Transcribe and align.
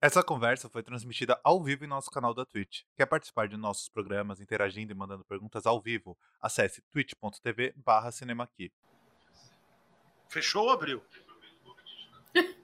Essa 0.00 0.22
conversa 0.22 0.68
foi 0.68 0.80
transmitida 0.80 1.40
ao 1.42 1.60
vivo 1.60 1.84
em 1.84 1.88
nosso 1.88 2.08
canal 2.08 2.32
da 2.32 2.46
Twitch. 2.46 2.82
Quer 2.96 3.06
participar 3.06 3.48
de 3.48 3.56
nossos 3.56 3.88
programas 3.88 4.40
interagindo 4.40 4.92
e 4.92 4.94
mandando 4.94 5.24
perguntas 5.24 5.66
ao 5.66 5.80
vivo? 5.80 6.16
Acesse 6.40 6.80
twitch.tv 6.92 7.74
barra 7.76 8.12
cinemaqui. 8.12 8.70
Fechou 10.28 10.66
ou 10.66 10.70
abriu? 10.70 11.02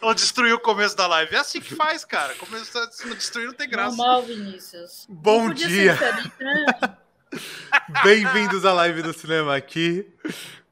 Não 0.00 0.14
destruiu 0.14 0.56
o 0.56 0.60
começo 0.60 0.96
da 0.96 1.06
live. 1.06 1.34
É 1.34 1.38
assim 1.38 1.60
que 1.60 1.74
faz, 1.74 2.02
cara. 2.02 2.34
Começo, 2.36 2.72
se 2.92 3.06
não 3.06 3.14
destruir, 3.14 3.46
não 3.46 3.54
tem 3.54 3.68
graça. 3.68 3.96
Normal, 3.96 4.22
Vinícius. 4.22 5.06
Bom 5.08 5.42
Não 5.44 5.48
podia 5.48 5.68
dia. 5.68 5.96
ser 5.96 6.22
diferente, 6.22 6.80
né? 6.80 6.96
Bem-vindos 8.02 8.64
à 8.66 8.72
live 8.72 9.02
do 9.02 9.12
cinema 9.12 9.56
aqui 9.56 10.06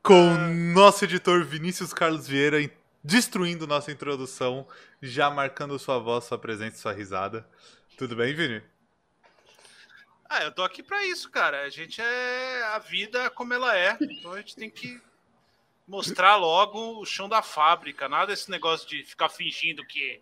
com 0.02 0.32
o 0.32 0.38
nosso 0.72 1.04
editor 1.04 1.44
Vinícius 1.44 1.92
Carlos 1.92 2.26
Vieira 2.26 2.58
destruindo 3.02 3.66
nossa 3.66 3.90
introdução, 3.90 4.66
já 5.00 5.30
marcando 5.30 5.78
sua 5.78 5.98
voz, 5.98 6.24
sua 6.24 6.38
presença 6.38 6.76
e 6.76 6.80
sua 6.80 6.92
risada. 6.92 7.46
Tudo 7.96 8.16
bem, 8.16 8.34
Vini? 8.34 8.62
Ah, 10.28 10.44
eu 10.44 10.52
tô 10.52 10.62
aqui 10.62 10.82
pra 10.82 11.04
isso, 11.04 11.30
cara. 11.30 11.62
A 11.62 11.70
gente 11.70 12.00
é 12.00 12.62
a 12.74 12.78
vida 12.78 13.30
como 13.30 13.52
ela 13.52 13.76
é. 13.76 13.96
Então 14.00 14.32
a 14.32 14.38
gente 14.38 14.54
tem 14.54 14.70
que 14.70 15.00
mostrar 15.88 16.36
logo 16.36 17.00
o 17.00 17.04
chão 17.04 17.28
da 17.28 17.42
fábrica. 17.42 18.08
Nada 18.08 18.28
desse 18.28 18.50
negócio 18.50 18.88
de 18.88 19.02
ficar 19.04 19.28
fingindo 19.28 19.84
que, 19.84 20.20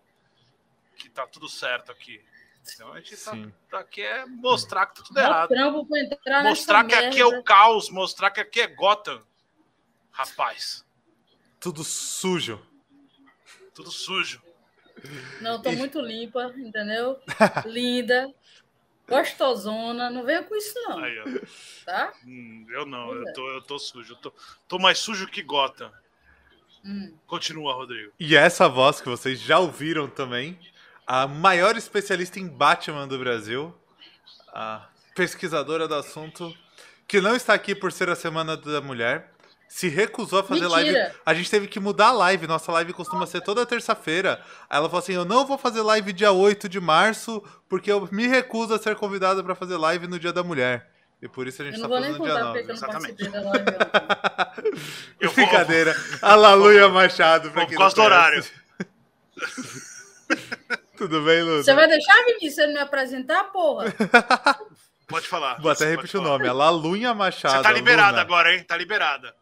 que 0.95 1.09
tá 1.09 1.27
tudo 1.27 1.47
certo 1.47 1.91
aqui. 1.91 2.21
Então 2.73 2.91
a 2.91 2.99
gente 2.99 3.15
tá, 3.17 3.37
tá 3.69 3.79
aqui 3.79 4.01
é 4.01 4.25
mostrar 4.25 4.87
que 4.87 4.95
tá 4.95 5.03
tudo 5.03 5.19
errado. 5.19 5.53
Mostrar 6.43 6.83
que 6.85 6.95
aqui 6.95 7.19
é 7.19 7.25
o 7.25 7.43
caos, 7.43 7.89
mostrar 7.89 8.31
que 8.31 8.39
aqui 8.39 8.61
é 8.61 8.67
Gotham. 8.67 9.21
Rapaz, 10.19 10.85
Tudo 11.61 11.81
sujo. 11.81 12.61
tudo 13.73 13.89
sujo. 13.89 14.41
Não, 15.39 15.61
tô 15.61 15.71
muito 15.71 16.01
limpa, 16.01 16.53
entendeu? 16.57 17.17
Linda, 17.65 18.29
gostosona. 19.07 20.09
Não 20.09 20.25
venha 20.25 20.43
com 20.43 20.53
isso, 20.57 20.73
não, 20.75 20.99
Aí, 21.01 21.41
tá? 21.85 22.11
Hum, 22.25 22.67
eu 22.69 22.85
não, 22.85 23.13
eu 23.13 23.29
é. 23.29 23.31
tô, 23.31 23.49
eu 23.49 23.61
tô 23.61 23.79
sujo. 23.79 24.11
Eu 24.11 24.17
tô, 24.17 24.33
tô 24.67 24.77
mais 24.77 24.99
sujo 24.99 25.25
que 25.25 25.41
Gotham. 25.41 25.89
Hum. 26.83 27.17
Continua, 27.25 27.73
Rodrigo. 27.73 28.11
E 28.19 28.35
essa 28.35 28.67
voz 28.67 28.99
que 28.99 29.07
vocês 29.07 29.39
já 29.39 29.57
ouviram 29.57 30.09
também, 30.09 30.59
a 31.07 31.27
maior 31.27 31.77
especialista 31.77 32.41
em 32.41 32.47
Batman 32.49 33.07
do 33.07 33.17
Brasil, 33.17 33.73
a 34.49 34.85
pesquisadora 35.15 35.87
do 35.87 35.95
assunto, 35.95 36.53
que 37.07 37.21
não 37.21 37.37
está 37.37 37.53
aqui 37.53 37.73
por 37.73 37.93
ser 37.93 38.09
a 38.09 38.17
Semana 38.17 38.57
da 38.57 38.81
Mulher, 38.81 39.33
se 39.69 39.87
recusou 39.87 40.39
a 40.39 40.43
fazer 40.43 40.67
live. 40.67 40.91
Mentira. 40.91 41.15
A 41.23 41.33
gente 41.33 41.49
teve 41.49 41.67
que 41.67 41.79
mudar 41.79 42.07
a 42.07 42.11
live, 42.11 42.47
nossa 42.47 42.71
live 42.71 42.91
costuma 42.91 43.27
ser 43.27 43.39
toda 43.41 43.65
terça-feira. 43.67 44.41
Aí 44.67 44.77
Ela 44.79 44.89
falou 44.89 44.99
assim: 44.99 45.13
Eu 45.13 45.23
não 45.23 45.45
vou 45.45 45.59
fazer 45.59 45.83
live 45.83 46.11
dia 46.11 46.31
8 46.31 46.67
de 46.67 46.79
março, 46.81 47.41
porque 47.69 47.91
eu 47.91 48.09
me 48.11 48.27
recuso 48.27 48.73
a 48.73 48.79
ser 48.79 48.95
convidada 48.95 49.43
para 49.43 49.53
fazer 49.53 49.77
live 49.77 50.07
no 50.07 50.19
Dia 50.19 50.33
da 50.33 50.43
Mulher. 50.43 50.89
E 51.21 51.27
por 51.27 51.47
isso 51.47 51.61
a 51.61 51.65
gente 51.65 51.75
Eu 51.75 51.81
tá 51.83 51.87
não 51.87 51.95
fazendo 51.97 52.17
no 52.17 52.25
dia 52.25 52.33
contar 52.33 52.45
porque 52.51 52.61
9. 52.61 52.61
eu 52.61 52.67
não 52.67 52.75
Exatamente. 52.75 53.29
da 53.29 53.41
live. 53.41 53.65
Eu 55.19 55.31
Brincadeira. 55.35 55.95
A 56.21 56.35
Laluia 56.35 56.89
Machado, 56.89 57.51
pra 57.51 57.61
Vou 57.61 57.67
quem 57.69 57.77
por 57.77 57.83
causa 57.83 57.97
não 57.97 58.03
do 58.09 58.31
conhece. 58.31 58.51
Tudo 60.97 61.21
bem, 61.21 61.43
Ludo? 61.43 61.63
Você 61.63 61.73
vai 61.73 61.87
deixar, 61.87 62.25
Vinícius, 62.25 62.57
ele 62.57 62.73
me 62.73 62.79
apresentar, 62.79 63.45
porra? 63.45 63.85
Pode 65.07 65.27
falar. 65.27 65.59
Vou 65.61 65.71
até 65.71 65.85
repetir 65.85 66.19
o 66.19 66.23
nome. 66.23 66.47
A 66.47 66.53
Lalunha 66.53 67.13
Machado. 67.13 67.57
Você 67.57 67.63
tá 67.63 67.71
liberada 67.71 68.19
agora, 68.19 68.53
hein? 68.53 68.63
Tá 68.63 68.75
liberada. 68.75 69.33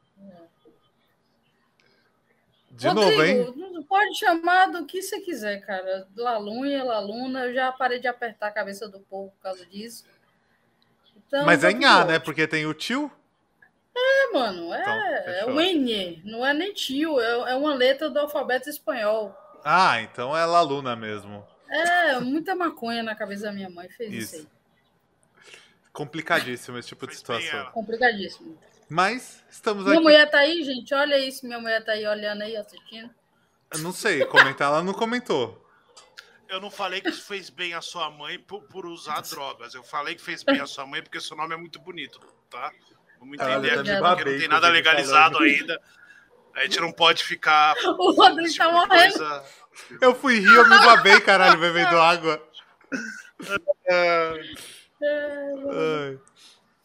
De 2.78 2.94
novo, 2.94 3.24
hein? 3.24 3.42
Rodrigo, 3.42 3.74
não 3.74 3.84
pode 3.84 4.18
chamar 4.18 4.68
do 4.68 4.86
que 4.86 5.02
você 5.02 5.20
quiser, 5.20 5.66
cara. 5.66 6.08
Lalunha, 6.16 6.84
Laluna, 6.84 7.46
eu 7.46 7.54
já 7.54 7.72
parei 7.72 8.00
de 8.00 8.08
apertar 8.08 8.48
a 8.48 8.52
cabeça 8.52 8.88
do 8.88 9.00
povo 9.00 9.32
por 9.32 9.42
causa 9.42 9.66
disso. 9.66 10.06
Então, 11.16 11.44
Mas 11.44 11.64
é 11.64 11.72
em 11.72 11.84
A, 11.84 12.06
né? 12.06 12.20
Porque 12.20 12.48
tem 12.48 12.68
o 12.68 12.74
tio. 12.76 13.12
É, 13.96 14.32
mano, 14.32 14.72
é, 14.72 14.82
Então, 14.82 15.50
é 15.50 15.54
um 15.54 15.60
N, 15.60 16.22
não 16.24 16.46
é 16.46 16.54
nem 16.54 16.72
tio, 16.72 17.20
é, 17.20 17.52
é 17.52 17.56
uma 17.56 17.74
letra 17.74 18.12
do 18.12 18.20
alfabeto 18.20 18.70
espanhol. 18.70 19.36
Ah, 19.66 20.00
então 20.00 20.38
é 20.38 20.46
Laluna 20.46 20.96
mesmo. 20.96 21.44
É, 21.68 22.20
muita 22.20 22.56
maconha 22.56 23.02
na 23.02 23.16
cabeça 23.16 23.46
da 23.46 23.52
minha 23.52 23.72
mãe 23.72 23.90
fez 23.90 24.14
isso, 24.14 24.36
Isso. 24.36 24.48
aí. 24.48 24.58
Complicadíssimo 25.92 26.78
esse 26.78 26.90
tipo 26.90 27.08
de 27.08 27.16
situação. 27.16 27.72
Complicadíssimo. 27.72 28.56
Mas 28.90 29.44
estamos 29.50 29.84
Minha 29.84 29.96
aqui. 29.96 30.04
mulher 30.04 30.30
tá 30.30 30.40
aí, 30.40 30.64
gente, 30.64 30.94
olha 30.94 31.18
isso, 31.18 31.46
minha 31.46 31.60
mulher 31.60 31.84
tá 31.84 31.92
aí 31.94 32.06
olhando 32.08 32.42
aí, 32.44 32.56
assistindo. 32.56 33.10
Eu 33.74 33.80
não 33.80 33.92
sei, 33.92 34.26
comentar 34.26 34.70
ela 34.70 34.82
não 34.84 34.94
comentou. 34.94 35.64
Eu 36.48 36.62
não 36.62 36.72
falei 36.72 37.02
que 37.02 37.12
fez 37.12 37.50
bem 37.50 37.74
a 37.74 37.82
sua 37.82 38.10
mãe 38.10 38.40
por, 38.40 38.62
por 38.64 38.86
usar 38.86 39.20
drogas. 39.22 39.74
Eu 39.74 39.84
falei 39.84 40.16
que 40.16 40.22
fez 40.22 40.44
bem 40.44 40.62
a 40.62 40.66
sua 40.66 40.86
mãe 40.86 41.02
porque 41.04 41.20
seu 41.20 41.36
nome 41.36 41.54
é 41.54 41.58
muito 41.58 41.78
bonito, 41.80 42.22
tá? 42.50 42.72
Vamos 43.20 43.34
entender 43.38 43.72
aqui, 43.72 43.84
porque 43.84 44.00
babei 44.00 44.24
não 44.34 44.40
tem 44.40 44.48
nada 44.48 44.70
legalizado 44.70 45.38
ainda. 45.40 45.82
A 46.56 46.62
gente 46.64 46.80
não 46.80 46.92
pode 46.94 47.24
ficar. 47.26 47.76
O 48.00 48.12
Rodrigo 48.14 48.48
tá 48.56 48.66
tipo 48.66 48.66
de 48.68 48.72
morrendo. 48.74 49.14
coisa- 49.18 49.46
Eu 50.02 50.16
fui 50.16 50.40
rir, 50.40 50.54
eu 50.56 50.64
me 50.70 50.78
babei, 50.80 51.20
caralho, 51.20 51.60
bebendo 51.60 52.00
água. 52.00 52.42
É, 53.90 54.34
Ai. 55.04 56.20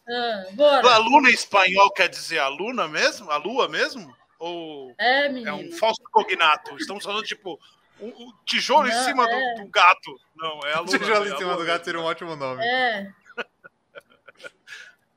Ah, 0.07 0.43
bora. 0.53 0.93
Aluna 0.95 1.29
em 1.29 1.33
espanhol 1.33 1.91
quer 1.91 2.09
dizer 2.09 2.39
aluna 2.39 2.87
mesmo? 2.87 3.29
A 3.31 3.37
lua 3.37 3.67
mesmo? 3.69 4.15
Ou 4.39 4.93
É, 4.99 5.27
é 5.27 5.53
um 5.53 5.71
falso 5.71 6.01
cognato? 6.11 6.75
Estamos 6.77 7.03
falando, 7.05 7.23
tipo, 7.23 7.57
um, 8.01 8.07
um 8.07 8.33
tijolo 8.45 8.87
em 8.87 8.91
Não, 8.93 9.03
cima 9.03 9.25
do- 9.25 9.31
é. 9.33 9.53
do, 9.55 9.67
gato. 9.67 10.19
Não, 10.35 10.59
é 10.65 10.73
a 10.73 10.79
lua. 10.81 10.97
Tijolo 10.99 11.25
é 11.25 11.29
em 11.29 11.33
a 11.33 11.37
cima 11.37 11.55
do 11.55 11.63
gato 11.65 11.85
seria 11.85 12.01
um 12.01 12.03
ótimo 12.03 12.35
nome. 12.35 12.61
É. 12.65 13.11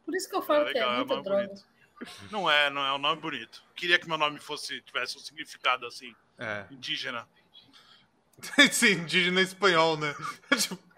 Por 0.04 0.14
isso 0.14 0.28
que 0.28 0.36
eu 0.36 0.42
falo 0.42 0.60
Ah, 0.68 0.72
que 0.72 0.78
é 0.78 0.86
legal, 0.86 0.92
é 0.92 0.96
muita 0.98 1.14
mais 1.14 1.24
droga. 1.24 1.46
bonito. 1.48 1.64
Não 2.30 2.48
é, 2.50 2.70
não 2.70 2.84
é 2.84 2.92
um 2.92 2.98
nome 2.98 3.20
bonito. 3.20 3.64
Queria 3.74 3.98
que 3.98 4.06
meu 4.06 4.18
nome 4.18 4.38
fosse 4.38 4.80
tivesse 4.82 5.16
um 5.16 5.20
significado 5.20 5.86
assim, 5.86 6.14
É. 6.38 6.64
indígena. 6.70 7.26
Sim, 8.70 8.92
indígena 8.92 9.40
espanhol, 9.40 9.96
né? 9.96 10.14
Tipo, 10.60 10.74
É, 10.74 10.95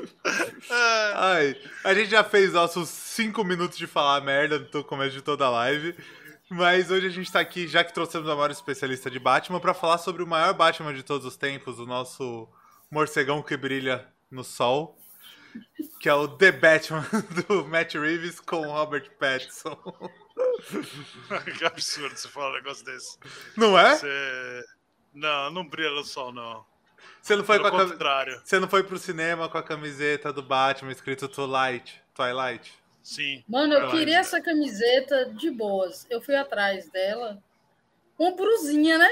Ai, 1.14 1.56
a 1.84 1.94
gente 1.94 2.10
já 2.10 2.22
fez 2.24 2.52
nossos 2.52 2.88
5 2.88 3.42
minutos 3.44 3.78
de 3.78 3.86
falar 3.86 4.20
merda 4.20 4.68
no 4.72 4.84
começo 4.84 5.16
de 5.16 5.22
toda 5.22 5.46
a 5.46 5.50
live. 5.50 5.94
Mas 6.50 6.90
hoje 6.90 7.06
a 7.06 7.10
gente 7.10 7.30
tá 7.30 7.40
aqui, 7.40 7.68
já 7.68 7.84
que 7.84 7.92
trouxemos 7.92 8.28
a 8.28 8.34
maior 8.34 8.50
especialista 8.50 9.10
de 9.10 9.18
Batman, 9.18 9.60
pra 9.60 9.74
falar 9.74 9.98
sobre 9.98 10.22
o 10.22 10.26
maior 10.26 10.54
Batman 10.54 10.94
de 10.94 11.02
todos 11.02 11.26
os 11.26 11.36
tempos, 11.36 11.78
o 11.78 11.84
nosso 11.84 12.48
morcegão 12.90 13.42
que 13.42 13.56
brilha 13.56 14.06
no 14.30 14.42
sol. 14.42 14.98
Que 16.00 16.08
é 16.08 16.14
o 16.14 16.28
The 16.28 16.52
Batman 16.52 17.06
do 17.48 17.66
Matt 17.66 17.94
Reeves 17.94 18.40
com 18.40 18.66
Robert 18.66 19.10
Pattinson. 19.18 19.76
que 21.58 21.64
absurdo 21.64 22.16
você 22.16 22.28
falar 22.28 22.50
um 22.50 22.54
negócio 22.54 22.84
desse. 22.84 23.18
Não 23.56 23.78
é? 23.78 23.96
Você... 23.96 24.64
Não, 25.12 25.50
não 25.50 25.68
brilha 25.68 25.90
no 25.90 26.04
sol, 26.04 26.32
não. 26.32 26.64
Você 27.20 27.36
não 27.36 27.44
foi 27.44 27.58
com 27.58 27.64
Pelo 27.64 27.76
a 27.76 27.80
cam... 27.80 27.90
contrário. 27.90 28.40
Você 28.44 28.58
não 28.58 28.68
foi 28.68 28.82
pro 28.82 28.98
cinema 28.98 29.48
com 29.48 29.58
a 29.58 29.62
camiseta 29.62 30.32
do 30.32 30.42
Batman 30.42 30.92
escrito 30.92 31.28
Twilight? 31.28 32.02
Twilight? 32.14 32.72
Sim. 33.02 33.42
Mano, 33.48 33.74
eu 33.74 33.80
Verdade. 33.80 33.98
queria 33.98 34.18
essa 34.18 34.40
camiseta 34.40 35.26
de 35.34 35.50
boas. 35.50 36.06
Eu 36.10 36.20
fui 36.20 36.34
atrás 36.34 36.90
dela. 36.90 37.42
Uma 38.18 38.32
brusinha, 38.32 38.98
né? 38.98 39.10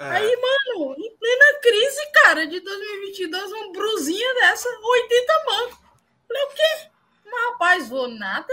É. 0.00 0.04
Aí, 0.10 0.36
mano, 0.36 0.94
em 0.98 1.16
plena 1.16 1.60
crise, 1.62 2.10
cara, 2.24 2.46
de 2.46 2.60
2022, 2.60 3.52
uma 3.52 3.72
brusinha 3.72 4.34
dessa, 4.34 4.68
80 4.68 5.32
mancos. 5.46 5.78
Falei, 6.26 6.42
o 6.42 6.48
quê? 6.48 6.90
Mas, 7.24 7.50
rapaz, 7.50 7.88
vou 7.88 8.08
nada? 8.08 8.52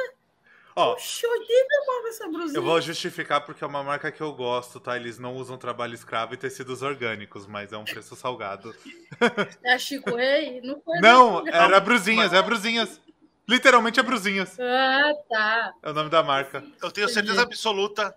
Ó, 0.76 0.94
Oxe, 0.94 1.26
80 1.26 1.48
mancos 1.88 2.10
essa 2.10 2.28
brusinha. 2.30 2.58
Eu 2.58 2.64
vou 2.64 2.80
justificar 2.80 3.42
porque 3.42 3.64
é 3.64 3.68
uma 3.68 3.84
marca 3.84 4.12
que 4.12 4.22
eu 4.22 4.32
gosto, 4.34 4.80
tá? 4.80 4.96
Eles 4.96 5.20
não 5.20 5.36
usam 5.36 5.58
trabalho 5.58 5.94
escravo 5.94 6.34
e 6.34 6.38
tecidos 6.38 6.82
orgânicos, 6.82 7.46
mas 7.46 7.74
é 7.74 7.78
um 7.78 7.84
preço 7.86 8.16
salgado. 8.16 8.74
É 9.64 9.74
a 9.74 9.80
Chico 9.80 10.16
Rei? 10.16 10.62
Não 10.62 10.82
foi 10.82 11.00
Não, 11.00 11.44
não. 11.44 11.48
era 11.48 11.80
Bruzinhas, 11.80 12.34
é 12.34 12.42
Bruzinhas. 12.42 13.00
Literalmente 13.48 14.00
é 14.00 14.04
Bruzinhas. 14.04 14.58
Ah, 14.60 15.14
tá. 15.30 15.74
É 15.84 15.90
o 15.90 15.94
nome 15.94 16.10
da 16.10 16.24
marca. 16.24 16.64
Eu 16.82 16.90
tenho 16.90 17.08
certeza 17.10 17.42
absoluta, 17.42 18.16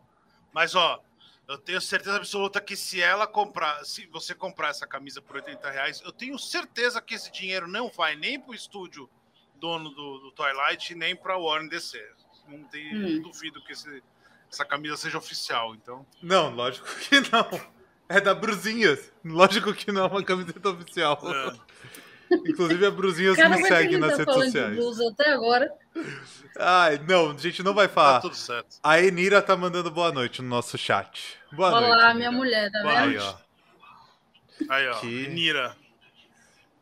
mas 0.53 0.75
ó, 0.75 1.03
eu 1.47 1.59
tenho 1.59 1.81
certeza 1.81 2.17
absoluta 2.17 2.61
que 2.61 2.77
se 2.77 3.03
ela 3.03 3.27
comprar, 3.27 3.85
se 3.85 4.07
você 4.07 4.35
comprar 4.35 4.69
essa 4.69 4.87
camisa 4.87 5.21
por 5.21 5.37
80 5.37 5.71
reais, 5.71 6.03
eu 6.05 6.13
tenho 6.13 6.39
certeza 6.39 7.03
que 7.03 7.15
esse 7.15 7.31
dinheiro 7.31 7.67
não 7.67 7.89
vai 7.91 8.17
nem 8.17 8.41
pro 8.41 8.55
estúdio 8.55 9.11
dono 9.57 9.91
do, 9.91 10.19
do 10.19 10.33
Twilight, 10.33 10.95
nem 10.95 11.15
pra 11.15 11.37
Warner 11.37 11.69
DC. 11.69 11.99
Não, 12.49 12.63
tem, 12.65 12.95
Hum. 12.95 13.15
não 13.17 13.23
duvido 13.31 13.63
que 13.65 13.73
esse- 13.73 14.03
essa 14.51 14.65
camisa 14.65 14.97
seja 14.97 15.19
oficial, 15.19 15.75
então. 15.75 16.07
Não, 16.23 16.51
lógico 16.55 16.87
que 17.09 17.21
não. 17.31 17.75
É 18.09 18.21
da 18.21 18.35
Bruzinhas. 18.35 19.11
Lógico 19.25 19.73
que 19.73 19.91
não 19.91 20.05
é 20.05 20.07
uma 20.09 20.23
camiseta 20.23 20.69
oficial. 20.71 21.19
é. 21.25 21.75
Inclusive 22.49 22.87
a 22.87 22.91
Bruzinhas 22.91 23.37
Cara, 23.37 23.51
me 23.57 23.65
segue 23.67 23.97
nas 23.99 24.13
tá 24.13 24.17
redes 24.19 24.35
de 24.35 24.45
sociais. 24.45 24.77
blusa 24.77 25.09
até 25.11 25.31
agora. 25.31 25.71
Ai, 26.59 26.99
não, 27.07 27.31
a 27.31 27.37
gente 27.39 27.63
não 27.63 27.75
vai 27.75 27.87
Tá 27.87 27.95
falar. 27.95 28.21
tudo 28.21 28.35
certo. 28.35 28.77
A 28.83 29.01
Enira 29.01 29.41
tá 29.43 29.57
mandando 29.57 29.91
boa 29.91 30.11
noite 30.11 30.41
no 30.43 30.49
nosso 30.49 30.77
chat. 30.79 31.39
Boa 31.53 31.71
Olha 31.73 31.87
noite. 31.87 31.99
lá, 32.03 32.15
minha 32.15 32.27
Enira. 32.29 32.33
mulher, 32.39 32.71
tá 32.73 32.83
Boa 32.83 32.95
vendo? 32.95 33.09
Aí, 33.11 33.19
ó. 33.19 33.35
Aí, 34.71 34.89
ó. 34.89 35.01
Que- 35.01 35.29
Nira. 35.29 35.77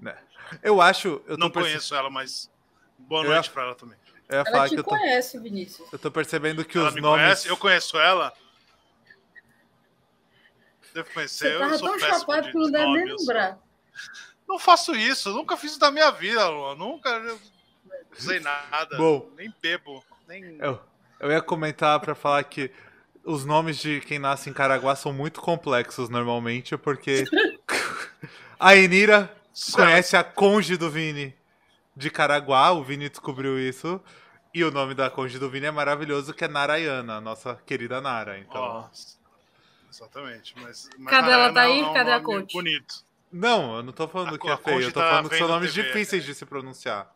né. 0.00 0.16
Eu 0.62 0.80
acho. 0.80 1.08
Eu 1.26 1.36
tô 1.36 1.44
Não 1.44 1.50
perce- 1.50 1.68
conheço 1.70 1.94
ela, 1.94 2.08
mas 2.10 2.50
boa 2.98 3.24
Eu 3.24 3.30
noite 3.30 3.46
ia- 3.46 3.52
pra 3.52 3.62
ela 3.64 3.74
também. 3.74 3.98
Eu 4.32 4.38
ia 4.38 4.40
Ela 4.40 4.50
falar 4.50 4.68
te 4.68 4.74
que 4.74 4.80
eu 4.80 4.84
tô, 4.84 4.90
conhece, 4.90 5.38
Vinícius. 5.38 5.92
eu 5.92 5.98
tô 5.98 6.10
percebendo 6.10 6.64
que 6.64 6.78
ela 6.78 6.88
os 6.88 6.94
me 6.94 7.00
nomes. 7.00 7.22
conhece? 7.22 7.48
Eu 7.48 7.56
conheço 7.56 7.98
ela? 7.98 8.32
Devo 10.94 11.10
conhecer. 11.12 11.50
Você 11.50 11.54
eu 11.54 11.58
tava 11.58 11.78
sou 11.78 11.88
tão 11.88 11.98
chapado 11.98 12.50
que 12.50 12.54
não 12.54 12.70
deve 12.70 12.92
nem 12.92 13.16
lembrar. 13.16 13.58
Não 14.48 14.58
faço 14.58 14.94
isso, 14.94 15.30
nunca 15.30 15.56
fiz 15.56 15.72
isso 15.72 15.80
da 15.80 15.90
minha 15.90 16.10
vida, 16.10 16.48
Luan. 16.48 16.74
Nunca 16.74 17.10
eu 17.10 17.24
não 17.24 17.38
sei 18.14 18.40
nada. 18.40 18.96
Bom. 18.96 19.30
Nem 19.36 19.52
bebo. 19.60 20.04
Nem... 20.26 20.56
Eu, 20.58 20.80
eu 21.20 21.30
ia 21.30 21.40
comentar 21.40 22.00
pra 22.00 22.14
falar 22.14 22.42
que 22.44 22.70
os 23.24 23.44
nomes 23.44 23.78
de 23.78 24.00
quem 24.00 24.18
nasce 24.18 24.50
em 24.50 24.52
Caraguá 24.52 24.96
são 24.96 25.12
muito 25.12 25.40
complexos 25.40 26.08
normalmente, 26.08 26.76
porque 26.76 27.24
a 28.58 28.74
Enira 28.76 29.34
conhece 29.72 30.16
a 30.16 30.24
conge 30.24 30.76
do 30.76 30.90
Vini 30.90 31.34
de 31.96 32.10
Caraguá, 32.10 32.72
o 32.72 32.82
Vini 32.82 33.08
descobriu 33.08 33.58
isso. 33.58 34.00
E 34.54 34.62
o 34.64 34.70
nome 34.70 34.94
da 34.94 35.08
conge 35.08 35.38
do 35.38 35.48
Vini 35.48 35.66
é 35.66 35.70
maravilhoso, 35.70 36.34
que 36.34 36.44
é 36.44 36.48
Narayana, 36.48 37.16
a 37.16 37.20
nossa 37.20 37.54
querida 37.66 38.00
Nara. 38.00 38.38
Então, 38.38 38.60
Nossa. 38.62 39.16
Exatamente. 39.90 40.54
Mas, 40.60 40.88
mas 40.98 41.10
Cadê 41.10 41.30
ela? 41.30 41.50
Narayana 41.50 41.54
Tá 41.54 41.62
aí? 41.62 41.80
é 41.80 41.86
um 41.86 41.94
Cadê 41.94 42.12
a 42.12 42.20
coach? 42.20 42.52
Bonito. 42.52 42.94
não, 43.32 43.76
eu 43.76 43.82
não 43.82 43.92
tô 43.92 44.06
falando 44.08 44.34
A 44.34 44.38
que 44.38 44.48
é 44.48 44.52
a 44.52 44.56
feio, 44.58 44.80
eu 44.82 44.92
tô 44.92 45.00
tá 45.00 45.08
falando 45.08 45.28
que 45.30 45.36
são 45.38 45.46
vendo 45.46 45.54
nomes 45.56 45.72
TV. 45.74 45.86
difíceis 45.88 46.24
de 46.24 46.34
se 46.34 46.44
pronunciar. 46.44 47.10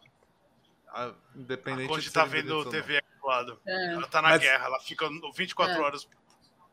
Ah, 0.89 1.13
Independente 1.35 1.87
A 1.87 1.89
Conde 1.89 2.05
de 2.05 2.13
tá 2.13 2.25
vendo. 2.25 2.65
TV 2.71 2.97
aqui 2.99 3.09
do 3.21 3.27
lado. 3.27 3.61
É. 3.67 3.93
Ela 3.95 4.07
tá 4.09 4.23
na 4.23 4.29
Mas- 4.31 4.41
guerra, 4.41 4.65
ela 4.67 4.81
fica 4.81 5.07
24 5.35 5.75
É. 5.75 5.81
horas 5.81 6.09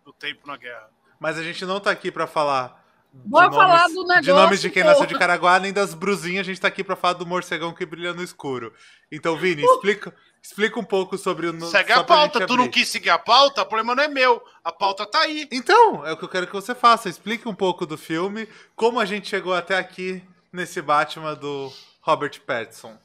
do 0.06 0.13
tempo 0.13 0.48
na 0.48 0.56
guerra. 0.56 0.89
Mas 1.19 1.38
a 1.38 1.44
gente 1.44 1.66
não 1.66 1.80
tá 1.81 1.92
aqui 1.92 2.09
pra 2.12 2.25
falar. 2.27 2.81
de 3.13 3.30
Bora 3.30 3.45
nomes- 3.50 3.57
falar 3.59 3.88
do 3.89 4.01
negócio, 4.07 4.21
De 4.24 4.31
nomes 4.33 4.59
de 4.62 4.69
quem 4.71 4.83
nasceu 4.83 5.06
de 5.06 5.16
Caraguá, 5.19 5.59
nem 5.59 5.71
das 5.71 5.94
brusinhas, 5.94 6.39
a 6.42 6.50
gente 6.50 6.59
tá 6.59 6.68
aqui 6.68 6.83
pra 6.83 6.95
falar 6.95 7.13
do 7.13 7.27
morcegão 7.27 7.71
que 7.71 7.86
brilha 7.86 8.12
no 8.13 8.24
escuro. 8.24 8.74
Então, 9.12 9.38
Vini, 9.38 9.62
explica, 9.63 10.16
explica 10.44 10.78
um 10.80 10.84
pouco 10.84 11.18
sobre 11.18 11.48
o. 11.48 11.66
Segue 11.68 11.94
a 11.94 12.04
pauta. 12.04 12.45
Tu 12.45 12.57
não 12.57 12.69
quis 12.69 12.90
seguir 12.90 13.10
a 13.10 13.18
pauta, 13.18 13.62
o 13.62 13.66
problema 13.66 13.95
não 13.95 14.04
é 14.04 14.07
meu. 14.07 14.45
A 14.63 14.72
pauta 14.72 15.06
tá 15.06 15.22
aí. 15.22 15.48
Então, 15.51 16.06
é 16.06 16.12
o 16.12 16.18
que 16.18 16.25
eu 16.25 16.30
quero 16.30 16.45
que 16.45 16.54
você 16.54 16.75
faça. 16.75 17.07
Explique 17.10 17.48
um 17.48 17.56
pouco 17.56 17.86
do 17.86 17.98
filme, 17.98 18.48
como 18.75 19.00
a 19.00 19.06
gente 19.06 19.30
chegou 19.30 19.54
até 19.54 19.78
aqui 19.78 20.22
nesse 20.51 20.81
Batman 20.81 21.34
do 21.36 21.74
Robert 22.01 22.40
Pattinson. 22.42 22.98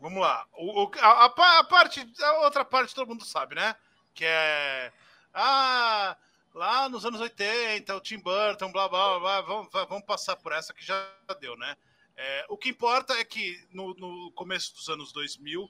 Vamos 0.00 0.20
lá. 0.20 0.44
O, 0.52 0.84
o- 0.84 0.90
a, 1.00 1.24
a 1.24 1.28
pa- 1.30 1.58
a 1.60 1.64
parte, 1.64 2.06
a 2.20 2.32
outra 2.44 2.64
parte 2.64 2.94
todo 2.94 3.08
mundo 3.08 3.24
sabe, 3.24 3.54
né? 3.54 3.74
Que 4.14 4.24
é. 4.26 4.92
Ah, 5.32 6.16
lá 6.54 6.88
nos 6.88 7.04
anos 7.06 7.20
80, 7.20 7.96
o 7.96 8.00
Tim 8.00 8.18
Burton, 8.18 8.70
blá 8.70 8.88
blá 8.88 9.08
blá, 9.08 9.20
blá 9.20 9.40
vamos, 9.40 9.72
va- 9.72 9.84
vamos 9.86 10.04
passar 10.04 10.36
por 10.36 10.52
essa 10.52 10.72
que 10.74 10.84
já 10.84 11.04
deu, 11.40 11.56
né? 11.56 11.74
É, 12.16 12.46
o 12.48 12.56
que 12.56 12.68
importa 12.68 13.12
é 13.14 13.24
que 13.24 13.58
no, 13.72 13.92
no 13.94 14.30
começo 14.32 14.72
dos 14.74 14.88
anos 14.88 15.10
2000, 15.10 15.68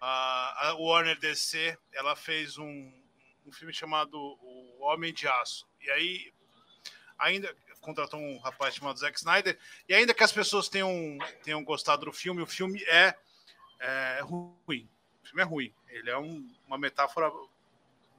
a, 0.00 0.68
a 0.68 0.74
Warner 0.74 1.18
DC 1.18 1.76
ela 1.92 2.14
fez 2.16 2.58
um, 2.58 2.92
um 3.46 3.52
filme 3.52 3.72
chamado 3.72 4.16
O 4.16 4.78
Homem 4.84 5.12
de 5.12 5.26
Aço. 5.28 5.66
E 5.80 5.90
aí, 5.90 6.32
ainda 7.18 7.54
contratou 7.80 8.20
um 8.20 8.38
rapaz 8.38 8.74
chamado 8.76 8.98
Zack 8.98 9.18
Snyder, 9.18 9.58
e 9.88 9.94
ainda 9.94 10.14
que 10.14 10.22
as 10.22 10.30
pessoas 10.32 10.68
tenham, 10.68 11.18
tenham 11.42 11.64
gostado 11.64 12.04
do 12.04 12.12
filme, 12.12 12.40
o 12.42 12.46
filme 12.46 12.82
é 12.84 13.14
é 13.84 14.20
ruim. 14.22 14.88
O 15.24 15.26
filme 15.26 15.42
é 15.42 15.44
ruim. 15.44 15.74
Ele 15.88 16.08
é 16.08 16.16
um- 16.16 16.48
uma 16.68 16.78
metáfora 16.78 17.28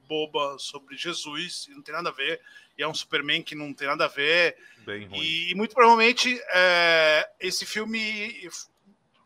boba 0.10 0.58
sobre 0.60 0.98
Jesus 0.98 1.68
e 1.70 1.72
não 1.74 1.82
tem 1.82 1.96
nada 1.96 2.10
a 2.10 2.12
ver. 2.12 2.42
E 2.78 2.84
é 2.84 2.88
um 2.88 2.94
Superman 2.94 3.42
que 3.42 3.56
não 3.56 3.74
tem 3.74 3.88
nada 3.88 4.04
a 4.04 4.10
ver. 4.10 4.58
Bem 4.80 5.06
ruim. 5.08 5.22
E, 5.24 5.56
muito 5.56 5.74
provavelmente 5.74 6.38
é, 6.50 7.30
esse 7.40 7.66
filme 7.66 8.50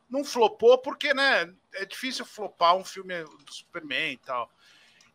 não 0.09 0.23
flopou 0.23 0.77
porque, 0.77 1.13
né? 1.13 1.53
É 1.73 1.85
difícil 1.85 2.25
flopar 2.25 2.75
um 2.75 2.83
filme 2.83 3.23
do 3.23 3.53
Superman 3.53 4.13
e 4.13 4.17
tal. 4.17 4.49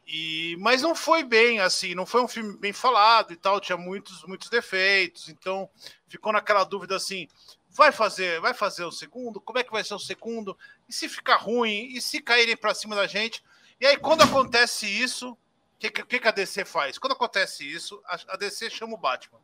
E, 0.07 0.57
mas 0.59 0.83
não 0.83 0.95
foi 0.95 1.23
bem 1.23 1.61
assim, 1.61 1.95
não 1.95 2.05
foi 2.05 2.23
um 2.23 2.29
filme 2.29 2.57
bem 2.59 2.73
falado 2.73 3.33
e 3.33 3.37
tal, 3.37 3.61
tinha 3.61 3.79
muitos, 3.79 4.25
muitos 4.25 4.49
defeitos, 4.49 5.29
então 5.29 5.71
ficou 6.09 6.33
naquela 6.33 6.65
dúvida 6.65 6.97
assim, 6.97 7.29
vai 7.71 7.93
fazer, 7.93 8.41
vai 8.41 8.53
fazer 8.53 8.85
o 8.85 8.91
segundo? 8.91 9.41
Como 9.41 9.59
é 9.59 9.65
que 9.65 9.71
vai 9.71 9.85
ser 9.85 9.95
o 9.95 10.01
segundo? 10.01 10.59
E 10.89 10.93
se 10.93 11.09
ficar 11.09 11.37
ruim? 11.37 11.87
E 11.95 12.01
se 12.01 12.21
caírem 12.21 12.57
para 12.57 12.75
cima 12.75 12.97
da 12.97 13.07
gente? 13.07 13.43
E 13.81 13.87
aí 13.87 13.97
quando 13.97 14.23
acontece 14.23 14.87
isso, 14.87 15.31
o 15.31 15.39
que, 15.79 15.91
que, 15.91 16.19
que 16.19 16.29
a 16.29 16.33
DC 16.33 16.65
faz? 16.65 16.99
Quando 16.99 17.13
acontece 17.13 17.65
isso, 17.65 18.03
a, 18.05 18.19
a 18.35 18.37
DC 18.37 18.71
chama 18.71 18.95
o 18.95 18.99
Batman. 18.99 19.41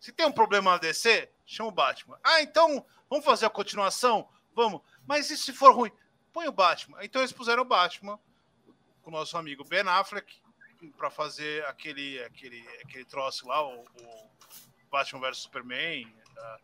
Se 0.00 0.12
tem 0.12 0.26
um 0.26 0.32
problema 0.32 0.72
na 0.72 0.78
DC, 0.78 1.28
chama 1.44 1.68
o 1.68 1.72
Batman. 1.72 2.18
Ah, 2.22 2.42
então 2.42 2.84
vamos 3.08 3.24
fazer 3.24 3.46
a 3.46 3.50
continuação? 3.50 4.28
Vamos. 4.56 4.80
Mas 5.06 5.30
e 5.30 5.36
se 5.36 5.52
for 5.52 5.72
ruim? 5.72 5.92
Põe 6.32 6.48
o 6.48 6.52
Batman. 6.52 6.98
Então 7.04 7.20
eles 7.20 7.32
puseram 7.32 7.62
o 7.62 7.66
Batman 7.66 8.18
com 9.02 9.10
o 9.10 9.12
nosso 9.12 9.36
amigo 9.36 9.62
Ben 9.64 9.82
Affleck 9.86 10.34
para 10.96 11.10
fazer 11.10 11.64
aquele, 11.66 12.20
aquele, 12.24 12.66
aquele 12.82 13.04
troço 13.04 13.46
lá, 13.46 13.62
o, 13.64 13.80
o 13.82 14.30
Batman 14.90 15.20
vs 15.20 15.38
Superman. 15.38 16.10
tá? 16.34 16.58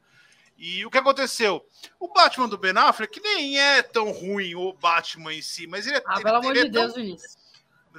E 0.56 0.84
o 0.86 0.90
que 0.90 0.98
aconteceu? 0.98 1.66
O 2.00 2.08
Batman 2.08 2.48
do 2.48 2.58
Ben 2.58 2.76
Affleck 2.76 3.20
nem 3.20 3.58
é 3.60 3.82
tão 3.82 4.10
ruim, 4.10 4.54
o 4.54 4.72
Batman 4.72 5.32
em 5.34 5.42
si, 5.42 5.66
mas 5.66 5.86
ele 5.86 5.98
é. 5.98 6.02
Ah, 6.06 6.14
ele- 6.14 6.22
pelo 6.24 6.36
amor 6.38 6.50
ele 6.50 6.60
é 6.60 6.64
de 6.64 6.72
tão- 6.72 6.82
Deus, 6.84 6.94
Vinícius. 6.94 7.36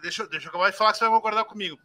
Deixa, 0.02 0.26
deixa 0.28 0.48
eu 0.48 0.50
acabar 0.50 0.72
de 0.72 0.78
falar 0.78 0.92
que 0.92 0.98
você 0.98 1.04
vai 1.06 1.14
concordar 1.14 1.46
comigo. 1.46 1.80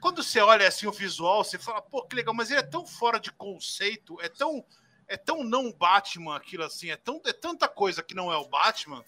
Quando 0.00 0.22
você 0.22 0.40
olha 0.40 0.68
assim 0.68 0.86
o 0.86 0.92
visual, 0.92 1.42
você 1.42 1.58
fala, 1.58 1.80
pô, 1.80 2.02
que 2.04 2.14
legal, 2.14 2.34
mas 2.34 2.50
ele 2.50 2.60
é 2.60 2.62
tão 2.62 2.86
fora 2.86 3.18
de 3.18 3.32
conceito, 3.32 4.20
é 4.20 4.28
tão, 4.28 4.62
é 5.08 5.16
tão 5.16 5.44
não 5.44 5.72
Batman 5.72 6.36
aquilo 6.36 6.64
assim, 6.64 6.90
é, 6.90 6.96
tão, 6.96 7.20
é 7.24 7.32
tanta 7.32 7.68
coisa 7.68 8.02
que 8.02 8.14
não 8.14 8.32
é 8.32 8.36
o 8.36 8.48
Batman 8.48 9.04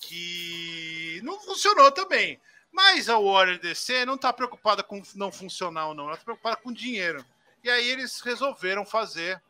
que 0.00 1.20
não 1.22 1.40
funcionou 1.40 1.90
também. 1.92 2.40
Mas 2.70 3.08
a 3.08 3.18
Warner 3.18 3.58
DC 3.58 4.04
não 4.04 4.18
tá 4.18 4.32
preocupada 4.32 4.82
com 4.82 5.02
não 5.14 5.32
funcionar 5.32 5.88
ou 5.88 5.94
não, 5.94 6.08
ela 6.08 6.16
tá 6.16 6.24
preocupada 6.24 6.56
com 6.56 6.72
dinheiro. 6.72 7.24
E 7.64 7.70
aí 7.70 7.88
eles 7.88 8.20
resolveram 8.20 8.84
fazer 8.84 9.42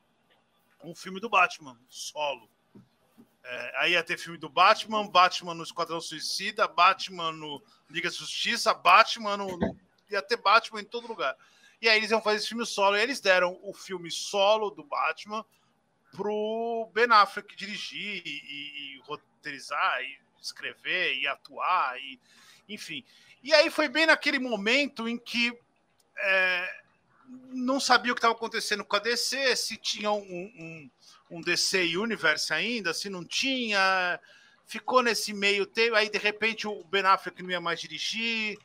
um 0.82 0.94
filme 0.94 1.20
do 1.20 1.28
Batman, 1.28 1.76
solo. 1.88 2.48
É, 3.42 3.72
aí 3.78 3.92
ia 3.92 4.02
ter 4.02 4.18
filme 4.18 4.38
do 4.38 4.48
Batman, 4.48 5.06
Batman 5.06 5.54
no 5.54 5.62
Esquadrão 5.62 6.00
Suicida, 6.00 6.66
Batman 6.66 7.32
no 7.32 7.62
Liga 7.90 8.08
da 8.08 8.16
Justiça, 8.16 8.72
Batman 8.72 9.36
no- 9.36 9.76
ia 10.10 10.22
ter 10.22 10.36
Batman 10.36 10.80
em 10.80 10.84
todo 10.84 11.06
lugar. 11.08 11.36
E 11.80 11.88
aí 11.88 11.98
eles 11.98 12.10
iam 12.10 12.22
fazer 12.22 12.38
esse 12.38 12.48
filme 12.48 12.66
solo. 12.66 12.96
E 12.96 13.02
eles 13.02 13.20
deram 13.20 13.58
o 13.62 13.72
filme 13.72 14.10
solo 14.10 14.70
do 14.70 14.84
Batman 14.84 15.44
pro 16.12 16.90
Ben 16.94 17.06
Affleck 17.10 17.54
dirigir 17.54 18.22
e, 18.24 18.30
e- 18.30 19.00
roteirizar, 19.06 20.02
e 20.02 20.18
escrever, 20.40 21.16
e 21.18 21.26
atuar, 21.26 21.98
e 22.00 22.18
enfim. 22.68 23.04
E 23.42 23.52
aí 23.54 23.70
foi 23.70 23.88
bem 23.88 24.06
naquele 24.06 24.38
momento 24.38 25.08
em 25.08 25.18
que 25.18 25.56
é, 26.18 26.82
não 27.52 27.78
sabia 27.78 28.12
o 28.12 28.14
que 28.14 28.18
estava 28.18 28.34
acontecendo 28.34 28.84
com 28.84 28.96
a 28.96 28.98
DC, 28.98 29.56
se 29.56 29.76
tinha 29.76 30.10
um, 30.10 30.20
um, 30.20 30.90
um 31.30 31.40
DC 31.40 31.96
Universe 31.96 32.52
ainda, 32.52 32.94
se 32.94 33.08
não 33.08 33.24
tinha. 33.24 34.18
Ficou 34.66 35.00
nesse 35.00 35.32
meio 35.32 35.64
tempo, 35.64 35.94
aí 35.94 36.10
de 36.10 36.18
repente 36.18 36.66
o 36.66 36.82
Ben 36.84 37.04
Affleck 37.04 37.40
não 37.40 37.50
ia 37.50 37.60
mais 37.60 37.80
dirigir, 37.80 38.58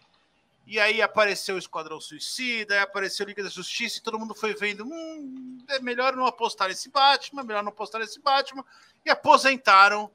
e 0.72 0.80
aí 0.80 1.02
apareceu 1.02 1.56
o 1.56 1.60
Esquadrão 1.60 2.00
Suicida, 2.00 2.74
aí 2.74 2.80
apareceu 2.80 3.26
a 3.26 3.28
Liga 3.28 3.44
da 3.44 3.50
Justiça, 3.50 4.00
e 4.00 4.02
todo 4.02 4.18
mundo 4.18 4.34
foi 4.34 4.54
vendo, 4.54 4.86
hum, 4.86 5.58
é 5.68 5.80
melhor 5.80 6.16
não 6.16 6.26
apostar 6.26 6.70
nesse 6.70 6.90
Batman, 6.90 7.44
melhor 7.44 7.62
não 7.62 7.74
apostar 7.74 8.00
nesse 8.00 8.22
Batman, 8.22 8.64
e 9.06 9.10
aposentaram 9.10 10.10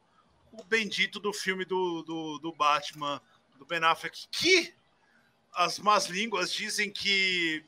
o 0.50 0.64
bendito 0.64 1.20
do 1.20 1.30
filme 1.30 1.66
do, 1.66 2.02
do, 2.04 2.38
do 2.38 2.52
Batman, 2.54 3.20
do 3.58 3.66
Ben 3.66 3.84
Affleck, 3.84 4.26
que 4.30 4.74
as 5.52 5.78
más 5.78 6.06
línguas 6.06 6.50
dizem 6.50 6.90
que 6.90 7.62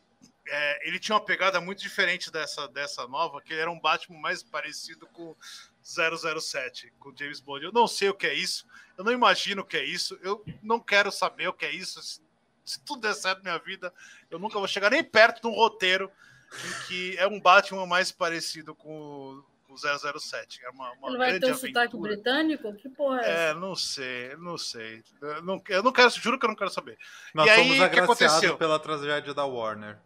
é, 0.46 0.88
ele 0.88 0.98
tinha 0.98 1.14
uma 1.14 1.22
pegada 1.22 1.60
muito 1.60 1.82
diferente 1.82 2.32
dessa, 2.32 2.66
dessa 2.68 3.06
nova, 3.06 3.42
que 3.42 3.52
ele 3.52 3.60
era 3.60 3.70
um 3.70 3.78
Batman 3.78 4.18
mais 4.18 4.42
parecido 4.42 5.06
com 5.08 5.36
007, 5.82 6.90
com 6.98 7.14
James 7.14 7.38
Bond. 7.38 7.66
Eu 7.66 7.72
não 7.72 7.86
sei 7.86 8.08
o 8.08 8.14
que 8.14 8.26
é 8.26 8.32
isso, 8.32 8.66
eu 8.96 9.04
não 9.04 9.12
imagino 9.12 9.60
o 9.60 9.66
que 9.66 9.76
é 9.76 9.84
isso, 9.84 10.18
eu 10.22 10.42
não 10.62 10.80
quero 10.80 11.12
saber 11.12 11.48
o 11.48 11.52
que 11.52 11.66
é 11.66 11.70
isso. 11.70 12.26
Se, 12.68 12.80
tudo 12.80 13.00
der 13.02 13.14
certo 13.14 13.38
na 13.38 13.50
minha 13.52 13.58
vida, 13.58 13.92
eu 14.30 14.38
nunca 14.38 14.58
vou 14.58 14.68
chegar 14.68 14.90
nem 14.90 15.02
perto 15.02 15.42
de 15.42 15.46
um 15.48 15.52
roteiro 15.52 16.10
em 16.52 16.86
que 16.86 17.16
é 17.18 17.26
um 17.26 17.40
Batman 17.40 17.86
mais 17.86 18.10
parecido 18.12 18.74
com 18.74 19.44
o, 19.68 19.72
o 19.72 19.76
007. 19.76 20.64
É 20.64 20.70
uma, 20.70 20.92
uma 20.92 21.08
Ele 21.08 21.18
vai 21.18 21.38
ter 21.38 21.52
um 21.52 21.54
sotaque 21.54 21.78
aventura. 21.78 22.12
britânico? 22.14 22.74
Que 22.74 22.88
porra 22.88 23.20
é 23.20 23.20
essa? 23.20 23.30
É, 23.30 23.54
não 23.54 23.74
sei, 23.76 24.36
não 24.36 24.58
sei. 24.58 25.02
Eu 25.20 25.42
não, 25.42 25.62
eu 25.68 25.82
não 25.82 25.92
quero, 25.92 26.10
juro 26.10 26.38
que 26.38 26.44
eu 26.44 26.48
não 26.48 26.56
quero 26.56 26.70
saber. 26.70 26.98
Nós 27.34 27.46
E 27.46 27.50
aí, 27.50 27.70
o 27.70 27.74
que 27.74 27.82
agraciados 27.82 28.22
aconteceu? 28.22 28.56
pela 28.56 28.78
tragédia 28.78 29.34
da 29.34 29.44
Warner. 29.44 29.98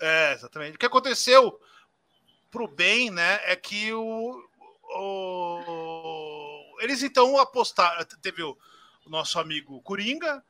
É, 0.00 0.32
exatamente. 0.32 0.76
O 0.76 0.78
que 0.78 0.86
aconteceu 0.86 1.60
pro 2.50 2.68
bem, 2.68 3.10
né, 3.10 3.40
é 3.44 3.56
que 3.56 3.92
o, 3.92 4.42
o 4.96 6.76
eles 6.80 7.02
então 7.02 7.38
apostaram, 7.38 8.04
teve 8.22 8.42
o, 8.42 8.56
o 9.04 9.10
nosso 9.10 9.38
amigo 9.38 9.80
Coringa, 9.82 10.42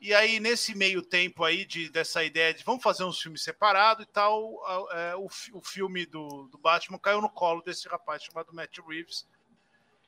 e 0.00 0.14
aí, 0.14 0.40
nesse 0.40 0.74
meio 0.74 1.02
tempo 1.02 1.44
aí 1.44 1.66
de, 1.66 1.90
dessa 1.90 2.24
ideia 2.24 2.54
de 2.54 2.64
vamos 2.64 2.82
fazer 2.82 3.04
uns 3.04 3.20
filmes 3.20 3.42
separados 3.42 4.04
e 4.04 4.08
tal, 4.08 4.62
é, 4.92 5.14
o, 5.16 5.28
o 5.52 5.60
filme 5.60 6.06
do, 6.06 6.48
do 6.48 6.56
Batman 6.56 6.98
caiu 6.98 7.20
no 7.20 7.28
colo 7.28 7.60
desse 7.60 7.86
rapaz 7.86 8.22
chamado 8.22 8.54
Matt 8.54 8.78
Reeves. 8.78 9.28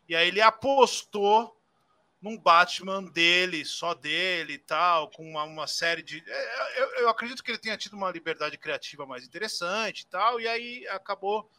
E 0.08 0.16
aí 0.16 0.28
ele 0.28 0.40
apostou 0.40 1.54
num 2.22 2.38
Batman 2.38 3.02
dele, 3.02 3.64
só 3.66 3.92
dele 3.92 4.54
e 4.54 4.58
tal, 4.58 5.10
com 5.10 5.28
uma, 5.28 5.42
uma 5.42 5.66
série 5.66 6.02
de. 6.02 6.24
É, 6.26 6.80
eu, 6.80 6.86
eu, 7.00 7.08
acredito 7.10 7.42
que 7.42 7.50
ele 7.50 7.58
tenha 7.58 7.76
tido 7.76 7.94
uma 7.94 8.10
liberdade 8.10 8.56
criativa 8.56 9.04
mais 9.04 9.24
interessante 9.24 10.00
e 10.00 10.06
tal, 10.06 10.40
e 10.40 10.48
aí 10.48 10.86
acabou 10.88 11.50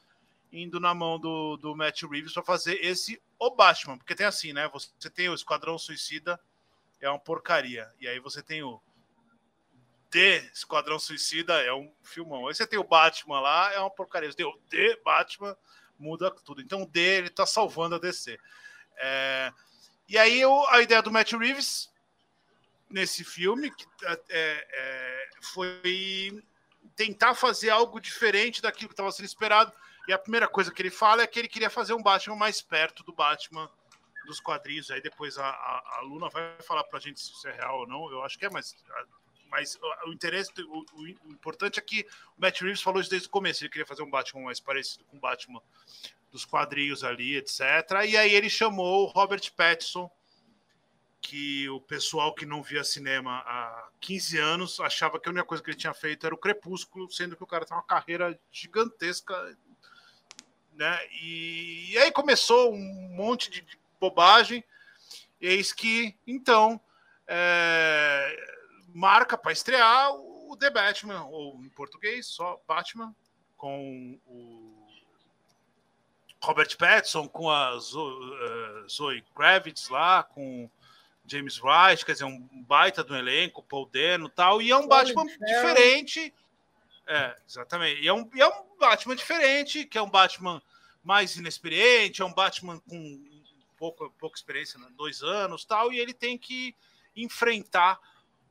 indo 0.51 0.79
na 0.79 0.93
mão 0.93 1.19
do, 1.19 1.57
do 1.57 1.75
Matt 1.75 2.01
Reeves 2.03 2.33
para 2.33 2.43
fazer 2.43 2.75
esse 2.83 3.21
O 3.37 3.51
Batman, 3.51 3.97
porque 3.97 4.15
tem 4.15 4.25
assim, 4.25 4.53
né? 4.53 4.67
Você 4.73 5.09
tem 5.09 5.29
o 5.29 5.35
Esquadrão 5.35 5.77
Suicida 5.77 6.39
é 7.03 7.09
uma 7.09 7.19
porcaria. 7.19 7.91
E 7.99 8.07
aí 8.07 8.19
você 8.19 8.41
tem 8.41 8.63
o 8.63 8.81
D 10.09 10.37
Esquadrão 10.53 10.97
Suicida, 10.97 11.61
é 11.61 11.73
um 11.73 11.91
filmão. 12.01 12.47
Aí 12.47 12.55
você 12.55 12.65
tem 12.65 12.79
o 12.79 12.83
Batman 12.83 13.41
lá, 13.41 13.73
é 13.73 13.79
uma 13.79 13.89
porcaria. 13.89 14.31
Você 14.31 14.37
tem 14.37 14.45
o 14.45 14.57
D 14.69 14.99
Batman, 15.03 15.55
muda 15.99 16.31
tudo. 16.31 16.61
Então 16.61 16.83
o 16.83 16.87
D, 16.87 16.99
ele 16.99 17.29
tá 17.29 17.45
salvando 17.45 17.95
a 17.95 17.99
DC. 17.99 18.39
É... 18.97 19.51
E 20.07 20.17
aí 20.17 20.39
eu, 20.39 20.67
a 20.69 20.81
ideia 20.81 21.01
do 21.01 21.11
Matt 21.11 21.33
Reeves 21.33 21.91
nesse 22.89 23.23
filme 23.23 23.71
que, 23.71 23.85
é, 24.03 24.19
é, 24.29 24.67
é 24.71 25.29
foi 25.41 26.43
tentar 26.95 27.33
fazer 27.33 27.69
algo 27.69 27.99
diferente 27.99 28.61
daquilo 28.61 28.89
que 28.89 28.93
estava 28.93 29.11
sendo 29.11 29.25
esperado. 29.25 29.73
E 30.07 30.13
a 30.13 30.19
primeira 30.19 30.47
coisa 30.47 30.71
que 30.71 30.81
ele 30.81 30.91
fala 30.91 31.21
é 31.21 31.27
que 31.27 31.39
ele 31.39 31.47
queria 31.47 31.69
fazer 31.69 31.93
um 31.93 32.03
Batman 32.03 32.35
mais 32.35 32.61
perto 32.61 33.03
do 33.03 33.13
Batman 33.13 33.69
dos 34.25 34.39
quadrinhos. 34.39 34.89
Aí 34.91 35.01
depois 35.01 35.37
a, 35.37 35.45
a, 35.45 35.97
a 35.97 36.01
Luna 36.01 36.29
vai 36.29 36.55
falar 36.61 36.83
para 36.83 36.99
a 36.99 37.01
gente 37.01 37.19
se 37.19 37.31
isso 37.31 37.47
é 37.47 37.51
real 37.51 37.79
ou 37.79 37.87
não. 37.87 38.09
Eu 38.11 38.23
acho 38.23 38.37
que 38.37 38.45
é, 38.45 38.49
mas, 38.49 38.75
mas 39.49 39.77
o 40.05 40.13
interesse, 40.13 40.51
o, 40.61 40.85
o, 40.93 41.07
importante 41.31 41.79
é 41.79 41.81
que 41.81 42.05
o 42.37 42.41
Matt 42.41 42.61
Reeves 42.61 42.81
falou 42.81 43.01
isso 43.01 43.09
desde 43.09 43.27
o 43.27 43.31
começo. 43.31 43.63
Ele 43.63 43.69
queria 43.69 43.85
fazer 43.85 44.03
um 44.03 44.09
Batman 44.09 44.43
mais 44.43 44.59
parecido 44.59 45.03
com 45.05 45.17
o 45.17 45.19
Batman 45.19 45.61
dos 46.31 46.45
quadrinhos 46.45 47.03
ali, 47.03 47.37
etc. 47.37 47.59
E 48.07 48.17
aí 48.17 48.33
ele 48.33 48.49
chamou 48.49 49.03
o 49.03 49.07
Robert 49.07 49.51
Pattinson, 49.55 50.09
que 51.21 51.69
o 51.69 51.79
pessoal 51.79 52.33
que 52.33 52.45
não 52.45 52.61
via 52.61 52.83
cinema 52.83 53.37
há 53.45 53.89
15 54.01 54.37
anos 54.39 54.79
achava 54.79 55.19
que 55.19 55.29
a 55.29 55.31
única 55.31 55.45
coisa 55.45 55.63
que 55.63 55.69
ele 55.69 55.77
tinha 55.77 55.93
feito 55.93 56.25
era 56.25 56.35
o 56.35 56.37
Crepúsculo, 56.37 57.09
sendo 57.09 57.37
que 57.37 57.43
o 57.43 57.47
cara 57.47 57.65
tem 57.65 57.77
uma 57.77 57.83
carreira 57.83 58.37
gigantesca 58.51 59.55
né? 60.75 60.99
E, 61.21 61.91
e, 61.91 61.97
aí 61.97 62.11
começou 62.11 62.73
um 62.73 63.09
monte 63.15 63.49
de 63.49 63.65
bobagem. 64.09 64.63
Eis 65.39 65.71
que, 65.71 66.15
então, 66.27 66.79
é, 67.27 68.35
marca 68.93 69.37
para 69.37 69.51
estrear 69.51 70.13
o 70.13 70.55
The 70.59 70.69
Batman, 70.69 71.25
ou 71.25 71.55
em 71.63 71.69
português, 71.69 72.27
só 72.27 72.61
Batman, 72.67 73.13
com 73.57 74.19
o 74.25 74.87
Robert 76.41 76.75
Pattinson, 76.77 77.27
com 77.27 77.49
a 77.49 77.77
uh, 77.77 78.89
Zoe 78.89 79.23
Kravitz 79.35 79.89
lá, 79.89 80.23
com 80.23 80.69
James 81.25 81.59
Wright, 81.61 82.05
quer 82.05 82.13
dizer, 82.13 82.25
um 82.25 82.47
baita 82.67 83.03
do 83.03 83.15
elenco, 83.15 83.63
Paul 83.63 83.85
Dano 83.85 84.27
e 84.27 84.31
tal, 84.31 84.61
e 84.61 84.69
é 84.69 84.77
um 84.77 84.87
Batman 84.87 85.25
diferente. 85.25 86.33
É, 87.07 87.35
exatamente. 87.47 88.01
E 88.01 88.07
é, 88.07 88.13
um, 88.13 88.29
e 88.33 88.41
é 88.41 88.47
um 88.47 88.77
Batman 88.77 89.15
diferente, 89.15 89.85
que 89.85 89.97
é 89.97 90.01
um 90.01 90.09
Batman 90.09 90.61
mais 91.03 91.35
inexperiente, 91.35 92.21
é 92.21 92.25
um 92.25 92.33
Batman 92.33 92.79
com 92.81 93.32
pouca, 93.91 94.09
pouca 94.17 94.37
experiência, 94.37 94.79
né? 94.79 94.87
dois 94.95 95.21
anos 95.21 95.65
tal, 95.65 95.91
e 95.91 95.99
ele 95.99 96.13
tem 96.13 96.37
que 96.37 96.75
enfrentar 97.15 97.99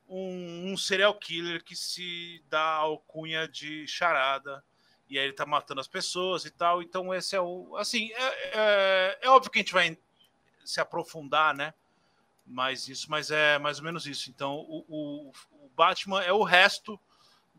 um, 0.08 0.72
um, 0.72 0.76
serial 0.76 1.14
killer 1.14 1.64
que 1.64 1.74
se 1.74 2.42
dá 2.48 2.62
alcunha 2.62 3.48
de 3.48 3.86
charada, 3.86 4.62
e 5.08 5.18
aí 5.18 5.24
ele 5.24 5.32
tá 5.32 5.46
matando 5.46 5.80
as 5.80 5.88
pessoas 5.88 6.44
e 6.44 6.50
tal. 6.50 6.82
Então, 6.82 7.14
esse 7.14 7.34
é 7.36 7.40
o. 7.40 7.76
Assim, 7.76 8.10
é, 8.12 8.50
é, 8.54 9.18
é 9.22 9.28
óbvio 9.30 9.50
que 9.50 9.58
a 9.58 9.62
gente 9.62 9.72
vai 9.72 9.96
se 10.64 10.80
aprofundar, 10.80 11.54
né? 11.54 11.74
Mas 12.46 12.88
isso, 12.88 13.10
mas 13.10 13.30
é 13.30 13.58
mais 13.58 13.78
ou 13.78 13.84
menos 13.84 14.06
isso. 14.06 14.30
Então, 14.30 14.54
o, 14.54 14.84
o, 14.88 15.32
o 15.64 15.68
Batman 15.74 16.22
é 16.22 16.32
o 16.32 16.42
resto 16.42 16.98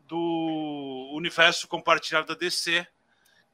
do 0.06 1.10
universo 1.14 1.66
compartilhado 1.66 2.26
da 2.26 2.34
DC 2.34 2.86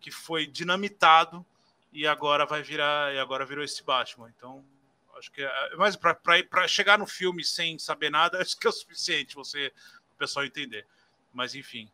que 0.01 0.11
foi 0.11 0.47
dinamitado 0.47 1.45
e 1.93 2.07
agora 2.07 2.47
vai 2.47 2.63
virar 2.63 3.13
e 3.15 3.19
agora 3.19 3.45
virou 3.45 3.65
esse 3.65 3.83
Batman. 3.83 4.33
Então, 4.37 4.65
acho 5.19 5.31
que 5.31 5.43
é, 5.43 5.77
mas 5.77 5.97
para 5.97 6.69
chegar 6.69 6.99
no 6.99 7.07
filme 7.07 7.45
sem 7.45 7.79
saber 7.79 8.11
nada, 8.11 8.39
acho 8.43 8.59
que 8.59 8.67
é 8.67 8.71
o 8.71 8.73
suficiente 8.73 9.35
você 9.35 9.73
o 10.15 10.19
pessoal 10.19 10.45
entender. 10.45 10.87
Mas 11.33 11.55
enfim. 11.55 11.91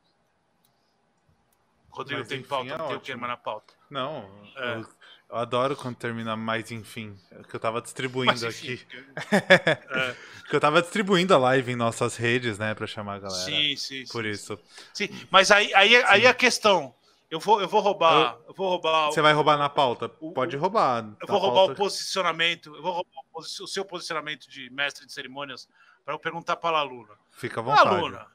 Rodrigo 1.91 2.21
mas, 2.21 2.29
tem 2.29 2.41
enfim, 2.41 2.49
pauta, 2.49 2.75
é 2.75 2.79
não 2.79 2.89
tem 2.89 2.97
o 2.97 3.01
que 3.01 3.15
na 3.15 3.37
pauta. 3.37 3.75
Não, 3.89 4.31
é. 4.57 4.75
eu, 4.75 4.87
eu, 5.31 5.37
adoro 5.37 5.75
quando 5.75 5.97
termina 5.97 6.37
mais 6.37 6.71
enfim, 6.71 7.19
é 7.31 7.43
que 7.43 7.57
eu 7.57 7.61
tava 7.61 7.81
distribuindo 7.81 8.33
mas, 8.33 8.43
enfim, 8.43 8.75
aqui. 8.75 8.87
é. 9.33 10.17
que 10.47 10.55
eu 10.57 10.61
tava 10.61 10.83
distribuindo 10.83 11.33
a 11.33 11.39
live 11.39 11.73
em 11.73 11.77
nossas 11.77 12.17
redes, 12.17 12.59
né, 12.59 12.75
para 12.75 12.87
chamar 12.87 13.15
a 13.15 13.19
galera. 13.21 13.45
Sim, 13.45 13.77
sim. 13.77 14.05
Por 14.13 14.25
sim, 14.25 14.31
isso. 14.31 14.61
Sim, 14.93 15.09
mas 15.31 15.51
aí 15.51 15.73
aí, 15.73 15.97
aí 16.05 16.27
a 16.27 16.35
questão 16.35 16.95
eu 17.31 17.41
vou, 17.41 17.61
eu 17.61 17.69
vou 17.69 17.81
roubar. 17.81 18.35
Eu, 18.35 18.45
eu 18.49 18.55
vou 18.55 18.69
roubar. 18.69 19.07
Você 19.07 19.21
vai 19.21 19.33
roubar 19.33 19.59
na 19.59 19.69
pauta? 19.69 20.09
Pode 20.09 20.57
roubar. 20.57 21.05
Eu 21.21 21.27
vou 21.27 21.39
roubar 21.39 21.57
pauta. 21.57 21.73
o 21.73 21.77
posicionamento. 21.77 22.75
Eu 22.75 22.83
vou 22.83 22.93
roubar 22.93 23.21
o, 23.33 23.41
o, 23.41 23.67
seu 23.67 23.85
posicionamento 23.85 24.49
de 24.49 24.71
mestre 24.71 25.07
de 25.07 25.13
cerimônias 25.13 25.69
para 26.05 26.15
eu 26.15 26.19
perguntar 26.19 26.57
para 26.57 26.79
a 26.79 26.83
Luna. 26.83 27.15
Fica 27.33 27.61
à 27.61 27.63
vontade. 27.63 27.89
A 27.89 27.93
Luna. 27.93 28.27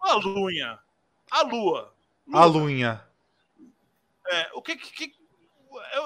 A 0.00 0.14
Lunha. 0.14 0.78
A 1.30 1.42
Lua. 1.42 1.94
Luna. 2.26 2.40
A 2.40 2.44
Lunha. 2.44 3.08
É, 4.28 4.50
o 4.54 4.62
que. 4.62 4.76
que, 4.76 5.08
que 5.08 5.16
eu, 5.92 6.04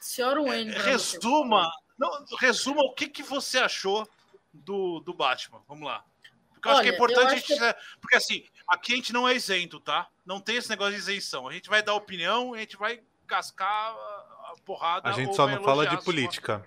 Senhor 0.00 0.40
Wayne. 0.42 0.72
É, 0.72 0.78
resuma. 0.82 1.70
Não, 1.98 2.24
resuma 2.38 2.82
o 2.82 2.92
que, 2.92 3.08
que 3.08 3.22
você 3.22 3.58
achou 3.58 4.08
do, 4.52 5.00
do 5.00 5.12
Batman. 5.12 5.62
Vamos 5.66 5.86
lá. 5.86 6.04
Porque 6.52 6.68
eu 6.68 6.72
Olha, 6.72 6.80
acho 6.80 6.82
que 6.82 6.88
é 6.88 6.94
importante 6.94 7.32
a 7.32 7.36
gente. 7.36 7.46
Que... 7.46 8.00
Porque 8.00 8.16
assim, 8.16 8.44
aqui 8.68 8.92
a 8.92 8.96
gente 8.96 9.12
não 9.12 9.28
é 9.28 9.34
isento, 9.34 9.80
tá? 9.80 10.08
Não 10.24 10.40
tem 10.40 10.56
esse 10.56 10.70
negócio 10.70 10.94
de 10.94 10.98
isenção. 10.98 11.48
A 11.48 11.52
gente 11.52 11.68
vai 11.68 11.82
dar 11.82 11.94
opinião, 11.94 12.54
a 12.54 12.58
gente 12.58 12.76
vai 12.76 13.02
cascar 13.26 13.66
a 13.66 14.54
porrada. 14.64 15.08
A 15.08 15.12
gente 15.12 15.34
só 15.34 15.46
não 15.46 15.62
fala 15.62 15.86
de 15.86 16.02
política. 16.02 16.66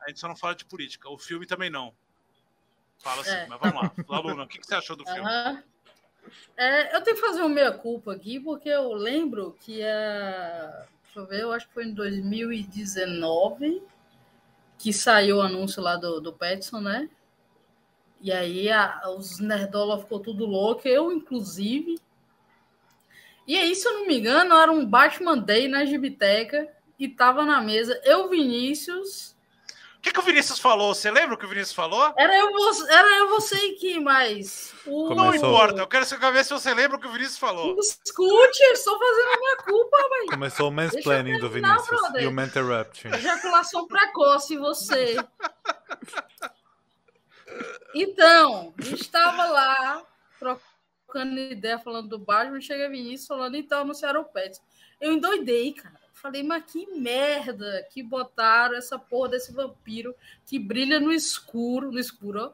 A 0.00 0.08
gente 0.08 0.20
só 0.20 0.28
não 0.28 0.36
fala 0.36 0.54
de 0.54 0.64
política. 0.64 1.08
O 1.08 1.18
filme 1.18 1.46
também 1.46 1.70
não. 1.70 1.94
Fala 2.98 3.22
assim, 3.22 3.30
é. 3.30 3.46
mas 3.46 3.60
vamos 3.60 3.82
lá. 3.82 3.92
Laluna, 4.08 4.42
o 4.44 4.48
que, 4.48 4.58
que 4.58 4.66
você 4.66 4.74
achou 4.74 4.96
do 4.96 5.04
filme? 5.04 5.28
É, 6.56 6.94
eu 6.94 7.00
tenho 7.02 7.16
que 7.16 7.22
fazer 7.22 7.40
uma 7.40 7.48
meia-culpa 7.48 8.12
aqui, 8.12 8.40
porque 8.40 8.68
eu 8.68 8.92
lembro 8.92 9.56
que 9.60 9.82
a. 9.82 10.86
Deixa 11.04 11.20
eu 11.20 11.26
ver, 11.26 11.42
eu 11.42 11.52
acho 11.52 11.66
que 11.68 11.74
foi 11.74 11.84
em 11.86 11.94
2019 11.94 13.82
que 14.78 14.92
saiu 14.92 15.38
o 15.38 15.42
anúncio 15.42 15.82
lá 15.82 15.96
do, 15.96 16.20
do 16.20 16.32
Petson, 16.32 16.80
né? 16.80 17.08
E 18.20 18.32
aí 18.32 18.70
a, 18.70 19.02
os 19.16 19.38
nerdola 19.38 19.98
ficou 19.98 20.20
tudo 20.20 20.46
louco, 20.46 20.86
eu 20.86 21.12
inclusive. 21.12 22.00
E 23.48 23.56
aí, 23.56 23.74
se 23.74 23.88
eu 23.88 23.94
não 23.94 24.06
me 24.06 24.18
engano, 24.18 24.54
era 24.54 24.70
um 24.70 24.84
Batman 24.84 25.38
Day 25.38 25.68
na 25.68 25.86
Gibiteca 25.86 26.68
e 26.98 27.08
tava 27.08 27.46
na 27.46 27.62
mesa 27.62 27.98
eu, 28.04 28.28
Vinícius. 28.28 29.34
O 29.96 30.00
que, 30.02 30.12
que 30.12 30.20
o 30.20 30.22
Vinícius 30.22 30.58
falou? 30.58 30.94
Você 30.94 31.10
lembra 31.10 31.34
o 31.34 31.38
que 31.38 31.46
o 31.46 31.48
Vinícius 31.48 31.72
falou? 31.72 32.12
Era 32.18 32.36
eu, 32.36 32.50
era 32.90 33.08
eu 33.20 33.28
você 33.30 33.56
e 33.56 33.76
quem 33.76 34.04
mais? 34.04 34.74
O... 34.84 35.14
Não 35.14 35.34
importa, 35.34 35.80
eu 35.80 35.86
quero 35.86 36.04
saber 36.04 36.44
se 36.44 36.52
você 36.52 36.74
lembra 36.74 36.98
o 36.98 37.00
que 37.00 37.06
o 37.06 37.10
Vinícius 37.10 37.38
falou. 37.38 37.74
Escute, 37.80 38.62
estou 38.64 38.98
fazendo 38.98 39.30
a 39.32 39.38
minha 39.38 39.56
culpa, 39.56 39.96
velho. 39.96 40.26
Começou 40.28 40.68
o 40.68 40.72
mansplaining 40.72 41.38
do 41.38 41.48
Vinícius 41.48 41.88
brother. 41.88 42.22
e 42.22 42.26
o 42.26 42.40
interrupting. 42.40 43.08
Ejaculação 43.08 43.88
precoce, 43.88 44.58
você. 44.58 45.16
Então, 47.94 48.74
estava 48.78 49.46
lá 49.46 50.02
trocando 51.08 51.40
ideia, 51.40 51.78
falando 51.78 52.08
do 52.08 52.18
Batman, 52.18 52.60
chega 52.60 52.88
Vinícius 52.88 53.26
falando, 53.26 53.56
então, 53.56 53.80
anunciaram 53.80 54.20
o 54.20 54.24
Pets. 54.26 54.62
Eu 55.00 55.12
endoidei, 55.12 55.72
cara. 55.72 55.98
Falei, 56.12 56.42
mas 56.42 56.64
que 56.70 56.86
merda 56.86 57.86
que 57.90 58.02
botaram 58.02 58.76
essa 58.76 58.98
porra 58.98 59.30
desse 59.30 59.52
vampiro 59.52 60.14
que 60.44 60.58
brilha 60.58 61.00
no 61.00 61.12
escuro, 61.12 61.92
no 61.92 61.98
escuro, 61.98 62.46
ó, 62.46 62.52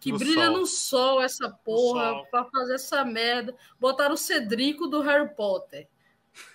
que 0.00 0.10
no 0.10 0.18
brilha 0.18 0.46
sol. 0.46 0.58
no 0.58 0.66
sol 0.66 1.22
essa 1.22 1.50
porra 1.50 2.24
para 2.30 2.44
fazer 2.46 2.74
essa 2.74 3.04
merda. 3.04 3.54
Botaram 3.78 4.14
o 4.14 4.18
Cedrico 4.18 4.88
do 4.88 5.00
Harry 5.02 5.28
Potter. 5.34 5.86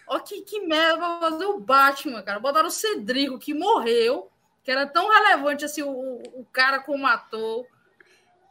Ó, 0.08 0.20
que, 0.20 0.42
que 0.42 0.62
merda 0.62 0.98
pra 0.98 1.20
fazer 1.20 1.46
o 1.46 1.60
Batman, 1.60 2.24
cara. 2.24 2.40
Botaram 2.40 2.68
o 2.68 2.72
Cedrico 2.72 3.38
que 3.38 3.54
morreu, 3.54 4.32
que 4.64 4.72
era 4.72 4.88
tão 4.88 5.08
relevante 5.10 5.64
assim, 5.64 5.84
o, 5.84 5.92
o 6.34 6.46
cara 6.52 6.80
como 6.80 7.06
ator 7.06 7.68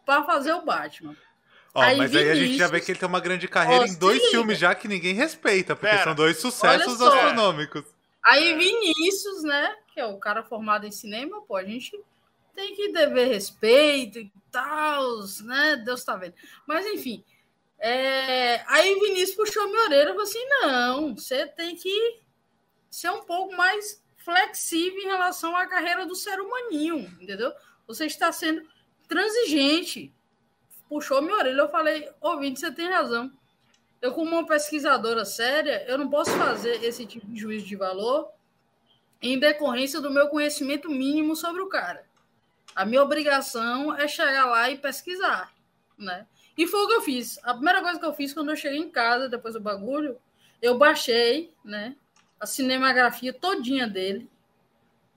para 0.05 0.23
fazer 0.23 0.53
o 0.53 0.65
Batman. 0.65 1.17
Ó, 1.77 1.83
Aí 1.83 1.99
mas 1.99 2.17
aí 2.17 2.31
a 2.31 2.35
gente 2.35 2.57
já 2.57 2.69
vê 2.69 2.81
que 2.81 2.91
ele 2.91 2.99
tem 2.99 3.07
uma 3.07 3.21
grande 3.21 3.47
carreira 3.47 3.85
Ó, 3.85 3.87
em 3.87 3.95
dois 3.99 4.17
liga. 4.19 4.31
filmes 4.31 4.59
já 4.59 4.75
que 4.75 4.89
ninguém 4.89 5.13
respeita, 5.15 5.77
porque 5.77 5.91
Pera, 5.95 6.05
são 6.05 6.15
dois 6.15 6.39
sucessos 6.39 7.03
astronômicos. 7.03 7.85
Aí 8.25 8.57
Vinícius, 8.57 9.43
né? 9.43 9.77
Que 9.93 10.01
é 10.01 10.07
o 10.07 10.17
cara 10.19 10.43
formado 10.43 10.87
em 10.87 10.91
cinema, 10.91 11.43
pô, 11.43 11.55
a 11.55 11.63
gente 11.65 11.93
tem 12.55 12.75
que 12.75 12.89
dever 12.93 13.29
respeito 13.29 14.19
e 14.19 14.33
tal, 14.51 15.05
né? 15.45 15.77
Deus 15.85 16.03
tá 16.03 16.17
vendo. 16.17 16.33
Mas 16.67 16.87
enfim. 16.87 17.23
é, 17.79 18.65
Aí 18.69 18.95
Vinícius 18.99 19.37
puxou 19.37 19.69
minha 19.69 19.85
orelha 19.85 20.05
e 20.05 20.13
falou 20.13 20.23
assim: 20.23 20.49
não, 20.63 21.15
você 21.15 21.47
tem 21.47 21.77
que 21.77 22.21
ser 22.91 23.11
um 23.11 23.21
pouco 23.25 23.55
mais 23.55 24.03
flexível 24.17 24.99
em 24.99 25.09
relação 25.09 25.55
à 25.55 25.67
carreira 25.67 26.07
do 26.07 26.17
ser 26.17 26.41
humaninho, 26.41 27.01
entendeu? 27.21 27.53
Você 27.87 28.07
está 28.07 28.33
sendo 28.33 28.63
transigente. 29.07 30.11
Puxou 30.89 31.21
minha 31.21 31.37
orelha, 31.37 31.61
eu 31.61 31.69
falei, 31.69 32.09
ouvinte, 32.21 32.61
você 32.61 32.71
tem 32.71 32.89
razão. 32.89 33.31
Eu, 34.01 34.13
como 34.13 34.33
uma 34.33 34.47
pesquisadora 34.47 35.25
séria, 35.25 35.85
eu 35.89 35.99
não 35.99 36.09
posso 36.09 36.31
fazer 36.33 36.85
esse 36.85 37.07
tipo 37.07 37.27
de 37.27 37.41
juízo 37.41 37.67
de 37.67 37.77
valor 37.77 38.31
em 39.21 39.39
decorrência 39.39 40.01
do 40.01 40.11
meu 40.11 40.29
conhecimento 40.29 40.89
mínimo 40.89 41.35
sobre 41.35 41.63
o 41.63 41.69
cara. 41.69 42.05
A 42.75 42.85
minha 42.85 43.03
obrigação 43.03 43.95
é 43.97 44.07
chegar 44.07 44.45
lá 44.47 44.71
e 44.71 44.77
pesquisar, 44.77 45.53
né? 45.99 46.27
E 46.57 46.67
foi 46.67 46.81
o 46.81 46.87
que 46.89 46.95
eu 46.95 47.03
fiz. 47.03 47.39
A 47.43 47.55
primeira 47.55 47.83
coisa 47.83 47.99
que 47.99 48.07
eu 48.07 48.15
fiz 48.15 48.33
quando 48.33 48.51
eu 48.51 48.57
cheguei 48.57 48.79
em 48.79 48.91
casa, 48.91 49.29
depois 49.29 49.55
do 49.55 49.61
bagulho, 49.61 50.19
eu 50.61 50.79
baixei, 50.79 51.53
né, 51.65 51.97
a 52.41 52.47
cinematografia 52.47 53.33
todinha 53.33 53.87
dele. 53.87 54.29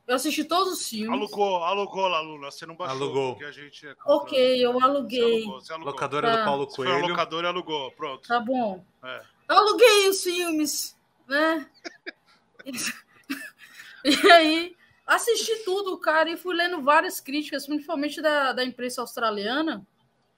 Eu 0.09 0.15
assisti 0.15 0.43
todos 0.43 0.73
os 0.73 0.89
filmes. 0.89 1.11
Alugou, 1.11 1.63
alugou 1.63 2.07
lá, 2.07 2.19
Lula. 2.19 2.49
Você 2.49 2.65
não 2.65 2.75
baixou. 2.75 2.95
Alugou. 2.97 3.33
porque 3.35 3.45
a 3.45 3.51
gente 3.51 3.87
é 3.87 3.95
Ok, 4.07 4.65
eu 4.65 4.73
Você 4.73 4.83
aluguei. 4.83 5.21
alugou, 5.43 5.61
você 5.61 5.71
alugou. 5.73 5.91
Locadora 5.93 6.27
Tá. 6.31 6.37
do 6.37 6.45
Paulo 6.45 6.65
Você 6.69 6.75
foi 6.77 6.87
ao 6.87 6.93
Coelho. 6.93 7.09
locador 7.09 7.43
e 7.43 7.47
alugou. 7.47 7.91
Pronto. 7.91 8.27
Tá 8.27 8.39
bom. 8.39 8.83
É. 9.03 9.21
Eu 9.49 9.55
aluguei 9.57 10.09
os 10.09 10.23
filmes, 10.23 10.97
né? 11.27 11.69
E 14.03 14.31
aí, 14.31 14.75
assisti 15.05 15.63
tudo, 15.65 15.97
cara, 15.97 16.29
e 16.31 16.37
fui 16.37 16.55
lendo 16.55 16.81
várias 16.81 17.19
críticas, 17.19 17.65
principalmente 17.67 18.21
da, 18.21 18.53
da 18.53 18.63
imprensa 18.63 19.01
australiana, 19.01 19.85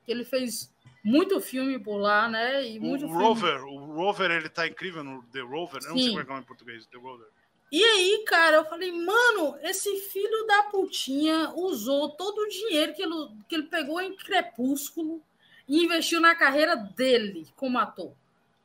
que 0.04 0.12
ele 0.12 0.26
fez 0.26 0.72
muito 1.04 1.40
filme 1.40 1.78
por 1.80 1.98
lá, 1.98 2.28
né? 2.28 2.68
E 2.68 2.80
muito 2.80 3.06
O 3.06 3.08
filme. 3.10 3.24
Rover, 3.24 3.64
o 3.66 3.78
Rover, 3.94 4.32
ele 4.32 4.50
tá 4.50 4.68
incrível 4.68 5.04
no 5.04 5.22
The 5.32 5.42
Rover. 5.42 5.82
Eu 5.84 5.90
não 5.90 5.98
sei 5.98 6.06
Sim. 6.06 6.10
como 6.10 6.22
é 6.22 6.24
que 6.26 6.30
é 6.30 6.34
o 6.34 6.36
nome 6.36 6.44
em 6.44 6.48
português, 6.48 6.86
The 6.88 6.98
Rover. 6.98 7.28
E 7.72 7.84
aí, 7.84 8.24
cara, 8.28 8.58
eu 8.58 8.66
falei, 8.66 8.92
mano, 8.92 9.58
esse 9.64 9.96
filho 10.12 10.46
da 10.46 10.64
putinha 10.64 11.52
usou 11.56 12.10
todo 12.10 12.40
o 12.40 12.48
dinheiro 12.50 12.94
que 12.94 13.02
ele, 13.02 13.16
que 13.48 13.56
ele 13.56 13.64
pegou 13.64 14.02
em 14.02 14.14
Crepúsculo 14.16 15.22
e 15.68 15.86
investiu 15.86 16.20
na 16.20 16.36
carreira 16.36 16.76
dele 16.76 17.48
como 17.56 17.80
ator. 17.80 18.12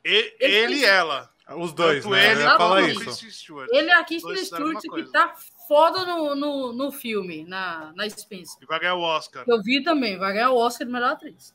E- 0.04 0.34
Ele 0.40 0.54
ele 0.56 0.74
e 0.74 0.78
fez- 0.80 0.88
ela. 0.90 1.30
Os 1.56 1.72
dois, 1.72 2.02
Tanto 2.02 2.12
né? 2.16 2.32
ele 2.32 2.40
Exatamente. 2.40 2.94
quanto 3.04 3.10
isso. 3.10 3.30
Stewart. 3.30 3.68
Ele 3.72 3.88
é 3.88 3.94
a 3.94 4.04
mesma 4.10 4.36
Stewart, 4.36 4.80
que 4.82 5.12
tá 5.12 5.36
foda 5.68 6.04
no, 6.04 6.34
no, 6.34 6.72
no 6.72 6.90
filme, 6.90 7.44
na, 7.44 7.92
na 7.94 8.10
Spencer. 8.10 8.58
E 8.60 8.66
vai 8.66 8.80
ganhar 8.80 8.96
o 8.96 9.00
Oscar. 9.02 9.44
Eu 9.46 9.62
vi 9.62 9.80
também, 9.84 10.18
vai 10.18 10.32
ganhar 10.32 10.50
o 10.50 10.56
Oscar 10.56 10.84
de 10.84 10.92
melhor 10.92 11.12
atriz. 11.12 11.54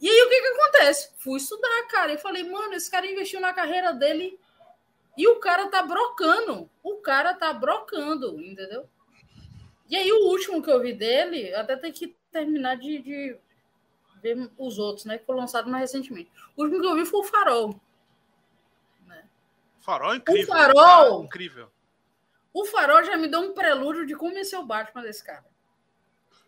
E 0.00 0.08
aí, 0.08 0.22
o 0.22 0.28
que 0.28 0.40
que 0.40 0.46
acontece? 0.46 1.10
Fui 1.18 1.38
estudar, 1.38 1.88
cara, 1.90 2.12
e 2.12 2.18
falei, 2.18 2.44
mano, 2.48 2.72
esse 2.74 2.88
cara 2.88 3.04
investiu 3.10 3.40
na 3.40 3.52
carreira 3.52 3.92
dele 3.92 4.38
e 5.16 5.28
o 5.28 5.36
cara 5.36 5.68
tá 5.68 5.82
brocando. 5.82 6.68
O 6.82 6.96
cara 6.96 7.34
tá 7.34 7.52
brocando, 7.52 8.40
entendeu? 8.40 8.88
E 9.88 9.96
aí, 9.96 10.10
o 10.10 10.28
último 10.28 10.62
que 10.62 10.70
eu 10.70 10.80
vi 10.80 10.92
dele, 10.92 11.54
até 11.54 11.76
tem 11.76 11.92
que 11.92 12.16
terminar 12.30 12.76
de, 12.76 12.98
de 13.00 13.36
ver 14.22 14.50
os 14.56 14.78
outros, 14.78 15.04
né, 15.04 15.18
que 15.18 15.26
foi 15.26 15.36
lançado 15.36 15.70
mais 15.70 15.92
recentemente. 15.92 16.30
O 16.56 16.62
último 16.62 16.80
que 16.80 16.86
eu 16.86 16.94
vi 16.94 17.04
foi 17.04 17.20
o 17.20 17.24
Farol. 17.24 17.80
Farol 19.80 20.12
é 20.12 20.16
incrível. 20.16 20.46
Farol! 20.46 21.18
tá 21.18 21.24
incrível. 21.26 21.70
O 22.54 22.64
Farol 22.64 23.04
já 23.04 23.16
me 23.16 23.28
deu 23.28 23.40
um 23.40 23.52
prelúdio 23.52 24.06
de 24.06 24.14
como 24.14 24.36
ia 24.36 24.44
ser 24.44 24.56
o 24.56 24.64
Batman 24.64 25.02
desse 25.02 25.24
cara. 25.24 25.44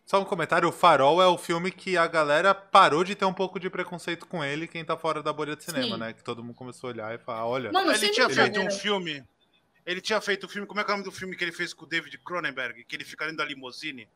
Só 0.06 0.20
um 0.20 0.25
comentário, 0.25 0.68
o 0.68 0.73
Farol 0.73 1.23
é 1.23 1.26
o 1.26 1.38
filme 1.38 1.70
que 1.70 1.96
a 1.96 2.06
galera 2.06 2.54
parou 2.54 3.02
de 3.02 3.14
ter 3.14 3.25
um 3.25 3.32
pouco 3.32 3.58
de 3.58 3.70
preconceito 3.70 4.26
com 4.26 4.44
ele, 4.44 4.68
quem 4.68 4.84
tá 4.84 4.96
fora 4.96 5.23
da 5.23 5.32
bolha 5.32 5.56
de 5.56 5.64
cinema, 5.64 5.94
Sim. 5.94 5.96
né? 5.99 6.12
Que 6.12 6.22
todo 6.22 6.44
mundo 6.44 6.55
começou 6.55 6.90
a 6.90 6.92
olhar 6.92 7.14
e 7.14 7.18
falar, 7.18 7.46
olha, 7.46 7.72
Mano, 7.72 7.90
Ele 7.90 8.11
tinha 8.11 8.29
feito 8.29 8.61
um 8.61 8.70
filme. 8.70 9.24
Ele 9.87 10.00
tinha 10.00 10.20
feito 10.20 10.46
um 10.46 10.48
filme. 10.48 10.66
Como 10.66 10.81
é 10.81 10.85
que 10.85 10.90
é 10.90 10.94
o 10.94 10.96
nome 10.98 11.09
do 11.09 11.12
filme 11.12 11.37
que 11.37 11.44
ele 11.44 11.52
fez 11.52 11.72
com 11.72 11.85
o 11.85 11.88
David 11.88 12.18
Cronenberg? 12.18 12.85
Que 12.85 12.96
ele 12.96 13.05
fica 13.05 13.24
dentro 13.24 13.38
da 13.38 13.44
limousine? 13.44 14.09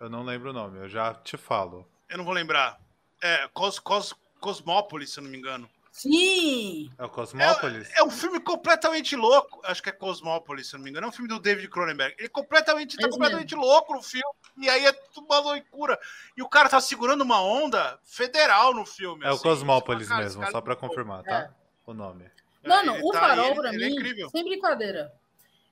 eu 0.00 0.08
não 0.08 0.22
lembro 0.22 0.50
o 0.50 0.52
nome, 0.52 0.78
eu 0.78 0.88
já 0.88 1.12
te 1.12 1.36
falo. 1.36 1.86
Eu 2.08 2.18
não 2.18 2.24
vou 2.24 2.32
lembrar. 2.32 2.78
É 3.20 3.48
Cos, 3.48 3.78
Cos, 3.78 4.14
Cosmópolis, 4.38 5.10
se 5.10 5.18
eu 5.18 5.24
não 5.24 5.30
me 5.30 5.38
engano. 5.38 5.68
Sim! 5.98 6.90
É 6.96 7.04
o 7.04 7.08
Cosmópolis? 7.08 7.90
É 7.96 8.04
um 8.04 8.10
filme 8.10 8.38
completamente 8.38 9.16
louco. 9.16 9.60
Acho 9.64 9.82
que 9.82 9.88
é 9.88 9.92
Cosmópolis, 9.92 10.68
se 10.68 10.74
eu 10.76 10.78
não 10.78 10.84
me 10.84 10.90
engano. 10.90 11.06
É 11.06 11.08
um 11.08 11.12
filme 11.12 11.28
do 11.28 11.40
David 11.40 11.68
Cronenberg. 11.68 12.14
Ele 12.18 12.28
completamente, 12.28 12.96
tá 12.96 13.02
Esse 13.02 13.10
completamente 13.10 13.54
louco 13.56 13.94
no 13.94 14.02
filme. 14.02 14.24
E 14.58 14.68
aí 14.70 14.86
é 14.86 14.92
tudo 14.92 15.26
uma 15.26 15.40
loucura. 15.40 15.98
E 16.36 16.42
o 16.42 16.48
cara 16.48 16.68
tá 16.68 16.80
segurando 16.80 17.22
uma 17.22 17.42
onda 17.42 17.98
federal 18.04 18.72
no 18.72 18.86
filme. 18.86 19.24
É 19.24 19.30
o 19.30 19.34
assim. 19.34 19.42
Cosmópolis 19.42 20.08
Cara, 20.08 20.22
mesmo, 20.22 20.48
só 20.50 20.60
pra 20.60 20.76
confirmar, 20.76 21.24
tá? 21.24 21.50
O 21.84 21.92
nome. 21.92 22.30
Mano, 22.64 22.94
ele 22.94 23.02
o 23.02 23.10
tá- 23.10 23.20
farol, 23.20 23.46
ele- 23.46 23.54
pra 23.60 23.72
ele 23.74 23.84
é 23.84 23.88
mim, 23.88 23.94
incrível. 23.94 24.30
sem 24.30 24.44
brincadeira. 24.44 25.12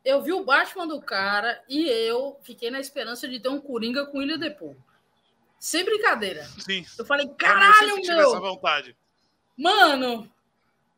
Eu 0.04 0.22
vi 0.22 0.32
o 0.32 0.44
Batman 0.44 0.86
do 0.88 1.00
cara 1.00 1.62
e 1.68 1.88
eu 1.88 2.36
fiquei 2.42 2.70
na 2.70 2.80
esperança 2.80 3.28
de 3.28 3.38
ter 3.38 3.48
um 3.48 3.60
Coringa 3.60 4.06
com 4.06 4.22
Ilha 4.22 4.38
Depot. 4.38 4.76
Sem 5.58 5.84
brincadeira. 5.84 6.44
Sim. 6.58 6.84
Eu 6.98 7.04
falei, 7.04 7.26
Eu 7.26 7.34
caralho, 7.34 7.74
sempre 7.90 8.02
tive 8.02 8.18
essa 8.18 8.30
meu! 8.30 8.40
vontade. 8.40 8.96
Mano! 9.56 10.30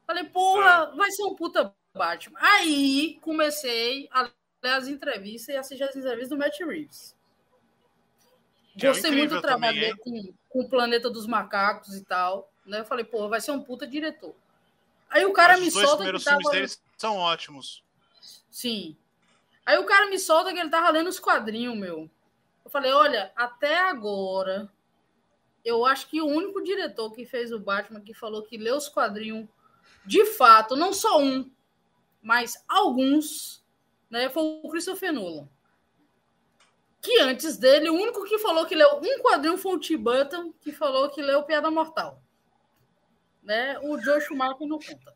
Falei, 0.06 0.24
porra, 0.24 0.92
vai 0.96 1.10
ser 1.10 1.24
um 1.24 1.34
puta 1.34 1.74
Batman. 1.94 2.38
Aí 2.40 3.18
comecei 3.20 4.08
a 4.10 4.22
ler 4.22 4.70
as 4.70 4.88
entrevistas 4.88 5.54
e 5.54 5.58
assistir 5.58 5.84
as 5.84 5.94
entrevistas 5.94 6.30
do 6.30 6.38
Matt 6.38 6.58
Reeves. 6.60 7.14
Que 8.78 8.86
é 8.86 8.90
Gostei 8.90 9.10
muito 9.10 9.34
do 9.34 9.42
trabalho 9.42 9.78
dele 9.78 9.96
com, 9.98 10.32
com 10.48 10.60
o 10.60 10.68
Planeta 10.68 11.10
dos 11.10 11.26
Macacos 11.26 11.94
e 11.94 12.04
tal. 12.04 12.50
Né? 12.64 12.80
Eu 12.80 12.84
falei, 12.84 13.04
pô, 13.04 13.28
vai 13.28 13.40
ser 13.40 13.50
um 13.50 13.62
puta 13.62 13.86
diretor. 13.86 14.34
Aí 15.10 15.24
o 15.24 15.32
cara 15.32 15.54
Mas 15.54 15.62
me 15.62 15.68
os 15.68 15.74
solta 15.74 15.88
que 15.88 15.96
primeiros 15.96 16.24
tava... 16.24 16.36
filmes 16.36 16.52
deles 16.52 16.82
são 16.96 17.16
ótimos. 17.16 17.82
Sim. 18.50 18.96
Aí 19.66 19.78
o 19.78 19.84
cara 19.84 20.06
me 20.06 20.18
solta 20.18 20.52
que 20.52 20.58
ele 20.58 20.70
tava 20.70 20.90
lendo 20.90 21.08
os 21.08 21.18
quadrinhos, 21.18 21.76
meu. 21.76 22.08
Eu 22.64 22.70
falei, 22.70 22.92
olha, 22.92 23.32
até 23.34 23.78
agora, 23.78 24.70
eu 25.64 25.84
acho 25.84 26.08
que 26.08 26.20
o 26.20 26.26
único 26.26 26.62
diretor 26.62 27.12
que 27.12 27.24
fez 27.24 27.52
o 27.52 27.58
Batman 27.58 28.00
que 28.00 28.14
falou 28.14 28.42
que 28.42 28.56
leu 28.56 28.76
os 28.76 28.88
quadrinhos 28.88 29.48
de 30.04 30.24
fato, 30.24 30.74
não 30.74 30.92
só 30.92 31.20
um, 31.20 31.50
mas 32.22 32.64
alguns, 32.66 33.64
né, 34.10 34.28
foi 34.30 34.42
o 34.42 34.68
Christopher 34.70 35.12
Nolan. 35.12 35.48
Que 37.00 37.20
antes 37.20 37.56
dele, 37.56 37.90
o 37.90 37.94
único 37.94 38.24
que 38.24 38.38
falou 38.38 38.66
que 38.66 38.74
leu 38.74 39.00
um 39.02 39.22
quadrinho 39.22 39.58
foi 39.58 39.72
o 39.72 39.78
Tim 39.78 39.98
Burton, 39.98 40.52
que 40.60 40.72
falou 40.72 41.10
que 41.10 41.22
leu 41.22 41.42
Piada 41.42 41.70
Mortal. 41.70 42.22
Né? 43.42 43.78
O 43.82 43.98
Joe 43.98 44.20
Schumacher 44.20 44.66
não 44.66 44.78
conta. 44.78 45.14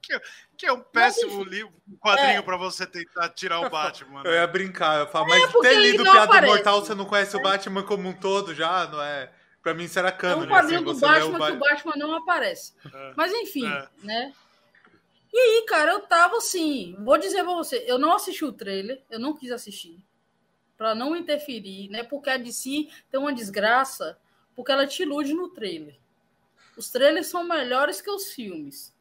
Que 0.56 0.66
é 0.66 0.72
um 0.72 0.80
péssimo 0.80 1.42
livro, 1.42 1.74
um 1.86 1.96
quadrinho 1.96 2.42
pra 2.42 2.56
você 2.56 2.86
tentar 2.86 3.28
tirar 3.30 3.60
o 3.60 3.68
Batman. 3.68 4.22
Eu 4.24 4.30
né? 4.30 4.38
ia 4.38 4.46
brincar, 4.46 5.00
eu 5.00 5.06
falo, 5.08 5.28
mas 5.28 5.42
É, 5.42 5.46
porque 5.48 5.68
ter 5.68 5.80
lido 5.80 6.02
Piada 6.02 6.24
aparece. 6.24 6.52
Mortal, 6.52 6.80
você 6.80 6.94
não 6.94 7.04
conhece 7.04 7.36
o 7.36 7.42
Batman 7.42 7.82
como 7.82 8.08
um 8.08 8.12
todo 8.14 8.54
já, 8.54 8.86
não 8.86 9.02
é? 9.02 9.30
Pra 9.62 9.74
mim 9.74 9.86
será 9.86 10.08
É 10.08 10.12
cânone, 10.12 10.46
um 10.46 10.50
quadrinho 10.50 10.90
assim, 10.90 11.00
do 11.00 11.00
Batman 11.00 11.38
o 11.38 11.46
que 11.46 11.52
o 11.52 11.58
Batman 11.58 11.92
não 11.96 12.14
aparece. 12.14 12.74
É. 12.92 13.12
Mas 13.16 13.32
enfim, 13.32 13.66
É. 13.66 13.88
né? 14.02 14.32
E 15.32 15.38
aí, 15.38 15.64
cara, 15.66 15.92
eu 15.92 16.00
tava 16.00 16.36
assim, 16.36 16.94
vou 17.02 17.16
dizer 17.16 17.42
pra 17.42 17.54
você, 17.54 17.84
eu 17.86 17.98
não 17.98 18.12
assisti 18.12 18.44
o 18.44 18.52
trailer, 18.52 19.02
eu 19.08 19.18
não 19.18 19.34
quis 19.34 19.50
assistir, 19.50 20.04
pra 20.76 20.94
não 20.94 21.16
interferir, 21.16 21.88
né? 21.88 22.02
Porque 22.02 22.28
a 22.28 22.36
DC 22.36 22.88
tem 23.10 23.18
uma 23.18 23.32
desgraça, 23.32 24.18
porque 24.54 24.70
ela 24.72 24.86
te 24.86 25.02
ilude 25.02 25.32
no 25.32 25.48
trailer. 25.48 25.96
Os 26.76 26.90
trailers 26.90 27.28
são 27.28 27.44
melhores 27.44 28.00
que 28.02 28.10
os 28.10 28.32
filmes. 28.32 28.94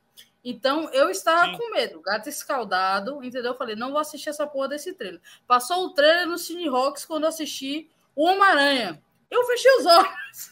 Então, 0.43 0.89
eu 0.91 1.09
estava 1.09 1.51
Sim. 1.51 1.57
com 1.57 1.71
medo, 1.71 2.01
gato 2.01 2.29
escaldado, 2.29 3.23
entendeu? 3.23 3.51
Eu 3.51 3.57
falei, 3.57 3.75
não 3.75 3.91
vou 3.91 3.99
assistir 3.99 4.29
essa 4.29 4.47
porra 4.47 4.69
desse 4.69 4.93
trailer. 4.93 5.21
Passou 5.45 5.85
o 5.85 5.93
trailer 5.93 6.27
no 6.27 6.37
Cine 6.37 6.67
Rocks 6.67 7.03
quando 7.05 7.23
eu 7.23 7.29
assisti 7.29 7.89
o 8.15 8.25
Homem-Aranha. 8.25 9.01
Eu 9.29 9.43
fechei 9.45 9.71
os 9.77 9.85
olhos. 9.85 10.50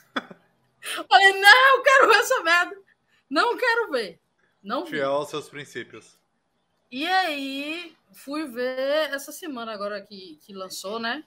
Falei, 0.81 1.33
não, 1.39 1.77
eu 1.77 1.83
quero 1.83 2.07
ver 2.07 2.17
essa 2.17 2.43
merda. 2.43 2.81
Não 3.29 3.57
quero 3.57 3.91
ver. 3.91 4.19
Não 4.61 4.83
vi. 4.83 4.91
Fiel 4.91 5.11
aos 5.11 5.29
seus 5.29 5.49
princípios. 5.49 6.17
E 6.91 7.05
aí, 7.05 7.95
fui 8.11 8.45
ver 8.47 9.13
essa 9.13 9.31
semana 9.31 9.71
agora 9.71 10.01
que, 10.01 10.39
que 10.41 10.53
lançou, 10.53 10.99
né? 10.99 11.23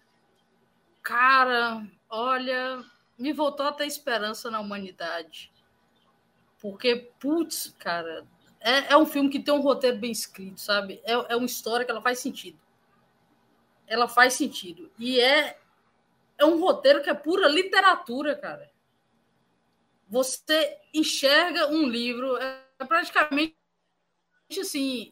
Cara, 1.03 1.87
olha, 2.09 2.85
me 3.19 3.33
voltou 3.33 3.67
a 3.67 3.73
ter 3.73 3.87
esperança 3.87 4.51
na 4.51 4.61
humanidade. 4.61 5.53
Porque, 6.61 7.13
putz, 7.21 7.75
cara, 7.79 8.27
é, 8.61 8.93
é 8.93 8.97
um 8.97 9.07
filme 9.07 9.29
que 9.29 9.41
tem 9.41 9.55
um 9.55 9.61
roteiro 9.61 9.99
bem 9.99 10.11
escrito, 10.11 10.61
sabe? 10.61 11.01
É, 11.05 11.13
é 11.13 11.37
uma 11.37 11.47
história 11.47 11.85
que 11.85 11.91
ela 11.91 12.03
faz 12.03 12.19
sentido. 12.19 12.59
Ela 13.87 14.09
faz 14.09 14.35
sentido. 14.35 14.91
E 14.99 15.21
é, 15.21 15.59
é 16.39 16.45
um 16.45 16.61
roteiro 16.61 17.03
que 17.03 17.11
é 17.11 17.15
pura 17.15 17.49
literatura, 17.49 18.35
cara. 18.37 18.72
Você 20.13 20.77
enxerga 20.93 21.69
um 21.69 21.89
livro, 21.89 22.37
é 22.37 22.85
praticamente 22.87 23.57
assim, 24.61 25.11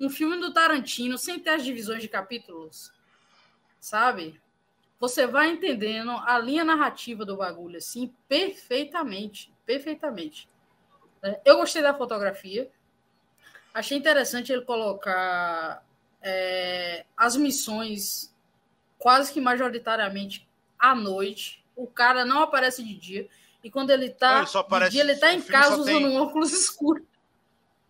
um 0.00 0.08
filme 0.08 0.38
do 0.38 0.54
Tarantino 0.54 1.18
sem 1.18 1.38
ter 1.38 1.50
as 1.50 1.62
divisões 1.62 2.00
de 2.00 2.08
capítulos, 2.08 2.90
sabe? 3.78 4.40
Você 4.98 5.26
vai 5.26 5.50
entendendo 5.50 6.12
a 6.12 6.38
linha 6.38 6.64
narrativa 6.64 7.26
do 7.26 7.36
bagulho 7.36 7.76
assim 7.76 8.10
perfeitamente, 8.26 9.52
perfeitamente. 9.66 10.48
É, 11.22 11.38
eu 11.44 11.58
gostei 11.58 11.82
da 11.82 11.92
fotografia, 11.92 12.72
achei 13.74 13.98
interessante 13.98 14.50
ele 14.50 14.64
colocar 14.64 15.84
é, 16.22 17.04
as 17.14 17.36
missões 17.36 18.34
quase 18.98 19.30
que 19.30 19.42
majoritariamente 19.42 20.48
à 20.78 20.94
noite. 20.94 21.62
O 21.76 21.86
cara 21.86 22.24
não 22.24 22.40
aparece 22.40 22.82
de 22.82 22.94
dia. 22.94 23.28
E 23.62 23.70
quando 23.70 23.90
ele 23.90 24.10
tá 24.10 24.42
Não, 24.42 24.60
aparece, 24.60 24.90
de 24.90 24.96
dia, 24.96 25.10
ele 25.10 25.18
tá 25.18 25.32
em 25.32 25.40
casa 25.40 25.76
usando 25.76 25.86
tem... 25.86 26.06
um 26.06 26.16
óculos 26.20 26.52
escuro. 26.52 27.06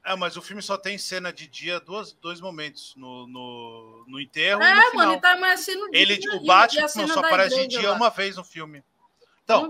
É, 0.04 0.16
mas 0.16 0.36
o 0.36 0.42
filme 0.42 0.60
só 0.60 0.76
tem 0.76 0.98
cena 0.98 1.32
de 1.32 1.46
dia 1.46 1.78
duas, 1.78 2.12
dois 2.14 2.40
momentos, 2.40 2.92
no, 2.96 3.26
no, 3.28 4.04
no 4.08 4.20
enterro 4.20 4.60
é, 4.60 4.72
e 4.72 4.74
no 4.74 4.82
final. 4.82 4.94
mano, 4.94 5.12
ele 5.12 5.20
tá 5.20 5.36
mais 5.36 5.60
assim 5.60 5.76
no 5.76 5.90
dia. 5.90 6.00
Ele, 6.00 6.20
o 6.36 6.44
Batman 6.44 6.88
só 6.88 7.20
aparece 7.20 7.56
de 7.68 7.78
dia 7.78 7.90
lá. 7.90 7.96
uma 7.96 8.10
vez 8.10 8.36
no 8.36 8.42
filme. 8.42 8.82
Então, 9.44 9.68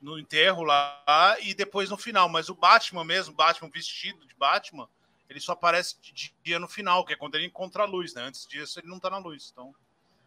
no 0.00 0.18
enterro 0.18 0.62
lá 0.62 1.36
e 1.40 1.54
depois 1.54 1.90
no 1.90 1.96
final. 1.96 2.28
Mas 2.28 2.48
o 2.48 2.54
Batman 2.54 3.04
mesmo, 3.04 3.34
Batman 3.34 3.70
vestido 3.70 4.24
de 4.26 4.34
Batman, 4.34 4.88
ele 5.28 5.40
só 5.40 5.52
aparece 5.52 5.96
de 6.00 6.32
dia 6.44 6.58
no 6.58 6.68
final, 6.68 7.04
que 7.04 7.12
é 7.12 7.16
quando 7.16 7.34
ele 7.34 7.46
encontra 7.46 7.82
a 7.82 7.86
luz, 7.86 8.14
né? 8.14 8.22
Antes 8.22 8.46
disso 8.46 8.78
ele 8.78 8.88
não 8.88 9.00
tá 9.00 9.10
na 9.10 9.18
luz. 9.18 9.50
Então, 9.52 9.74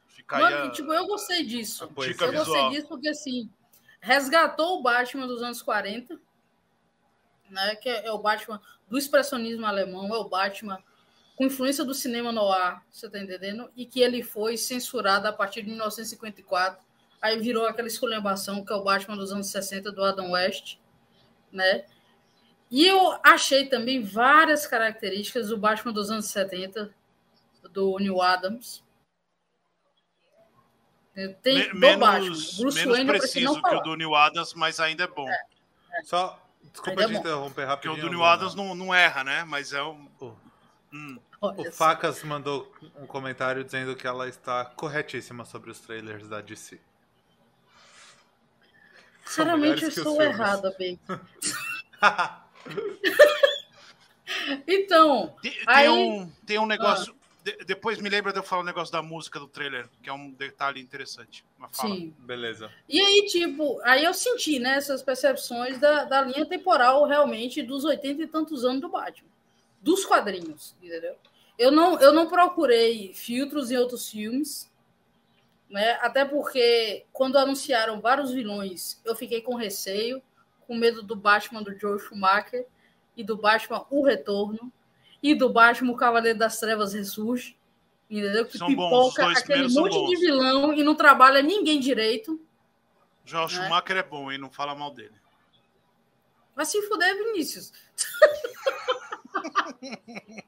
fica 0.07 0.37
Mano, 0.37 0.55
aí 0.55 0.67
a... 0.67 0.71
tipo, 0.71 0.91
eu 0.91 1.05
gostei 1.07 1.45
disso. 1.45 1.83
Eu 1.83 2.03
visual. 2.03 2.31
gostei 2.31 2.69
disso 2.69 2.87
porque, 2.87 3.09
assim, 3.09 3.49
resgatou 4.05 4.77
o 4.77 4.83
Batman 4.83 5.25
dos 5.25 5.41
anos 5.41 5.63
40, 5.63 6.19
né? 7.49 7.75
Que 7.75 7.89
é, 7.89 8.05
é 8.05 8.11
o 8.11 8.19
Batman 8.19 8.61
do 8.87 8.99
expressionismo 8.99 9.65
alemão, 9.65 10.13
é 10.13 10.17
o 10.19 10.29
Batman 10.29 10.77
com 11.35 11.45
influência 11.45 11.83
do 11.83 11.93
cinema 11.93 12.31
no 12.31 12.47
ar, 12.51 12.85
você 12.91 13.09
tá 13.09 13.17
entendendo? 13.19 13.67
E 13.75 13.83
que 13.83 13.99
ele 13.99 14.21
foi 14.21 14.57
censurado 14.57 15.27
a 15.27 15.33
partir 15.33 15.63
de 15.63 15.69
1954. 15.69 16.85
Aí 17.19 17.39
virou 17.39 17.65
aquela 17.65 17.87
esculhambação 17.87 18.63
que 18.63 18.71
é 18.71 18.75
o 18.75 18.83
Batman 18.83 19.17
dos 19.17 19.31
anos 19.31 19.47
60 19.47 19.91
do 19.91 20.03
Adam 20.03 20.31
West, 20.31 20.77
né? 21.51 21.85
E 22.69 22.85
eu 22.85 23.17
achei 23.23 23.65
também 23.65 24.03
várias 24.03 24.67
características 24.67 25.49
do 25.49 25.57
Batman 25.57 25.91
dos 25.91 26.11
anos 26.11 26.27
70, 26.27 26.93
do 27.73 27.97
Neil 27.97 28.21
Adams. 28.21 28.83
Tem 31.41 31.73
menos, 31.73 31.99
Batman. 31.99 32.29
Bruce 32.59 32.77
menos 32.77 32.97
Wayne, 32.97 33.07
preciso 33.07 33.61
que 33.61 33.75
o 33.75 33.79
do 33.79 33.95
Neil 33.95 34.15
Adams, 34.15 34.53
mas 34.53 34.79
ainda 34.79 35.05
é 35.05 35.07
bom. 35.07 35.29
É, 35.29 35.45
é. 35.93 36.03
Só, 36.03 36.39
desculpa 36.71 37.03
é 37.03 37.07
te 37.07 37.13
interromper 37.13 37.65
rapidinho. 37.65 37.95
Porque 37.95 38.05
o 38.05 38.09
do 38.09 38.15
Neil 38.15 38.25
Adams 38.25 38.53
não, 38.53 38.75
não 38.75 38.93
erra, 38.93 39.23
né? 39.23 39.45
Mas 39.45 39.71
é 39.71 39.81
um... 39.81 40.07
Hum. 40.93 41.19
O 41.41 41.71
Facas 41.71 42.23
mandou 42.23 42.73
um 42.95 43.05
comentário 43.05 43.63
dizendo 43.63 43.95
que 43.95 44.07
ela 44.07 44.27
está 44.27 44.65
corretíssima 44.65 45.45
sobre 45.45 45.69
os 45.69 45.79
trailers 45.79 46.27
da 46.27 46.41
DC. 46.41 46.79
Sinceramente, 49.25 49.83
eu 49.83 49.89
estou 49.89 50.21
errada, 50.21 50.73
bem. 50.77 50.99
então. 54.67 55.35
Tem, 55.41 55.57
aí... 55.67 55.89
um, 55.89 56.31
tem 56.45 56.59
um 56.59 56.65
negócio. 56.65 57.13
Ah. 57.13 57.24
De, 57.45 57.55
depois 57.63 58.01
me 58.01 58.09
lembra 58.09 58.33
de 58.33 58.39
eu 58.39 58.43
falar 58.43 58.61
o 58.61 58.63
um 58.63 58.65
negócio 58.65 58.91
da 58.91 59.03
música 59.03 59.39
do 59.39 59.47
trailer, 59.47 59.87
que 60.01 60.09
é 60.09 60.13
um 60.13 60.31
detalhe 60.31 60.81
interessante. 60.81 61.45
Sim. 61.71 62.11
Beleza. 62.17 62.71
E 62.89 62.99
aí, 62.99 63.27
tipo, 63.27 63.79
aí 63.83 64.03
eu 64.03 64.15
senti 64.15 64.57
né, 64.57 64.77
essas 64.77 65.03
percepções 65.03 65.77
da, 65.77 66.05
da 66.05 66.21
linha 66.23 66.43
temporal 66.47 67.05
realmente 67.05 67.61
dos 67.61 67.85
oitenta 67.85 68.23
e 68.23 68.27
tantos 68.27 68.65
anos 68.65 68.81
do 68.81 68.89
Batman. 68.89 69.29
Dos 69.79 70.03
quadrinhos, 70.03 70.75
entendeu? 70.81 71.15
Eu 71.55 71.71
não, 71.71 72.01
eu 72.01 72.11
não 72.11 72.27
procurei 72.27 73.13
filtros 73.13 73.69
em 73.69 73.77
outros 73.77 74.09
filmes, 74.09 74.67
né? 75.69 75.99
Até 76.01 76.25
porque 76.25 77.05
quando 77.13 77.37
anunciaram 77.37 78.01
vários 78.01 78.31
vilões, 78.31 78.99
eu 79.05 79.15
fiquei 79.15 79.41
com 79.41 79.53
receio 79.53 80.19
com 80.65 80.75
medo 80.75 81.03
do 81.03 81.15
Batman 81.15 81.61
do 81.61 81.77
Joe 81.77 81.99
Schumacher 81.99 82.65
e 83.15 83.23
do 83.23 83.37
Batman 83.37 83.85
O 83.91 84.03
Retorno 84.03 84.73
e 85.25 85.33
do 85.33 85.49
Batman 85.49 85.91
o 85.91 85.97
Cavaleiro 85.97 86.37
das 86.37 86.59
Trevas 86.59 86.93
Ressurge. 86.93 87.57
Entendeu? 88.07 88.45
Que 88.45 88.59
são 88.59 88.67
pipoca 88.67 89.23
bons, 89.23 89.37
aquele 89.37 89.67
monte 89.69 90.05
de 90.05 90.17
vilão 90.17 90.71
e 90.71 90.83
não 90.83 90.93
trabalha 90.93 91.41
ninguém 91.41 91.79
direito. 91.79 92.39
Joel 93.25 93.47
né? 93.47 93.49
Schumacher 93.49 93.97
é 93.97 94.03
bom, 94.03 94.31
hein? 94.31 94.37
Não 94.37 94.51
fala 94.51 94.75
mal 94.75 94.91
dele. 94.91 95.15
Vai 96.55 96.63
se 96.63 96.79
fuder, 96.83 97.15
Vinícius. 97.15 97.73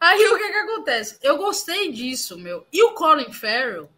Aí 0.00 0.28
o 0.28 0.38
que 0.38 0.52
que 0.52 0.58
acontece? 0.58 1.18
Eu 1.20 1.36
gostei 1.36 1.90
disso, 1.90 2.38
meu. 2.38 2.64
E 2.72 2.80
o 2.84 2.92
Colin 2.92 3.32
Farrell, 3.32 3.90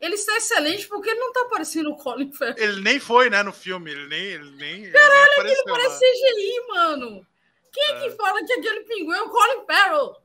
ele 0.00 0.16
está 0.16 0.36
excelente 0.36 0.88
porque 0.88 1.08
ele 1.08 1.20
não 1.20 1.28
está 1.28 1.44
parecendo 1.44 1.92
o 1.92 1.96
Colin 1.96 2.32
Farrell. 2.32 2.58
Ele 2.58 2.82
nem 2.82 2.98
foi, 2.98 3.30
né, 3.30 3.44
no 3.44 3.52
filme. 3.52 3.92
Ele 3.92 4.08
nem. 4.08 4.24
Ele 4.24 4.50
nem 4.56 4.90
Caralho, 4.90 5.32
ele, 5.34 5.44
nem 5.44 5.52
ele 5.52 5.62
parece 5.62 6.00
CGI, 6.00 6.66
mano. 6.66 7.24
Quem 7.72 7.84
é. 7.84 8.00
que 8.00 8.10
fala 8.16 8.44
que 8.44 8.52
aquele 8.52 8.80
pinguim 8.84 9.14
é 9.14 9.22
o 9.22 9.30
Colin 9.30 9.66
Farrell? 9.66 10.16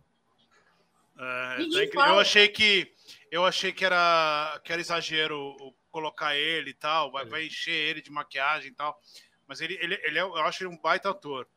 É, 1.19 1.87
tá 1.93 2.09
eu 2.09 2.19
achei 2.19 2.47
que 2.47 2.93
eu 3.31 3.45
achei 3.45 3.71
que 3.71 3.83
era 3.83 4.59
que 4.63 4.71
era 4.71 4.81
exagero 4.81 5.55
colocar 5.89 6.35
ele 6.35 6.69
e 6.71 6.75
tal, 6.75 7.11
vai, 7.11 7.25
vai 7.25 7.45
encher 7.45 7.71
ele 7.71 8.01
de 8.01 8.11
maquiagem 8.11 8.71
e 8.71 8.73
tal. 8.73 8.99
Mas 9.47 9.61
ele, 9.61 9.77
ele, 9.81 9.99
ele 10.03 10.19
é, 10.19 10.21
eu 10.21 10.35
acho 10.37 10.63
ele 10.63 10.69
um 10.69 10.77
baita 10.77 11.09
ator. 11.09 11.47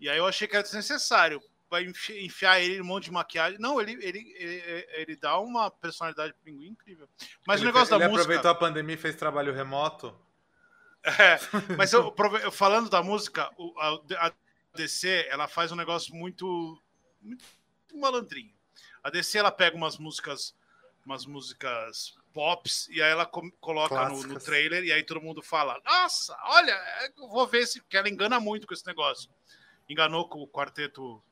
E 0.00 0.08
aí 0.08 0.16
eu 0.16 0.26
achei 0.26 0.48
que 0.48 0.54
era 0.54 0.62
desnecessário 0.62 1.42
vai 1.72 1.90
enfiar 2.20 2.60
ele 2.60 2.82
um 2.82 2.84
monte 2.84 3.04
de 3.04 3.10
maquiagem. 3.10 3.58
Não, 3.58 3.80
ele, 3.80 3.92
ele, 3.92 4.34
ele, 4.36 4.86
ele 4.90 5.16
dá 5.16 5.38
uma 5.38 5.70
personalidade 5.70 6.34
pinguim 6.44 6.68
incrível. 6.68 7.08
Mas 7.46 7.60
ele, 7.60 7.70
o 7.70 7.72
negócio 7.72 7.90
da 7.90 7.96
música. 7.96 8.12
Ele 8.12 8.20
aproveitou 8.20 8.50
a 8.50 8.54
pandemia 8.54 8.94
e 8.94 8.98
fez 8.98 9.16
trabalho 9.16 9.54
remoto. 9.54 10.14
É, 11.02 11.38
mas 11.76 11.90
eu, 11.94 12.14
falando 12.52 12.90
da 12.90 13.02
música, 13.02 13.50
a, 13.78 14.26
a 14.26 14.32
DC 14.74 15.26
ela 15.28 15.48
faz 15.48 15.72
um 15.72 15.76
negócio 15.76 16.14
muito, 16.14 16.80
muito 17.20 17.44
malandrinho. 17.94 18.54
A 19.02 19.10
DC 19.10 19.38
ela 19.38 19.50
pega 19.50 19.76
umas 19.76 19.98
músicas, 19.98 20.54
umas 21.04 21.26
músicas 21.26 22.14
pops 22.32 22.88
e 22.88 23.02
aí 23.02 23.10
ela 23.10 23.26
coloca 23.26 24.08
no, 24.08 24.22
no, 24.22 24.40
trailer 24.40 24.84
e 24.84 24.92
aí 24.92 25.02
todo 25.02 25.20
mundo 25.20 25.42
fala: 25.42 25.80
Nossa, 25.84 26.36
olha, 26.44 26.78
eu 27.16 27.28
vou 27.28 27.46
ver 27.46 27.66
se 27.66 27.82
que 27.82 27.96
ela 27.96 28.08
engana 28.08 28.40
muito 28.40 28.66
com 28.66 28.74
esse 28.74 28.86
negócio. 28.86 29.30
Enganou 29.88 30.28
com 30.28 30.40
o 30.40 30.48
quarteto 30.48 31.22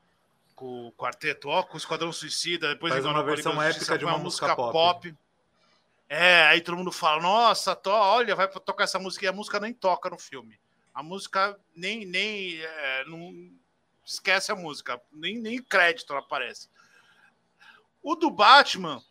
com 0.61 0.87
o 0.87 0.91
quarteto, 0.91 1.49
ó, 1.49 1.63
com 1.63 1.73
o 1.73 1.77
Esquadrão 1.77 2.13
Suicida, 2.13 2.69
depois 2.69 2.93
Faz 2.93 3.03
uma 3.03 3.23
versão 3.23 3.59
épica 3.59 3.97
de 3.97 4.05
uma, 4.05 4.13
uma 4.13 4.23
música, 4.23 4.55
pop. 4.55 4.71
pop. 4.71 5.17
É, 6.07 6.43
aí 6.43 6.61
todo 6.61 6.77
mundo 6.77 6.91
fala, 6.91 7.19
nossa, 7.19 7.75
to, 7.75 7.89
olha, 7.89 8.35
vai 8.35 8.47
tocar 8.47 8.83
essa 8.83 8.99
música, 8.99 9.25
e 9.25 9.27
a 9.27 9.33
música 9.33 9.59
nem 9.59 9.73
toca 9.73 10.07
no 10.07 10.19
filme. 10.19 10.59
A 10.93 11.01
música 11.01 11.57
nem, 11.75 12.05
nem 12.05 12.59
é, 12.59 13.05
não 13.05 13.51
esquece 14.05 14.51
a 14.51 14.55
música, 14.55 15.01
nem, 15.11 15.39
nem 15.39 15.61
crédito 15.61 16.11
ela 16.11 16.21
aparece. 16.21 16.69
O 18.01 18.15
do 18.15 18.29
Batman, 18.31 19.01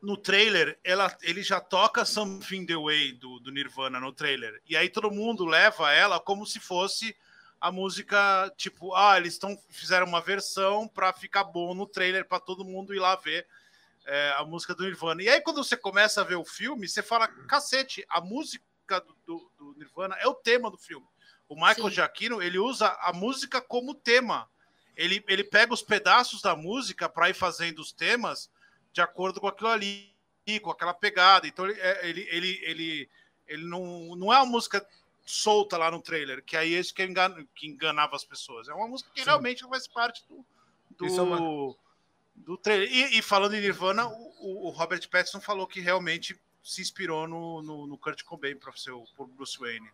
no 0.00 0.16
trailer, 0.16 0.78
ela, 0.82 1.16
ele 1.22 1.42
já 1.42 1.60
toca 1.60 2.04
Something 2.04 2.66
the 2.66 2.76
Way 2.76 3.12
do, 3.12 3.38
do 3.38 3.52
Nirvana 3.52 4.00
no 4.00 4.12
trailer. 4.12 4.60
E 4.68 4.76
aí 4.76 4.88
todo 4.88 5.10
mundo 5.10 5.44
leva 5.44 5.92
ela 5.92 6.18
como 6.18 6.44
se 6.44 6.58
fosse 6.58 7.16
a 7.60 7.70
música, 7.70 8.52
tipo, 8.56 8.92
ah, 8.94 9.16
eles 9.16 9.34
estão 9.34 9.56
fizeram 9.70 10.06
uma 10.06 10.20
versão 10.20 10.88
para 10.88 11.12
ficar 11.12 11.44
bom 11.44 11.72
no 11.74 11.86
trailer 11.86 12.26
para 12.26 12.40
todo 12.40 12.64
mundo 12.64 12.92
ir 12.92 12.98
lá 12.98 13.14
ver 13.14 13.46
é, 14.04 14.34
a 14.36 14.44
música 14.44 14.74
do 14.74 14.82
Nirvana. 14.82 15.22
E 15.22 15.28
aí 15.28 15.40
quando 15.40 15.62
você 15.62 15.76
começa 15.76 16.20
a 16.20 16.24
ver 16.24 16.34
o 16.34 16.44
filme, 16.44 16.88
você 16.88 17.02
fala, 17.02 17.28
cacete, 17.28 18.04
a 18.08 18.20
música 18.20 18.64
do, 19.00 19.14
do, 19.26 19.50
do 19.58 19.74
Nirvana 19.78 20.16
é 20.16 20.26
o 20.26 20.34
tema 20.34 20.70
do 20.70 20.78
filme. 20.78 21.06
O 21.48 21.54
Michael 21.54 21.88
Sim. 21.88 21.90
Giacchino, 21.90 22.42
ele 22.42 22.58
usa 22.58 22.88
a 23.00 23.12
música 23.12 23.60
como 23.60 23.94
tema. 23.94 24.48
Ele, 24.96 25.22
ele 25.28 25.44
pega 25.44 25.72
os 25.72 25.82
pedaços 25.82 26.40
da 26.40 26.56
música 26.56 27.08
para 27.08 27.30
ir 27.30 27.34
fazendo 27.34 27.80
os 27.80 27.92
temas 27.92 28.50
de 28.92 29.00
acordo 29.00 29.40
com 29.40 29.48
aquilo 29.48 29.68
ali, 29.68 30.12
com 30.62 30.70
aquela 30.70 30.94
pegada. 30.94 31.46
Então 31.46 31.66
ele, 31.66 31.80
é, 31.80 32.08
ele, 32.08 32.28
ele, 32.30 32.60
ele, 32.62 33.10
ele 33.46 33.64
não, 33.64 34.16
não 34.16 34.32
é 34.32 34.36
uma 34.38 34.46
música 34.46 34.86
solta 35.24 35.76
lá 35.76 35.90
no 35.90 36.02
trailer, 36.02 36.42
que 36.42 36.56
aí 36.56 36.74
é 36.74 36.80
isso 36.80 36.94
que, 36.94 37.02
engan, 37.02 37.46
que 37.54 37.66
enganava 37.66 38.16
as 38.16 38.24
pessoas. 38.24 38.68
É 38.68 38.74
uma 38.74 38.88
música 38.88 39.10
que 39.14 39.20
Sim. 39.20 39.26
realmente 39.26 39.62
faz 39.68 39.86
parte 39.86 40.24
do, 40.28 40.44
do, 40.90 41.06
é 41.06 41.22
uma... 41.22 41.76
do 42.34 42.56
trailer. 42.56 42.92
E, 42.92 43.18
e, 43.18 43.22
falando 43.22 43.54
em 43.54 43.60
Nirvana, 43.60 44.06
o, 44.06 44.68
o, 44.68 44.70
Robert 44.70 45.08
Pattinson 45.08 45.40
falou 45.40 45.66
que 45.66 45.80
realmente 45.80 46.38
se 46.62 46.80
inspirou 46.80 47.26
no, 47.26 47.62
no, 47.62 47.86
no 47.86 47.98
Kurt 47.98 48.22
Cobain 48.22 48.56
para 48.56 48.72
ser 48.76 48.92
o 48.92 49.04
Bruce 49.36 49.58
Wayne. 49.58 49.90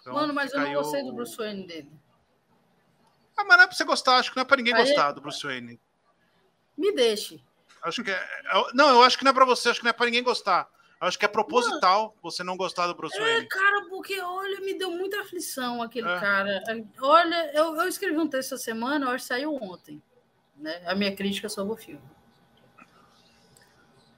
Então, 0.00 0.14
Mano, 0.14 0.32
mas 0.32 0.52
eu 0.52 0.60
não 0.60 0.74
gostei 0.74 1.02
o... 1.02 1.06
do 1.06 1.12
Bruce 1.12 1.36
Wayne 1.36 1.66
dele. 1.66 1.92
Ah, 3.36 3.44
mas 3.44 3.56
não 3.56 3.64
é 3.64 3.66
pra 3.66 3.76
você 3.76 3.84
gostar, 3.84 4.16
acho 4.16 4.30
que 4.30 4.36
não 4.36 4.42
é 4.42 4.46
pra 4.46 4.56
ninguém 4.56 4.74
aí... 4.74 4.84
gostar 4.84 5.12
do 5.12 5.20
Bruce 5.20 5.44
Wayne. 5.44 5.80
Me 6.76 6.92
deixe. 6.92 7.42
Acho 7.82 8.02
que 8.02 8.10
é... 8.10 8.28
Não, 8.72 8.88
eu 8.90 9.02
acho 9.02 9.18
que 9.18 9.24
não 9.24 9.30
é 9.30 9.34
pra 9.34 9.44
você, 9.44 9.68
acho 9.68 9.80
que 9.80 9.84
não 9.84 9.90
é 9.90 9.94
pra 9.94 10.06
ninguém 10.06 10.22
gostar. 10.22 10.68
Acho 11.00 11.18
que 11.18 11.24
é 11.24 11.28
proposital 11.28 12.02
Mano, 12.02 12.14
você 12.22 12.42
não 12.42 12.56
gostar 12.56 12.86
do 12.86 12.94
Bruce 12.94 13.16
é, 13.16 13.20
Wayne. 13.20 13.44
É, 13.44 13.46
cara, 13.46 13.86
porque, 13.90 14.18
olha, 14.20 14.60
me 14.60 14.78
deu 14.78 14.90
muita 14.90 15.20
aflição 15.20 15.82
aquele 15.82 16.08
é. 16.08 16.18
cara. 16.18 16.62
Olha, 17.00 17.52
eu, 17.54 17.76
eu 17.76 17.88
escrevi 17.88 18.16
um 18.16 18.28
texto 18.28 18.54
essa 18.54 18.64
semana, 18.64 19.06
eu 19.06 19.10
acho 19.10 19.24
que 19.24 19.28
saiu 19.28 19.54
ontem, 19.54 20.02
né? 20.56 20.82
A 20.86 20.94
minha 20.94 21.14
crítica 21.14 21.48
sobre 21.48 21.74
o 21.74 21.76
filme. 21.76 22.02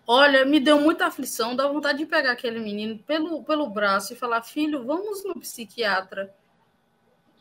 Olha, 0.06 0.44
me 0.44 0.60
deu 0.60 0.80
muita 0.80 1.06
aflição, 1.06 1.56
dá 1.56 1.66
vontade 1.66 1.98
de 1.98 2.06
pegar 2.06 2.32
aquele 2.32 2.60
menino 2.60 2.98
pelo, 3.00 3.42
pelo 3.42 3.68
braço 3.68 4.12
e 4.12 4.16
falar: 4.16 4.42
filho, 4.42 4.84
vamos 4.84 5.24
no 5.24 5.34
psiquiatra. 5.40 6.32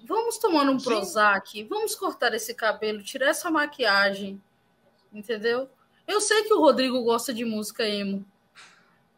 Vamos 0.04 0.38
tomar 0.38 0.68
um 0.70 0.80
Sim. 0.80 0.86
Prozac, 0.86 1.64
vamos 1.64 1.96
cortar 1.96 2.34
esse 2.34 2.54
cabelo, 2.54 3.04
tirar 3.04 3.28
essa 3.28 3.52
maquiagem. 3.52 4.42
Entendeu? 5.14 5.70
Eu 6.08 6.22
sei 6.22 6.44
que 6.44 6.54
o 6.54 6.60
Rodrigo 6.60 7.02
gosta 7.04 7.34
de 7.34 7.46
música 7.46 7.88
emo. 7.88 8.26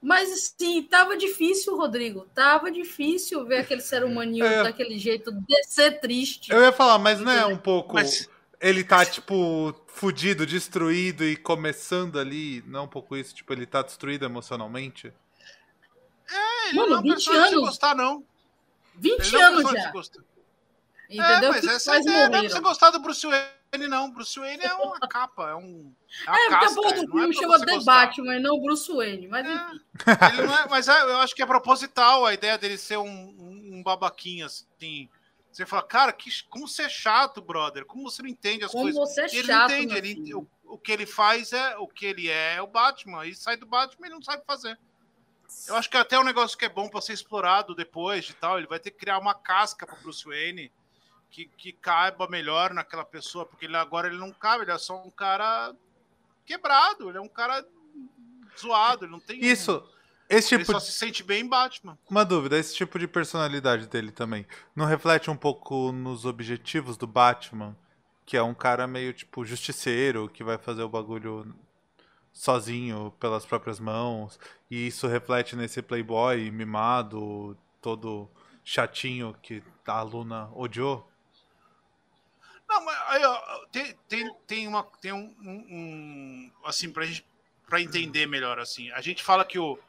Mas 0.01 0.53
sim, 0.57 0.83
tava 0.83 1.17
difícil, 1.17 1.75
Rodrigo. 1.75 2.27
Tava 2.33 2.71
difícil 2.71 3.45
ver 3.45 3.59
aquele 3.59 3.81
ser 3.81 4.03
humaninho 4.03 4.45
é. 4.45 4.63
daquele 4.63 4.97
jeito 4.97 5.31
descer 5.31 5.99
triste. 5.99 6.51
Eu 6.51 6.61
ia 6.61 6.71
falar, 6.71 6.99
mas 6.99 7.19
não 7.19 7.31
é 7.31 7.45
um 7.45 7.57
pouco. 7.57 7.95
Mas... 7.95 8.29
Ele 8.59 8.83
tá, 8.83 9.05
tipo, 9.05 9.73
fudido, 9.87 10.45
destruído 10.45 11.23
e 11.23 11.35
começando 11.35 12.19
ali. 12.19 12.63
Não 12.65 12.79
é 12.79 12.83
um 12.83 12.87
pouco 12.87 13.15
isso? 13.15 13.35
Tipo, 13.35 13.53
ele 13.53 13.65
tá 13.65 13.81
destruído 13.81 14.25
emocionalmente? 14.25 15.13
É, 16.29 16.69
ele 16.69 16.77
Mano, 16.77 16.89
não 16.89 16.99
é 16.99 17.15
20 17.15 17.29
anos. 17.29 17.49
de 17.49 17.55
gostar, 17.55 17.95
não. 17.95 18.23
20 18.95 19.27
ele 19.27 19.41
anos 19.43 19.71
já. 19.71 19.93
Entendeu? 21.09 21.49
É, 21.49 21.49
mas 21.49 21.65
essa 21.65 21.95
é 21.95 22.01
ideia 22.01 22.29
não 22.29 22.39
é 22.39 22.49
você 22.49 22.59
gostar 22.59 22.89
do 22.89 22.99
Bruce 22.99 23.25
Wayne, 23.25 23.87
não. 23.87 24.11
Bruce 24.11 24.37
Wayne 24.37 24.63
é 24.63 24.73
uma 24.73 24.99
capa, 25.07 25.51
é 25.51 25.55
um. 25.55 25.93
É, 26.27 26.31
é 26.31 26.49
porque 26.49 26.65
a 26.65 26.75
porra 26.75 26.93
do 26.93 27.11
filme 27.11 27.29
é 27.29 27.33
chama 27.33 27.65
The 27.65 27.79
Batman, 27.79 28.39
não 28.39 28.59
Bruce 28.59 28.91
Wayne, 28.91 29.27
mas 29.27 29.45
é. 29.45 29.53
enfim. 29.53 29.81
É, 30.05 30.69
mas 30.69 30.87
é, 30.87 31.01
eu 31.01 31.17
acho 31.17 31.33
que 31.33 31.41
é 31.41 31.45
proposital 31.45 32.25
a 32.25 32.33
ideia 32.33 32.57
dele 32.57 32.77
ser 32.77 32.97
um, 32.97 33.05
um, 33.07 33.77
um 33.77 33.83
babaquinho, 33.83 34.45
assim. 34.45 35.09
Você 35.57 35.65
fala, 35.65 35.81
cara, 35.81 36.13
que, 36.13 36.29
como 36.49 36.67
você 36.67 36.83
é 36.83 36.89
chato, 36.89 37.41
brother. 37.41 37.83
Como 37.83 38.03
você 38.03 38.21
não 38.21 38.29
entende 38.29 38.63
as 38.63 38.71
como 38.71 38.83
coisas. 38.83 39.01
Você 39.01 39.21
é 39.21 39.39
ele 39.39 39.47
chato, 39.47 39.71
entende. 39.71 39.97
Ele, 39.97 40.35
o, 40.35 40.47
o, 40.65 40.77
que 40.77 40.91
ele 40.91 41.07
faz 41.07 41.51
é 41.51 41.75
o 41.77 41.87
que 41.87 42.05
ele 42.05 42.29
é, 42.29 42.57
é 42.57 42.61
o 42.61 42.67
Batman. 42.67 43.25
E 43.25 43.33
sai 43.33 43.57
do 43.57 43.65
Batman 43.65 44.05
e 44.05 44.11
não 44.11 44.21
sabe 44.21 44.43
fazer. 44.45 44.77
Eu 45.67 45.75
acho 45.75 45.89
que 45.89 45.97
até 45.97 46.19
um 46.19 46.23
negócio 46.23 46.55
que 46.55 46.65
é 46.65 46.69
bom 46.69 46.87
para 46.87 47.01
ser 47.01 47.13
explorado 47.13 47.73
depois 47.73 48.25
de 48.25 48.35
tal. 48.35 48.59
Ele 48.59 48.67
vai 48.67 48.79
ter 48.79 48.91
que 48.91 48.99
criar 48.99 49.17
uma 49.17 49.33
casca 49.33 49.87
para 49.87 49.95
Bruce 49.95 50.23
Wayne 50.23 50.71
que, 51.31 51.47
que 51.57 51.71
caiba 51.71 52.27
melhor 52.27 52.71
naquela 52.71 53.03
pessoa, 53.03 53.43
porque 53.43 53.65
ele, 53.65 53.75
agora 53.77 54.09
ele 54.09 54.17
não 54.17 54.31
cabe, 54.31 54.63
ele 54.63 54.71
é 54.71 54.77
só 54.77 55.01
um 55.03 55.09
cara 55.09 55.75
quebrado, 56.45 57.09
ele 57.09 57.17
é 57.17 57.21
um 57.21 57.27
cara 57.27 57.65
zoado, 58.59 59.05
ele 59.05 59.11
não 59.11 59.19
tem. 59.19 59.43
Isso. 59.43 59.83
Esse 60.29 60.49
tipo 60.49 60.71
ele 60.71 60.79
só 60.79 60.79
se 60.79 60.91
sente 60.91 61.23
bem 61.23 61.41
em 61.41 61.47
Batman. 61.47 61.97
Uma 62.09 62.25
dúvida, 62.25 62.57
esse 62.57 62.75
tipo 62.75 62.99
de 62.99 63.07
personalidade 63.07 63.87
dele 63.87 64.11
também 64.11 64.45
não 64.75 64.85
reflete 64.85 65.29
um 65.31 65.37
pouco 65.37 65.91
nos 65.91 66.25
objetivos 66.25 66.97
do 66.97 67.07
Batman, 67.07 67.77
que 68.25 68.35
é 68.35 68.43
um 68.43 68.53
cara 68.53 68.85
meio 68.85 69.13
tipo 69.13 69.45
justiceiro, 69.45 70.27
que 70.27 70.43
vai 70.43 70.57
fazer 70.57 70.83
o 70.83 70.89
bagulho 70.89 71.55
sozinho 72.33 73.13
pelas 73.19 73.45
próprias 73.45 73.79
mãos, 73.79 74.37
e 74.69 74.87
isso 74.87 75.07
reflete 75.07 75.55
nesse 75.55 75.81
playboy 75.81 76.51
mimado, 76.51 77.57
todo 77.81 78.29
chatinho 78.63 79.33
que 79.41 79.63
a 79.85 80.01
Luna 80.01 80.49
odiou? 80.53 81.09
Não, 82.67 82.83
mas 82.83 83.01
aí, 83.07 83.23
ó, 83.23 83.65
tem, 83.71 83.97
tem, 84.09 84.35
tem, 84.45 84.67
uma, 84.67 84.83
tem 85.01 85.13
um, 85.13 85.33
um, 85.41 85.65
um 85.71 86.51
assim, 86.65 86.91
pra, 86.91 87.05
gente, 87.05 87.25
pra 87.65 87.81
entender 87.81 88.27
melhor, 88.27 88.59
assim, 88.59 88.91
a 88.91 88.99
gente 88.99 89.23
fala 89.23 89.45
que 89.45 89.57
o, 89.57 89.79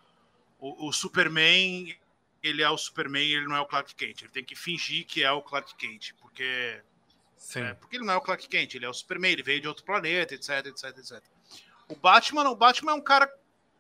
o, 0.59 0.89
o, 0.89 0.93
Superman, 0.93 1.97
ele 2.43 2.63
é 2.63 2.71
o 2.71 2.77
Superman, 2.77 3.29
ele 3.29 3.47
não 3.47 3.57
é 3.57 3.61
o 3.61 3.67
Clark 3.67 3.95
Kent, 3.95 4.23
ele 4.23 4.31
tem 4.31 4.45
que 4.45 4.55
fingir 4.55 5.07
que 5.07 5.23
é 5.23 5.31
o 5.31 5.43
Clark 5.43 5.75
Kent, 5.77 6.13
porque... 6.21 6.81
É, 7.55 7.73
porque 7.75 7.97
ele 7.97 8.05
não 8.05 8.15
é 8.15 8.17
o 8.17 8.21
Clark 8.21 8.49
Kent, 8.49 8.75
ele 8.75 8.85
é 8.85 8.89
o 8.89 8.95
Superman, 8.95 9.33
ele 9.33 9.43
veio 9.43 9.61
de 9.61 9.69
outro 9.69 9.85
planeta, 9.85 10.35
etc, 10.35 10.67
etc, 10.67 10.99
etc. 10.99 11.23
O 11.89 11.97
Batman, 11.97 12.45
não, 12.45 12.53
o 12.53 12.57
Batman 12.57 12.93
é 12.93 12.95
um 12.95 13.01
cara 13.01 13.33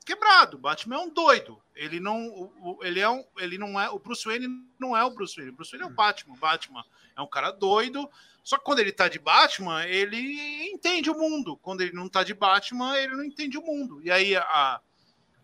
quebrado. 0.08 0.56
O 0.56 0.60
Batman 0.60 0.96
é 0.96 0.98
um 1.00 1.10
doido. 1.10 1.60
Ele 1.76 2.00
não, 2.00 2.78
ele 2.82 2.98
é 2.98 3.08
um, 3.08 3.22
ele 3.36 3.58
não 3.58 3.78
é, 3.78 3.90
o 3.90 3.98
Bruce 3.98 4.24
Wayne 4.24 4.48
não 4.78 4.96
é 4.96 5.04
o 5.04 5.10
Bruce 5.10 5.36
Wayne. 5.36 5.50
O 5.50 5.54
Bruce 5.54 5.70
Wayne 5.70 5.86
é 5.86 5.92
o 5.92 5.94
Batman. 5.94 6.34
O 6.34 6.38
Batman 6.38 6.84
é 7.14 7.20
um 7.20 7.26
cara 7.26 7.50
doido. 7.50 8.10
Só 8.42 8.56
que 8.56 8.64
quando 8.64 8.78
ele 8.78 8.90
tá 8.90 9.08
de 9.08 9.18
Batman, 9.18 9.84
ele 9.84 10.70
entende 10.70 11.10
o 11.10 11.14
mundo. 11.14 11.58
Quando 11.58 11.82
ele 11.82 11.92
não 11.92 12.08
tá 12.08 12.24
de 12.24 12.32
Batman, 12.32 12.96
ele 12.96 13.14
não 13.14 13.24
entende 13.24 13.58
o 13.58 13.62
mundo. 13.62 14.00
E 14.02 14.10
aí 14.10 14.34
a, 14.34 14.80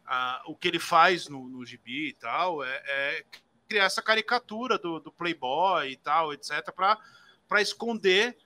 a 0.07 0.43
o 0.47 0.55
que 0.55 0.69
ele 0.69 0.79
faz 0.79 1.29
no, 1.29 1.49
no 1.49 1.65
gibi 1.65 2.09
e 2.09 2.13
tal 2.13 2.63
é, 2.63 2.83
é 2.87 3.25
criar 3.69 3.85
essa 3.85 4.03
caricatura 4.03 4.79
do, 4.79 5.01
do 5.01 5.11
Playboy 5.11 5.91
e 5.91 5.97
tal, 5.97 6.33
etc, 6.33 6.71
para 6.73 7.63
esconder 7.63 8.37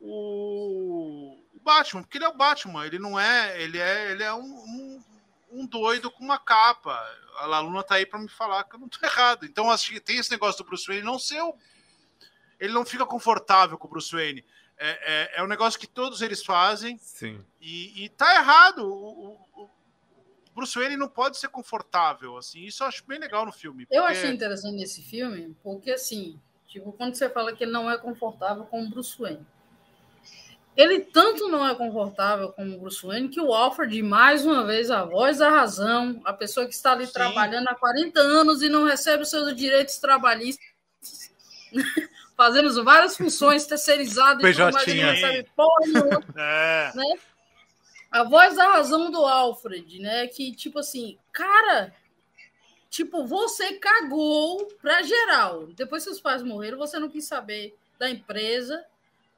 o, 0.00 1.38
o 1.54 1.60
Batman, 1.60 2.02
porque 2.02 2.18
ele 2.18 2.24
é 2.24 2.28
o 2.28 2.36
Batman, 2.36 2.84
ele 2.84 2.98
não 2.98 3.18
é, 3.18 3.62
ele 3.62 3.78
é, 3.78 4.10
ele 4.10 4.22
é 4.22 4.34
um, 4.34 4.42
um 4.42 5.04
um 5.50 5.66
doido 5.66 6.10
com 6.10 6.24
uma 6.24 6.38
capa. 6.38 6.92
A 7.36 7.46
Laluna 7.46 7.82
tá 7.82 7.96
aí 7.96 8.06
para 8.06 8.18
me 8.18 8.28
falar 8.28 8.64
que 8.64 8.74
eu 8.74 8.80
não 8.80 8.88
tô 8.88 8.98
errado. 9.04 9.44
Então, 9.44 9.70
acho 9.70 9.90
que 9.90 10.00
tem 10.00 10.18
esse 10.18 10.30
negócio 10.30 10.62
do 10.62 10.68
Bruce 10.68 10.86
Wayne 10.86 11.02
não 11.02 11.18
ser 11.18 11.40
o... 11.40 11.54
Ele 12.58 12.72
não 12.72 12.86
fica 12.86 13.04
confortável 13.04 13.76
com 13.76 13.86
o 13.86 13.90
Bruce 13.90 14.14
Wayne. 14.14 14.44
É, 14.78 14.88
é, 14.88 15.40
é 15.40 15.42
um 15.42 15.46
negócio 15.46 15.78
que 15.78 15.86
todos 15.86 16.22
eles 16.22 16.44
fazem. 16.44 16.98
Sim. 16.98 17.44
E, 17.60 18.04
e 18.04 18.08
tá 18.08 18.34
errado. 18.34 18.86
O, 18.86 19.45
Bruce 20.56 20.78
Wayne 20.78 20.96
não 20.96 21.06
pode 21.06 21.36
ser 21.36 21.48
confortável, 21.48 22.38
assim. 22.38 22.64
Isso 22.64 22.82
eu 22.82 22.86
acho 22.86 23.06
bem 23.06 23.18
legal 23.18 23.44
no 23.44 23.52
filme. 23.52 23.84
Porque... 23.84 23.98
Eu 23.98 24.04
achei 24.04 24.30
interessante 24.30 24.74
nesse 24.74 25.02
filme, 25.02 25.54
porque 25.62 25.90
assim, 25.90 26.40
tipo, 26.66 26.92
quando 26.92 27.14
você 27.14 27.28
fala 27.28 27.54
que 27.54 27.62
ele 27.62 27.72
não 27.72 27.90
é 27.90 27.98
confortável 27.98 28.64
com 28.64 28.82
o 28.82 28.88
Bruce 28.88 29.20
Wayne. 29.20 29.46
Ele 30.74 31.00
tanto 31.00 31.48
não 31.48 31.66
é 31.66 31.74
confortável 31.74 32.52
como 32.52 32.74
o 32.74 32.80
Bruce 32.80 33.06
Wayne 33.06 33.28
que 33.28 33.40
o 33.40 33.52
Alfred, 33.52 34.02
mais 34.02 34.46
uma 34.46 34.64
vez, 34.64 34.90
a 34.90 35.04
voz 35.04 35.38
da 35.38 35.50
razão, 35.50 36.22
a 36.24 36.32
pessoa 36.32 36.66
que 36.66 36.74
está 36.74 36.92
ali 36.92 37.06
Sim. 37.06 37.12
trabalhando 37.12 37.68
há 37.68 37.74
40 37.74 38.18
anos 38.18 38.62
e 38.62 38.68
não 38.70 38.84
recebe 38.84 39.22
os 39.22 39.30
seus 39.30 39.54
direitos 39.54 39.98
trabalhistas, 39.98 40.64
fazendo 42.34 42.82
várias 42.82 43.14
funções 43.16 43.66
terceirizadas 43.66 44.42
e 44.42 44.52
tudo 44.52 44.72
mais, 44.72 44.86
não 44.86 45.04
recebe 45.04 45.48
porra 45.54 45.86
nenhuma, 45.86 46.24
é. 46.36 46.92
né? 46.94 47.18
A 48.16 48.24
voz 48.24 48.56
da 48.56 48.72
razão 48.72 49.10
do 49.10 49.26
Alfred, 49.26 49.98
né? 49.98 50.26
Que, 50.26 50.50
tipo 50.50 50.78
assim, 50.78 51.18
cara, 51.30 51.94
tipo, 52.88 53.26
você 53.26 53.74
cagou 53.74 54.66
pra 54.80 55.02
geral. 55.02 55.66
Depois 55.66 56.02
que 56.02 56.08
seus 56.08 56.20
pais 56.20 56.42
morreram, 56.42 56.78
você 56.78 56.98
não 56.98 57.10
quis 57.10 57.26
saber 57.26 57.76
da 57.98 58.08
empresa, 58.08 58.82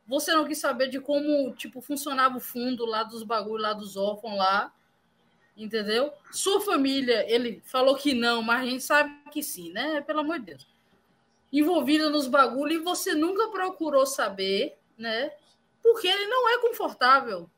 você 0.06 0.32
não 0.32 0.44
quis 0.44 0.58
saber 0.58 0.88
de 0.88 1.00
como, 1.00 1.52
tipo, 1.56 1.80
funcionava 1.80 2.36
o 2.36 2.40
fundo 2.40 2.86
lá 2.86 3.02
dos 3.02 3.24
bagulhos 3.24 3.62
lá 3.62 3.72
dos 3.72 3.96
órfãos 3.96 4.38
lá. 4.38 4.72
Entendeu? 5.56 6.12
Sua 6.30 6.60
família, 6.60 7.28
ele 7.28 7.60
falou 7.66 7.96
que 7.96 8.14
não, 8.14 8.42
mas 8.42 8.60
a 8.60 8.64
gente 8.64 8.84
sabe 8.84 9.10
que 9.32 9.42
sim, 9.42 9.72
né? 9.72 10.00
Pelo 10.02 10.20
amor 10.20 10.38
de 10.38 10.46
Deus. 10.46 10.68
Envolvida 11.52 12.08
nos 12.10 12.28
bagulhos 12.28 12.80
e 12.80 12.84
você 12.84 13.12
nunca 13.12 13.48
procurou 13.48 14.06
saber, 14.06 14.78
né? 14.96 15.32
Porque 15.82 16.06
ele 16.06 16.28
não 16.28 16.48
é 16.48 16.58
confortável 16.60 17.50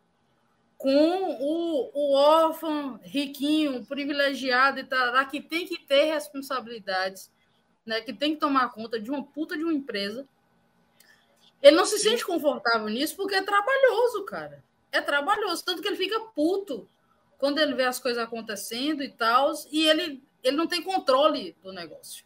com 0.81 1.37
o, 1.41 1.91
o 1.95 2.15
órfão 2.15 2.99
riquinho, 3.03 3.85
privilegiado 3.87 4.81
e 4.81 4.85
tal, 4.85 5.27
que 5.29 5.41
tem 5.41 5.67
que 5.67 5.79
ter 5.79 6.05
responsabilidades, 6.05 7.31
né? 7.87 8.01
Que 8.01 8.13
tem 8.13 8.35
que 8.35 8.41
tomar 8.41 8.71
conta 8.71 8.99
de 8.99 9.11
uma 9.11 9.23
puta 9.23 9.57
de 9.57 9.63
uma 9.63 9.73
empresa 9.73 10.27
ele 11.63 11.77
não 11.77 11.85
se 11.85 11.99
sente 11.99 12.25
confortável 12.25 12.89
nisso 12.89 13.17
porque 13.17 13.35
é 13.35 13.43
trabalhoso, 13.43 14.25
cara. 14.25 14.65
É 14.91 15.01
trabalhoso. 15.01 15.65
Tanto 15.65 15.83
que 15.83 15.89
ele 15.89 15.97
fica 15.97 16.19
puto 16.35 16.89
quando 17.39 17.59
ele 17.59 17.75
vê 17.75 17.85
as 17.85 17.99
coisas 17.99 18.23
acontecendo 18.23 19.03
e 19.03 19.11
tal. 19.11 19.53
E 19.71 19.87
ele, 19.87 20.23
ele 20.43 20.57
não 20.57 20.67
tem 20.67 20.83
controle 20.83 21.55
do 21.63 21.73
negócio. 21.73 22.25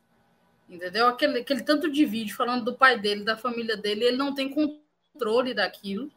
Entendeu? 0.68 1.08
Aquele, 1.08 1.40
aquele 1.40 1.62
tanto 1.62 1.90
de 1.90 2.04
vídeo 2.06 2.36
falando 2.36 2.64
do 2.64 2.74
pai 2.74 2.98
dele, 2.98 3.24
da 3.24 3.36
família 3.36 3.76
dele, 3.76 4.04
ele 4.04 4.16
não 4.16 4.34
tem 4.34 4.48
controle 4.48 5.52
daquilo, 5.52 6.10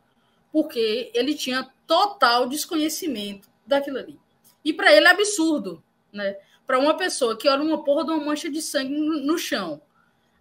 porque 0.51 1.11
ele 1.13 1.35
tinha 1.35 1.71
total 1.85 2.47
desconhecimento 2.47 3.49
daquilo 3.65 3.97
ali. 3.97 4.19
E 4.63 4.73
para 4.73 4.93
ele 4.93 5.07
é 5.07 5.11
absurdo, 5.11 5.83
né? 6.11 6.37
Para 6.65 6.79
uma 6.79 6.97
pessoa 6.97 7.37
que 7.37 7.47
olha 7.47 7.63
uma 7.63 7.83
porra 7.83 8.03
de 8.05 8.11
uma 8.11 8.25
mancha 8.25 8.49
de 8.49 8.61
sangue 8.61 8.93
no 8.93 9.37
chão 9.37 9.81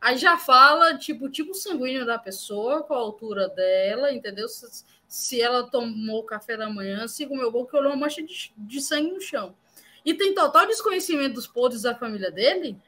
Aí 0.07 0.17
já 0.19 0.39
fala, 0.39 0.97
tipo, 0.97 1.25
o 1.25 1.29
tipo 1.29 1.53
sanguíneo 1.53 2.07
da 2.07 2.17
pessoa, 2.17 2.85
qual 2.85 3.01
a 3.01 3.03
altura 3.03 3.49
dela, 3.49 4.13
entendeu? 4.13 4.49
Se, 4.49 4.85
se 5.09 5.43
ela 5.43 5.69
tomou 5.69 6.23
café 6.23 6.57
da 6.57 6.71
manhã, 6.71 7.09
se 7.09 7.27
comeu 7.27 7.51
bolo, 7.51 7.67
que 7.67 7.77
olhou 7.77 7.91
uma 7.91 7.99
mancha 7.99 8.23
de, 8.23 8.53
de 8.57 8.81
sangue 8.81 9.11
no 9.11 9.21
chão. 9.21 9.57
E 10.05 10.15
tem 10.15 10.33
total 10.33 10.65
desconhecimento 10.65 11.35
dos 11.35 11.49
podres 11.49 11.83
da 11.83 11.93
família 11.93 12.31
dele, 12.31 12.79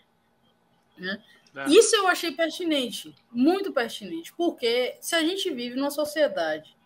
né? 0.96 1.20
É. 1.56 1.68
Isso 1.70 1.96
eu 1.96 2.06
achei 2.06 2.30
pertinente, 2.30 3.12
muito 3.32 3.72
pertinente, 3.72 4.32
porque 4.34 4.96
se 5.00 5.16
a 5.16 5.20
gente 5.20 5.50
vive 5.50 5.74
numa 5.74 5.90
sociedade 5.90 6.76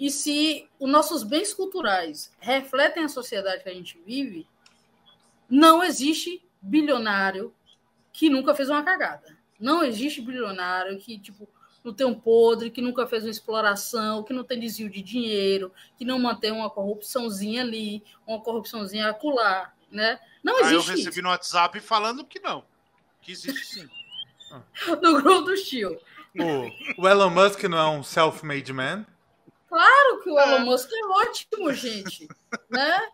e 0.00 0.10
se 0.10 0.66
os 0.78 0.90
nossos 0.90 1.22
bens 1.22 1.52
culturais 1.52 2.32
refletem 2.40 3.04
a 3.04 3.08
sociedade 3.08 3.62
que 3.62 3.68
a 3.68 3.74
gente 3.74 4.00
vive, 4.06 4.48
não 5.46 5.84
existe 5.84 6.42
bilionário 6.62 7.54
que 8.10 8.30
nunca 8.30 8.54
fez 8.54 8.70
uma 8.70 8.82
cagada. 8.82 9.36
Não 9.60 9.84
existe 9.84 10.22
bilionário 10.22 10.98
que, 10.98 11.18
tipo, 11.18 11.46
não 11.84 11.92
tem 11.92 12.06
um 12.06 12.18
podre, 12.18 12.70
que 12.70 12.80
nunca 12.80 13.06
fez 13.06 13.24
uma 13.24 13.30
exploração, 13.30 14.22
que 14.22 14.32
não 14.32 14.42
tem 14.42 14.58
desvio 14.58 14.88
de 14.88 15.02
dinheiro, 15.02 15.70
que 15.98 16.04
não 16.06 16.18
mantém 16.18 16.50
uma 16.50 16.70
corrupçãozinha 16.70 17.60
ali, 17.60 18.02
uma 18.26 18.40
corrupçãozinha 18.40 19.10
acolá, 19.10 19.70
né? 19.90 20.18
Não 20.42 20.54
existe. 20.60 20.68
Aí 20.68 20.74
eu 20.76 20.80
recebi 20.80 21.10
isso. 21.10 21.22
no 21.22 21.28
WhatsApp 21.28 21.78
falando 21.78 22.24
que 22.24 22.40
não. 22.40 22.64
Que 23.20 23.32
existe 23.32 23.66
sim. 23.66 23.88
no 25.02 25.20
grupo 25.20 25.42
do 25.42 25.54
tio. 25.56 26.00
O, 26.38 27.02
o 27.02 27.08
Elon 27.08 27.28
Musk 27.28 27.64
não 27.64 27.76
é 27.78 27.88
um 27.90 28.02
self-made 28.02 28.72
man? 28.72 29.04
Claro 29.70 30.20
que 30.20 30.28
o 30.28 30.36
Elon 30.36 30.56
é. 30.56 30.64
Musk 30.64 30.90
é 30.92 31.06
ótimo, 31.06 31.72
gente. 31.72 32.26
né? 32.68 33.08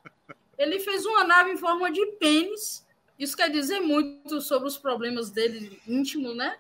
Ele 0.57 0.81
fez 0.81 1.05
uma 1.05 1.23
nave 1.23 1.51
em 1.51 1.57
forma 1.59 1.93
de 1.93 2.05
pênis. 2.13 2.85
Isso 3.19 3.37
quer 3.37 3.51
dizer 3.51 3.81
muito 3.81 4.41
sobre 4.41 4.67
os 4.67 4.79
problemas 4.79 5.31
dele 5.31 5.79
íntimo, 5.87 6.35
né? 6.35 6.57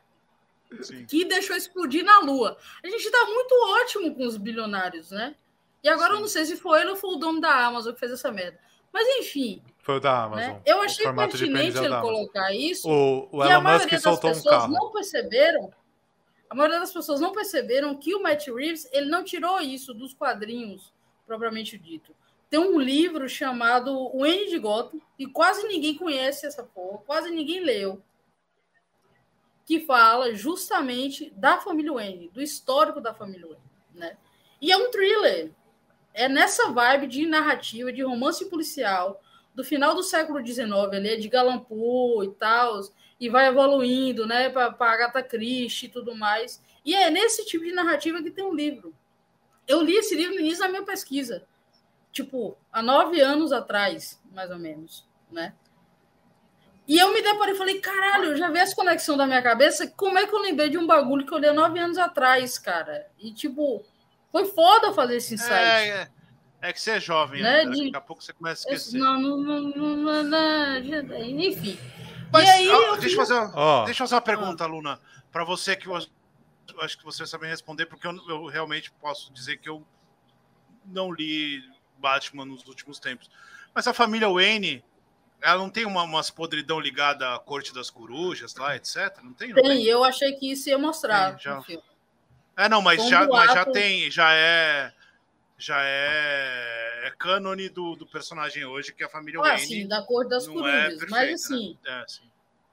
Sim. 0.82 1.06
Que 1.06 1.24
deixou 1.24 1.56
explodir 1.56 2.04
na 2.04 2.20
Lua. 2.20 2.58
A 2.84 2.86
gente 2.86 3.06
está 3.06 3.24
muito 3.24 3.54
ótimo 3.80 4.14
com 4.14 4.26
os 4.26 4.36
bilionários, 4.36 5.10
né? 5.10 5.34
E 5.82 5.88
agora 5.88 6.10
Sim. 6.10 6.16
eu 6.16 6.20
não 6.20 6.28
sei 6.28 6.44
se 6.44 6.56
foi 6.56 6.82
ele 6.82 6.90
ou 6.90 6.96
foi 6.96 7.14
o 7.14 7.16
dono 7.16 7.40
da 7.40 7.66
Amazon 7.66 7.94
que 7.94 8.00
fez 8.00 8.12
essa 8.12 8.30
merda. 8.30 8.58
Mas 8.92 9.08
enfim. 9.18 9.62
Foi 9.78 9.96
o 9.96 10.00
da 10.00 10.24
Amazon. 10.24 10.54
Né? 10.54 10.62
Eu 10.66 10.82
achei 10.82 11.10
pertinente 11.10 11.78
ele 11.78 12.00
colocar 12.00 12.52
isso. 12.52 12.86
O, 12.86 13.28
o 13.32 13.42
Elon 13.42 13.62
Musk 13.62 13.98
soltou 13.98 14.30
um 14.30 14.42
carro. 14.42 14.72
não 14.72 14.90
perceberam. 14.90 15.72
Maioria 16.56 16.80
das 16.80 16.92
pessoas 16.92 17.20
não 17.20 17.32
perceberam 17.32 17.96
que 17.96 18.14
o 18.14 18.22
Matt 18.22 18.48
Reeves 18.48 18.88
ele 18.92 19.08
não 19.10 19.22
tirou 19.22 19.60
isso 19.60 19.92
dos 19.92 20.14
quadrinhos 20.14 20.92
propriamente 21.26 21.76
dito. 21.76 22.14
Tem 22.48 22.60
um 22.60 22.78
livro 22.78 23.28
chamado 23.28 23.92
O 24.16 24.24
N 24.24 24.48
de 24.48 24.58
Gotham, 24.58 25.00
e 25.18 25.26
quase 25.26 25.66
ninguém 25.66 25.96
conhece 25.96 26.46
essa 26.46 26.62
porra, 26.62 26.98
quase 26.98 27.30
ninguém 27.30 27.60
leu, 27.60 28.00
que 29.64 29.80
fala 29.80 30.32
justamente 30.32 31.30
da 31.36 31.58
família 31.58 31.92
Wayne, 31.92 32.28
do 32.28 32.40
histórico 32.40 33.00
da 33.00 33.12
família 33.12 33.48
Wayne, 33.48 33.62
né? 33.92 34.16
E 34.60 34.70
é 34.70 34.76
um 34.76 34.90
thriller. 34.90 35.52
É 36.14 36.28
nessa 36.28 36.70
vibe 36.70 37.08
de 37.08 37.26
narrativa, 37.26 37.92
de 37.92 38.02
romance 38.02 38.48
policial, 38.48 39.20
do 39.54 39.64
final 39.64 39.94
do 39.94 40.02
século 40.02 40.44
XIX, 40.46 40.70
ali, 40.92 41.08
é 41.08 41.16
de 41.16 41.28
Galampu 41.28 42.22
e 42.22 42.28
tal, 42.34 42.80
e 43.18 43.28
vai 43.28 43.48
evoluindo, 43.48 44.26
né, 44.26 44.50
para 44.50 44.74
Agatha 44.78 45.22
Christie 45.22 45.86
e 45.86 45.90
tudo 45.90 46.14
mais. 46.14 46.62
E 46.84 46.94
é 46.94 47.10
nesse 47.10 47.44
tipo 47.46 47.64
de 47.64 47.72
narrativa 47.72 48.22
que 48.22 48.30
tem 48.30 48.44
um 48.44 48.54
livro. 48.54 48.94
Eu 49.66 49.82
li 49.82 49.96
esse 49.96 50.14
livro 50.14 50.34
no 50.34 50.40
início 50.40 50.60
da 50.60 50.68
minha 50.68 50.84
pesquisa 50.84 51.46
tipo, 52.16 52.56
há 52.72 52.82
nove 52.82 53.20
anos 53.20 53.52
atrás, 53.52 54.18
mais 54.32 54.50
ou 54.50 54.58
menos, 54.58 55.06
né? 55.30 55.52
E 56.88 56.98
eu 56.98 57.12
me 57.12 57.20
deparei 57.20 57.54
e 57.54 57.58
falei, 57.58 57.80
caralho, 57.80 58.30
eu 58.30 58.36
já 58.36 58.48
vi 58.48 58.58
essa 58.58 58.74
conexão 58.74 59.16
da 59.16 59.26
minha 59.26 59.42
cabeça. 59.42 59.86
Como 59.88 60.16
é 60.16 60.26
que 60.26 60.34
eu 60.34 60.38
lembrei 60.38 60.70
de 60.70 60.78
um 60.78 60.86
bagulho 60.86 61.26
que 61.26 61.34
eu 61.34 61.38
li 61.38 61.46
há 61.46 61.52
nove 61.52 61.78
anos 61.78 61.98
atrás, 61.98 62.58
cara? 62.58 63.06
E, 63.18 63.34
tipo, 63.34 63.84
foi 64.30 64.46
foda 64.46 64.94
fazer 64.94 65.16
esse 65.16 65.34
insight. 65.34 65.52
É, 65.52 65.88
é, 65.88 66.08
é 66.62 66.72
que 66.72 66.80
você 66.80 66.92
é 66.92 67.00
jovem, 67.00 67.42
né? 67.42 67.60
Ainda. 67.60 67.72
De... 67.72 67.84
Daqui 67.86 67.96
a 67.96 68.00
pouco 68.00 68.22
você 68.22 68.32
começa 68.32 68.68
a 68.68 68.72
esquecer. 68.72 68.98
Não, 68.98 69.20
não, 69.20 69.36
não, 69.36 69.60
não, 69.60 69.96
não, 69.96 70.22
não 70.22 71.24
enfim. 71.24 71.76
Mas, 72.38 72.48
aí, 72.48 72.70
ah, 72.70 72.96
deixa, 72.96 73.14
eu 73.14 73.26
fazer 73.26 73.34
uma, 73.34 73.80
oh. 73.82 73.84
deixa 73.84 74.02
eu 74.02 74.06
fazer 74.06 74.14
uma 74.14 74.20
pergunta, 74.20 74.64
ah. 74.64 74.66
Luna, 74.66 75.00
para 75.32 75.44
você 75.44 75.76
que 75.76 75.86
eu 75.86 75.94
acho 75.94 76.98
que 76.98 77.04
você 77.04 77.18
vai 77.18 77.26
saber 77.26 77.46
responder, 77.48 77.86
porque 77.86 78.06
eu, 78.06 78.16
eu 78.28 78.46
realmente 78.46 78.90
posso 78.92 79.32
dizer 79.32 79.58
que 79.58 79.68
eu 79.68 79.84
não 80.84 81.12
li 81.12 81.62
Batman 81.98 82.44
nos 82.44 82.66
últimos 82.66 82.98
tempos. 82.98 83.30
Mas 83.74 83.86
a 83.86 83.94
família 83.94 84.28
Wayne, 84.28 84.84
ela 85.42 85.58
não 85.58 85.70
tem 85.70 85.84
uma, 85.84 86.02
umas 86.02 86.30
podridão 86.30 86.80
ligada 86.80 87.34
à 87.34 87.38
corte 87.38 87.72
das 87.74 87.90
corujas 87.90 88.54
lá, 88.54 88.76
etc? 88.76 89.18
Não 89.22 89.32
tem? 89.32 89.48
Não 89.48 89.56
tem, 89.56 89.64
tem? 89.64 89.84
eu 89.84 90.04
achei 90.04 90.32
que 90.32 90.50
isso 90.50 90.68
ia 90.68 90.78
mostrar 90.78 91.32
tem, 91.32 91.40
já... 91.42 91.54
no 91.56 91.62
filme. 91.62 91.82
É, 92.56 92.68
não, 92.68 92.80
mas, 92.80 93.06
já, 93.08 93.26
mas 93.26 93.52
já 93.52 93.64
tem, 93.66 94.10
já 94.10 94.32
é. 94.32 94.92
Já 95.58 95.78
é, 95.80 96.85
é 97.06 97.10
cânone 97.10 97.68
do, 97.68 97.94
do 97.94 98.06
personagem 98.06 98.64
hoje, 98.64 98.92
que 98.92 99.02
é 99.02 99.06
a 99.06 99.08
família 99.08 99.40
ah, 99.40 99.44
Wayne. 99.44 99.66
sim, 99.66 99.88
da 99.88 100.02
cor 100.02 100.28
das 100.28 100.46
é 100.46 100.52
corujas. 100.52 100.74
É 100.74 100.88
perfeita, 100.88 101.10
mas 101.10 101.44
assim, 101.44 101.78
né? 101.84 102.04
é, 102.04 102.04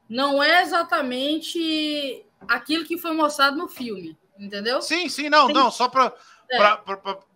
não 0.10 0.43
é 0.43 0.62
exatamente 0.62 2.26
aquilo 2.48 2.86
que 2.86 2.98
foi 2.98 3.13
mostrado 3.13 3.58
no 3.58 3.67
filme, 3.67 4.17
entendeu? 4.38 4.82
Sim, 4.82 5.08
sim, 5.08 5.30
não, 5.30 5.48
tem... 5.48 5.56
não, 5.56 5.72
só 5.72 5.88
para 5.88 6.13
é. 6.52 6.58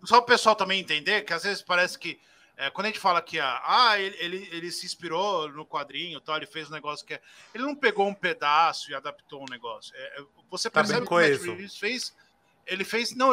Só 0.03 0.17
o 0.17 0.23
pessoal 0.23 0.55
também 0.55 0.79
entender 0.79 1.23
que 1.23 1.33
às 1.33 1.43
vezes 1.43 1.61
parece 1.61 1.97
que 1.97 2.19
é, 2.55 2.71
quando 2.71 2.85
a 2.85 2.89
gente 2.89 2.99
fala 2.99 3.21
que 3.21 3.39
ah, 3.39 3.61
ah, 3.63 3.99
ele, 3.99 4.15
ele, 4.19 4.49
ele, 4.51 4.71
se 4.71 4.85
inspirou 4.85 5.47
no 5.49 5.65
quadrinho, 5.65 6.19
tal, 6.19 6.37
ele 6.37 6.47
fez 6.47 6.69
um 6.69 6.73
negócio 6.73 7.05
que 7.05 7.13
é, 7.13 7.21
ele 7.53 7.63
não 7.63 7.75
pegou 7.75 8.07
um 8.07 8.13
pedaço 8.13 8.89
e 8.89 8.95
adaptou 8.95 9.43
um 9.43 9.49
negócio. 9.49 9.95
É, 9.95 10.19
é 10.19 10.25
você 10.49 10.69
tá 10.69 10.81
percebe 10.81 11.01
tá 11.01 11.07
que 11.07 11.13
o 11.13 11.17
Matt 11.17 11.41
Reeves 11.41 11.77
fez 11.77 12.15
ele 12.67 12.83
fez. 12.83 13.15
Não, 13.15 13.29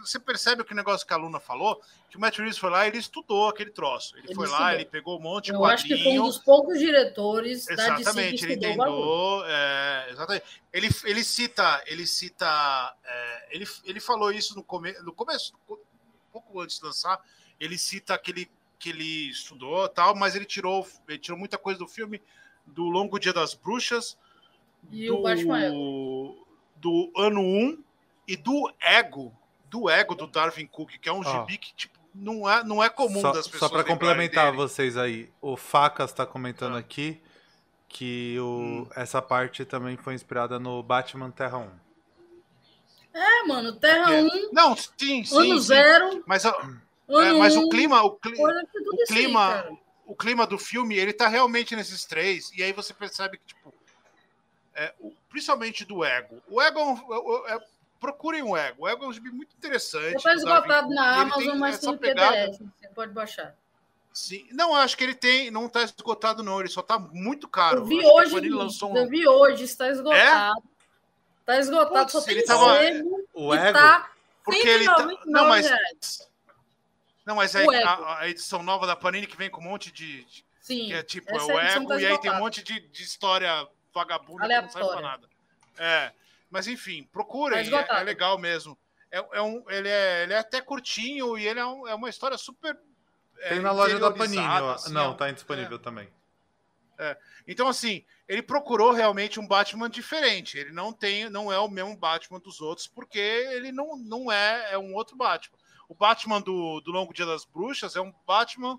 você 0.00 0.18
percebe 0.18 0.64
que 0.64 0.72
o 0.72 0.76
negócio 0.76 1.06
que 1.06 1.12
a 1.12 1.16
Luna 1.16 1.40
falou, 1.40 1.80
que 2.10 2.16
o 2.16 2.20
Matt 2.20 2.38
Reeves 2.38 2.58
foi 2.58 2.70
lá 2.70 2.86
ele 2.86 2.98
estudou 2.98 3.48
aquele 3.48 3.70
troço. 3.70 4.16
Ele, 4.16 4.28
ele 4.28 4.34
foi 4.34 4.48
lá, 4.48 4.74
ele 4.74 4.84
pegou 4.84 5.18
um 5.18 5.22
monte 5.22 5.46
de 5.46 5.52
Eu 5.52 5.60
quadrinho. 5.60 5.74
acho 5.74 5.86
que 5.86 6.02
foi 6.02 6.18
um 6.18 6.24
dos 6.24 6.38
poucos 6.38 6.78
diretores 6.78 7.68
exatamente, 7.68 8.44
ele 8.44 8.54
entendeu. 8.54 9.44
É, 9.46 10.08
exatamente. 10.10 10.44
Ele, 10.72 10.88
ele 11.04 11.24
cita, 11.24 11.82
ele 11.86 12.06
cita. 12.06 12.96
É, 13.04 13.48
ele, 13.50 13.66
ele 13.84 14.00
falou 14.00 14.32
isso 14.32 14.54
no, 14.54 14.62
come, 14.62 14.92
no 15.00 15.12
começo, 15.12 15.54
um 15.70 15.76
pouco 16.32 16.60
antes 16.60 16.78
de 16.78 16.84
lançar. 16.84 17.20
Ele 17.58 17.78
cita 17.78 18.14
aquele 18.14 18.50
que 18.78 18.90
ele 18.90 19.30
estudou 19.30 19.88
tal, 19.88 20.14
mas 20.14 20.34
ele 20.34 20.44
tirou, 20.44 20.86
ele 21.08 21.18
tirou 21.18 21.38
muita 21.38 21.56
coisa 21.56 21.78
do 21.78 21.86
filme 21.86 22.20
do 22.66 22.84
Longo 22.84 23.18
Dia 23.18 23.32
das 23.32 23.54
Bruxas. 23.54 24.18
E 24.90 25.06
do, 25.06 25.18
o 25.18 25.22
Batman 25.22 25.70
do 26.76 27.12
ano 27.16 27.40
1 27.40 27.84
e 28.26 28.36
do 28.36 28.72
ego, 28.80 29.32
do 29.68 29.88
ego 29.88 30.14
do 30.14 30.26
Darwin 30.26 30.66
Cook, 30.66 30.98
que 31.00 31.08
é 31.08 31.12
um 31.12 31.20
oh. 31.20 31.24
gibi 31.24 31.58
que 31.58 31.74
tipo, 31.74 31.98
não, 32.14 32.48
é, 32.48 32.62
não 32.64 32.82
é 32.82 32.88
comum 32.88 33.20
só, 33.20 33.32
das 33.32 33.48
pessoas. 33.48 33.70
Só 33.70 33.76
para 33.76 33.84
complementar 33.84 34.46
dele. 34.46 34.56
vocês 34.56 34.96
aí, 34.96 35.30
o 35.40 35.56
Facas 35.56 36.10
está 36.10 36.26
comentando 36.26 36.76
ah. 36.76 36.80
aqui 36.80 37.20
que 37.88 38.38
o, 38.38 38.44
hum. 38.44 38.88
essa 38.96 39.20
parte 39.20 39.64
também 39.64 39.96
foi 39.96 40.14
inspirada 40.14 40.58
no 40.58 40.82
Batman 40.82 41.30
Terra 41.30 41.58
1. 41.58 41.70
É, 43.14 43.42
mano, 43.46 43.74
Terra 43.74 44.14
é. 44.14 44.22
1. 44.22 44.50
Não, 44.52 44.74
sim, 44.74 45.24
sim. 45.24 45.36
Ano 45.36 45.58
sim. 45.58 45.66
zero. 45.66 46.24
Mas, 46.26 46.44
ano 46.44 46.80
é, 47.08 47.32
mas 47.34 47.56
o 47.56 47.68
clima, 47.68 48.02
o, 48.02 48.12
cli 48.12 48.34
o 48.34 49.06
clima, 49.06 49.60
aí, 49.60 49.78
o 50.06 50.14
clima 50.14 50.46
do 50.46 50.58
filme, 50.58 50.96
ele 50.96 51.12
tá 51.12 51.28
realmente 51.28 51.76
nesses 51.76 52.04
três. 52.06 52.50
E 52.56 52.62
aí 52.62 52.72
você 52.72 52.94
percebe 52.94 53.36
que, 53.36 53.44
tipo, 53.46 53.74
é, 54.74 54.94
principalmente 55.28 55.84
do 55.84 56.02
ego. 56.02 56.42
O 56.48 56.60
ego 56.60 56.80
é, 57.46 57.54
é 57.54 57.60
procurem 58.02 58.42
o 58.42 58.56
Ego. 58.56 58.82
O 58.82 58.88
Ego 58.88 59.04
é 59.04 59.06
um 59.06 59.12
gibi 59.12 59.30
muito 59.30 59.54
interessante. 59.56 60.16
Está 60.16 60.34
esgotado 60.34 60.88
na 60.88 61.22
Amazon, 61.22 61.56
mas 61.56 61.78
tem 61.78 61.96
PDF. 61.96 62.58
Você 62.58 62.88
pode 62.88 63.12
baixar. 63.12 63.54
Sim. 64.12 64.46
Não, 64.50 64.74
acho 64.74 64.96
que 64.96 65.04
ele 65.04 65.14
tem. 65.14 65.52
Não 65.52 65.66
está 65.66 65.84
esgotado, 65.84 66.42
não. 66.42 66.58
Ele 66.58 66.68
só 66.68 66.80
está 66.80 66.98
muito 66.98 67.46
caro. 67.46 67.78
Eu 67.78 67.84
vi 67.84 68.04
hoje. 68.04 68.84
Um... 68.84 68.96
Eu 68.96 69.08
vi 69.08 69.26
hoje, 69.26 69.64
está 69.64 69.88
esgotado. 69.88 70.62
Está 71.40 71.54
é? 71.54 71.58
esgotado, 71.60 72.12
Putz, 72.12 72.12
só 72.12 72.20
tem 72.22 72.44
tava... 72.44 72.74
O 73.32 73.54
Ego. 73.54 73.78
Tá 73.78 74.10
Porque 74.44 74.68
ele 74.68 74.84
tá... 74.84 75.06
Não, 75.24 75.48
mas. 75.48 75.66
Reais. 75.68 76.28
Não, 77.24 77.36
mas 77.36 77.54
é 77.54 77.64
a, 77.84 78.18
a, 78.18 78.28
edição 78.28 78.64
nova 78.64 78.84
da 78.84 78.96
Panini 78.96 79.28
que 79.28 79.36
vem 79.36 79.48
com 79.48 79.60
um 79.60 79.64
monte 79.64 79.92
de. 79.92 80.26
Sim. 80.60 80.86
Que 80.86 80.94
é 80.94 81.02
tipo, 81.04 81.30
é 81.30 81.40
o 81.40 81.58
Ego, 81.60 81.86
tá 81.86 82.00
e 82.00 82.06
aí 82.06 82.18
tem 82.18 82.32
um 82.32 82.38
monte 82.40 82.64
de, 82.64 82.80
de 82.80 83.02
história 83.02 83.66
vagabunda 83.94 84.48
que 84.48 84.60
não 84.60 84.68
serve 84.68 84.88
pra 84.90 85.00
nada. 85.00 85.28
É. 85.78 86.12
Mas 86.52 86.68
enfim, 86.68 87.08
procurem, 87.10 87.68
tá 87.70 87.86
é, 87.88 88.00
é, 88.00 88.04
legal 88.04 88.36
mesmo. 88.36 88.76
É, 89.10 89.24
é, 89.32 89.40
um, 89.40 89.64
ele, 89.70 89.88
é, 89.88 90.24
ele 90.24 90.34
é 90.34 90.38
até 90.38 90.60
curtinho 90.60 91.38
e 91.38 91.48
ele 91.48 91.58
é, 91.58 91.64
um, 91.64 91.88
é 91.88 91.94
uma 91.94 92.10
história 92.10 92.36
super. 92.36 92.78
É, 93.38 93.48
Tem 93.48 93.60
na 93.60 93.72
loja 93.72 93.98
da 93.98 94.10
Panini. 94.10 94.44
Assim, 94.44 94.92
não, 94.92 95.16
tá 95.16 95.30
indisponível 95.30 95.78
é. 95.78 95.80
também. 95.80 96.08
É. 96.98 97.16
Então, 97.48 97.68
assim, 97.68 98.04
ele 98.28 98.42
procurou 98.42 98.92
realmente 98.92 99.40
um 99.40 99.46
Batman 99.46 99.88
diferente. 99.88 100.58
Ele 100.58 100.72
não 100.72 100.92
tem, 100.92 101.30
não 101.30 101.50
é 101.50 101.58
o 101.58 101.70
mesmo 101.70 101.96
Batman 101.96 102.38
dos 102.38 102.60
outros, 102.60 102.86
porque 102.86 103.18
ele 103.18 103.72
não, 103.72 103.96
não 103.96 104.30
é, 104.30 104.72
é 104.72 104.78
um 104.78 104.94
outro 104.94 105.16
Batman. 105.16 105.56
O 105.88 105.94
Batman 105.94 106.42
do, 106.42 106.82
do 106.82 106.92
Longo 106.92 107.14
Dia 107.14 107.24
das 107.24 107.46
Bruxas 107.46 107.96
é 107.96 108.00
um 108.02 108.12
Batman 108.26 108.78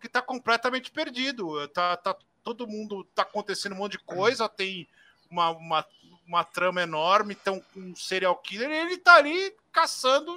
que 0.00 0.06
está 0.06 0.22
completamente 0.22 0.92
perdido. 0.92 1.66
Tá, 1.68 1.96
tá, 1.96 2.16
todo 2.44 2.68
mundo 2.68 3.02
tá 3.12 3.22
acontecendo 3.22 3.72
um 3.72 3.78
monte 3.78 3.92
de 3.92 4.04
coisa, 4.04 4.48
tem 4.48 4.88
uma, 5.28 5.50
uma 5.50 5.86
uma 6.28 6.44
trama 6.44 6.82
enorme, 6.82 7.34
então 7.34 7.64
um 7.74 7.96
serial 7.96 8.36
killer, 8.36 8.70
ele 8.70 8.98
tá 8.98 9.14
ali 9.14 9.56
caçando 9.72 10.36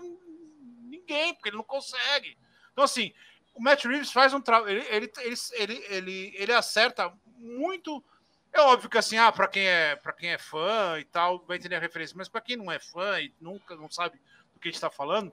ninguém, 0.86 1.34
porque 1.34 1.50
ele 1.50 1.58
não 1.58 1.64
consegue. 1.64 2.38
Então, 2.72 2.86
assim, 2.86 3.14
o 3.54 3.62
Matt 3.62 3.84
Reeves 3.84 4.12
faz 4.12 4.34
um 4.34 4.40
trabalho, 4.40 4.72
ele, 4.72 4.88
ele, 4.90 5.12
ele, 5.20 5.36
ele, 5.54 5.86
ele, 5.90 6.34
ele 6.38 6.54
acerta 6.54 7.14
muito. 7.38 8.02
É 8.54 8.62
óbvio 8.62 8.90
que 8.90 8.98
assim, 8.98 9.18
ah, 9.18 9.32
para 9.32 9.48
quem 9.48 9.68
é 9.68 9.96
para 9.98 10.14
quem 10.14 10.30
é 10.30 10.38
fã 10.38 10.98
e 10.98 11.04
tal, 11.04 11.44
vai 11.46 11.58
entender 11.58 11.76
a 11.76 11.80
referência, 11.80 12.16
mas 12.18 12.30
para 12.30 12.42
quem 12.42 12.56
não 12.56 12.72
é 12.72 12.80
fã 12.80 13.20
e 13.20 13.34
nunca 13.40 13.76
não 13.76 13.90
sabe 13.90 14.18
do 14.54 14.60
que 14.60 14.70
a 14.70 14.72
gente 14.72 14.76
está 14.76 14.90
falando, 14.90 15.32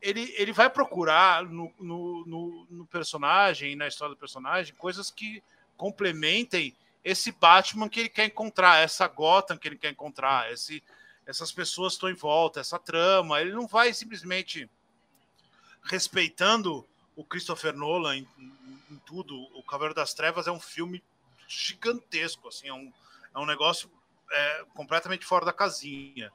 ele, 0.00 0.34
ele 0.36 0.52
vai 0.52 0.70
procurar 0.70 1.44
no, 1.44 1.72
no, 1.78 2.26
no, 2.26 2.66
no 2.70 2.86
personagem, 2.86 3.76
na 3.76 3.88
história 3.88 4.14
do 4.14 4.18
personagem, 4.18 4.74
coisas 4.74 5.10
que 5.10 5.42
complementem 5.76 6.74
esse 7.04 7.30
Batman 7.32 7.88
que 7.88 8.00
ele 8.00 8.08
quer 8.08 8.24
encontrar, 8.24 8.78
essa 8.78 9.06
Gotham 9.06 9.58
que 9.58 9.68
ele 9.68 9.76
quer 9.76 9.90
encontrar, 9.90 10.50
esse, 10.50 10.82
essas 11.26 11.52
pessoas 11.52 11.92
que 11.92 11.96
estão 11.96 12.10
em 12.10 12.14
volta, 12.14 12.60
essa 12.60 12.78
trama. 12.78 13.40
Ele 13.40 13.52
não 13.52 13.66
vai 13.66 13.92
simplesmente 13.92 14.68
respeitando 15.82 16.86
o 17.14 17.22
Christopher 17.22 17.74
Nolan 17.74 18.16
em, 18.16 18.28
em, 18.38 18.82
em 18.92 18.98
tudo. 19.04 19.36
O 19.54 19.62
Cavaleiro 19.62 19.94
das 19.94 20.14
Trevas 20.14 20.46
é 20.46 20.50
um 20.50 20.60
filme 20.60 21.02
gigantesco, 21.46 22.48
assim, 22.48 22.68
é 22.68 22.72
um, 22.72 22.90
é 23.34 23.38
um 23.38 23.46
negócio 23.46 23.90
é, 24.30 24.64
completamente 24.74 25.26
fora 25.26 25.44
da 25.44 25.52
casinha. 25.52 26.32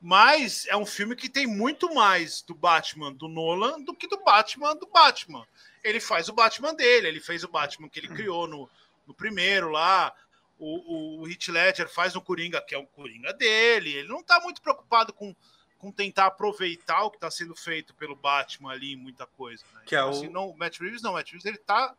Mas 0.00 0.66
é 0.66 0.76
um 0.76 0.86
filme 0.86 1.16
que 1.16 1.28
tem 1.28 1.46
muito 1.46 1.92
mais 1.92 2.42
do 2.42 2.54
Batman 2.54 3.12
do 3.12 3.26
Nolan 3.26 3.80
do 3.80 3.94
que 3.94 4.06
do 4.06 4.22
Batman 4.22 4.74
do 4.76 4.86
Batman. 4.86 5.46
Ele 5.82 6.00
faz 6.00 6.28
o 6.28 6.32
Batman 6.32 6.74
dele, 6.74 7.08
ele 7.08 7.20
fez 7.20 7.42
o 7.42 7.48
Batman 7.48 7.88
que 7.88 8.00
ele 8.00 8.08
criou 8.14 8.46
no, 8.46 8.68
no 9.08 9.14
primeiro 9.14 9.70
lá. 9.70 10.12
O, 10.58 11.22
o 11.22 11.28
Heath 11.28 11.48
Ledger 11.48 11.88
faz 11.88 12.14
o 12.14 12.20
Coringa, 12.20 12.60
que 12.60 12.74
é 12.74 12.78
o 12.78 12.86
Coringa 12.86 13.32
dele. 13.32 13.94
Ele 13.94 14.08
não 14.08 14.20
está 14.20 14.40
muito 14.40 14.60
preocupado 14.60 15.12
com, 15.12 15.34
com 15.78 15.90
tentar 15.90 16.26
aproveitar 16.26 17.02
o 17.04 17.10
que 17.10 17.16
está 17.16 17.30
sendo 17.30 17.54
feito 17.54 17.94
pelo 17.94 18.14
Batman 18.14 18.72
ali, 18.72 18.96
muita 18.96 19.24
coisa. 19.26 19.64
Né? 19.74 19.82
Que 19.86 19.96
é 19.96 19.98
então, 20.00 20.10
o... 20.10 20.12
assim, 20.12 20.28
não, 20.28 20.50
o 20.50 20.56
Matt 20.58 20.78
Reeves 20.78 21.00
não, 21.00 21.12
o 21.12 21.14
Matt 21.14 21.30
Reeves 21.30 21.46
ele 21.46 21.58
tá 21.58 21.94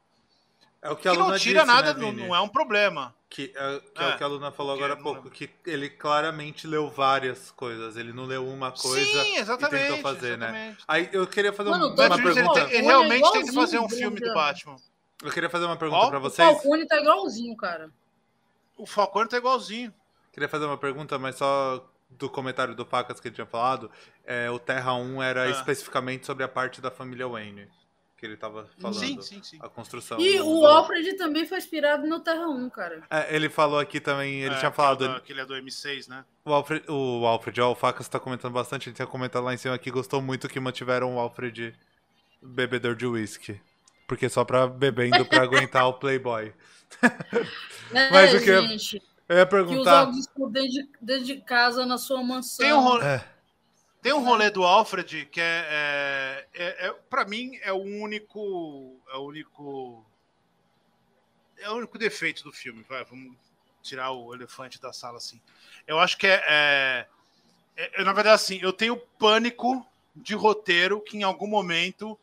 é 0.81 0.89
o 0.89 0.95
que, 0.95 1.09
a 1.09 1.11
que 1.11 1.17
Luna 1.17 1.31
não 1.31 1.37
tira 1.39 1.61
disse, 1.61 1.73
nada, 1.73 1.93
né, 1.93 1.99
não, 1.99 2.11
não 2.13 2.35
é 2.35 2.39
um 2.39 2.47
problema. 2.47 3.13
Que, 3.29 3.53
é, 3.55 3.81
que 3.93 4.01
é. 4.01 4.09
É, 4.11 4.15
o 4.15 4.17
que 4.17 4.23
a 4.23 4.27
Luna 4.27 4.51
falou 4.51 4.73
agora 4.73 4.93
há 4.93 4.97
pouco, 4.97 5.23
lembro. 5.23 5.31
que 5.31 5.49
ele 5.65 5.89
claramente 5.89 6.65
leu 6.65 6.89
várias 6.89 7.51
coisas. 7.51 7.97
Ele 7.97 8.13
não 8.13 8.25
leu 8.25 8.47
uma 8.47 8.71
coisa 8.71 9.23
Sim, 9.23 9.35
e 9.35 9.37
exatamente. 9.37 9.87
tentou 9.87 9.97
fazer, 10.01 10.37
né? 10.37 10.47
exatamente. 10.47 10.83
Aí 10.87 11.09
eu 11.11 11.27
queria 11.27 11.51
fazer 11.51 11.69
Mano, 11.69 11.87
um- 11.87 11.89
o 11.89 11.93
uma 11.93 12.15
ele, 12.15 12.33
pergunta. 12.33 12.59
ele 12.61 12.77
Olha, 12.77 12.81
realmente 12.87 13.23
tenta 13.31 13.37
igualzinho 13.51 13.53
fazer 13.61 13.79
um 13.79 13.89
filme 13.89 14.19
do 14.21 14.33
Batman. 14.33 14.77
Eu 15.23 15.31
queria 15.31 15.49
fazer 15.49 15.65
uma 15.65 15.75
pergunta 15.77 16.01
Ó, 16.05 16.09
pra 16.09 16.19
O 16.19 16.21
vocês. 16.21 16.47
Falcone 16.47 16.87
tá 16.87 16.97
igualzinho, 16.99 17.55
cara. 17.57 17.89
O 18.77 18.85
Falcone 18.85 19.27
tá 19.27 19.37
igualzinho. 19.37 19.93
Queria 20.31 20.47
fazer 20.47 20.65
uma 20.65 20.77
pergunta, 20.77 21.19
mas 21.19 21.35
só 21.35 21.85
do 22.09 22.29
comentário 22.29 22.73
do 22.73 22.85
Facas 22.85 23.19
que 23.19 23.27
ele 23.27 23.35
tinha 23.35 23.45
falado. 23.47 23.91
É, 24.25 24.49
o 24.49 24.57
Terra 24.57 24.93
1 24.95 25.21
era 25.21 25.43
Ah. 25.43 25.49
especificamente 25.49 26.25
sobre 26.25 26.43
a 26.43 26.47
parte 26.47 26.79
da 26.81 26.89
família 26.89 27.27
Wayne. 27.27 27.67
Que 28.17 28.25
ele 28.25 28.35
tava 28.35 28.67
falando. 28.81 28.99
Sim, 28.99 29.21
sim, 29.21 29.41
sim. 29.41 29.57
A 29.61 29.69
construção. 29.69 30.19
E 30.19 30.39
o 30.41 30.43
do- 30.43 30.65
Alfred 30.65 31.13
também 31.15 31.45
foi 31.45 31.57
inspirado 31.57 32.05
no 32.05 32.19
Terra 32.19 32.47
1, 32.49 32.69
cara. 32.69 33.01
É, 33.09 33.33
ele 33.33 33.47
falou 33.49 33.79
aqui 33.79 33.99
também, 34.01 34.41
ele 34.41 34.55
É, 34.55 34.57
tinha 34.59 34.71
falado. 34.71 35.03
aquele 35.03 35.11
da- 35.13 35.17
Aquele 35.17 35.41
é 35.41 35.45
do 35.45 35.53
M6, 35.55 36.07
né? 36.09 36.25
O 36.43 36.53
Alfred, 36.53 36.83
o 36.89 37.25
Alfred, 37.25 37.61
ó, 37.61 37.71
o 37.71 37.75
Facas 37.75 38.09
tá 38.09 38.19
comentando 38.19 38.51
bastante, 38.53 38.89
ele 38.89 38.95
tinha 38.95 39.07
comentado 39.07 39.43
lá 39.45 39.53
em 39.53 39.57
cima 39.57 39.77
que 39.77 39.89
gostou 39.89 40.21
muito 40.21 40.49
que 40.49 40.59
mantiveram 40.59 41.15
o 41.15 41.19
Alfred 41.19 41.73
bebedor 42.41 42.93
de 42.95 43.05
uísque. 43.05 43.61
Porque 44.09 44.27
só 44.27 44.43
pra 44.43 44.67
bebendo 44.67 45.23
pra 45.25 45.43
aguentar 45.43 45.87
o 45.87 45.93
Playboy. 45.93 46.51
Né, 47.91 48.07
Mas 48.11 48.33
o 48.35 48.43
que 48.43 48.49
eu- 48.49 48.61
gente? 48.67 49.01
Eu 49.27 49.37
ia 49.37 49.45
Que 49.45 49.51
perguntar. 49.51 50.01
jogos 50.05 50.17
estão 50.19 50.51
dentro 50.51 50.69
de, 50.69 50.89
dentro 51.01 51.23
de 51.25 51.37
casa, 51.41 51.85
na 51.87 51.97
sua 51.97 52.21
mansão. 52.23 52.63
Tem 52.63 52.73
um, 52.73 52.81
rolê, 52.81 53.05
É, 53.05 53.25
tem 54.01 54.13
um 54.13 54.23
rolê 54.23 54.49
do 54.51 54.63
Alfred 54.63 55.25
que 55.25 55.41
é, 55.41 55.65
é, 55.71 56.47
é, 56.53 56.87
é 56.87 56.93
para 57.09 57.25
mim 57.25 57.57
é 57.63 57.71
o 57.73 57.77
único 57.77 58.95
é 59.11 59.17
o 59.17 59.21
único 59.21 60.05
é 61.57 61.69
o 61.71 61.73
único 61.77 61.97
defeito 61.97 62.43
do 62.43 62.51
filme. 62.51 62.85
Vai, 62.87 63.03
vamos 63.05 63.35
tirar 63.81 64.11
o 64.11 64.33
elefante 64.35 64.79
da 64.79 64.93
sala 64.93 65.17
assim. 65.17 65.39
Eu 65.87 65.99
acho 65.99 66.15
que 66.17 66.27
é, 66.27 66.43
é, 66.47 67.07
é- 67.75 68.01
é, 68.01 68.03
na 68.03 68.13
verdade 68.13 68.35
assim, 68.35 68.59
eu 68.61 68.71
tenho 68.73 68.97
pânico 68.97 69.83
de 70.15 70.35
roteiro 70.35 71.01
que 71.01 71.17
em 71.17 71.23
algum 71.23 71.47
momento 71.47 72.19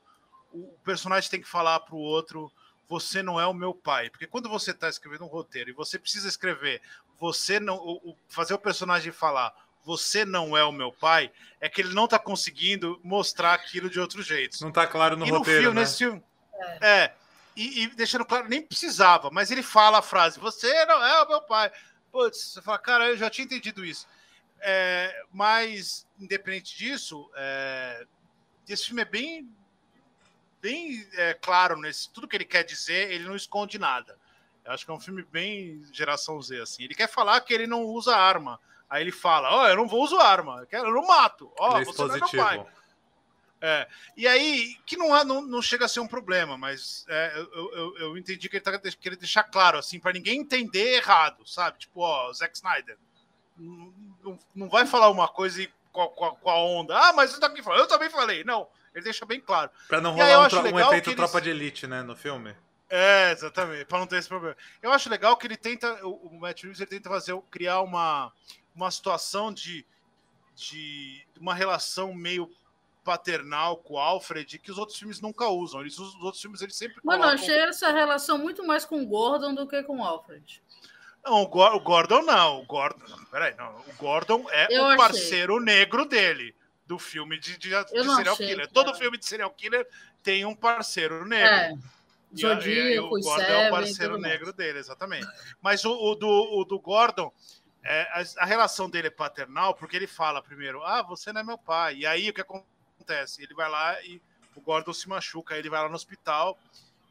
o 0.65 0.79
personagem 0.85 1.31
tem 1.31 1.41
que 1.41 1.49
falar 1.49 1.81
pro 1.81 1.97
outro 1.97 2.51
você 2.89 3.21
não 3.21 3.41
é 3.41 3.45
o 3.47 3.53
meu 3.53 3.75
pai. 3.75 4.09
Porque 4.11 4.29
quando 4.29 4.49
você 4.49 4.71
está 4.71 4.89
escrevendo 4.89 5.25
um 5.25 5.29
roteiro 5.29 5.71
e 5.71 5.73
você 5.73 5.99
precisa 5.99 6.29
escrever, 6.29 6.81
você 7.19 7.59
não. 7.59 7.77
o- 7.79 8.11
o- 8.11 8.17
fazer 8.29 8.55
o 8.55 8.59
personagem 8.59 9.11
falar, 9.13 9.53
você 9.85 10.25
não 10.25 10.57
é 10.57 10.63
o 10.65 10.71
meu 10.71 10.93
pai, 10.93 11.31
é 11.61 11.69
que 11.69 11.81
ele 11.81 11.93
não 11.95 12.05
está 12.05 12.17
conseguindo 12.19 13.01
mostrar 13.03 13.55
aquilo 13.55 13.91
de 13.91 13.99
outro 13.99 14.23
jeito. 14.23 14.63
não 14.63 14.71
tá 14.71 14.87
claro 14.87 15.17
no 15.17 15.27
e 15.27 15.31
no 15.33 15.39
roteiro, 15.39 15.63
filme, 15.63 15.75
né? 15.75 15.81
nesse 15.81 15.99
filme. 15.99 16.23
É. 16.81 17.13
E, 17.57 17.83
e 17.83 17.87
deixando 17.89 18.25
claro, 18.25 18.49
nem 18.49 18.63
precisava, 18.63 19.31
mas 19.33 19.51
ele 19.51 19.63
fala 19.65 19.99
a 19.99 20.03
frase: 20.03 20.39
Você 20.39 20.85
não 20.87 21.05
é 21.05 21.23
o 21.23 21.29
meu 21.29 21.43
pai. 21.43 21.73
Putz, 22.13 22.39
você 22.53 22.63
fala, 22.63 22.79
cara, 22.79 23.09
eu 23.09 23.17
já 23.17 23.29
tinha 23.29 23.45
entendido 23.45 23.85
isso. 23.85 24.07
É, 24.61 25.25
mas, 25.33 26.07
independente 26.19 26.77
disso, 26.77 27.29
é, 27.35 28.07
esse 28.69 28.87
filme 28.87 29.03
é 29.03 29.05
bem, 29.05 29.49
bem 30.67 31.07
é, 31.15 31.35
claro 31.35 31.79
nesse 31.81 32.11
tudo 32.11 32.27
que 32.27 32.37
ele 32.37 32.45
quer 32.45 32.65
dizer, 32.65 33.11
ele 33.13 33.25
não 33.25 33.37
esconde 33.37 33.79
nada. 33.79 34.19
Eu 34.65 34.73
acho 34.73 34.85
que 34.85 34.91
é 34.91 34.95
um 34.95 35.01
filme 35.01 35.23
bem 35.23 35.81
geração 35.93 36.43
Z, 36.43 36.61
assim. 36.61 36.83
Ele 36.83 36.95
quer 36.95 37.09
falar 37.09 37.41
que 37.43 37.55
ele 37.55 37.67
não 37.69 37.83
usa 37.85 38.17
arma. 38.17 38.59
Aí 38.91 39.03
ele 39.03 39.13
fala, 39.13 39.51
ó, 39.53 39.69
eu 39.69 39.77
não 39.77 39.87
vou 39.87 40.03
usar 40.03 40.23
arma, 40.23 40.59
eu, 40.61 40.67
quero, 40.67 40.89
eu 40.89 40.95
não 40.95 41.07
mato. 41.07 41.53
Ó, 41.59 41.79
é 41.79 41.85
você 41.85 42.03
não 42.03 42.15
é 42.17 42.19
meu 42.19 42.21
pai. 42.21 42.57
expositivo. 42.57 42.77
É, 43.61 43.89
e 44.17 44.29
aí, 44.29 44.77
que 44.85 44.97
não, 44.97 45.15
há- 45.15 45.25
não, 45.25 45.41
não 45.41 45.63
chega 45.63 45.87
a 45.87 45.89
ser 45.89 46.01
um 46.01 46.07
problema, 46.07 46.59
mas 46.59 47.05
é, 47.09 47.33
eu, 47.37 47.53
eu- 47.53 47.75
eu, 47.75 47.99
eu 47.99 48.19
entendi 48.19 48.49
que 48.49 48.57
ele 48.57 48.65
tá 48.65 48.79
querendo 48.79 49.19
deixar 49.19 49.45
claro, 49.45 49.79
assim, 49.79 49.99
para 49.99 50.13
ninguém 50.13 50.41
entender 50.41 50.97
errado, 50.97 51.47
sabe? 51.49 51.79
Tipo, 51.79 52.01
ó, 52.01 52.33
Zack 52.33 52.55
Snyder, 52.57 52.99
não, 53.57 54.39
não- 54.55 54.69
vai 54.69 54.85
falar 54.87 55.09
uma 55.11 55.27
coisa 55.27 55.63
e 55.63 55.71
com 55.91 56.03
a, 56.03 56.09
com 56.37 56.51
a- 56.51 56.61
onda, 56.61 56.97
ah, 56.99 57.13
mas 57.15 57.37
tá 57.39 57.47
aqui 57.47 57.63
falando, 57.63 57.81
eu 57.81 57.89
também 57.89 58.11
falei. 58.11 58.45
Não, 58.45 58.69
ele 58.97 59.05
deixa 59.05 59.25
bem 59.25 59.41
claro. 59.41 59.71
Pra 59.87 60.01
não 60.01 60.13
rolar 60.13 60.27
um, 60.27 60.59
um 60.59 60.63
legal 60.63 60.89
efeito 60.91 61.05
que 61.05 61.11
eles- 61.11 61.17
tropa 61.17 61.41
de 61.41 61.51
elite, 61.51 61.87
né, 61.87 62.03
no 62.03 62.17
filme. 62.17 62.57
É, 62.89 63.33
exatamente, 63.33 63.85
para 63.85 63.99
não 63.99 64.07
ter 64.07 64.17
esse 64.17 64.29
problema. 64.29 64.57
Eu 64.83 64.93
acho 64.93 65.11
legal 65.11 65.37
que 65.37 65.47
ele 65.47 65.57
tenta, 65.57 66.05
o, 66.07 66.29
o 66.29 66.41
Matt 66.41 66.63
Reeves, 66.63 66.81
ele 66.81 66.89
tenta 66.91 67.09
fazer, 67.11 67.37
criar 67.51 67.81
uma, 67.81 68.33
uma 68.75 68.91
situação 68.91 69.53
de, 69.53 69.85
de 70.55 71.27
uma 71.41 71.55
relação 71.55 72.15
meio 72.15 72.49
paternal 73.05 73.77
com 73.79 73.95
o 73.95 73.99
Alfred 73.99 74.59
que 74.59 74.71
os 74.71 74.79
outros 74.79 74.99
filmes 74.99 75.21
nunca 75.21 75.47
usam. 75.49 75.81
Eles, 75.81 75.99
os 75.99 76.15
outros 76.23 76.41
filmes 76.41 76.61
eles 76.63 76.77
sempre 76.77 76.97
Mano, 77.05 77.19
eu 77.25 77.29
colocam- 77.29 77.45
achei 77.45 77.59
essa 77.61 77.91
relação 77.93 78.39
muito 78.39 78.65
mais 78.67 78.85
com 78.85 79.03
o 79.03 79.07
Gordon 79.07 79.55
do 79.55 79.67
que 79.67 79.83
com 79.83 79.99
o 80.01 80.05
Alfred. 80.05 80.63
Não, 81.25 81.43
o, 81.43 81.49
Gor- 81.49 81.75
o 81.75 81.81
Gordon 81.81 82.23
não. 82.23 82.61
O 82.63 82.67
Gordon, 82.67 83.05
peraí, 83.33 83.55
não. 83.57 83.81
O 83.81 83.93
Gordon 83.99 84.47
é 84.51 84.69
Eu 84.77 84.83
o 84.83 84.87
achei. 84.87 84.97
parceiro 84.97 85.61
negro 85.61 86.05
dele, 86.05 86.55
do 86.87 86.99
filme 86.99 87.39
de, 87.39 87.59
de, 87.59 87.71
de 87.71 87.75
serial 88.17 88.37
killer. 88.37 88.57
cara. 88.59 88.69
Todo 88.73 88.95
filme 88.95 89.19
de 89.19 89.27
serial 89.27 89.51
killer 89.51 89.87
tem 90.23 90.45
um 90.45 90.55
parceiro 90.55 91.25
negro. 91.27 91.49
É. 91.55 91.73
E 92.33 92.45
a- 92.47 92.49
e- 92.49 92.53
e 92.53 93.01
Zodíaco, 93.01 93.07
o 93.07 93.21
Gordon 93.23 93.43
é 93.43 93.69
o 93.69 93.71
parceiro 93.71 94.19
negro 94.19 94.53
dele, 94.53 94.79
exatamente. 94.79 95.27
Mas 95.61 95.85
o, 95.85 95.93
o 95.93 96.15
do, 96.15 96.29
o 96.29 96.65
do 96.65 96.79
Gordon, 96.79 97.33
é, 97.83 98.03
a, 98.13 98.43
a 98.43 98.47
relação 98.47 98.91
dele 98.91 99.09
é 99.09 99.11
paternal, 99.11 99.75
porque 99.75 99.97
ele 99.97 100.07
fala 100.07 100.43
primeiro, 100.43 100.83
ah, 100.83 101.03
você 101.03 101.33
não 101.33 101.41
é 101.41 101.45
meu 101.45 101.59
pai. 101.59 101.97
E 101.99 102.07
aí 102.07 102.29
o 102.31 102.35
que 102.35 102.41
acontece? 102.41 103.43
Ele 103.43 103.55
vai 103.55 103.69
lá 103.71 104.03
e 104.03 104.21
o 104.55 104.61
Gordon 104.61 104.93
se 104.93 105.09
machuca, 105.09 105.55
aí 105.55 105.61
ele 105.61 105.71
vai 105.71 105.83
lá 105.83 105.89
no 105.89 105.95
hospital, 105.95 106.59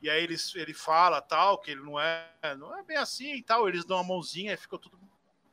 e 0.01 0.09
aí 0.09 0.23
ele, 0.23 0.35
ele 0.55 0.73
fala 0.73 1.21
tal, 1.21 1.57
que 1.59 1.71
ele 1.71 1.81
não 1.81 1.99
é, 1.99 2.27
não 2.57 2.77
é 2.77 2.83
bem 2.83 2.97
assim 2.97 3.35
e 3.35 3.41
tal, 3.41 3.67
eles 3.69 3.85
dão 3.85 3.97
uma 3.97 4.03
mãozinha 4.03 4.53
e 4.53 4.57
fica 4.57 4.77
tudo 4.77 4.99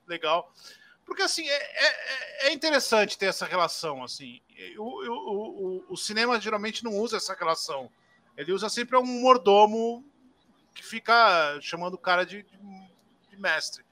legal. 0.07 0.53
Porque 1.05 1.22
assim, 1.22 1.46
é, 1.48 1.55
é, 1.55 2.48
é 2.48 2.53
interessante 2.53 3.18
ter 3.18 3.26
essa 3.26 3.46
relação, 3.46 4.03
assim. 4.03 4.40
O, 4.78 4.82
o, 4.82 5.78
o, 5.78 5.84
o 5.90 5.96
cinema 5.96 6.40
geralmente 6.40 6.84
não 6.84 6.92
usa 6.92 7.16
essa 7.16 7.34
relação. 7.34 7.90
Ele 8.36 8.53
usa 8.53 8.68
sempre 8.68 8.96
um 8.96 9.05
mordomo 9.05 10.05
que 10.74 10.82
fica 10.82 11.59
chamando 11.61 11.94
o 11.94 11.98
cara 11.98 12.24
de, 12.24 12.42
de- 12.42 13.36
mestre. 13.36 13.84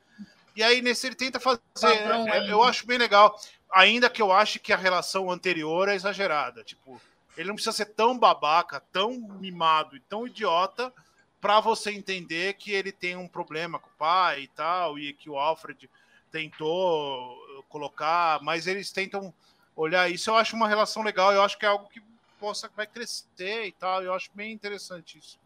E 0.54 0.62
aí, 0.62 0.80
nesse, 0.80 1.08
ele 1.08 1.16
tenta 1.16 1.40
fazer. 1.40 1.60
Padrão, 1.80 2.28
é, 2.28 2.50
eu 2.50 2.62
acho 2.62 2.86
bem 2.86 2.98
legal, 2.98 3.38
ainda 3.70 4.08
que 4.08 4.22
eu 4.22 4.30
ache 4.32 4.58
que 4.58 4.72
a 4.72 4.76
relação 4.76 5.30
anterior 5.30 5.88
é 5.88 5.94
exagerada. 5.94 6.62
Tipo, 6.62 7.00
ele 7.36 7.48
não 7.48 7.54
precisa 7.56 7.76
ser 7.76 7.86
tão 7.86 8.16
babaca, 8.16 8.80
tão 8.92 9.12
mimado 9.18 9.96
e 9.96 10.00
tão 10.00 10.26
idiota 10.26 10.92
para 11.40 11.58
você 11.58 11.90
entender 11.90 12.54
que 12.54 12.70
ele 12.70 12.92
tem 12.92 13.16
um 13.16 13.26
problema 13.26 13.78
com 13.78 13.88
o 13.88 13.98
pai 13.98 14.42
e 14.42 14.48
tal, 14.48 14.98
e 14.98 15.12
que 15.14 15.28
o 15.28 15.38
Alfred 15.38 15.88
tentou 16.30 17.36
colocar, 17.68 18.40
mas 18.42 18.66
eles 18.66 18.90
tentam 18.90 19.32
olhar 19.76 20.10
isso. 20.10 20.30
Eu 20.30 20.36
acho 20.36 20.56
uma 20.56 20.68
relação 20.68 21.02
legal, 21.02 21.32
eu 21.32 21.42
acho 21.42 21.58
que 21.58 21.64
é 21.64 21.68
algo 21.68 21.88
que 21.88 22.02
possa 22.38 22.70
vai 22.74 22.86
crescer 22.86 23.66
e 23.66 23.72
tal. 23.72 24.02
Eu 24.02 24.14
acho 24.14 24.30
bem 24.34 24.52
interessante 24.52 25.18
isso. 25.18 25.38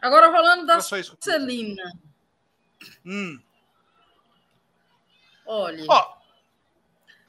Agora 0.00 0.30
falando 0.30 0.66
da 0.66 0.76
é 0.76 0.80
Celina. 0.80 1.92
Hum. 3.04 3.40
Olha, 5.46 5.84
Ó, 5.88 6.16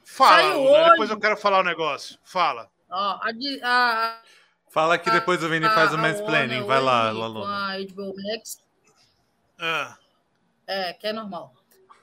fala, 0.04 0.42
Saiu 0.42 0.62
Luna, 0.62 0.78
hoje. 0.78 0.90
depois 0.90 1.10
eu 1.10 1.20
quero 1.20 1.36
falar 1.36 1.60
um 1.60 1.64
negócio. 1.64 2.18
Fala. 2.24 2.70
ó, 2.90 3.20
a, 3.22 3.30
a, 3.62 4.20
Fala 4.70 4.98
que 4.98 5.10
depois 5.10 5.42
o 5.42 5.48
Vini 5.48 5.66
faz 5.66 5.92
o 5.92 5.94
a 5.94 5.98
mansplaining. 5.98 6.62
Warner 6.62 6.66
Vai 6.66 6.80
lá, 6.80 7.12
Com 7.12 7.44
a 7.44 7.78
HBO 7.78 8.14
Max, 8.16 8.62
Ah, 9.58 9.96
é, 10.66 10.92
que 10.92 11.06
é 11.06 11.12
normal. 11.12 11.54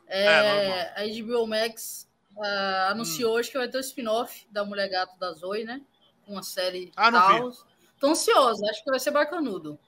É, 0.08 0.26
É, 0.26 0.94
a 0.96 1.04
HBO 1.24 1.48
Max 1.48 2.08
Hum. 2.38 2.42
anunciou 2.90 3.34
hoje 3.36 3.50
que 3.50 3.58
vai 3.58 3.68
ter 3.70 3.78
o 3.78 3.82
spin-off 3.82 4.46
da 4.52 4.66
Mulher 4.66 4.90
Gato 4.90 5.18
da 5.18 5.32
Zoe, 5.34 5.64
né? 5.64 5.82
Uma 6.28 6.44
série 6.44 6.92
Ah, 6.96 7.12
tal. 7.12 7.52
Tô 8.00 8.08
ansiosa, 8.08 8.66
acho 8.70 8.84
que 8.84 8.90
vai 8.90 9.00
ser 9.00 9.12
bacanudo. 9.12 9.80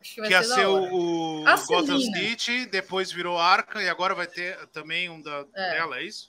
Acho 0.00 0.14
que 0.14 0.20
vai 0.20 0.28
Que 0.28 0.34
ia 0.34 0.42
ser, 0.42 0.48
da 0.50 0.54
ser 0.56 0.66
o, 0.66 1.40
o 1.42 1.48
A 1.48 1.56
Gotham. 1.56 1.98
City, 1.98 2.66
depois 2.66 3.10
virou 3.10 3.38
Arca 3.38 3.82
e 3.82 3.88
agora 3.88 4.14
vai 4.14 4.26
ter 4.26 4.66
também 4.68 5.08
um 5.08 5.22
da, 5.22 5.46
É. 5.54 5.70
dela, 5.70 5.98
é 5.98 6.04
isso? 6.04 6.28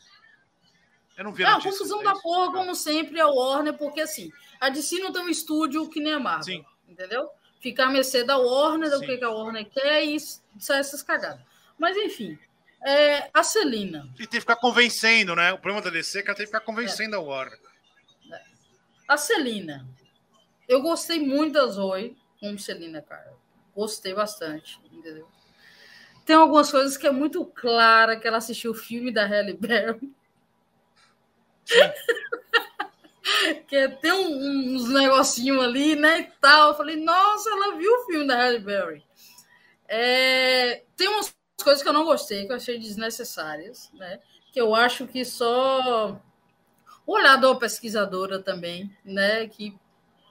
Eu 1.17 1.25
não 1.25 1.33
vi 1.33 1.43
É 1.43 1.47
a 1.47 1.51
notícia. 1.55 1.71
confusão 1.71 1.99
é 2.01 2.03
da 2.05 2.15
porra, 2.15 2.53
como 2.53 2.73
sempre, 2.73 3.19
é 3.19 3.25
o 3.25 3.33
Warner, 3.35 3.73
porque 3.73 3.99
assim, 4.01 4.31
a 4.61 4.69
DC 4.69 4.99
não 4.99 5.11
tem 5.11 5.23
um 5.23 5.29
estúdio 5.29 5.89
que 5.89 5.99
nem 5.99 6.13
a 6.13 6.19
Marvel. 6.19 6.43
Sim. 6.43 6.65
Entendeu? 6.87 7.29
Ficar 7.59 7.87
à 7.87 7.89
mercê 7.89 8.23
da 8.23 8.37
Warner, 8.37 8.89
do 8.89 8.99
Sim. 8.99 9.05
que 9.17 9.23
a 9.23 9.29
Warner 9.29 9.69
quer 9.69 10.03
e 10.05 10.17
sai 10.59 10.79
essas 10.79 11.01
cagadas. 11.03 11.41
Mas 11.77 11.97
enfim, 11.97 12.37
é, 12.85 13.29
a 13.33 13.43
Celina. 13.43 14.07
E 14.15 14.19
tem 14.19 14.27
que 14.27 14.39
ficar 14.41 14.55
convencendo, 14.57 15.35
né? 15.35 15.53
O 15.53 15.57
problema 15.59 15.83
da 15.83 15.89
DC 15.89 16.19
é 16.19 16.21
que 16.21 16.29
ela 16.29 16.37
tem 16.37 16.45
que 16.45 16.51
ficar 16.51 16.63
convencendo 16.65 17.15
a 17.15 17.19
Warner. 17.19 17.59
A 19.07 19.17
Celina. 19.17 19.87
Eu 20.67 20.81
gostei 20.81 21.19
muito 21.19 21.53
da 21.53 21.65
Zoe 21.67 22.17
como 22.39 22.59
Celina, 22.59 23.01
cara. 23.01 23.33
Gostei 23.75 24.13
bastante, 24.13 24.79
entendeu? 24.91 25.27
Tem 26.25 26.35
algumas 26.35 26.69
coisas 26.69 26.97
que 26.97 27.07
é 27.07 27.11
muito 27.11 27.45
clara 27.45 28.19
que 28.19 28.27
ela 28.27 28.37
assistiu 28.37 28.71
o 28.71 28.75
filme 28.75 29.11
da 29.11 29.25
Halle 29.25 29.53
Berry. 29.53 30.13
que 33.67 33.75
é- 33.75 33.87
tem 33.87 34.11
um- 34.11 34.75
uns 34.75 34.89
negocinhos 34.89 35.63
ali, 35.63 35.95
né, 35.95 36.19
e 36.19 36.23
tal. 36.41 36.71
Eu 36.71 36.77
falei, 36.77 36.97
nossa, 36.97 37.49
ela 37.49 37.77
viu 37.77 37.91
o 37.91 38.05
filme 38.05 38.27
da 38.27 38.35
Halle 38.35 38.59
Berry. 38.59 39.03
É, 39.87 40.83
tem 40.97 41.07
umas 41.07 41.33
coisas 41.63 41.81
que 41.81 41.89
eu 41.89 41.93
não 41.93 42.05
gostei, 42.05 42.45
que 42.45 42.51
eu 42.51 42.55
achei 42.55 42.77
desnecessárias, 42.79 43.89
né? 43.93 44.19
Que 44.51 44.61
eu 44.61 44.75
acho 44.75 45.07
que 45.07 45.23
só 45.25 46.19
o 47.05 47.13
olhar 47.13 47.35
da 47.37 47.53
pesquisadora 47.55 48.39
também, 48.41 48.95
né? 49.03 49.47
Que 49.47 49.77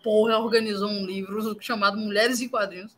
porra 0.02 0.38
organizou 0.38 0.88
um 0.88 1.04
livro 1.04 1.56
chamado 1.60 1.98
Mulheres 1.98 2.40
e 2.40 2.48
Quadrinhos, 2.48 2.96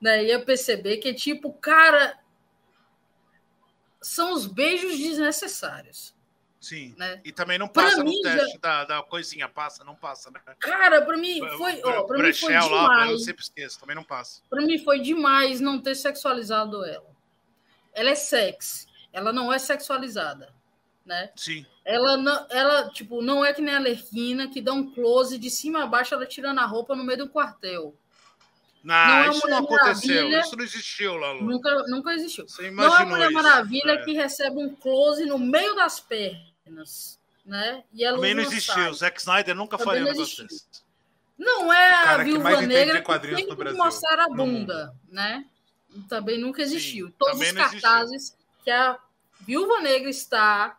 né? 0.00 0.24
Ia 0.24 0.44
perceber 0.44 0.98
que 0.98 1.12
tipo, 1.12 1.52
cara, 1.54 2.18
são 4.00 4.32
os 4.32 4.46
beijos 4.46 4.96
desnecessários, 4.96 6.14
Sim. 6.60 6.94
né? 6.96 7.20
E 7.24 7.32
também 7.32 7.58
não 7.58 7.66
Pra 7.66 7.84
passa 7.84 7.98
no 7.98 8.04
mim, 8.04 8.20
teste 8.22 8.58
da, 8.58 8.84
da 8.84 9.02
coisinha, 9.02 9.48
passa, 9.48 9.82
não 9.82 9.96
passa, 9.96 10.30
né? 10.30 10.40
Cara, 10.60 11.02
para 11.02 11.16
mim 11.16 11.40
foi, 11.56 11.82
ó, 11.82 12.04
para 12.04 12.18
mim 12.18 12.32
foi 12.32 12.52
Brechel 12.52 12.68
lá, 12.68 12.84
eu 12.84 13.06
demais. 13.06 13.24
sempre 13.24 13.42
esqueço, 13.42 13.80
também 13.80 13.96
não 13.96 14.04
passa. 14.04 14.42
Para 14.48 14.62
mim 14.62 14.78
foi 14.78 15.00
demais 15.00 15.60
não 15.60 15.80
ter 15.80 15.96
sexualizado 15.96 16.84
ela. 16.84 17.17
Ela 17.98 18.10
é 18.10 18.14
sexy, 18.14 18.86
ela 19.12 19.32
não 19.32 19.52
é 19.52 19.58
sexualizada, 19.58 20.54
né? 21.04 21.30
Sim. 21.34 21.66
Ela 21.84 22.16
não, 22.16 22.46
ela 22.50 22.90
tipo 22.90 23.20
não 23.20 23.44
é 23.44 23.52
que 23.52 23.60
nem 23.62 23.74
a 23.74 23.78
Lerquina 23.80 24.48
que 24.48 24.60
dá 24.60 24.72
um 24.72 24.92
close 24.92 25.36
de 25.38 25.50
cima 25.50 25.82
a 25.82 25.86
baixo 25.86 26.14
ela 26.14 26.26
tirando 26.26 26.58
a 26.60 26.64
roupa 26.66 26.94
no 26.94 27.02
meio 27.04 27.18
do 27.18 27.28
quartel. 27.28 27.94
Não, 28.84 28.94
Não 28.94 29.14
é 29.24 29.28
isso 29.30 29.48
não 29.48 29.58
aconteceu. 29.58 30.14
Maravilha. 30.14 30.40
Isso 30.40 30.56
não 30.56 30.64
existiu, 30.64 31.16
Lalu. 31.16 31.44
Nunca, 31.44 31.82
nunca 31.88 32.12
existiu. 32.14 32.48
Você 32.48 32.70
Não 32.70 32.84
é 32.84 32.86
a 32.86 32.86
imaginou 32.86 33.08
Mulher 33.08 33.24
isso. 33.30 33.34
Maravilha 33.34 33.92
É. 33.92 34.04
que 34.04 34.12
recebe 34.12 34.56
um 34.56 34.74
close 34.76 35.26
no 35.26 35.38
meio 35.38 35.74
das 35.74 35.98
pernas, 35.98 37.18
né? 37.44 37.82
E 37.92 38.04
ela 38.04 38.16
Também 38.16 38.34
não 38.34 38.44
uma 38.44 38.52
existiu. 38.52 38.90
O 38.90 38.94
Zack 38.94 39.18
Snyder 39.18 39.54
nunca 39.56 39.76
Também 39.76 39.94
faria 39.94 40.06
um 40.08 40.12
negócio 40.12 40.46
desse. 40.46 40.64
Não 41.36 41.72
é 41.72 41.92
a 41.92 42.16
Viúva 42.18 42.60
Negra 42.62 43.00
que 43.02 43.18
tem 43.34 43.46
que 43.48 43.72
mostrar 43.74 44.20
a 44.20 44.28
bunda, 44.28 44.94
né? 45.08 45.44
Também 46.08 46.38
nunca 46.38 46.62
existiu. 46.62 47.06
Sim, 47.08 47.14
Todos 47.18 47.40
os 47.40 47.52
não 47.52 47.62
existiu. 47.62 47.80
cartazes 47.80 48.36
que 48.64 48.70
a 48.70 48.98
Viúva 49.40 49.80
Negra 49.80 50.10
está 50.10 50.78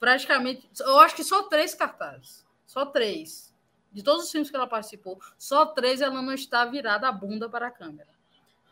praticamente... 0.00 0.66
Eu 0.80 0.98
acho 1.00 1.14
que 1.14 1.24
só 1.24 1.42
três 1.44 1.74
cartazes. 1.74 2.44
Só 2.66 2.86
três. 2.86 3.52
De 3.92 4.02
todos 4.02 4.24
os 4.24 4.30
filmes 4.32 4.48
que 4.50 4.56
ela 4.56 4.66
participou, 4.66 5.20
só 5.38 5.66
três 5.66 6.00
ela 6.00 6.22
não 6.22 6.32
está 6.32 6.64
virada 6.64 7.08
a 7.08 7.12
bunda 7.12 7.48
para 7.48 7.66
a 7.66 7.70
câmera. 7.70 8.08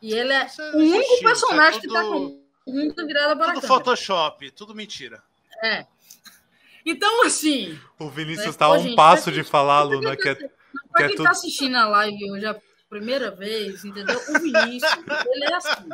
E 0.01 0.12
ele 0.14 0.33
é 0.33 0.47
Isso 0.47 0.62
o 0.62 0.77
único 0.79 0.83
existiu, 0.97 1.03
isso 1.14 1.25
é 1.25 1.29
personagem 1.29 1.81
que 1.81 1.87
está 1.87 2.03
tudo- 2.03 2.43
com 2.64 2.71
a 2.71 2.73
bunda 2.73 3.07
virada 3.07 3.37
para 3.37 3.45
a 3.45 3.55
Tudo 3.55 3.61
câmera. 3.61 3.68
Photoshop, 3.68 4.51
tudo 4.53 4.75
mentira. 4.75 5.23
É. 5.62 5.87
Então, 6.87 7.27
assim, 7.27 7.79
O 7.99 8.09
Vinícius 8.09 8.47
É, 8.47 8.49
está 8.49 8.64
a 8.64 8.71
pô, 8.71 8.77
um 8.77 8.83
gente, 8.83 8.97
passo 8.97 9.31
de 9.31 9.45
falar, 9.45 9.83
Luna, 9.83 10.16
que 10.16 10.27
é 10.31 10.35
para 10.35 10.49
Que 10.49 11.03
é 11.03 11.07
quem 11.09 11.16
tudo- 11.16 11.27
está 11.27 11.31
assistindo 11.33 11.77
a 11.77 11.87
live 11.87 12.31
hoje 12.33 12.47
a 12.47 12.55
primeira 12.91 13.30
vez, 13.30 13.84
entendeu? 13.84 14.18
O 14.28 14.38
Vinícius, 14.41 14.93
ele 15.26 15.45
é 15.45 15.55
assim. 15.55 15.88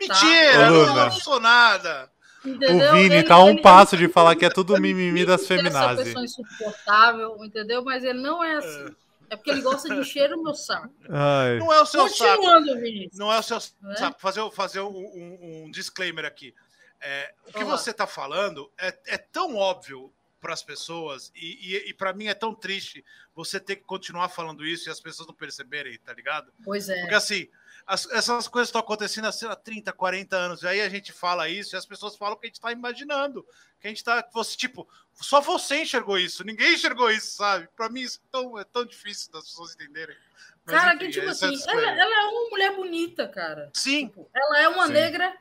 Mentira, 0.00 0.72
Ô, 0.72 0.86
não 0.94 1.10
sou 1.12 1.38
nada. 1.38 2.10
Entendeu? 2.44 2.90
O 2.90 2.96
Vini 2.96 3.14
Ele- 3.16 3.22
tá 3.24 3.38
um 3.42 3.50
ele- 3.50 3.60
passo 3.62 3.94
ele- 3.94 4.06
de 4.06 4.12
falar 4.12 4.34
que 4.36 4.44
é 4.44 4.48
tudo 4.50 4.80
mimimi 4.80 5.24
das 5.26 5.40
Essa 5.42 5.48
feminazes. 5.56 6.04
pessoa 6.04 6.24
insuportável, 6.24 7.44
entendeu? 7.44 7.84
Mas 7.84 8.02
ele 8.04 8.20
não 8.20 8.42
é 8.42 8.56
assim. 8.56 8.94
É 9.30 9.36
porque 9.36 9.50
ele 9.50 9.60
gosta 9.60 9.88
de 9.92 10.00
encher 10.00 10.32
o 10.32 10.42
meu 10.42 10.54
saco. 10.54 10.88
Ai. 11.10 11.58
Não 11.58 11.70
é 11.72 11.80
o 11.82 11.84
seu 11.86 12.08
saco. 12.08 12.36
Continuando, 12.36 12.80
Vinícius. 12.80 13.18
Não 13.18 13.30
é 13.30 13.38
o 13.38 13.42
seu 13.42 13.58
Né? 13.82 13.96
saco. 13.96 14.18
Fazer, 14.20 14.50
fazer 14.52 14.80
um, 14.80 14.88
um- 14.96 15.64
um 15.66 15.70
disclaimer 15.70 16.24
aqui. 16.24 16.54
É, 17.00 17.32
o 17.46 17.52
que 17.52 17.62
Olá. 17.62 17.76
você 17.76 17.90
está 17.90 18.06
falando 18.06 18.70
é, 18.78 18.94
é 19.08 19.18
tão 19.18 19.54
óbvio 19.56 20.10
para 20.40 20.52
as 20.54 20.62
pessoas 20.62 21.32
e, 21.34 21.88
e, 21.88 21.94
para 21.94 22.12
mim 22.12 22.26
é 22.26 22.34
tão 22.34 22.54
triste 22.54 23.04
você 23.34 23.58
ter 23.58 23.76
que 23.76 23.82
continuar 23.84 24.28
falando 24.28 24.64
isso 24.64 24.88
e 24.88 24.92
as 24.92 25.00
pessoas 25.00 25.26
não 25.26 25.34
perceberem, 25.34 25.98
tá 25.98 26.12
ligado? 26.12 26.52
Pois 26.64 26.88
é. 26.88 27.00
Porque 27.00 27.14
assim, 27.14 27.48
as- 27.86 28.08
essas 28.10 28.46
coisas 28.46 28.68
estão 28.68 28.80
acontecendo 28.80 29.26
assim, 29.26 29.46
há 29.46 29.56
30, 29.56 29.92
40 29.92 30.36
anos. 30.36 30.62
E 30.62 30.68
aí 30.68 30.80
a 30.80 30.88
gente 30.88 31.12
fala 31.12 31.48
isso 31.48 31.74
e 31.74 31.78
as 31.78 31.86
pessoas 31.86 32.16
falam 32.16 32.36
que 32.36 32.46
a 32.46 32.48
gente 32.48 32.56
está 32.56 32.70
imaginando. 32.70 33.44
Que 33.80 33.86
a 33.86 33.90
gente 33.90 34.04
tá. 34.04 34.26
Você, 34.32 34.56
tipo, 34.56 34.88
só 35.14 35.40
você 35.40 35.82
enxergou 35.82 36.18
isso, 36.18 36.44
ninguém 36.44 36.74
enxergou 36.74 37.10
isso, 37.10 37.36
sabe? 37.36 37.68
Para 37.76 37.88
mim 37.88 38.00
isso 38.02 38.20
é 38.24 38.28
tão, 38.30 38.58
é 38.58 38.64
tão 38.64 38.84
difícil 38.84 39.32
das 39.32 39.44
pessoas 39.44 39.74
entenderem. 39.74 40.16
Mas, 40.64 40.76
Cara, 40.76 40.94
enfim, 40.96 41.06
que 41.06 41.10
tipo 41.12 41.26
é 41.26 41.30
assim, 41.30 41.46
ela, 41.68 41.90
ela 41.90 42.20
é 42.22 42.24
uma 42.26 42.50
mulher 42.50 42.76
bonita, 42.76 43.26
cara. 43.26 43.70
Sim, 43.72 44.06
Tipo, 44.08 44.28
ela 44.34 44.60
é 44.60 44.68
uma 44.68 44.86
Sim. 44.86 44.92
negra 44.92 45.34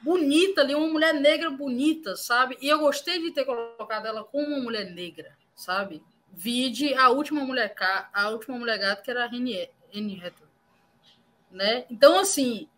bonita 0.00 0.60
ali, 0.60 0.74
uma 0.74 0.88
mulher 0.88 1.14
negra 1.14 1.50
bonita, 1.50 2.16
sabe? 2.16 2.56
E 2.60 2.68
eu 2.68 2.78
gostei 2.78 3.20
de 3.20 3.30
ter 3.32 3.44
colocado 3.44 4.06
ela 4.06 4.24
como 4.24 4.46
uma 4.46 4.60
mulher 4.60 4.90
negra, 4.90 5.36
sabe? 5.54 6.02
Vide 6.32 6.94
a 6.94 7.08
última 7.08 7.44
mulher 7.44 7.74
a 8.12 8.28
última 8.30 8.58
mulher 8.58 8.78
gata 8.78 9.02
que 9.02 9.10
era 9.10 9.24
a 9.24 9.26
Hathaway, 9.26 10.32
né? 11.50 11.86
Então 11.90 12.18
assim, 12.18 12.68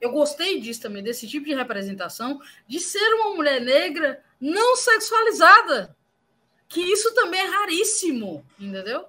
eu 0.00 0.10
gostei 0.10 0.60
disso 0.60 0.82
também 0.82 1.02
desse 1.02 1.26
tipo 1.26 1.46
de 1.46 1.54
representação 1.54 2.40
de 2.66 2.80
ser 2.80 3.14
uma 3.14 3.34
mulher 3.34 3.60
negra 3.60 4.22
não 4.40 4.76
sexualizada. 4.76 5.96
Que 6.68 6.80
isso 6.80 7.14
também 7.14 7.40
é 7.40 7.44
raríssimo, 7.44 8.44
entendeu? 8.58 9.06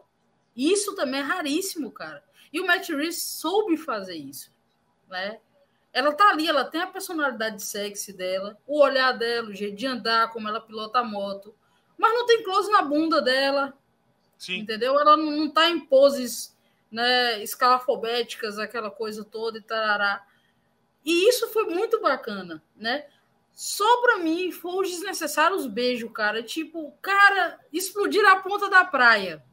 Isso 0.55 0.95
também 0.95 1.22
é 1.22 1.24
raríssimo, 1.24 1.91
cara. 1.91 2.24
E 2.53 2.60
o 2.60 2.68
Matt 2.68 2.89
Reeves 2.89 3.22
soube 3.22 3.78
fazer 3.78 4.16
isso, 4.16 4.51
né? 5.10 5.39
Ela 5.94 6.14
tá 6.14 6.30
ali, 6.30 6.48
ela 6.48 6.66
tem 6.66 6.82
a 6.82 6.88
personalidade 6.88 7.64
sexy 7.64 8.14
dela, 8.14 8.58
o 8.68 8.80
olhar 8.80 9.14
dela, 9.14 9.50
o 9.50 9.54
jeito 9.54 9.76
de 9.76 9.88
andar, 9.88 10.32
como 10.32 10.48
ela 10.48 10.62
pilota 10.62 11.00
a 11.00 11.04
moto. 11.04 11.56
Mas 11.98 12.14
não 12.14 12.26
tem 12.26 12.44
close 12.44 12.72
na 12.72 12.82
bunda 12.82 13.22
dela, 13.22 13.74
sim. 14.38 14.60
entendeu? 14.60 15.00
Ela 15.00 15.18
não, 15.18 15.32
não 15.32 15.50
tá 15.50 15.70
em 15.70 15.80
poses 15.80 16.56
né, 16.92 17.42
escalafobéticas, 17.42 18.60
aquela 18.60 18.92
coisa 18.92 19.24
toda 19.24 19.58
e 19.58 19.62
tarará. 19.62 20.24
E 21.04 21.28
isso 21.28 21.48
foi 21.50 21.66
muito 21.66 22.02
bacana, 22.02 22.62
né? 22.76 23.06
Só 23.54 24.02
pra 24.02 24.18
mim 24.18 24.52
foi 24.52 24.84
os 24.84 24.90
desnecessários 24.92 25.66
beijos, 25.66 26.12
cara. 26.12 26.44
Tipo, 26.44 26.92
cara, 27.02 27.60
explodir 27.74 28.24
a 28.26 28.36
ponta 28.36 28.70
da 28.70 28.86
praia. 28.86 29.44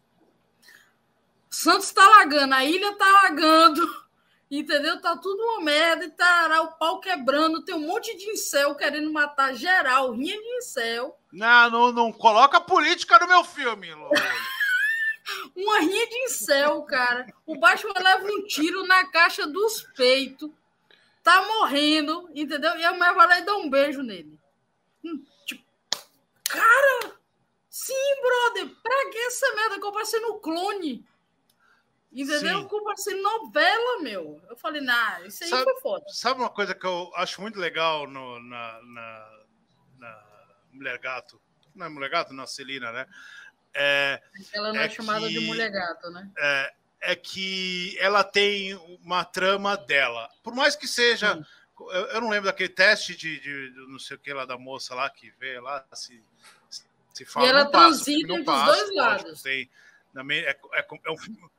Santos 1.49 1.91
tá 1.93 2.07
lagando, 2.07 2.53
a 2.55 2.65
ilha 2.65 2.95
tá 2.97 3.11
lagando. 3.23 3.83
Entendeu? 4.51 5.01
Tá 5.01 5.17
tudo 5.17 5.43
uma 5.43 5.61
merda 5.63 6.05
e 6.05 6.11
tarará, 6.11 6.63
o 6.63 6.73
pau 6.73 7.01
quebrando. 7.01 7.65
Tem 7.65 7.75
um 7.75 7.87
monte 7.87 8.17
de 8.17 8.31
incel 8.31 8.75
querendo 8.75 9.13
matar 9.13 9.55
geral, 9.55 10.13
rinha 10.13 10.37
de 10.37 10.57
incel. 10.59 11.19
Não, 11.33 11.71
não, 11.71 11.93
não 11.93 12.13
coloca 12.13 12.61
política 12.61 13.19
no 13.19 13.27
meu 13.27 13.45
filme. 13.45 13.89
Uma 15.57 15.81
rinha 15.81 16.07
de 16.07 16.17
incel, 16.25 16.83
cara. 16.83 17.27
O 17.47 17.57
Batman 17.57 17.95
leva 17.99 18.27
um 18.27 18.45
tiro 18.47 18.87
na 18.87 19.07
caixa 19.07 19.47
dos 19.47 19.83
peitos. 19.97 20.51
Tá 21.23 21.43
morrendo, 21.47 22.29
entendeu? 22.35 22.77
E 22.77 22.85
a 22.85 22.93
mulher 22.93 23.15
vai 23.15 23.27
lá 23.27 23.39
e 23.39 23.45
dá 23.45 23.57
um 23.57 23.71
beijo 23.71 24.03
nele. 24.03 24.39
Hum, 25.03 25.25
Tipo, 25.47 25.63
cara, 26.47 27.13
sim, 27.71 27.95
brother. 28.21 28.77
Pra 28.83 29.11
que 29.11 29.19
essa 29.19 29.55
merda? 29.55 29.81
Que 29.81 29.87
eu 29.87 29.93
passei 29.93 30.21
no 30.21 30.35
clone. 30.39 31.03
Entendeu? 32.15 32.61
Sim. 32.63 32.69
Eu 32.73 32.85
passei 32.85 33.21
novela, 33.21 34.01
meu. 34.03 34.41
Eu 34.49 34.57
falei, 34.57 34.81
nah, 34.81 35.21
isso 35.23 35.43
aí 35.43 35.51
Sabe- 35.51 35.65
foi 35.65 35.81
foda. 35.81 36.05
Sabe 36.09 36.41
uma 36.41 36.49
coisa 36.51 36.75
que 36.75 36.87
eu 36.87 37.11
acho 37.17 37.41
muito 37.41 37.59
legal 37.59 38.07
no- 38.09 38.41
na, 38.41 38.81
na, 38.83 39.41
na 39.99 40.25
Mulher 40.73 40.99
Gato? 40.99 41.41
Não 41.75 41.87
é 41.87 41.89
Mulher 41.89 42.11
Gato? 42.11 42.33
Não, 42.33 42.47
Celina, 42.47 42.93
né? 42.93 43.07
É, 43.75 44.23
Ela 44.53 44.73
não 44.73 44.81
é, 44.81 44.87
é 44.87 44.89
chamada 44.91 45.29
de 45.29 45.35
que- 45.41 45.47
mulher 45.47 45.69
gato, 45.69 46.09
né? 46.11 46.31
é, 46.39 46.75
é 47.01 47.17
que 47.17 47.97
ela 47.99 48.23
tem 48.23 48.75
uma 49.03 49.25
trama 49.25 49.77
dela. 49.77 50.29
Por 50.45 50.55
mais 50.55 50.77
que 50.77 50.87
seja. 50.87 51.45
Eu, 51.81 51.87
eu 52.07 52.21
não 52.21 52.29
lembro 52.31 52.47
daquele 52.47 52.69
teste 52.69 53.17
de, 53.17 53.41
de- 53.41 53.71
de 53.73 53.77
não 53.89 53.99
sei 53.99 54.17
o 54.17 54.21
que 54.21 54.33
lá 54.33 54.45
da 54.47 54.57
moça 54.57 54.95
lá 54.95 55.11
que 55.11 55.31
vê 55.41 55.59
lá, 55.59 55.85
se, 55.93 56.23
se 57.13 57.25
fala. 57.25 57.47
E 57.47 57.49
ela 57.51 57.67
passa, 57.69 58.05
transita 58.05 58.29
não 58.29 58.37
entre 58.39 58.53
os 58.53 58.57
passa, 58.61 58.73
dois 58.73 58.91
lógico, 58.95 59.27
lados. 59.27 59.43
Tem, 59.43 59.71
também 60.15 60.39
é, 60.45 60.51
é, 60.73 60.87
é 61.05 61.11
um 61.11 61.17
filme- 61.19 61.51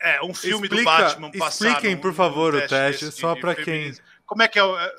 É, 0.00 0.22
um 0.24 0.32
filme 0.32 0.66
Explica- 0.66 0.82
do 0.82 0.84
Batman 0.84 1.30
passado. 1.32 1.68
expliquem, 1.68 1.96
por 1.96 2.14
favor, 2.14 2.54
o 2.54 2.60
teste, 2.66 3.04
desse 3.04 3.20
só 3.20 3.34
pra 3.36 3.54
feminismo. 3.54 4.02
Como 4.24 4.42
é 4.42 4.48
que 4.48 4.58
é, 4.58 4.64
o- 4.64 4.78
é, 4.78 4.92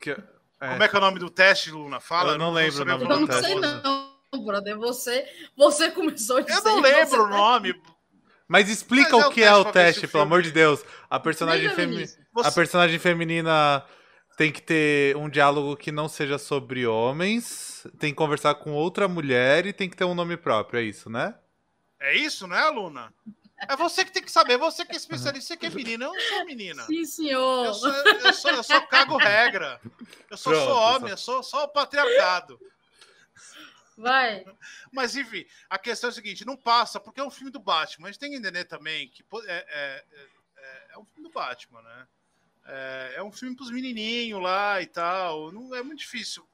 Que- 0.00 0.16
como 0.58 0.82
é 0.82 0.88
que 0.88 0.94
é 0.96 0.98
o 0.98 1.02
nome 1.02 1.18
do 1.18 1.28
teste, 1.28 1.70
Luna? 1.70 2.00
Fala. 2.00 2.32
Eu 2.32 2.38
não 2.38 2.46
vou 2.46 2.54
lembro 2.54 2.82
o 2.82 2.84
nome 2.86 3.04
Eu 3.04 3.08
do 3.08 3.20
não 3.20 3.26
teste. 3.26 3.42
sei 3.44 3.54
não, 3.56 4.44
brother. 4.44 4.78
Você, 4.78 5.26
você 5.56 5.90
começou 5.90 6.38
a 6.38 6.40
dizer... 6.40 6.58
Eu 6.58 6.64
não 6.64 6.80
lembro 6.80 7.06
você 7.08 7.18
o 7.18 7.26
nome. 7.26 7.82
Mas 8.48 8.68
explica 8.70 9.12
Mas 9.12 9.22
é 9.22 9.26
o 9.26 9.28
o 9.28 9.32
que 9.32 9.42
é 9.42 9.54
o 9.54 9.64
teste, 9.66 10.08
pelo 10.08 10.22
amor 10.24 10.42
de 10.42 10.50
Deus. 10.50 10.82
A 11.08 11.20
personagem, 11.20 11.68
femi- 11.70 11.94
Vinícius. 11.96 12.18
a 12.36 12.42
Você- 12.44 12.54
personagem 12.54 12.98
feminina 12.98 13.84
tem 14.36 14.50
que 14.50 14.62
ter 14.62 15.14
um 15.16 15.28
diálogo 15.28 15.76
que 15.76 15.92
não 15.92 16.08
seja 16.08 16.38
sobre 16.38 16.86
homens, 16.86 17.86
tem 17.98 18.10
que 18.10 18.16
conversar 18.16 18.54
com 18.54 18.72
outra 18.72 19.06
mulher 19.06 19.66
e 19.66 19.72
tem 19.72 19.88
que 19.88 19.96
ter 19.96 20.04
um 20.04 20.14
nome 20.14 20.36
próprio, 20.36 20.80
é 20.80 20.82
isso, 20.82 21.10
né? 21.10 21.34
É 22.00 22.16
isso, 22.16 22.46
né, 22.46 22.64
Luna? 22.70 23.12
É 23.68 23.76
você 23.76 24.04
que 24.04 24.12
tem 24.12 24.22
que 24.22 24.32
saber, 24.32 24.56
você 24.56 24.84
que 24.84 24.92
é 24.92 24.96
especialista, 24.96 25.48
você 25.48 25.56
que 25.56 25.66
é 25.66 25.70
menina, 25.70 26.06
eu 26.06 26.12
não 26.12 26.20
sou 26.20 26.46
menina. 26.46 26.82
Sim, 26.84 27.04
senhor. 27.04 27.66
Eu 27.66 27.74
sou, 27.74 27.92
eu 27.92 28.32
sou, 28.32 28.50
eu 28.52 28.62
sou 28.62 28.86
cago 28.86 29.16
regra. 29.16 29.80
Eu 30.30 30.36
só 30.36 30.50
Pronto, 30.50 30.64
sou 30.64 30.76
homem, 30.76 31.10
eu 31.10 31.16
sou 31.16 31.42
só 31.42 31.64
o 31.64 31.68
patriarcado. 31.68 32.58
Vai. 33.98 34.46
Mas 34.90 35.14
enfim, 35.14 35.44
a 35.68 35.78
questão 35.78 36.08
é 36.08 36.10
a 36.10 36.14
seguinte: 36.14 36.46
não 36.46 36.56
passa, 36.56 36.98
porque 36.98 37.20
é 37.20 37.24
um 37.24 37.30
filme 37.30 37.50
do 37.50 37.60
Batman. 37.60 38.08
A 38.08 38.10
gente 38.10 38.20
tem 38.20 38.30
que 38.30 38.36
entender 38.36 38.64
também 38.64 39.08
que 39.08 39.22
é, 39.46 39.66
é, 39.68 40.04
é, 40.56 40.86
é 40.94 40.98
um 40.98 41.04
filme 41.04 41.28
do 41.28 41.32
Batman, 41.32 41.82
né? 41.82 42.06
É, 42.64 43.14
é 43.16 43.22
um 43.22 43.30
filme 43.30 43.54
pros 43.54 43.70
menininhos 43.70 44.42
lá 44.42 44.80
e 44.80 44.86
tal. 44.86 45.52
Não 45.52 45.74
é 45.74 45.82
muito 45.82 45.98
difícil 45.98 46.48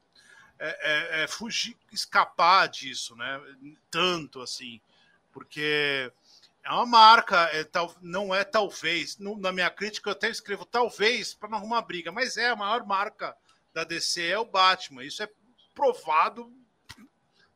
é, 0.59 1.21
é, 1.21 1.23
é 1.23 1.27
fugir, 1.29 1.77
escapar 1.93 2.69
disso, 2.69 3.15
né? 3.15 3.41
Tanto 3.91 4.41
assim, 4.41 4.81
porque 5.33 6.13
é 6.67 6.71
uma 6.71 6.85
marca. 6.87 7.37
É, 7.53 7.65
tal, 7.65 7.95
não 8.03 8.35
é 8.35 8.45
talvez. 8.45 9.17
no- 9.19 9.39
na 9.39 9.53
minha 9.53 9.71
crítica 9.71 10.11
eu 10.11 10.13
até 10.13 10.29
escrevo 10.29 10.65
talvez 10.67 11.33
para 11.35 11.49
não 11.49 11.59
arrumar 11.59 11.81
briga, 11.83 12.11
mas 12.13 12.37
é 12.37 12.49
a 12.49 12.57
maior 12.57 12.85
marca 12.85 13.35
da 13.73 13.85
DC 13.85 14.27
é 14.27 14.39
o 14.39 14.45
Batman. 14.45 15.05
Isso 15.05 15.23
é 15.23 15.29
provado 15.75 16.53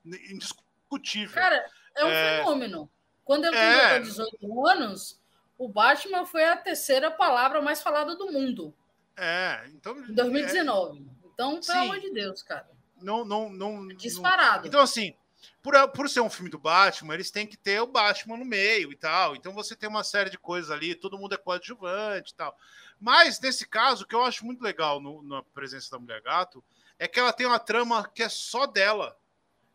indiscutível. 0.04 1.34
Cara, 1.34 1.64
é 1.96 2.04
um 2.04 2.08
É. 2.08 2.38
fenômeno. 2.38 2.90
Quando 3.24 3.44
eu 3.44 3.54
É. 3.54 3.88
tinha 3.88 4.00
18 4.00 4.66
anos, 4.68 5.20
o 5.58 5.68
Batman 5.68 6.24
foi 6.26 6.44
a 6.44 6.56
terceira 6.56 7.10
palavra 7.10 7.60
mais 7.62 7.82
falada 7.82 8.16
do 8.16 8.30
mundo, 8.32 8.74
É, 9.16 9.64
então. 9.68 9.96
em 9.98 10.14
2019. 10.14 11.06
Então, 11.32 11.52
pelo 11.52 11.62
Sim. 11.62 11.72
amor 11.72 12.00
de 12.00 12.10
Deus, 12.12 12.42
cara. 12.42 12.68
Não, 13.00 13.24
não, 13.24 13.48
não, 13.48 13.80
não- 13.82 13.96
Disparado. 13.96 14.66
Então, 14.66 14.80
assim, 14.80 15.14
por, 15.62 15.88
por 15.88 16.08
ser 16.08 16.20
um 16.20 16.30
filme 16.30 16.50
do 16.50 16.58
Batman, 16.58 17.14
eles 17.14 17.30
têm 17.30 17.46
que 17.46 17.56
ter 17.56 17.80
o 17.80 17.86
Batman 17.86 18.36
no 18.36 18.44
meio 18.44 18.92
e 18.92 18.96
tal. 18.96 19.36
Então 19.36 19.52
você 19.52 19.76
tem 19.76 19.88
uma 19.88 20.04
série 20.04 20.30
de 20.30 20.38
coisas 20.38 20.70
ali, 20.70 20.94
todo 20.94 21.18
mundo 21.18 21.34
é 21.34 21.38
coadjuvante 21.38 22.32
e 22.32 22.34
tal. 22.34 22.56
Mas, 22.98 23.40
nesse 23.40 23.66
caso, 23.66 24.04
o 24.04 24.06
que 24.06 24.14
eu 24.14 24.24
acho 24.24 24.44
muito 24.44 24.62
legal 24.62 25.00
no- 25.00 25.22
na 25.22 25.42
presença 25.42 25.90
da 25.90 25.98
Mulher 25.98 26.20
Gato 26.22 26.62
é 26.98 27.08
que 27.08 27.18
ela 27.18 27.32
tem 27.32 27.46
uma 27.46 27.58
trama 27.58 28.08
que 28.08 28.22
é 28.22 28.28
só 28.28 28.66
dela. 28.66 29.16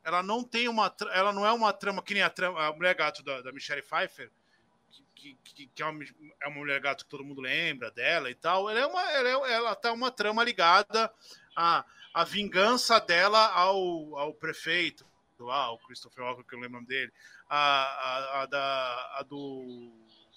Ela 0.03 0.21
não 0.21 0.43
tem 0.43 0.67
uma. 0.67 0.95
Ela 1.11 1.33
não 1.33 1.45
é 1.45 1.51
uma 1.51 1.73
trama 1.73 2.03
que 2.03 2.13
nem 2.13 2.21
a, 2.21 2.29
trama, 2.29 2.63
a 2.63 2.71
Mulher 2.73 2.95
Gato 2.95 3.23
da, 3.23 3.41
da 3.41 3.51
Michelle 3.51 3.81
Pfeiffer, 3.81 4.31
que, 5.15 5.35
que, 5.43 5.67
que 5.67 5.81
é, 5.81 5.85
uma, 5.85 6.03
é 6.41 6.47
uma 6.47 6.57
mulher 6.59 6.79
gato 6.79 7.03
que 7.03 7.09
todo 7.09 7.23
mundo 7.23 7.41
lembra 7.41 7.89
dela 7.89 8.29
e 8.29 8.35
tal. 8.35 8.69
Ela 8.69 8.79
é 8.79 8.85
uma, 8.85 9.11
ela, 9.11 9.29
é, 9.29 9.53
ela 9.53 9.75
tá 9.75 9.91
uma 9.91 10.11
trama 10.11 10.43
ligada 10.43 11.11
à, 11.55 11.83
à 12.13 12.23
vingança 12.23 12.99
dela 12.99 13.47
ao, 13.51 14.15
ao 14.17 14.33
prefeito, 14.33 15.05
lá, 15.43 15.71
o 15.71 15.77
Christopher 15.79 16.23
Walker, 16.23 16.43
que 16.43 16.55
eu 16.55 16.59
lembro 16.59 16.77
o 16.77 16.81
nome 16.81 16.87
dele, 16.87 17.11
a, 17.49 17.57
a, 17.57 18.41
a 18.41 18.45
da, 18.45 19.17
a 19.19 19.23
do 19.23 19.91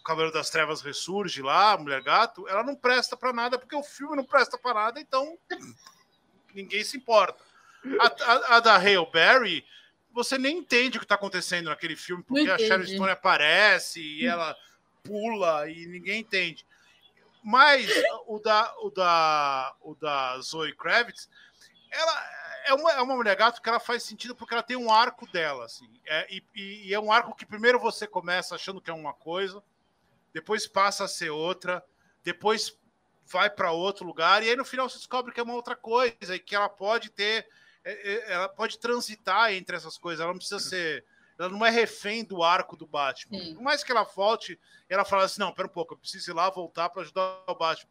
Cavaleiro 0.04 0.32
das 0.32 0.50
Trevas 0.50 0.80
ressurge 0.80 1.42
lá, 1.42 1.72
a 1.72 1.78
Mulher 1.78 2.02
Gato, 2.02 2.48
ela 2.48 2.62
não 2.62 2.74
presta 2.74 3.16
pra 3.16 3.32
nada, 3.32 3.58
porque 3.58 3.76
o 3.76 3.82
filme 3.82 4.16
não 4.16 4.24
presta 4.24 4.56
pra 4.56 4.74
nada, 4.74 5.00
então 5.00 5.38
ninguém 6.54 6.82
se 6.82 6.96
importa. 6.96 7.44
A, 8.00 8.06
a, 8.06 8.56
a 8.56 8.60
da 8.60 8.76
Hale 8.76 9.06
Berry, 9.12 9.64
você 10.12 10.36
nem 10.36 10.58
entende 10.58 10.96
o 10.96 11.00
que 11.00 11.06
tá 11.06 11.14
acontecendo 11.14 11.66
naquele 11.66 11.94
filme, 11.94 12.22
porque 12.22 12.50
a 12.50 12.58
Sharon. 12.58 12.84
Stone 12.84 13.10
aparece 13.10 14.00
e 14.00 14.26
ela 14.26 14.56
pula 15.02 15.70
e 15.70 15.86
ninguém 15.86 16.20
entende. 16.20 16.66
Mas 17.42 17.88
o 18.26 18.38
da, 18.38 18.74
o 18.80 18.90
da, 18.90 19.76
o 19.80 19.94
da 19.94 20.40
Zoe 20.40 20.74
Kravitz, 20.74 21.28
ela 21.90 22.47
é 22.66 22.74
uma, 22.74 22.92
é 22.92 23.00
uma 23.00 23.16
mulher 23.16 23.36
gato 23.36 23.60
que 23.62 23.68
ela 23.68 23.80
faz 23.80 24.02
sentido 24.02 24.34
porque 24.34 24.54
ela 24.54 24.62
tem 24.62 24.76
um 24.76 24.92
arco 24.92 25.26
dela, 25.30 25.64
assim. 25.64 25.88
É, 26.06 26.26
e, 26.32 26.42
e- 26.54 26.94
é 26.94 27.00
um 27.00 27.10
arco 27.12 27.34
que 27.34 27.46
primeiro 27.46 27.78
você 27.78 28.06
começa 28.06 28.54
achando 28.54 28.80
que 28.80 28.90
é 28.90 28.94
uma 28.94 29.12
coisa, 29.14 29.62
depois 30.32 30.66
passa 30.66 31.04
a 31.04 31.08
ser 31.08 31.30
outra, 31.30 31.84
depois 32.22 32.76
vai 33.26 33.50
para 33.50 33.72
outro 33.72 34.06
lugar, 34.06 34.42
e 34.42 34.48
aí 34.50 34.56
no 34.56 34.64
final 34.64 34.88
você 34.88 34.96
descobre 34.98 35.32
que 35.32 35.40
é 35.40 35.42
uma 35.42 35.54
outra 35.54 35.76
coisa, 35.76 36.34
e 36.34 36.38
que 36.38 36.54
ela 36.54 36.68
pode 36.68 37.10
ter. 37.10 37.46
é, 37.84 37.92
é, 37.92 38.32
Ela 38.32 38.48
pode 38.48 38.78
transitar 38.78 39.52
entre 39.52 39.76
essas 39.76 39.98
coisas, 39.98 40.20
ela 40.20 40.32
não 40.32 40.38
precisa 40.38 40.60
ser. 40.60 41.04
Ela 41.38 41.48
não 41.50 41.64
é 41.64 41.70
refém 41.70 42.24
do 42.24 42.42
arco 42.42 42.76
do 42.76 42.84
Batman. 42.86 43.38
Sim. 43.38 43.54
Por 43.54 43.62
mais 43.62 43.84
que 43.84 43.92
ela 43.92 44.02
volte, 44.02 44.58
ela 44.88 45.04
fala 45.04 45.24
assim: 45.24 45.40
não, 45.40 45.52
pera 45.52 45.68
um 45.68 45.70
pouco, 45.70 45.94
eu 45.94 45.98
preciso 45.98 46.30
ir 46.30 46.34
lá 46.34 46.50
voltar 46.50 46.88
para 46.88 47.02
ajudar 47.02 47.42
o 47.46 47.54
Batman. 47.54 47.90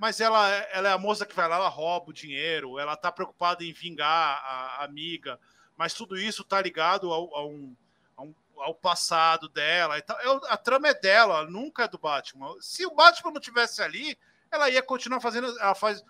Mas 0.00 0.18
ela, 0.18 0.48
ela 0.72 0.88
é 0.88 0.92
a 0.92 0.98
moça 0.98 1.26
que 1.26 1.34
vai 1.36 1.46
lá, 1.46 1.56
ela 1.56 1.68
rouba 1.68 2.08
o 2.08 2.12
dinheiro, 2.12 2.78
ela 2.78 2.96
tá 2.96 3.12
preocupada 3.12 3.62
em 3.62 3.70
vingar 3.72 4.08
a, 4.42 4.76
a 4.80 4.84
amiga, 4.84 5.38
mas 5.76 5.92
tudo 5.92 6.16
isso 6.16 6.42
tá 6.42 6.60
ligado 6.60 7.12
ao, 7.12 7.34
ao, 7.36 7.50
um- 7.50 7.76
a 8.16 8.22
um- 8.22 8.34
ao 8.56 8.74
passado 8.74 9.46
dela. 9.48 9.98
E 9.98 10.02
tal. 10.02 10.18
É, 10.18 10.40
a 10.52 10.56
trama 10.56 10.88
é 10.88 10.94
dela, 10.94 11.44
nunca 11.44 11.84
é 11.84 11.88
do 11.88 11.98
Batman. 11.98 12.54
Se 12.60 12.86
o 12.86 12.94
Batman 12.94 13.30
não 13.32 13.40
tivesse 13.42 13.82
ali, 13.82 14.18
ela 14.50 14.70
ia 14.70 14.82
continuar 14.82 15.20
fazendo. 15.20 15.48
Ela 15.60 15.74
faz. 15.74 16.02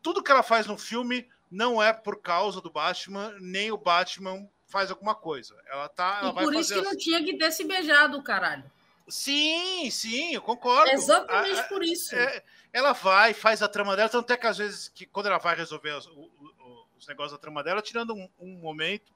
Tudo 0.00 0.22
que 0.22 0.30
ela 0.30 0.42
faz 0.44 0.66
no 0.68 0.78
filme 0.78 1.28
não 1.50 1.82
é 1.82 1.92
por 1.92 2.20
causa 2.22 2.60
do 2.60 2.70
Batman, 2.70 3.34
nem 3.40 3.72
o 3.72 3.76
Batman 3.76 4.48
faz 4.68 4.88
alguma 4.90 5.16
coisa. 5.16 5.56
Ela 5.66 5.88
tá. 5.88 6.20
Ela 6.22 6.30
E 6.30 6.44
por 6.44 6.54
isso 6.54 6.72
que 6.72 6.78
as- 6.78 6.84
não 6.86 6.96
tinha 6.96 7.24
que 7.24 7.36
ter 7.36 7.50
se 7.50 7.64
beijado, 7.64 8.22
caralho. 8.22 8.70
Sim, 9.08 9.88
sim, 9.90 10.34
eu 10.34 10.42
concordo. 10.42 10.90
Exatamente 10.90 11.60
A- 11.60 11.64
por 11.64 11.82
isso. 11.84 12.14
é, 12.14 12.42
ela 12.72 12.92
vai, 12.92 13.32
faz 13.32 13.62
a 13.62 13.68
trama 13.68 13.94
dela, 13.96 14.08
tanto 14.08 14.32
é 14.32 14.36
que 14.36 14.46
às 14.46 14.58
vezes, 14.58 14.88
que 14.88 15.06
quando 15.06 15.26
ela 15.26 15.38
vai 15.38 15.54
resolver 15.54 15.92
os, 15.92 16.06
o- 16.06 16.30
o- 16.60 16.86
os 16.98 17.06
negócios 17.06 17.32
da 17.32 17.38
trama 17.38 17.62
dela, 17.62 17.80
tirando 17.80 18.14
um, 18.14 18.28
um 18.40 18.58
momento 18.58 19.14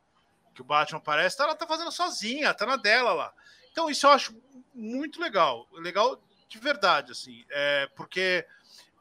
que 0.55 0.61
o 0.61 0.65
Batman 0.65 0.99
aparece, 0.99 1.41
ela 1.43 1.55
tá 1.57 1.67
fazendo 1.67 1.91
sozinha, 1.91 2.55
tá 2.55 2.67
na 2.67 2.77
dela 2.77 3.13
lá. 3.13 3.33
Então 3.73 3.91
isso 3.91 4.07
eu 4.07 4.11
acho 4.11 4.35
muito 4.75 5.21
legal, 5.21 5.67
legal 5.73 6.21
de 6.49 6.59
verdade, 6.59 7.13
assim, 7.13 7.45
é, 7.51 7.89
porque 7.97 8.45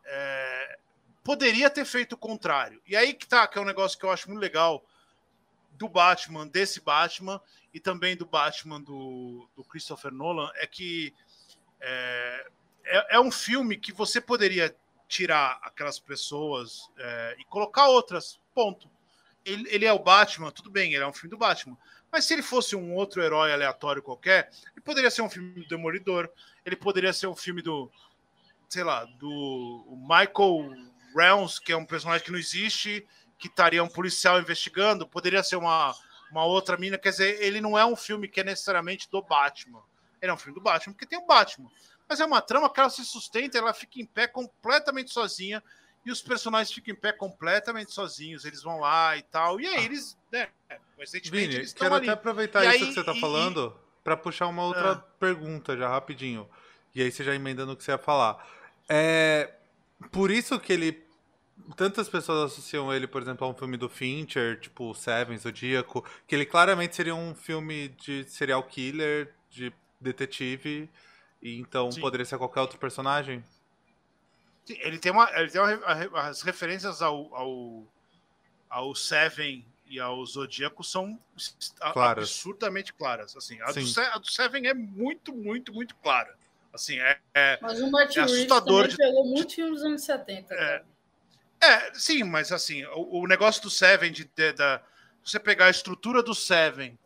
é, 0.05 0.79
poderia 1.23 1.69
ter 1.69 1.85
feito 1.85 2.13
o 2.13 2.17
contrário. 2.17 2.81
E 2.87 2.95
aí 2.95 3.13
que 3.13 3.27
tá, 3.27 3.47
que 3.47 3.57
é 3.57 3.61
um 3.61 3.65
negócio 3.65 3.97
que 3.97 4.05
eu 4.05 4.11
acho 4.11 4.27
muito 4.29 4.41
legal 4.41 4.83
do 5.71 5.87
Batman, 5.87 6.47
desse 6.47 6.81
Batman, 6.81 7.41
e 7.73 7.79
também 7.79 8.15
do 8.15 8.25
Batman 8.25 8.81
do, 8.81 9.47
do 9.55 9.63
Christopher 9.63 10.11
Nolan, 10.11 10.51
é 10.55 10.65
que 10.65 11.13
é, 11.79 12.47
é, 12.85 13.15
é 13.15 13.19
um 13.19 13.31
filme 13.31 13.77
que 13.77 13.91
você 13.91 14.19
poderia 14.19 14.75
tirar 15.07 15.59
aquelas 15.63 15.99
pessoas 15.99 16.89
é, 16.97 17.35
e 17.39 17.45
colocar 17.45 17.87
outras, 17.87 18.39
ponto. 18.53 18.89
Ele, 19.45 19.67
ele 19.69 19.85
é 19.85 19.93
o 19.93 19.99
Batman, 19.99 20.51
tudo 20.51 20.69
bem, 20.69 20.93
ele 20.93 21.03
é 21.03 21.07
um 21.07 21.13
filme 21.13 21.29
do 21.29 21.37
Batman. 21.37 21.77
Mas 22.11 22.25
se 22.25 22.33
ele 22.33 22.41
fosse 22.41 22.75
um 22.75 22.93
outro 22.93 23.21
herói 23.21 23.51
aleatório 23.51 24.01
qualquer, 24.01 24.49
ele 24.71 24.81
poderia 24.81 25.11
ser 25.11 25.21
um 25.21 25.29
filme 25.29 25.61
do 25.61 25.67
Demolidor, 25.67 26.29
ele 26.65 26.75
poderia 26.75 27.13
ser 27.13 27.27
um 27.27 27.35
filme 27.35 27.61
do, 27.61 27.91
sei 28.67 28.83
lá, 28.83 29.05
do 29.05 29.85
Michael 30.01 30.71
Realms, 31.15 31.59
que 31.59 31.71
é 31.71 31.77
um 31.77 31.85
personagem 31.85 32.25
que 32.25 32.31
não 32.31 32.39
existe, 32.39 33.05
que 33.37 33.47
estaria 33.47 33.83
um 33.83 33.87
policial 33.87 34.39
investigando, 34.39 35.07
poderia 35.07 35.41
ser 35.41 35.55
uma, 35.55 35.95
uma 36.31 36.45
outra 36.45 36.77
mina, 36.77 36.97
quer 36.97 37.09
dizer, 37.09 37.41
ele 37.41 37.59
não 37.61 37.77
é 37.77 37.85
um 37.85 37.95
filme 37.95 38.27
que 38.27 38.39
é 38.39 38.43
necessariamente 38.43 39.09
do 39.11 39.21
Batman. 39.21 39.81
Ele 40.21 40.31
é 40.31 40.33
um 40.33 40.37
filme 40.37 40.53
do 40.53 40.61
Batman 40.61 40.93
porque 40.93 41.05
tem 41.05 41.17
o 41.19 41.25
Batman. 41.25 41.69
Mas 42.07 42.19
é 42.19 42.25
uma 42.25 42.41
trama 42.41 42.71
que 42.71 42.79
ela 42.79 42.89
se 42.89 43.03
sustenta, 43.05 43.57
ela 43.57 43.73
fica 43.73 43.99
em 43.99 44.05
pé 44.05 44.27
completamente 44.27 45.11
sozinha, 45.13 45.63
e 46.05 46.11
os 46.11 46.21
personagens 46.21 46.71
ficam 46.73 46.93
em 46.93 46.97
pé 46.97 47.11
completamente 47.11 47.91
sozinhos, 47.93 48.45
eles 48.45 48.63
vão 48.63 48.79
lá 48.79 49.15
e 49.17 49.21
tal, 49.23 49.59
e 49.59 49.67
aí 49.67 49.85
eles, 49.85 50.17
né, 50.31 50.47
Vini, 51.25 51.55
eles 51.55 51.55
quero 51.55 51.63
estão 51.63 51.87
até 51.93 51.97
ali. 51.97 52.09
aproveitar 52.09 52.63
E 52.63 52.67
isso 52.69 52.83
aí- 52.85 52.87
que 52.89 52.93
você 52.95 53.03
tá 53.03 53.13
e- 53.13 53.19
falando 53.19 53.77
pra 54.03 54.15
puxar 54.17 54.47
uma 54.47 54.63
outra 54.63 54.93
Ah. 54.93 54.95
pergunta 55.19 55.75
já 55.77 55.87
rapidinho. 55.89 56.49
E 56.95 57.01
aí 57.01 57.11
você 57.11 57.23
já 57.23 57.35
emenda 57.35 57.65
no 57.65 57.75
que 57.75 57.83
você 57.83 57.91
ia 57.91 57.97
falar. 57.97 58.43
É 58.87 59.53
por 60.11 60.31
isso 60.31 60.59
que 60.59 60.73
ele 60.73 61.05
tantas 61.75 62.07
pessoas 62.09 62.51
associam 62.51 62.93
ele, 62.93 63.07
por 63.07 63.21
exemplo, 63.21 63.45
a 63.45 63.49
um 63.49 63.53
filme 63.53 63.77
do 63.77 63.89
Fincher, 63.89 64.59
tipo 64.59 64.93
Seven, 64.93 65.37
Zodíaco, 65.37 66.05
que 66.27 66.35
ele 66.35 66.45
claramente 66.45 66.95
seria 66.95 67.15
um 67.15 67.33
filme 67.35 67.89
de 67.89 68.23
serial 68.25 68.63
killer, 68.63 69.33
de 69.49 69.71
detetive, 69.99 70.89
e 71.41 71.59
então 71.59 71.91
Sim. 71.91 72.01
poderia 72.01 72.25
ser 72.25 72.37
qualquer 72.37 72.61
outro 72.61 72.77
personagem. 72.79 73.43
Sim, 74.65 74.77
Ele 74.79 74.99
tem, 74.99 75.11
uma, 75.11 75.29
ele 75.39 75.49
tem 75.49 75.59
uma, 75.61 76.19
as 76.21 76.41
referências 76.41 77.01
ao, 77.01 77.33
ao, 77.35 77.83
ao 78.69 78.95
Seven 78.95 79.65
e 79.87 79.99
ao 79.99 80.23
Zodíaco 80.25 80.83
são 80.83 81.19
Claras. 81.93 82.25
absurdamente 82.29 82.93
claras. 82.93 83.35
Assim, 83.35 83.59
a, 83.61 83.71
do, 83.71 83.79
a 84.13 84.17
do 84.19 84.29
Seven 84.29 84.67
é 84.67 84.73
muito, 84.73 85.33
muito, 85.33 85.73
muito 85.73 85.95
clara. 85.95 86.37
Assim, 86.71 86.99
é, 86.99 87.17
é, 87.33 87.57
Mas 87.61 87.81
o 87.81 87.89
Matt 87.89 88.15
é 88.15 88.19
Reeves 88.19 88.35
assustador 88.35 88.81
também 88.83 88.89
de- 88.89 88.97
pegou 88.97 89.25
muito 89.25 89.55
filme 89.55 89.71
dos 89.71 89.83
anos 89.83 90.03
70. 90.03 90.53
É. 90.53 90.57
cara. 90.57 90.85
É, 91.61 91.93
sim, 91.93 92.23
mas 92.23 92.51
assim, 92.51 92.85
o, 92.85 93.21
o 93.21 93.27
negócio 93.27 93.61
do 93.61 93.69
Seven, 93.69 94.11
de, 94.11 94.25
de- 94.25 94.53
da, 94.53 94.81
você 95.23 95.39
pegar 95.39 95.65
a 95.65 95.69
estrutura 95.69 96.23
do 96.23 96.33
Seven 96.33 96.97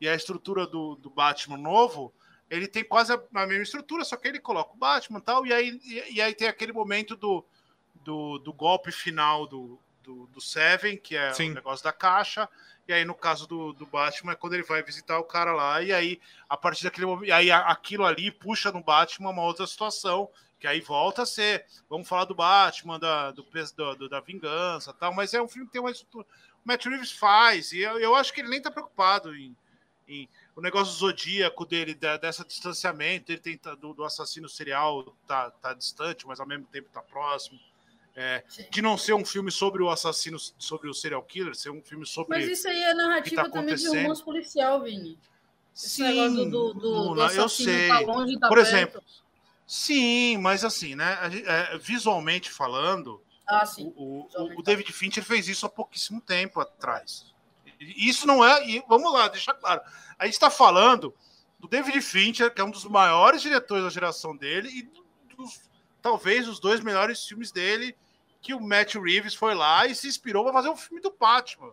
e 0.00 0.08
a 0.08 0.14
estrutura 0.14 0.66
do, 0.66 0.96
do 0.96 1.08
Batman 1.08 1.56
novo, 1.56 2.12
ele 2.50 2.68
tem 2.68 2.84
quase 2.84 3.12
a, 3.12 3.22
a 3.34 3.46
mesma 3.46 3.62
estrutura, 3.62 4.04
só 4.04 4.16
que 4.16 4.28
ele 4.28 4.38
coloca 4.38 4.74
o 4.74 4.76
Batman 4.76 5.18
e 5.18 5.22
tal, 5.22 5.46
e 5.46 5.52
aí, 5.52 5.80
e, 5.84 6.16
e 6.16 6.20
aí 6.20 6.34
tem 6.34 6.48
aquele 6.48 6.72
momento 6.72 7.16
do, 7.16 7.44
do, 7.94 8.38
do 8.38 8.52
golpe 8.52 8.92
final 8.92 9.46
do, 9.46 9.78
do, 10.02 10.26
do 10.26 10.40
Seven, 10.40 10.98
que 10.98 11.16
é 11.16 11.32
Sim. 11.32 11.52
o 11.52 11.54
negócio 11.54 11.82
da 11.82 11.92
caixa, 11.92 12.46
e 12.86 12.92
aí 12.92 13.04
no 13.04 13.14
caso 13.14 13.46
do, 13.46 13.72
do 13.72 13.86
Batman 13.86 14.32
é 14.32 14.36
quando 14.36 14.54
ele 14.54 14.64
vai 14.64 14.82
visitar 14.82 15.18
o 15.18 15.24
cara 15.24 15.52
lá, 15.52 15.80
e 15.82 15.92
aí 15.92 16.20
a 16.48 16.56
partir 16.56 16.84
daquele 16.84 17.06
momento, 17.06 17.28
e 17.28 17.32
aí 17.32 17.50
aquilo 17.50 18.04
ali 18.04 18.30
puxa 18.30 18.70
no 18.70 18.82
Batman 18.82 19.30
uma 19.30 19.42
outra 19.42 19.66
situação, 19.66 20.28
que 20.62 20.66
aí 20.68 20.80
volta 20.80 21.22
a 21.22 21.26
ser, 21.26 21.66
vamos 21.90 22.06
falar 22.08 22.24
do 22.24 22.36
Batman, 22.36 22.96
da, 22.96 23.32
do, 23.32 23.44
do- 23.98 24.08
da 24.08 24.20
vingança 24.20 24.92
tal, 24.92 25.12
mas 25.12 25.34
é 25.34 25.42
um 25.42 25.48
filme 25.48 25.66
que 25.66 25.72
tem 25.72 25.80
uma 25.80 25.90
estrutura. 25.90 26.24
O 26.24 26.68
Matt 26.68 26.84
Reeves 26.86 27.10
faz, 27.10 27.72
e 27.72 27.80
eu, 27.80 27.98
eu 27.98 28.14
acho 28.14 28.32
que 28.32 28.40
ele 28.40 28.48
nem 28.48 28.62
tá 28.62 28.70
preocupado 28.70 29.34
em, 29.34 29.56
em- 30.06 30.28
o 30.54 30.60
negócio 30.62 30.94
zodíaco 30.94 31.66
dele, 31.66 31.94
da- 31.96 32.16
dessa 32.16 32.44
distanciamento, 32.44 33.32
ele 33.32 33.40
tenta, 33.40 33.74
do, 33.74 33.92
do 33.92 34.04
assassino 34.04 34.48
serial 34.48 35.04
tá, 35.26 35.50
tá 35.50 35.74
distante, 35.74 36.28
mas 36.28 36.38
ao 36.38 36.46
mesmo 36.46 36.64
tempo 36.66 36.88
tá 36.92 37.02
próximo. 37.02 37.58
É, 38.14 38.44
de 38.70 38.80
não 38.80 38.96
ser 38.96 39.14
um 39.14 39.24
filme 39.24 39.50
sobre 39.50 39.82
o 39.82 39.90
assassino, 39.90 40.38
sobre 40.38 40.88
o 40.88 40.94
serial 40.94 41.24
killer, 41.24 41.56
ser 41.56 41.70
um 41.70 41.82
filme 41.82 42.06
sobre. 42.06 42.38
Mas 42.38 42.46
isso 42.48 42.68
aí 42.68 42.80
é 42.84 42.94
narrativa 42.94 43.42
que 43.46 43.50
tá 43.50 43.58
também 43.58 43.74
de 43.74 43.88
romance 43.88 44.22
policial, 44.22 44.80
Vini. 44.84 45.18
Esse 45.74 45.88
Sim, 45.88 46.02
negócio 46.04 46.44
do, 46.44 46.44
do, 46.44 46.74
do, 46.74 46.80
do 46.80 46.88
Luna, 46.90 47.22
eu 47.32 47.46
assassino 47.46 47.72
sei. 47.72 47.88
tá 47.88 47.98
longe, 48.00 48.38
tá 48.38 48.46
Por 48.48 48.58
perto. 48.58 48.68
exemplo, 48.68 49.02
Sim, 49.74 50.36
mas 50.36 50.64
assim, 50.64 50.94
né? 50.94 51.16
é, 51.46 51.78
visualmente 51.78 52.50
falando, 52.50 53.22
Ah, 53.48 53.64
o, 53.78 54.28
o- 54.36 54.58
o 54.58 54.62
David 54.62 54.92
Fincher 54.92 55.24
fez 55.24 55.48
isso 55.48 55.64
há 55.64 55.68
pouquíssimo 55.70 56.20
tempo 56.20 56.60
atrás. 56.60 57.32
Isso 57.80 58.26
não 58.26 58.44
é. 58.44 58.68
E 58.68 58.84
vamos 58.86 59.10
lá, 59.10 59.28
deixar 59.28 59.54
claro. 59.54 59.80
A 60.18 60.26
gente 60.26 60.34
está 60.34 60.50
falando 60.50 61.14
do 61.58 61.66
David 61.66 61.98
Fincher, 62.02 62.52
que 62.52 62.60
é 62.60 62.64
um 62.64 62.70
dos 62.70 62.84
maiores 62.84 63.40
diretores 63.40 63.82
da 63.82 63.88
geração 63.88 64.36
dele, 64.36 64.68
e 64.68 64.82
dos, 65.36 65.62
talvez 66.02 66.46
os 66.46 66.60
dois 66.60 66.80
melhores 66.80 67.24
filmes 67.24 67.50
dele, 67.50 67.96
que 68.42 68.52
o 68.52 68.60
Matt 68.60 68.96
Reeves 68.96 69.34
foi 69.34 69.54
lá 69.54 69.86
e 69.86 69.94
se 69.94 70.06
inspirou 70.06 70.44
para 70.44 70.52
fazer 70.52 70.68
um 70.68 70.76
filme 70.76 71.00
do 71.00 71.10
Batman. 71.18 71.72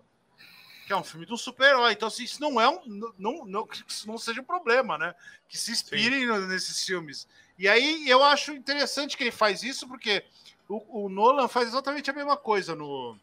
Que 0.90 0.94
é 0.94 0.98
um 0.98 1.04
filme 1.04 1.24
de 1.24 1.32
um 1.32 1.38
super-herói. 1.38 1.94
Então, 1.94 2.08
assim, 2.08 2.24
isso 2.24 2.42
não 2.42 2.60
é 2.60 2.68
um. 2.68 2.84
Não, 3.16 3.46
não, 3.46 3.68
que 3.68 3.84
isso 3.88 4.08
não 4.08 4.18
seja 4.18 4.42
um 4.42 4.44
problema, 4.44 4.98
né? 4.98 5.14
Que 5.48 5.56
se 5.56 5.72
inspirem 5.72 6.26
no- 6.26 6.48
nesses 6.48 6.84
filmes. 6.84 7.28
E 7.60 7.70
aí 7.70 8.10
eu 8.10 8.24
acho 8.24 8.54
interessante 8.54 9.16
que 9.16 9.22
ele 9.22 9.30
faz 9.30 9.62
isso, 9.62 9.88
porque 9.88 10.26
o, 10.68 11.06
o 11.06 11.08
Nolan 11.08 11.48
faz 11.48 11.68
exatamente 11.68 12.10
a 12.10 12.14
mesma 12.14 12.36
coisa 12.36 12.74
no, 12.74 13.16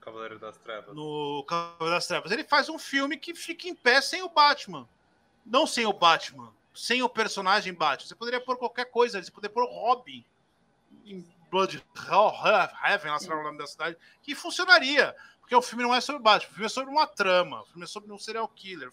Cavaleiro 0.00 0.38
das 0.38 0.56
Trevas. 0.56 0.96
no 0.96 1.44
Cavaleiro 1.46 1.94
das 1.94 2.06
Trevas. 2.06 2.32
Ele 2.32 2.42
faz 2.42 2.70
um 2.70 2.78
filme 2.78 3.18
que 3.18 3.34
fica 3.34 3.68
em 3.68 3.74
pé 3.74 4.00
sem 4.00 4.22
o 4.22 4.30
Batman. 4.30 4.88
Não 5.44 5.66
sem 5.66 5.84
o 5.84 5.92
Batman, 5.92 6.50
sem 6.74 7.02
o 7.02 7.08
personagem 7.10 7.74
Batman. 7.74 8.08
Você 8.08 8.14
poderia 8.14 8.40
pôr 8.40 8.56
qualquer 8.56 8.86
coisa, 8.86 9.22
você 9.22 9.30
poderia 9.30 9.52
pôr 9.52 9.64
o 9.64 9.70
Robin 9.70 10.24
em 11.04 11.22
Blood 11.50 11.84
Heaven, 12.82 13.10
lá 13.10 13.18
sei 13.18 13.28
lá 13.28 13.40
o 13.40 13.42
nome 13.42 13.58
da 13.58 13.66
cidade, 13.66 13.94
que 14.22 14.34
funcionaria. 14.34 15.14
Porque 15.44 15.54
o 15.54 15.60
filme 15.60 15.84
não 15.84 15.94
é 15.94 16.00
sobre 16.00 16.20
o 16.20 16.22
Batman, 16.24 16.48
o 16.48 16.52
filme 16.54 16.64
é 16.66 16.68
sobre 16.70 16.90
uma 16.90 17.06
trama, 17.06 17.60
o 17.60 17.66
filme 17.66 17.84
é 17.84 17.86
sobre 17.86 18.10
um 18.10 18.18
serial 18.18 18.48
killer. 18.48 18.90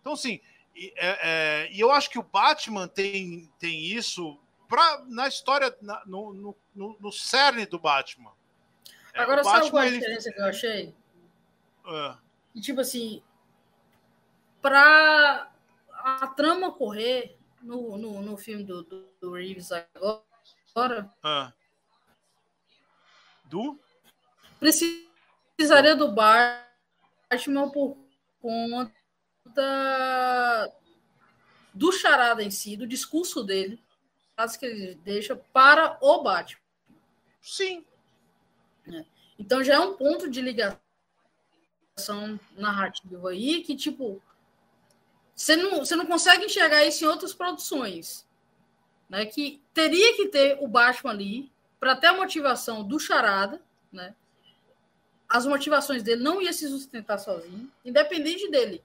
Então, 0.00 0.12
assim, 0.12 0.40
e, 0.76 0.92
é- 0.96 1.18
é, 1.66 1.72
e 1.72 1.80
eu 1.80 1.90
acho 1.90 2.08
que 2.08 2.20
o 2.20 2.22
Batman 2.22 2.86
tem, 2.86 3.50
tem 3.58 3.84
isso 3.84 4.38
pra, 4.68 5.04
na 5.08 5.26
história, 5.26 5.76
na- 5.82 6.04
no, 6.06 6.32
no, 6.32 6.56
no, 6.72 6.96
no 7.00 7.12
cerne 7.12 7.66
do 7.66 7.80
Batman. 7.80 8.30
É, 9.12 9.20
Agora, 9.22 9.40
o 9.40 9.44
sabe 9.44 9.70
qual 9.70 9.82
é 9.82 9.86
a 9.86 9.88
ele- 9.88 9.98
diferença 9.98 10.30
que 10.32 10.40
eu 10.40 10.44
achei? 10.46 10.94
é, 11.86 12.16
E, 12.54 12.60
tipo 12.60 12.80
assim, 12.80 13.20
pra 14.62 15.50
a 15.90 16.26
trama 16.28 16.70
correr 16.72 17.36
no, 17.60 17.98
no, 17.98 18.22
no 18.22 18.36
filme 18.36 18.62
do, 18.62 18.84
do, 18.84 19.04
do 19.20 19.32
Reeves 19.32 19.70
agora, 19.72 21.12
Ah. 21.24 21.52
Do? 23.46 23.80
Precisaria 25.58 25.96
do 25.96 26.12
Batman 26.12 27.68
por 27.72 27.98
conta 28.40 28.72
do 31.74 31.90
charada 31.90 32.44
em 32.44 32.50
si, 32.50 32.76
do 32.76 32.86
discurso 32.86 33.42
dele, 33.42 33.82
as 34.36 34.56
que 34.56 34.64
ele 34.64 34.94
deixa 34.94 35.34
para 35.34 35.98
o 36.00 36.22
Batman. 36.22 36.60
Sim. 37.42 37.84
Então 39.36 39.64
já 39.64 39.74
é 39.74 39.80
um 39.80 39.96
ponto 39.96 40.30
de 40.30 40.40
ligação 40.40 40.78
narrativa 42.56 43.30
aí 43.30 43.60
que, 43.64 43.74
tipo, 43.74 44.22
você 45.34 45.56
não, 45.56 45.80
você 45.80 45.96
não 45.96 46.06
consegue 46.06 46.44
enxergar 46.44 46.84
isso 46.84 47.04
em 47.04 47.08
outras 47.08 47.34
produções. 47.34 48.24
Né? 49.08 49.26
Que 49.26 49.60
teria 49.74 50.14
que 50.14 50.28
ter 50.28 50.56
o 50.60 50.68
Batman 50.68 51.10
ali 51.10 51.50
para 51.80 51.96
ter 51.96 52.06
a 52.08 52.16
motivação 52.16 52.84
do 52.84 53.00
charada, 53.00 53.60
né? 53.90 54.14
As 55.28 55.44
motivações 55.44 56.02
dele 56.02 56.22
não 56.22 56.40
ia 56.40 56.52
se 56.52 56.66
sustentar 56.68 57.18
sozinho, 57.18 57.70
independente 57.84 58.50
dele 58.50 58.82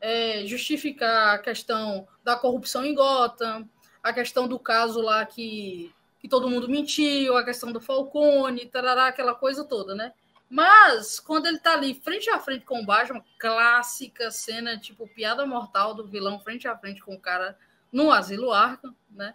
é, 0.00 0.44
justificar 0.46 1.34
a 1.34 1.38
questão 1.38 2.08
da 2.24 2.36
corrupção 2.36 2.84
em 2.84 2.94
Gotham, 2.94 3.68
a 4.02 4.12
questão 4.12 4.48
do 4.48 4.58
caso 4.58 5.00
lá 5.00 5.26
que, 5.26 5.94
que 6.20 6.28
todo 6.28 6.48
mundo 6.48 6.68
mentiu, 6.68 7.36
a 7.36 7.44
questão 7.44 7.70
do 7.70 7.80
Falcone, 7.80 8.66
tarará, 8.66 9.06
aquela 9.06 9.34
coisa 9.34 9.64
toda, 9.64 9.94
né? 9.94 10.12
Mas, 10.48 11.20
quando 11.20 11.46
ele 11.46 11.60
tá 11.60 11.74
ali 11.74 11.94
frente 11.94 12.28
a 12.30 12.40
frente 12.40 12.64
com 12.64 12.80
o 12.80 12.84
Batman, 12.84 13.22
clássica 13.38 14.30
cena, 14.30 14.76
tipo, 14.76 15.06
piada 15.06 15.46
mortal 15.46 15.94
do 15.94 16.06
vilão 16.06 16.40
frente 16.40 16.66
a 16.66 16.76
frente 16.76 17.02
com 17.02 17.14
o 17.14 17.20
cara 17.20 17.56
no 17.92 18.10
asilo 18.10 18.52
Arkham, 18.52 18.94
né? 19.10 19.34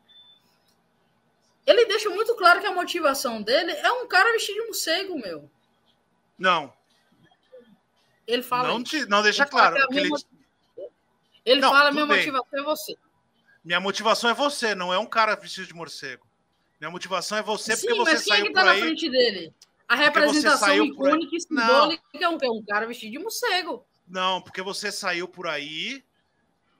Ele 1.65 1.85
deixa 1.85 2.09
muito 2.09 2.35
claro 2.35 2.59
que 2.59 2.67
a 2.67 2.73
motivação 2.73 3.41
dele 3.41 3.71
é 3.71 3.91
um 3.91 4.07
cara 4.07 4.31
vestido 4.33 4.59
de 4.59 4.65
morcego, 4.65 5.17
meu. 5.17 5.49
Não. 6.37 6.73
Ele 8.27 8.41
fala 8.43 8.67
Não, 8.69 8.83
te- 8.83 9.05
não 9.05 9.21
deixa 9.21 9.43
Ele 9.43 9.49
claro. 9.51 9.87
que 9.87 9.97
ele- 9.97 10.09
Ele 11.45 11.61
Não, 11.61 11.69
fala, 11.71 11.91
minha 11.91 12.05
bem. 12.07 12.17
motivação 12.17 12.59
é 12.59 12.63
você. 12.63 12.97
minha 13.63 13.79
motivação 13.79 14.29
é 14.29 14.33
você, 14.33 14.73
não 14.75 14.91
é 14.93 14.97
um 14.97 15.05
cara 15.05 15.35
vestido 15.35 15.67
de 15.67 15.73
morcego. 15.75 16.25
Minha 16.79 16.89
motivação 16.89 17.37
é 17.37 17.43
você 17.43 17.75
Sim, 17.75 17.87
porque 17.87 17.99
você 17.99 18.11
quem 18.11 18.19
é 18.19 18.35
saiu 18.37 18.45
que 18.47 18.53
tá 18.53 18.61
por 18.61 18.65
na 18.65 18.71
aí. 18.71 18.81
frente 18.81 19.09
dele? 19.09 19.53
A 19.87 19.95
representação 19.95 20.57
saiu 20.67 20.83
aí. 20.83 20.89
icônica 20.89 21.35
e 21.35 21.39
simbólica 21.39 22.03
um, 22.29 22.37
é 22.41 22.49
um 22.49 22.63
cara 22.65 22.87
vestido 22.87 23.11
de 23.11 23.19
morcego. 23.19 23.85
Não, 24.07 24.41
porque 24.41 24.61
você 24.63 24.91
saiu 24.91 25.27
por 25.27 25.47
aí 25.47 26.03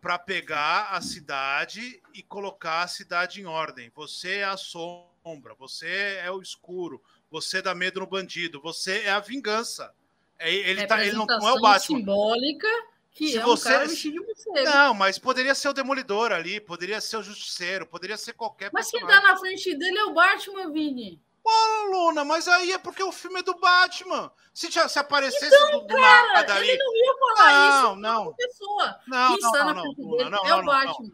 para 0.01 0.17
pegar 0.17 0.89
a 0.91 1.01
cidade 1.01 2.01
e 2.13 2.21
colocar 2.23 2.81
a 2.81 2.87
cidade 2.87 3.39
em 3.41 3.45
ordem. 3.45 3.91
Você 3.95 4.37
é 4.37 4.43
a 4.45 4.57
sombra, 4.57 5.53
você 5.57 6.19
é 6.23 6.29
o 6.31 6.41
escuro, 6.41 7.01
você 7.35 7.61
dá 7.61 7.75
medo 7.75 7.99
no 7.99 8.07
bandido, 8.07 8.61
você 8.61 8.99
é 9.01 9.11
a 9.11 9.19
vingança. 9.19 9.93
É- 10.39 10.53
Ele, 10.53 10.87
tá, 10.87 11.01
ele 11.05 11.15
não, 11.17 11.25
não 11.25 11.49
é 11.49 11.53
o 11.53 11.59
Batman. 11.61 11.97
simbólica 11.99 12.67
que 13.11 13.29
Se 13.29 13.37
é 13.37 13.41
você- 13.41 13.67
um 13.69 13.71
cara 13.73 13.87
vestido 13.87 14.19
de 14.21 14.25
morcego. 14.25 14.63
Não, 14.63 14.93
mas 14.93 15.19
poderia 15.19 15.53
ser 15.53 15.67
o 15.69 15.73
Demolidor 15.73 16.31
ali, 16.31 16.59
poderia 16.61 17.01
ser 17.01 17.17
o 17.17 17.23
Justiceiro, 17.23 17.85
poderia 17.85 18.15
ser 18.17 18.33
qualquer 18.33 18.69
Mas 18.73 18.89
quem 18.89 19.01
personagem. 19.01 19.25
tá 19.27 19.33
na 19.33 19.37
frente 19.39 19.75
dele 19.75 19.97
é 19.97 20.05
o 20.05 20.13
Batman, 20.13 20.71
Vini. 20.71 21.21
Ô, 21.43 21.83
Luna, 21.91 22.23
mas 22.25 22.47
aí 22.47 22.71
é 22.71 22.77
porque 22.77 23.03
o 23.03 23.11
filme 23.11 23.39
é 23.39 23.43
do 23.43 23.53
Batman. 23.59 24.31
Se, 24.53 24.71
já- 24.71 24.87
se 24.87 24.97
aparecesse 24.97 25.49
do, 25.71 25.81
do 25.81 25.87
Cara, 25.95 26.33
nada 26.33 26.55
ali. 26.55 26.69
ele 26.69 26.77
não 26.83 26.95
ia 26.95 27.13
falar 27.19 27.69
isso 27.69 27.83
Não, 27.83 28.01
pra 28.01 28.09
não, 28.13 28.33
pessoa. 28.33 28.99
não, 29.07 29.27
Quem 29.33 29.41
não, 29.41 29.49
está 29.49 29.59
não, 29.59 29.65
na 29.65 29.73
não, 29.73 29.81
frente 29.83 30.01
Luna, 30.01 30.17
dele 30.17 30.29
não, 30.31 30.45
é 30.45 30.49
não, 30.49 30.55
o 30.57 30.61
não, 30.61 30.65
Batman. 30.73 31.11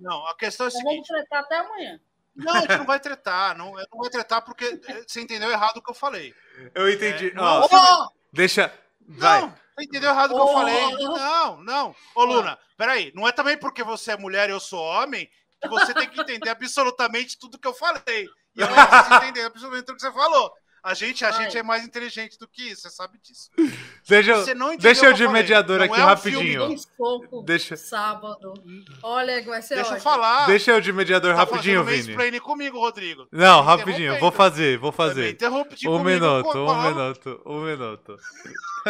não. 0.00 0.26
A 0.28 0.34
questão 0.36 0.66
é 0.66 0.68
a 0.68 0.72
Então 0.72 0.82
vamos 0.82 1.06
seguinte. 1.06 1.26
tratar 1.28 1.40
até 1.46 1.58
amanhã. 1.58 2.00
Não, 2.34 2.54
a 2.54 2.60
gente 2.60 2.76
não 2.78 2.86
vai 2.86 2.98
tretar. 3.00 3.56
Não, 3.56 3.72
não 3.72 4.00
vai 4.00 4.10
tretar 4.10 4.42
porque 4.42 4.64
eh, 4.88 5.04
você 5.06 5.20
entendeu 5.20 5.50
errado 5.50 5.76
o 5.76 5.82
que 5.82 5.90
eu 5.90 5.94
falei. 5.94 6.34
Eu 6.74 6.90
entendi. 6.90 7.28
É, 7.34 7.40
Ó, 7.40 7.68
Ó, 7.70 8.08
deixa. 8.32 8.72
Vai. 9.06 9.42
Não, 9.42 9.50
você 9.50 9.84
entendeu 9.84 10.10
errado 10.10 10.30
o 10.32 10.34
que 10.36 10.40
Oh. 10.40 10.48
eu 10.48 10.52
falei. 10.54 10.90
Não, 10.92 11.62
não. 11.62 11.96
Ô, 12.14 12.24
Luna, 12.24 12.58
peraí. 12.76 13.12
Não 13.14 13.26
é 13.28 13.32
também 13.32 13.58
porque 13.58 13.82
você 13.84 14.12
é 14.12 14.16
mulher 14.16 14.48
e 14.48 14.52
eu 14.52 14.60
sou 14.60 14.80
homem 14.82 15.28
que 15.60 15.68
você 15.68 15.92
tem 15.94 16.08
que 16.08 16.20
entender 16.20 16.48
absolutamente 16.50 17.38
tudo 17.38 17.58
que 17.58 17.68
eu 17.68 17.74
falei. 17.74 18.26
E 18.56 18.60
eu 18.60 18.68
não 18.68 18.86
preciso 18.86 19.14
entender 19.16 19.44
absolutamente 19.44 19.86
tudo 19.86 19.96
que 19.96 20.02
você 20.02 20.12
falou. 20.12 20.52
A 20.84 20.94
gente, 20.94 21.24
a 21.24 21.30
gente 21.30 21.56
é 21.56 21.62
mais 21.62 21.84
inteligente 21.84 22.36
do 22.36 22.48
que 22.48 22.70
isso, 22.70 22.82
você 22.82 22.90
sabe 22.90 23.16
disso. 23.22 23.48
Deixa, 24.08 24.34
Você 24.36 24.52
não 24.52 24.66
eu- 24.66 24.72
entendeu 24.72 24.92
deixa 24.92 25.06
eu 25.06 25.10
o 25.12 25.14
de 25.14 25.22
eu 25.22 25.28
falei. 25.28 25.42
mediador 25.42 25.78
Não 25.78 25.84
aqui 25.86 26.00
é 26.00 26.04
um 26.04 26.06
rapidinho. 26.08 26.78
Soco 26.96 27.42
Deixa, 27.44 27.76
sábado. 27.76 28.52
Olha, 29.00 29.40
vai 29.44 29.62
ser 29.62 29.76
Deixa 29.76 29.90
eu 29.90 29.94
ótimo. 29.94 30.02
falar. 30.10 30.46
deixa 30.46 30.70
eu 30.72 30.80
de 30.80 30.92
mediador 30.92 31.34
Tá 31.34 31.38
rapidinho, 31.44 31.84
Vini. 31.84 32.40
comigo, 32.40 32.80
Rodrigo. 32.80 33.28
Não, 33.30 33.64
Tá 33.64 33.76
rapidinho. 33.76 34.18
Vou 34.18 34.32
fazer, 34.32 34.76
vou 34.78 34.90
fazer. 34.90 35.30
interrupte 35.30 35.88
Um 35.88 35.98
comigo, 35.98 36.04
minuto, 36.26 36.58
um 36.58 36.82
minuto, 36.82 37.42
um 37.46 37.60
minuto. 37.64 38.16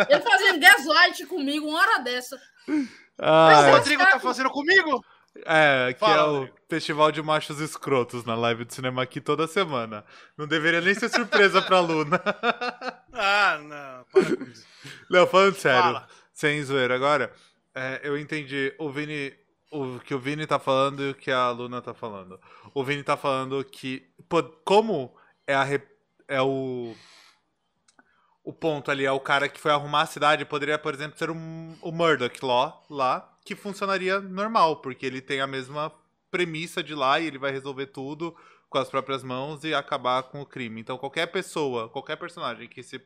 Ele 0.09 0.21
fazendo 0.21 0.61
gaslight 0.61 1.27
comigo 1.27 1.69
uma 1.69 1.79
hora 1.79 1.99
dessa. 1.99 2.37
O 2.67 2.73
Ai, 3.19 3.71
Rodrigo 3.71 4.03
tá 4.03 4.19
fazendo 4.19 4.49
comigo? 4.51 5.05
É, 5.47 5.93
que 5.95 6.01
Fala, 6.01 6.15
é 6.15 6.25
o 6.25 6.33
Rodrigo. 6.41 6.57
Festival 6.69 7.13
de 7.13 7.23
Machos 7.23 7.61
Escrotos 7.61 8.25
na 8.25 8.35
live 8.35 8.65
de 8.65 8.75
cinema 8.75 9.03
aqui 9.03 9.21
toda 9.21 9.47
semana. 9.47 10.05
Não 10.37 10.47
deveria 10.47 10.81
nem 10.81 10.95
ser 10.95 11.09
surpresa 11.09 11.63
pra 11.63 11.81
Luna. 11.81 12.21
Ah, 13.15 13.59
não. 13.59 14.05
Para 14.11 14.37
com 14.37 14.45
isso. 14.45 14.67
Não, 15.11 15.27
falando 15.27 15.55
sério, 15.55 15.83
Fala. 15.83 16.09
sem 16.33 16.63
zoeira 16.65 16.95
agora, 16.95 17.31
é, 17.75 18.01
eu 18.03 18.17
entendi 18.17 18.75
o 18.79 18.89
Vini, 18.91 19.35
o 19.71 19.99
que 19.99 20.15
o 20.15 20.19
Vini 20.19 20.47
tá 20.47 20.59
falando 20.59 21.03
e 21.03 21.11
o 21.11 21.15
que 21.15 21.31
a 21.31 21.51
Luna 21.51 21.83
tá 21.83 21.93
falando. 21.93 22.41
O 22.73 22.83
Vini 22.83 23.03
tá 23.03 23.15
falando 23.15 23.63
que, 23.65 24.09
pô, 24.31 24.43
como 24.65 25.15
é, 25.47 25.55
a, 25.55 25.67
é 26.27 26.41
o 26.41 26.95
o 28.45 28.53
ponto 28.53 28.91
ali, 28.91 29.05
é 29.05 29.13
o 29.13 29.21
cara 29.21 29.49
que 29.49 29.61
foi 29.61 29.71
arrumar 29.71 30.03
a 30.03 30.07
cidade, 30.07 30.45
poderia, 30.45 30.79
por 30.79 30.95
exemplo, 30.95 31.19
ser 31.19 31.31
um, 31.31 31.77
o 31.81 31.93
Murdoch 31.93 32.45
Law 32.45 32.85
lá, 32.91 33.32
que 33.45 33.55
funcionaria 33.55 34.21
normal, 34.21 34.77
porque 34.77 35.05
ele 35.05 35.21
tem 35.21 35.41
a 35.41 35.47
mesma 35.47 35.93
premissa 36.31 36.83
de 36.83 36.95
lá 36.95 37.21
e 37.21 37.27
ele 37.27 37.39
vai 37.39 37.51
resolver 37.53 37.87
tudo 37.87 38.35
com 38.69 38.79
as 38.79 38.89
próprias 38.89 39.23
mãos 39.23 39.65
e 39.65 39.75
acabar 39.75 40.23
com 40.25 40.41
o 40.41 40.47
crime. 40.47 40.81
Então 40.81 40.97
qualquer 40.97 41.27
pessoa, 41.27 41.89
qualquer 41.89 42.17
personagem 42.17 42.69
que 42.69 42.83
se 42.83 43.01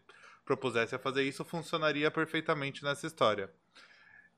propusesse 0.45 0.95
a 0.95 0.99
fazer 0.99 1.24
isso 1.24 1.45
funcionaria 1.45 2.11
perfeitamente 2.11 2.84
nessa 2.84 3.07
história. 3.07 3.51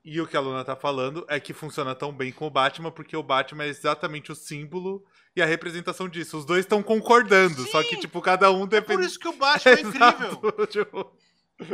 E 0.03 0.19
o 0.19 0.25
que 0.25 0.35
a 0.35 0.39
Luna 0.39 0.63
tá 0.63 0.75
falando 0.75 1.25
é 1.27 1.39
que 1.39 1.53
funciona 1.53 1.93
tão 1.93 2.11
bem 2.11 2.31
com 2.31 2.47
o 2.47 2.49
Batman, 2.49 2.89
porque 2.89 3.15
o 3.15 3.21
Batman 3.21 3.65
é 3.65 3.67
exatamente 3.67 4.31
o 4.31 4.35
símbolo 4.35 5.05
e 5.35 5.41
a 5.41 5.45
representação 5.45 6.07
disso. 6.07 6.37
Os 6.37 6.45
dois 6.45 6.61
estão 6.61 6.81
concordando, 6.81 7.61
só 7.67 7.83
que, 7.83 7.95
Sim. 7.95 8.01
tipo, 8.01 8.21
cada 8.21 8.49
um 8.49 8.61
Por 8.61 8.69
depende. 8.69 9.05
isso 9.05 9.19
que 9.19 9.27
o 9.27 9.33
Batman 9.33 9.71
é 9.71 9.81
incrível. 9.81 9.93
Exato, 9.93 10.67
tipo, 10.71 11.11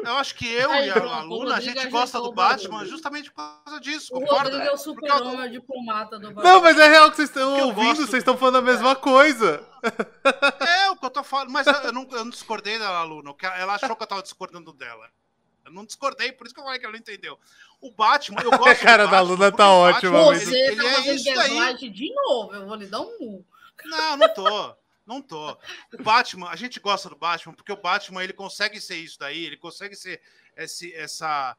Eu 0.03 0.17
acho 0.17 0.33
que 0.33 0.51
eu 0.51 0.71
Aí, 0.71 0.87
e 0.87 0.89
a, 0.89 0.93
pronto, 0.93 1.25
Luna, 1.27 1.55
a 1.57 1.59
gente 1.59 1.87
gosta 1.89 2.19
do 2.19 2.31
Batman 2.33 2.83
justamente 2.85 3.31
por 3.31 3.43
causa 3.63 3.79
disso, 3.79 4.15
O 4.15 4.19
concorda? 4.19 4.49
Rodrigo 4.49 4.65
é 4.65 4.71
o 4.73 4.77
super-homem, 4.77 5.41
é 5.45 5.47
diplomata 5.47 6.17
do 6.17 6.31
Não, 6.31 6.61
mas 6.61 6.79
é 6.79 6.87
real 6.87 7.11
que 7.11 7.17
vocês 7.17 7.29
estão 7.29 7.53
ouvindo, 7.67 7.85
gosto- 7.89 8.01
vocês 8.07 8.21
estão 8.21 8.35
falando 8.35 8.57
a 8.57 8.61
mesma 8.63 8.95
coisa. 8.95 9.63
É 10.67 10.89
o 10.89 10.95
que 10.95 11.05
eu 11.05 11.09
tô 11.11 11.23
falando, 11.23 11.51
mas 11.51 11.67
eu, 11.67 11.73
eu 11.73 11.93
não, 11.93 12.01
eu 12.11 12.23
não 12.25 12.29
discordei 12.31 12.79
da 12.79 13.03
Luna, 13.03 13.35
ela 13.57 13.75
achou 13.75 13.95
que 13.95 14.01
eu 14.01 14.07
tava 14.07 14.23
discordando 14.23 14.73
dela. 14.73 15.07
Eu 15.63 15.71
não 15.71 15.85
discordei, 15.85 16.31
por 16.31 16.45
isso 16.45 16.53
que 16.55 16.61
eu 16.61 16.65
falei 16.65 16.79
que 16.79 16.85
ela 16.85 16.93
não 16.93 16.99
entendeu. 16.99 17.37
O 17.81 17.91
Batman, 17.91 18.41
eu 18.41 18.49
gosto 18.57 18.67
A 18.69 18.75
cara 18.75 19.05
do 19.05 19.11
da 19.11 19.17
Batman, 19.17 19.33
Luna 19.35 19.51
tá 19.51 19.71
ótima, 19.71 20.11
Batman, 20.11 20.31
mas- 20.31 20.43
Você 20.43 20.57
ele 20.57 20.75
tá 20.77 20.83
é 20.89 20.93
fazendo 20.95 21.15
isso 21.15 21.25
daí. 21.25 21.35
gaslight 21.35 21.89
de 21.91 22.13
novo, 22.13 22.53
eu 22.55 22.65
vou 22.67 22.75
lhe 22.75 22.87
dar 22.87 23.01
um. 23.01 23.43
Não, 23.85 24.17
não 24.17 24.33
tô. 24.33 24.75
Não 25.05 25.21
tô. 25.21 25.51
O 25.93 26.03
Batman, 26.03 26.49
a 26.49 26.55
gente 26.55 26.79
gosta 26.79 27.09
do 27.09 27.15
Batman 27.15 27.53
porque 27.53 27.71
o 27.71 27.77
Batman 27.81 28.23
ele 28.23 28.33
consegue 28.33 28.81
ser 28.81 28.95
isso 28.97 29.19
daí, 29.19 29.45
ele 29.45 29.57
consegue 29.57 29.95
ser 29.95 30.21
esse, 30.57 30.93
essa, 30.93 31.55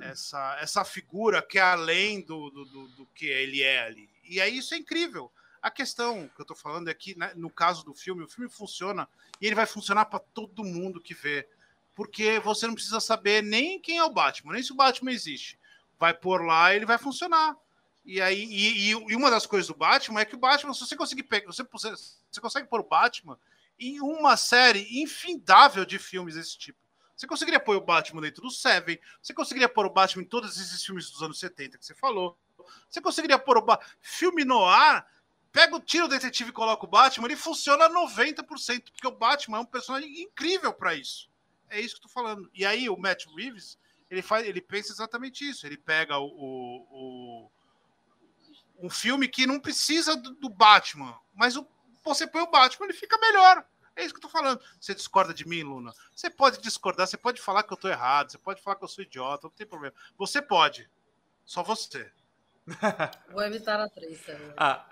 essa, 0.00 0.56
essa 0.60 0.84
figura 0.84 1.42
que 1.42 1.58
é 1.58 1.62
além 1.62 2.20
do, 2.20 2.50
do, 2.50 2.64
do, 2.64 2.88
do 2.88 3.06
que 3.06 3.26
ele 3.26 3.62
é 3.62 3.82
ali. 3.82 4.08
E 4.22 4.40
aí 4.40 4.58
isso 4.58 4.74
é 4.74 4.76
incrível. 4.78 5.30
A 5.60 5.70
questão 5.70 6.28
que 6.28 6.40
eu 6.40 6.44
tô 6.44 6.54
falando 6.54 6.88
é 6.88 6.94
que, 6.94 7.18
né, 7.18 7.32
no 7.34 7.50
caso 7.50 7.84
do 7.84 7.94
filme, 7.94 8.22
o 8.22 8.28
filme 8.28 8.50
funciona 8.50 9.08
e 9.40 9.46
ele 9.46 9.54
vai 9.54 9.66
funcionar 9.66 10.04
para 10.04 10.18
todo 10.18 10.62
mundo 10.62 11.00
que 11.00 11.14
vê. 11.14 11.48
Porque 11.94 12.38
você 12.40 12.66
não 12.66 12.74
precisa 12.74 13.00
saber 13.00 13.42
nem 13.42 13.80
quem 13.80 13.98
é 13.98 14.04
o 14.04 14.10
Batman, 14.12 14.52
nem 14.52 14.62
se 14.62 14.72
o 14.72 14.76
Batman 14.76 15.10
existe. 15.12 15.58
Vai 15.98 16.12
pôr 16.12 16.44
lá 16.44 16.74
ele 16.74 16.84
vai 16.84 16.98
funcionar. 16.98 17.56
E 18.04 18.20
aí, 18.20 18.44
e- 18.44 18.90
e 18.90 19.16
uma 19.16 19.30
das 19.30 19.46
coisas 19.46 19.66
do 19.68 19.74
Batman 19.74 20.20
é 20.20 20.24
que 20.26 20.34
o 20.34 20.38
Batman, 20.38 20.74
se 20.74 20.80
você 20.80 20.94
conseguir 20.94 21.22
pegar, 21.22 21.46
você, 21.46 21.64
você 21.64 21.94
consegue 22.40 22.68
pôr 22.68 22.80
o 22.80 22.84
Batman 22.88 23.38
em 23.78 24.00
uma 24.00 24.36
série 24.36 25.02
infindável 25.02 25.84
de 25.84 25.98
filmes 25.98 26.34
desse 26.34 26.56
tipo. 26.58 26.78
Você 27.16 27.26
conseguiria 27.26 27.60
pôr 27.60 27.76
o 27.76 27.80
Batman 27.80 28.22
dentro 28.22 28.42
do 28.42 28.50
Seven, 28.50 28.98
você 29.22 29.32
conseguiria 29.32 29.68
pôr 29.68 29.86
o 29.86 29.90
Batman 29.90 30.22
em 30.22 30.26
todos 30.26 30.56
esses 30.60 30.84
filmes 30.84 31.10
dos 31.10 31.22
anos 31.22 31.38
70 31.38 31.78
que 31.78 31.86
você 31.86 31.94
falou. 31.94 32.36
Você 32.88 33.00
conseguiria 33.00 33.38
pôr 33.38 33.56
o 33.58 33.62
ba 33.62 33.78
filme 34.00 34.44
no 34.44 34.64
ar, 34.64 35.06
pega 35.52 35.76
o 35.76 35.80
tiro 35.80 36.08
detetive 36.08 36.50
e 36.50 36.52
coloca 36.52 36.84
o 36.84 36.88
Batman, 36.88 37.26
ele 37.26 37.36
funciona 37.36 37.88
90%, 37.88 38.90
porque 38.90 39.06
o 39.06 39.12
Batman 39.12 39.58
é 39.58 39.60
um 39.60 39.64
personagem 39.66 40.22
incrível 40.22 40.72
para 40.72 40.94
isso. 40.94 41.28
É 41.70 41.80
isso 41.80 41.94
que 41.94 42.00
eu 42.00 42.08
tô 42.08 42.12
falando. 42.12 42.50
E 42.54 42.64
aí 42.66 42.88
o 42.88 42.96
Matt 42.96 43.26
Reeves, 43.36 43.78
ele 44.10 44.22
faz, 44.22 44.46
ele 44.46 44.60
pensa 44.60 44.92
exatamente 44.92 45.48
isso. 45.48 45.66
Ele 45.66 45.76
pega 45.76 46.18
o, 46.18 46.26
o- 46.26 46.86
o- 46.90 47.50
um 48.86 48.90
filme 48.90 49.28
que 49.28 49.46
não 49.46 49.60
precisa 49.60 50.16
do, 50.16 50.34
do 50.34 50.48
Batman, 50.48 51.16
mas 51.34 51.56
o- 51.56 51.66
você 52.12 52.26
põe 52.26 52.42
o 52.42 52.50
Batman, 52.50 52.86
ele 52.86 52.92
fica 52.92 53.16
melhor. 53.18 53.64
É 53.96 54.04
isso 54.04 54.12
que 54.12 54.18
eu 54.18 54.22
tô 54.22 54.28
falando. 54.28 54.60
Você 54.80 54.94
discorda 54.94 55.32
de 55.32 55.46
mim, 55.46 55.62
Luna? 55.62 55.92
Você 56.14 56.28
pode 56.28 56.60
discordar, 56.60 57.06
você 57.06 57.16
pode 57.16 57.40
falar 57.40 57.62
que 57.62 57.72
eu 57.72 57.76
tô 57.76 57.88
errado, 57.88 58.30
você 58.32 58.38
pode 58.38 58.60
falar 58.60 58.76
que 58.76 58.84
eu 58.84 58.88
sou 58.88 59.04
idiota, 59.04 59.46
não 59.46 59.54
tem 59.54 59.66
problema. 59.66 59.94
Você 60.18 60.42
pode. 60.42 60.88
Só 61.44 61.62
você. 61.62 62.10
Vou 63.30 63.42
evitar 63.42 63.78
a 63.80 63.88
treta. 63.88 64.54
A, 64.56 64.84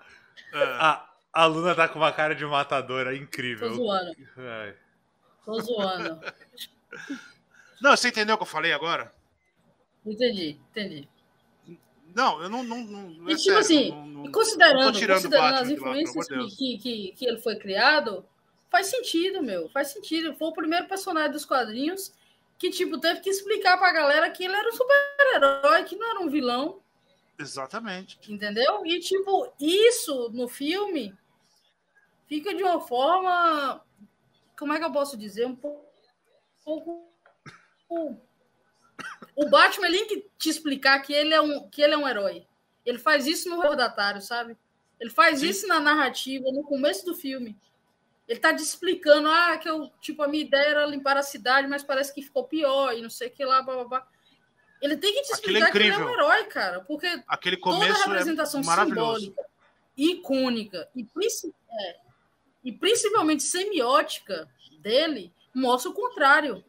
É. 0.53 0.63
a, 0.79 1.11
a 1.33 1.47
Luna 1.47 1.75
tá 1.75 1.89
com 1.89 1.99
uma 1.99 2.13
cara 2.13 2.35
de 2.35 2.45
matadora 2.47 3.11
Tô 3.11 3.17
incrível. 3.17 3.75
zoando, 3.75 4.17
Ai. 4.37 4.77
tô 5.45 5.61
zoando. 5.61 6.21
Não, 7.81 7.97
você 7.97 8.09
entendeu 8.09 8.35
o 8.35 8.39
que 8.39 8.43
eu 8.43 8.47
falei 8.47 8.73
agora? 8.73 9.13
Entendi, 10.07 10.61
entendi. 10.71 11.09
Não, 12.15 12.43
eu 12.43 12.49
não. 12.49 12.63
não, 12.63 12.79
não 12.85 13.29
é 13.29 13.33
E 13.33 13.37
tipo 13.37 13.43
sério, 13.45 13.59
assim, 13.61 13.91
não- 13.91 14.07
não- 14.07 14.33
considerando, 14.33 14.93
considerando 14.93 15.35
as 15.35 15.69
lá, 15.69 15.73
influências 15.73 16.27
de 16.27 16.57
que, 16.57 16.79
que, 16.79 17.13
que, 17.13 17.27
ele 17.27 17.39
foi 17.39 17.57
criado, 17.57 18.25
faz 18.71 18.87
sentido, 18.89 19.43
meu. 19.43 19.69
Faz 19.71 19.89
sentido. 19.89 20.35
Foi 20.35 20.49
o 20.49 20.53
primeiro 20.53 20.87
personagem 20.87 21.33
dos 21.33 21.45
quadrinhos 21.45 22.13
que, 22.59 22.71
tipo, 22.71 22.99
teve 23.01 23.21
que 23.21 23.31
explicar 23.31 23.77
pra 23.79 23.93
galera 23.93 24.31
que 24.31 24.45
ele 24.45 24.55
era 24.55 24.69
um 24.69 24.73
super-herói, 24.73 25.85
que 25.85 25.97
não 25.97 26.11
era 26.11 26.21
um 26.21 26.29
vilão, 26.31 26.81
Exatamente. 27.39 28.19
entendeu? 28.33 28.87
E, 28.87 29.01
tipo, 29.01 29.53
isso 29.59 30.31
no 30.33 30.47
filme 30.49 31.13
fica 32.29 32.55
de 32.55 32.63
uma 32.63 32.81
forma. 32.81 33.85
Como 34.59 34.73
é 34.73 34.79
que 34.79 34.85
eu 34.85 34.93
posso 34.93 35.17
dizer? 35.17 35.47
Um 35.47 35.57
pouco. 35.57 35.83
o- 37.89 38.17
O 39.34 39.49
Batman 39.49 39.86
ele 39.86 39.99
tem 39.99 40.09
que 40.09 40.26
te 40.38 40.49
explicar 40.49 41.01
que 41.01 41.12
ele 41.12 41.32
é 41.32 41.40
um, 41.40 41.68
que 41.68 41.82
ele 41.82 41.95
é 41.95 41.99
um 41.99 42.07
herói. 42.07 42.47
Ele 42.84 42.99
faz 42.99 43.26
isso 43.26 43.49
no 43.49 43.61
recordatário, 43.61 44.20
sabe? 44.20 44.57
Ele 45.01 45.11
faz 45.11 45.40
Sim. 45.40 45.49
isso 45.49 45.66
na 45.66 45.80
narrativa, 45.80 46.51
no 46.53 46.62
começo 46.64 47.05
do 47.05 47.14
filme. 47.14 47.57
Ele 48.28 48.38
tá 48.38 48.55
te 48.55 48.62
explicando, 48.62 49.28
ah, 49.28 49.59
que 49.59 49.68
eu, 49.68 49.90
tipo, 50.01 50.22
a 50.22 50.28
minha 50.28 50.45
ideia 50.45 50.68
era 50.68 50.86
limpar 50.86 51.16
a 51.16 51.22
cidade, 51.22 51.66
mas 51.66 51.82
parece 51.82 52.14
que 52.14 52.22
ficou 52.22 52.45
pior 52.45 52.97
e 52.97 53.03
não 53.03 53.11
sei 53.11 53.28
o 53.28 53.30
que 53.30 53.45
lá, 53.45 53.62
blá, 53.62 53.74
blá, 53.74 53.84
blá. 53.84 54.09
Ele 54.80 54.97
tem 54.97 55.14
que 55.14 55.22
te 55.22 55.32
é 55.32 55.34
explicar 55.34 55.70
que 55.70 55.78
ele 55.78 55.88
é 55.88 55.99
um 55.99 56.11
herói, 56.11 56.45
cara, 56.45 56.80
porque 56.80 57.07
Aquele 57.26 57.57
toda 57.57 57.76
a 57.76 57.78
começo 57.78 58.09
representação 58.09 58.61
é 58.61 58.64
simbólica, 58.64 59.45
icônica 59.97 60.88
e, 60.95 61.07
é, 61.80 61.97
e 62.64 62.72
principalmente 62.72 63.43
semiótica 63.45 64.49
dele 64.80 65.32
mostra 65.55 65.90
o 65.90 65.95
contrário. 65.95 66.64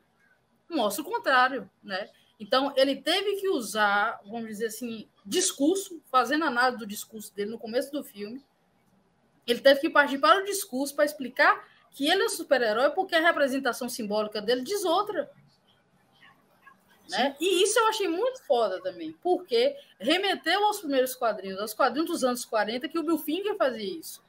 Mostra 0.73 1.03
o 1.03 1.05
contrário, 1.05 1.69
né? 1.83 2.09
Então, 2.39 2.73
ele 2.75 2.95
teve 2.95 3.35
que 3.37 3.47
usar, 3.49 4.19
vamos 4.25 4.47
dizer 4.47 4.67
assim, 4.67 5.07
discurso, 5.25 6.01
fazendo 6.11 6.45
análise 6.45 6.77
do 6.77 6.87
discurso 6.87 7.33
dele 7.33 7.51
no 7.51 7.59
começo 7.59 7.91
do 7.91 8.03
filme. 8.03 8.43
Ele 9.45 9.59
teve 9.59 9.79
que 9.79 9.89
partir 9.89 10.17
para 10.17 10.41
o 10.41 10.45
discurso 10.45 10.95
para 10.95 11.05
explicar 11.05 11.67
que 11.91 12.09
ele 12.09 12.23
é 12.23 12.25
um 12.25 12.29
super-herói 12.29 12.89
porque 12.91 13.15
a 13.15 13.21
representação 13.21 13.87
simbólica 13.87 14.41
dele 14.41 14.61
diz 14.61 14.83
outra. 14.83 15.31
Né? 17.09 17.35
E 17.39 17.63
isso 17.63 17.77
eu 17.77 17.87
achei 17.87 18.07
muito 18.07 18.41
foda 18.43 18.81
também, 18.81 19.11
porque 19.21 19.75
remeteu 19.99 20.65
aos 20.65 20.79
primeiros 20.79 21.15
quadrinhos, 21.15 21.59
aos 21.59 21.73
quadrinhos 21.73 22.09
dos 22.09 22.23
anos 22.23 22.45
40, 22.45 22.87
que 22.87 22.97
o 22.97 23.03
Bill 23.03 23.17
Finger 23.17 23.55
fazia 23.57 23.99
isso, 23.99 24.23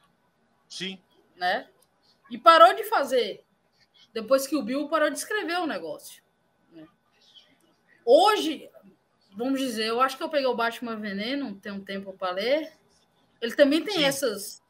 Sim. 0.69 1.01
né? 1.37 1.69
E 2.31 2.37
parou 2.37 2.75
de 2.75 2.85
fazer 2.85 3.45
depois 4.13 4.47
que 4.47 4.57
o 4.57 4.63
Bill 4.63 4.89
parou 4.89 5.09
de 5.09 5.17
escrever 5.17 5.59
o 5.61 5.67
negócio. 5.67 6.24
Hoje, 8.05 8.69
vamos 9.35 9.61
dizer, 9.61 9.87
eu 9.87 10.01
acho 10.01 10.17
que 10.17 10.23
eu 10.23 10.29
peguei 10.29 10.47
o 10.47 10.55
Batman 10.55 10.97
Veneno, 10.97 11.55
tem 11.57 11.73
um 11.73 11.85
tempo 11.85 12.13
para 12.13 12.33
ler. 12.33 12.73
Ele 13.41 13.55
também 13.55 13.83
tem 13.83 13.99
Sim. 13.99 14.05
essas 14.05 14.65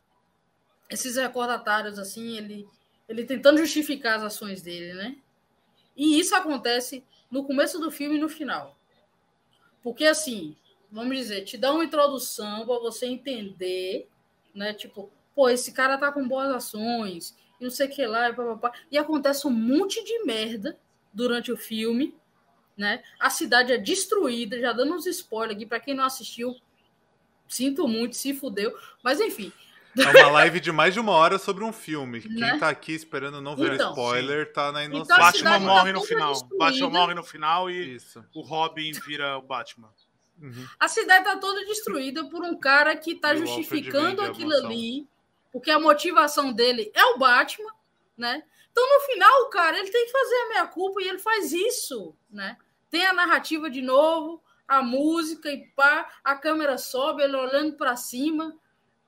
esses 0.91 1.17
recordatários 1.17 1.99
assim, 1.99 2.37
ele 2.37 2.69
ele 3.09 3.25
tentando 3.25 3.59
justificar 3.59 4.17
as 4.17 4.23
ações 4.23 4.63
dele, 4.63 4.95
né? 4.95 5.17
E 5.97 6.19
isso 6.19 6.35
acontece 6.35 7.05
no 7.31 7.45
começo 7.45 7.79
do 7.79 7.91
filme 7.91 8.17
e 8.17 8.21
no 8.21 8.29
final. 8.29 8.79
Porque 9.83 10.07
assim, 10.07 10.57
vamos 10.91 11.17
dizer, 11.17 11.43
te 11.45 11.59
dá 11.59 11.73
uma 11.73 11.85
introdução 11.85 12.65
para 12.65 12.79
você 12.79 13.07
entender, 13.07 14.09
né? 14.55 14.73
Tipo, 14.73 15.11
pô, 15.35 15.51
esse 15.51 15.73
cara 15.73 15.99
tá 15.99 16.11
com 16.13 16.27
boas 16.27 16.51
ações, 16.51 17.37
e 17.61 17.65
não 17.65 17.71
sei 17.71 17.89
o 17.89 17.91
que 17.91 18.07
lá, 18.07 18.31
e, 18.31 18.33
pá, 18.33 18.45
pá, 18.45 18.57
pá. 18.57 18.79
e 18.91 18.97
acontece 18.97 19.47
um 19.47 19.51
monte 19.51 20.03
de 20.05 20.25
merda 20.25 20.79
durante 21.13 21.53
o 21.53 21.57
filme, 21.57 22.15
né? 22.77 23.03
A 23.21 23.31
cidade 23.31 23.73
é 23.73 23.79
destruída, 23.79 24.59
já 24.61 24.73
dando 24.73 24.95
uns 24.95 25.07
spoilers 25.07 25.57
aqui 25.57 25.67
para 25.67 25.81
quem 25.81 25.95
não 25.95 26.05
assistiu. 26.05 26.55
Sinto 27.49 27.87
muito, 27.87 28.17
se 28.17 28.35
fudeu, 28.35 28.77
mas 29.03 29.21
enfim, 29.21 29.53
É 29.97 30.11
uma 30.25 30.31
live 30.33 30.59
de 30.59 30.73
mais 30.73 30.93
de 30.93 30.99
uma 30.99 31.13
hora 31.13 31.39
sobre 31.39 31.63
um 31.63 31.73
filme. 31.73 32.21
Quem 32.21 32.33
Né? 32.33 32.59
tá 32.59 32.69
aqui 32.69 32.91
esperando 32.93 33.41
não 33.41 33.55
ver 33.55 33.75
Então. 33.75 33.91
spoiler 33.91 34.53
tá 34.53 34.73
na 34.73 34.83
Então, 34.85 34.97
inocência. 34.97 35.15
a 35.15 35.19
Batman 35.27 35.51
tá 35.53 35.59
morre 35.61 35.93
no 35.93 35.99
toda 36.01 36.09
final. 36.09 36.33
destruída. 36.33 36.65
Batman 36.65 36.91
morre 36.91 37.15
no 37.15 37.23
final 37.23 37.71
e 37.71 37.95
Isso. 37.95 38.25
o 38.35 38.41
Robin 38.41 38.91
vira 39.07 39.39
o 39.39 39.43
Batman. 39.43 39.89
Uhum. 40.43 40.67
A 40.81 40.89
cidade 40.89 41.25
tá 41.27 41.37
toda 41.37 41.65
destruída 41.65 42.25
por 42.29 42.43
um 42.43 42.59
cara 42.59 42.97
que 42.97 43.15
tá 43.15 43.37
justificando 43.37 44.21
aquilo 44.23 44.53
ali, 44.67 45.07
porque 45.53 45.71
a 45.71 45.79
motivação 45.79 46.53
dele 46.53 46.91
é 46.93 47.05
o 47.05 47.19
Batman, 47.19 47.71
né? 48.19 48.43
Então, 48.73 48.85
no 48.93 49.01
final, 49.07 49.43
o 49.43 49.51
cara 49.51 49.79
ele 49.79 49.91
tem 49.93 50.07
que 50.07 50.11
fazer 50.11 50.35
a 50.35 50.49
meia 50.49 50.67
culpa 50.67 51.01
e 51.01 51.07
ele 51.09 51.21
faz 51.21 51.53
isso, 51.53 52.17
né? 52.29 52.57
Tem 52.95 53.05
a 53.05 53.13
narrativa 53.13 53.69
de 53.69 53.83
novo, 53.83 54.41
a 54.69 54.81
música 54.81 55.51
e 55.51 55.67
pá, 55.71 56.09
a 56.23 56.37
câmera 56.37 56.79
sobe, 56.79 57.25
ele 57.25 57.35
olhando 57.35 57.73
para 57.73 57.97
cima, 57.97 58.57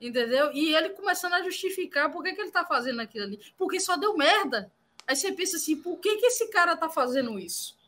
entendeu? 0.01 0.51
E 0.53 0.75
ele 0.75 0.89
começando 0.91 1.35
a 1.35 1.43
justificar 1.45 2.11
por 2.11 2.21
que, 2.25 2.33
que 2.33 2.41
ele 2.41 2.51
tá 2.51 2.65
fazendo 2.65 3.01
aquilo 3.01 3.27
ali. 3.27 3.41
Porque 3.57 3.79
só 3.79 3.97
deu 3.97 4.17
merda. 4.17 4.73
Aí 5.07 5.15
você 5.15 5.31
pensa 5.31 5.57
assim, 5.57 5.81
por 5.81 6.01
que, 6.01 6.17
que 6.17 6.27
esse 6.27 6.51
cara 6.51 6.77
tá 6.77 6.89
fazendo 6.89 7.39
isso? 7.39 7.79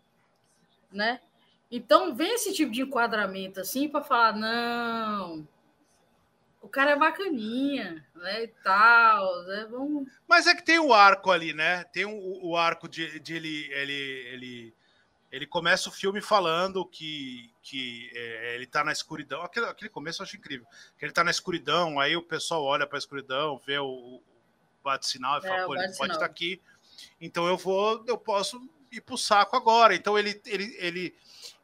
Né? 0.93 1.21
Então 1.69 2.15
vem 2.15 2.33
esse 2.33 2.53
tipo 2.53 2.71
de 2.71 2.83
enquadramento 2.83 3.59
assim 3.61 3.89
para 3.89 4.05
falar, 4.05 4.37
não, 4.37 5.49
o 6.63 6.69
cara 6.69 6.93
é 6.93 6.97
bacaninha, 6.97 8.07
né? 8.15 8.45
E 8.45 8.49
tal, 8.63 9.43
né? 9.47 9.67
Vamos... 9.69 10.09
Mas 10.29 10.47
é 10.47 10.55
que 10.55 10.65
tem 10.65 10.79
o 10.79 10.95
arco 10.95 11.33
ali, 11.33 11.53
né? 11.53 11.83
Tem 11.93 12.05
o, 12.05 12.51
o 12.51 12.57
arco 12.57 12.89
de, 12.89 13.19
de 13.19 13.35
ele, 13.35 13.69
ele, 13.73 14.29
ele 14.33 14.78
ele 15.31 15.47
começa 15.47 15.89
o 15.89 15.93
filme 15.93 16.21
falando 16.21 16.85
que, 16.87 17.53
que 17.63 18.11
é, 18.15 18.55
ele 18.55 18.67
tá 18.67 18.83
na 18.83 18.93
escuridão. 18.93 19.43
Aquele, 19.43 19.67
aquele 19.67 19.91
começo 19.91 20.23
eu 20.23 20.25
acho 20.25 20.37
incrível. 20.37 20.67
Que 20.99 21.05
ele 21.05 21.13
tá 21.13 21.23
na 21.23 21.31
escuridão, 21.31 22.01
aí 22.01 22.17
o 22.17 22.23
pessoal 22.23 22.65
olha 22.65 22.87
pra 22.87 22.99
escuridão, 22.99 23.61
vê 23.67 23.79
o, 23.79 23.87
o 23.87 24.23
bate-sinal 24.83 25.39
e 25.39 25.43
fala, 25.43 25.61
é, 25.61 25.67
pô, 25.67 25.75
ele 25.75 25.97
pode 25.97 26.13
estar 26.13 26.19
tá 26.19 26.25
aqui. 26.27 26.61
Então 27.21 27.47
eu 27.47 27.57
vou, 27.57 28.05
eu 28.07 28.17
posso 28.17 28.61
ir 28.91 29.03
pro 29.03 29.19
saco 29.19 29.55
agora. 29.55 29.95
Então 29.95 30.19
ele, 30.19 30.41
ele, 30.47 30.77
ele, 30.79 31.17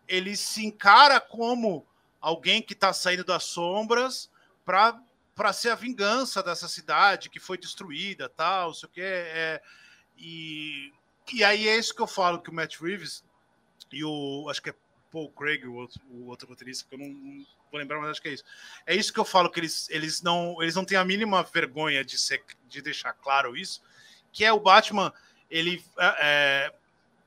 ele 0.06 0.36
se 0.36 0.64
encara 0.64 1.18
como 1.18 1.86
alguém 2.20 2.60
que 2.60 2.74
tá 2.74 2.92
saindo 2.92 3.24
das 3.24 3.44
sombras 3.44 4.30
para 4.64 5.00
para 5.34 5.52
ser 5.52 5.70
a 5.70 5.74
vingança 5.74 6.44
dessa 6.44 6.68
cidade 6.68 7.28
que 7.28 7.40
foi 7.40 7.58
destruída, 7.58 8.28
tal, 8.28 8.68
não 8.68 8.74
sei 8.74 8.88
o 8.88 8.92
que. 8.92 9.00
É, 9.02 9.60
e, 10.16 10.92
e 11.32 11.42
aí 11.42 11.66
é 11.66 11.76
isso 11.76 11.92
que 11.92 12.00
eu 12.00 12.06
falo 12.06 12.40
que 12.40 12.50
o 12.50 12.54
Matt 12.54 12.76
Reeves 12.80 13.24
e 13.92 14.04
o. 14.04 14.46
Acho 14.48 14.62
que 14.62 14.70
é 14.70 14.74
Paul 15.10 15.30
Craig, 15.30 15.64
o 15.64 15.74
outro, 15.74 16.00
o 16.10 16.26
outro 16.26 16.48
roteirista, 16.48 16.86
que 16.88 16.94
eu 16.94 16.98
não, 16.98 17.08
não, 17.08 17.46
vou 17.70 17.80
lembrar, 17.80 18.00
mas 18.00 18.10
acho 18.10 18.22
que 18.22 18.28
é 18.28 18.32
isso. 18.32 18.44
É 18.86 18.94
isso 18.94 19.12
que 19.12 19.20
eu 19.20 19.24
falo, 19.24 19.48
que 19.48 19.60
eles, 19.60 19.88
eles, 19.90 20.22
não, 20.22 20.60
eles 20.60 20.74
não 20.74 20.84
têm 20.84 20.98
a 20.98 21.04
mínima 21.04 21.42
vergonha 21.42 22.04
de, 22.04 22.18
ser, 22.18 22.42
de 22.68 22.82
deixar 22.82 23.12
claro 23.12 23.56
isso, 23.56 23.82
que 24.32 24.44
é 24.44 24.52
o 24.52 24.60
Batman, 24.60 25.12
ele. 25.50 25.84
É, 25.98 26.16
é 26.20 26.74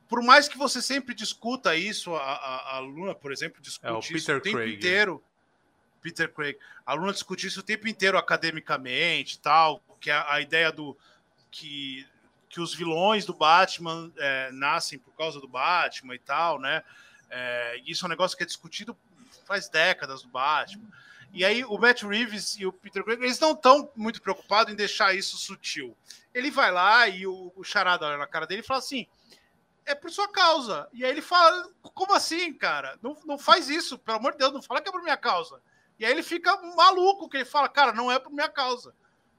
por 0.10 0.24
mais 0.24 0.48
que 0.48 0.58
você 0.58 0.82
sempre 0.82 1.14
discuta 1.14 1.76
isso, 1.76 2.16
a, 2.16 2.22
a, 2.22 2.76
a 2.76 2.80
Luna, 2.80 3.14
por 3.14 3.32
exemplo, 3.32 3.62
discute 3.62 3.88
é, 3.88 3.92
o 3.92 4.00
isso 4.00 4.32
o 4.32 4.40
tempo 4.40 4.58
Craig. 4.58 4.76
inteiro. 4.76 5.24
Peter 6.02 6.32
Craig. 6.32 6.58
A 6.86 6.94
Luna 6.94 7.12
discute 7.12 7.48
isso 7.48 7.60
o 7.60 7.64
tempo 7.64 7.88
inteiro 7.88 8.18
academicamente 8.18 9.40
tal, 9.40 9.82
que 10.00 10.10
a, 10.10 10.32
a 10.32 10.42
ideia 10.42 10.72
do 10.72 10.98
que 11.52 12.08
que 12.50 12.62
os 12.62 12.74
vilões 12.74 13.26
do 13.26 13.34
Batman 13.34 14.12
é, 14.18 14.52
nascem 14.52 14.98
por 14.98 15.12
causa 15.16 15.40
do 15.40 15.48
Batman 15.48 16.16
e 16.16 16.20
tal, 16.20 16.60
né? 16.60 16.84
É, 17.30 17.82
isso 17.86 18.06
é 18.06 18.08
um 18.08 18.10
negócio 18.10 18.38
que 18.38 18.44
é 18.44 18.46
discutido 18.46 18.98
faz 19.46 19.70
décadas 19.70 20.22
do 20.22 20.30
Batman. 20.30 20.88
E 21.34 21.44
aí 21.44 21.64
o 21.64 21.78
Matt 21.78 22.04
Reeves 22.04 22.58
e 22.58 22.66
o 22.66 22.74
Peter 22.74 23.04
Craig, 23.04 23.22
eles 23.22 23.40
não 23.40 23.52
estão 23.52 23.92
muito 23.96 24.22
preocupados 24.22 24.72
em 24.72 24.76
deixar 24.76 25.16
isso 25.16 25.38
sutil. 25.38 25.96
Ele 26.34 26.52
vai 26.52 26.72
lá 26.72 27.08
e 27.08 27.26
o, 27.26 27.52
o 27.56 27.64
Charada 27.64 28.06
olha 28.06 28.18
na 28.18 28.28
cara 28.28 28.46
dele 28.46 28.62
e 28.62 28.66
fala 28.66 28.80
assim: 28.80 29.08
é 29.86 29.96
por 29.96 30.12
sua 30.12 30.28
causa. 30.28 30.88
E 30.94 31.04
aí 31.04 31.12
ele 31.12 31.22
fala: 31.22 31.70
como 31.82 32.14
assim, 32.14 32.54
cara? 32.54 32.98
Não, 33.02 33.18
não 33.26 33.38
faz 33.38 33.70
isso, 33.70 33.98
pelo 33.98 34.18
amor 34.18 34.34
de 34.34 34.40
Deus, 34.40 34.54
não 34.54 34.62
fala 34.62 34.82
que 34.82 34.90
é 34.90 34.92
por 34.92 35.02
minha 35.02 35.18
causa. 35.18 35.62
E 36.00 36.06
aí 36.06 36.12
ele 36.12 36.24
fica 36.24 36.56
maluco, 36.76 37.30
que 37.30 37.38
ele 37.38 37.46
fala: 37.46 37.68
cara, 37.70 37.92
não 37.94 38.12
é 38.12 38.20
por 38.20 38.32
minha 38.32 38.50
causa. 38.50 38.94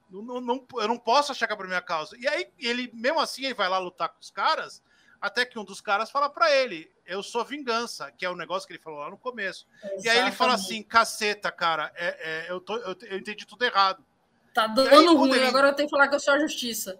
Não, 0.09 0.41
não, 0.41 0.67
eu 0.73 0.87
não 0.87 0.97
posso 0.97 1.31
achar 1.31 1.45
que 1.45 1.53
é 1.53 1.55
por 1.55 1.67
minha 1.67 1.81
causa. 1.81 2.17
E 2.17 2.27
aí, 2.27 2.47
ele, 2.57 2.89
mesmo 2.93 3.19
assim, 3.19 3.45
ele 3.45 3.53
vai 3.53 3.69
lá 3.69 3.77
lutar 3.77 4.09
com 4.09 4.19
os 4.19 4.31
caras, 4.31 4.81
até 5.21 5.45
que 5.45 5.59
um 5.59 5.63
dos 5.63 5.81
caras 5.81 6.09
fala 6.09 6.29
para 6.29 6.51
ele: 6.51 6.91
Eu 7.05 7.21
sou 7.21 7.45
vingança, 7.45 8.11
que 8.11 8.25
é 8.25 8.29
o 8.29 8.35
negócio 8.35 8.67
que 8.67 8.73
ele 8.73 8.81
falou 8.81 8.99
lá 8.99 9.09
no 9.09 9.17
começo. 9.17 9.67
Exatamente. 9.75 10.05
E 10.05 10.09
aí 10.09 10.19
ele 10.19 10.31
fala 10.31 10.53
assim: 10.53 10.81
caceta, 10.81 11.51
cara, 11.51 11.91
é, 11.95 12.07
é, 12.47 12.51
eu, 12.51 12.59
tô, 12.59 12.77
eu, 12.77 12.95
eu, 13.01 13.17
entendi 13.17 13.45
tudo 13.45 13.63
errado. 13.63 14.03
Tá 14.53 14.67
dando 14.67 14.89
aí, 14.89 15.05
ruim, 15.05 15.31
ele, 15.31 15.45
agora 15.45 15.67
eu 15.67 15.75
tenho 15.75 15.87
que 15.87 15.95
falar 15.95 16.07
que 16.07 16.15
eu 16.15 16.19
sou 16.19 16.33
a 16.33 16.39
justiça. 16.39 16.99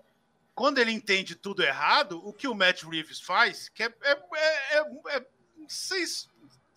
Quando 0.54 0.78
ele 0.78 0.92
entende 0.92 1.36
tudo 1.36 1.64
errado, 1.64 2.22
o 2.28 2.34
que 2.34 2.48
o 2.48 2.54
Matt 2.54 2.84
Reeves 2.84 3.22
faz, 3.22 3.70
que 3.70 3.82
é, 3.82 3.94
é, 4.02 4.12
é, 4.12 4.78
é, 4.78 5.18
é, 5.18 5.26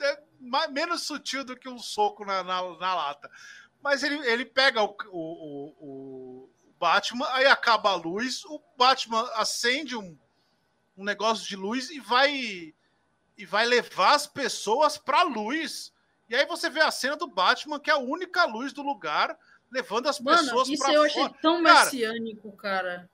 é 0.05 0.69
menos 0.69 1.03
sutil 1.03 1.45
do 1.45 1.57
que 1.57 1.69
um 1.69 1.79
soco 1.79 2.25
na, 2.25 2.45
na, 2.45 2.63
na 2.79 2.95
lata. 2.95 3.29
Mas 3.83 4.03
ele, 4.03 4.17
ele 4.29 4.45
pega 4.45 4.83
o, 4.83 4.97
o, 5.11 5.75
o, 5.81 6.51
Batman, 6.79 7.29
aí 7.31 7.47
acaba 7.47 7.91
a 7.91 7.95
luz, 7.97 8.45
o 8.45 8.61
Batman 8.77 9.29
acende 9.35 9.97
um, 9.97 10.17
um 10.97 11.05
negócio 11.05 11.47
de 11.47 11.57
luz 11.57 11.91
e 11.91 12.01
vai 12.01 12.75
e 13.37 13.47
vai 13.47 13.67
levar 13.67 14.15
as 14.15 14.27
pessoas 14.27 14.97
para 14.99 15.21
a 15.21 15.25
luz. 15.25 15.93
E 16.29 16.35
aí 16.35 16.47
você 16.47 16.71
vê 16.71 16.81
a 16.81 16.91
cena 16.91 17.17
do 17.17 17.27
Batman, 17.27 17.81
que 17.81 17.91
é 17.91 17.95
a 17.95 17.99
única 17.99 18.45
luz 18.45 18.73
do 18.73 18.83
lugar, 18.83 19.37
levando 19.71 20.09
as 20.09 20.21
Mano, 20.21 20.39
pessoas 20.39 20.69
para 20.69 20.93
fora. 20.93 21.07
Isso 21.09 21.19
eu 21.19 21.25
achei 21.25 21.35
tão 21.41 21.61
messiânico, 21.61 22.53
cara. 22.53 23.11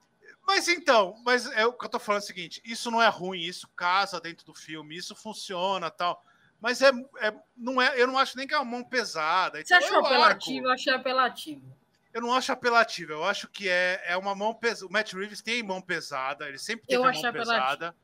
Mas 0.46 0.66
então, 0.66 1.14
mas 1.24 1.46
é 1.52 1.66
o 1.66 1.72
que 1.72 1.84
eu 1.84 1.90
tô 1.90 1.98
falando 1.98 2.22
é 2.22 2.24
o 2.24 2.26
seguinte, 2.26 2.60
isso 2.64 2.90
não 2.90 3.02
é 3.02 3.08
ruim, 3.08 3.40
isso 3.40 3.68
casa 3.76 4.18
dentro 4.18 4.46
do 4.46 4.54
filme, 4.54 4.96
isso 4.96 5.14
funciona, 5.14 5.90
tal. 5.90 6.24
Mas 6.60 6.82
é, 6.82 6.90
é, 7.20 7.34
não 7.56 7.80
é, 7.80 8.00
eu 8.00 8.06
não 8.06 8.18
acho 8.18 8.36
nem 8.36 8.46
que 8.46 8.54
é 8.54 8.58
uma 8.58 8.64
mão 8.64 8.84
pesada. 8.84 9.64
Você 9.64 9.74
então, 9.74 9.86
achou 9.86 10.06
apelativo? 10.06 10.66
Eu 10.66 10.72
achei 10.72 10.92
apelativo. 10.92 11.78
Eu 12.12 12.22
não 12.22 12.32
acho 12.34 12.50
apelativo, 12.50 13.12
eu 13.12 13.24
acho 13.24 13.48
que 13.48 13.68
é, 13.68 14.02
é 14.06 14.16
uma 14.16 14.34
mão 14.34 14.52
pesada. 14.52 14.86
O 14.86 14.92
Matt 14.92 15.12
Reeves 15.12 15.42
tem 15.42 15.62
mão 15.62 15.80
pesada, 15.80 16.48
ele 16.48 16.58
sempre 16.58 16.86
tem 16.86 16.98
mão 16.98 17.08
apelativo. 17.08 17.32
pesada. 17.32 17.94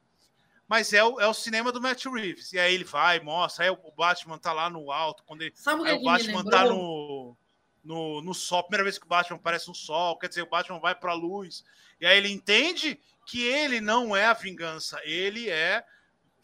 Mas 0.68 0.92
é 0.92 1.02
o, 1.02 1.20
é 1.20 1.26
o 1.26 1.34
cinema 1.34 1.72
do 1.72 1.80
Matt 1.80 2.04
Reeves. 2.06 2.52
E 2.52 2.58
aí 2.58 2.74
ele 2.74 2.84
vai, 2.84 3.20
mostra, 3.20 3.64
aí 3.64 3.70
o 3.70 3.92
Batman 3.96 4.38
tá 4.38 4.52
lá 4.52 4.70
no 4.70 4.90
alto, 4.92 5.24
quando 5.24 5.42
ele, 5.42 5.52
Sabe 5.56 5.82
o, 5.82 5.84
aí 5.84 5.94
o 5.94 6.02
Batman 6.02 6.44
tá 6.44 6.64
no, 6.64 7.36
no, 7.82 8.22
no 8.22 8.34
sol, 8.34 8.62
primeira 8.62 8.84
vez 8.84 8.98
que 8.98 9.04
o 9.04 9.08
Batman 9.08 9.36
aparece 9.36 9.68
no 9.68 9.74
sol, 9.74 10.18
quer 10.18 10.28
dizer, 10.28 10.42
o 10.42 10.48
Batman 10.48 10.78
vai 10.78 10.94
pra 10.94 11.12
luz. 11.12 11.64
E 12.00 12.06
aí 12.06 12.16
ele 12.16 12.30
entende 12.30 13.00
que 13.26 13.42
ele 13.42 13.80
não 13.80 14.16
é 14.16 14.26
a 14.26 14.32
vingança, 14.32 15.00
ele 15.04 15.50
é 15.50 15.84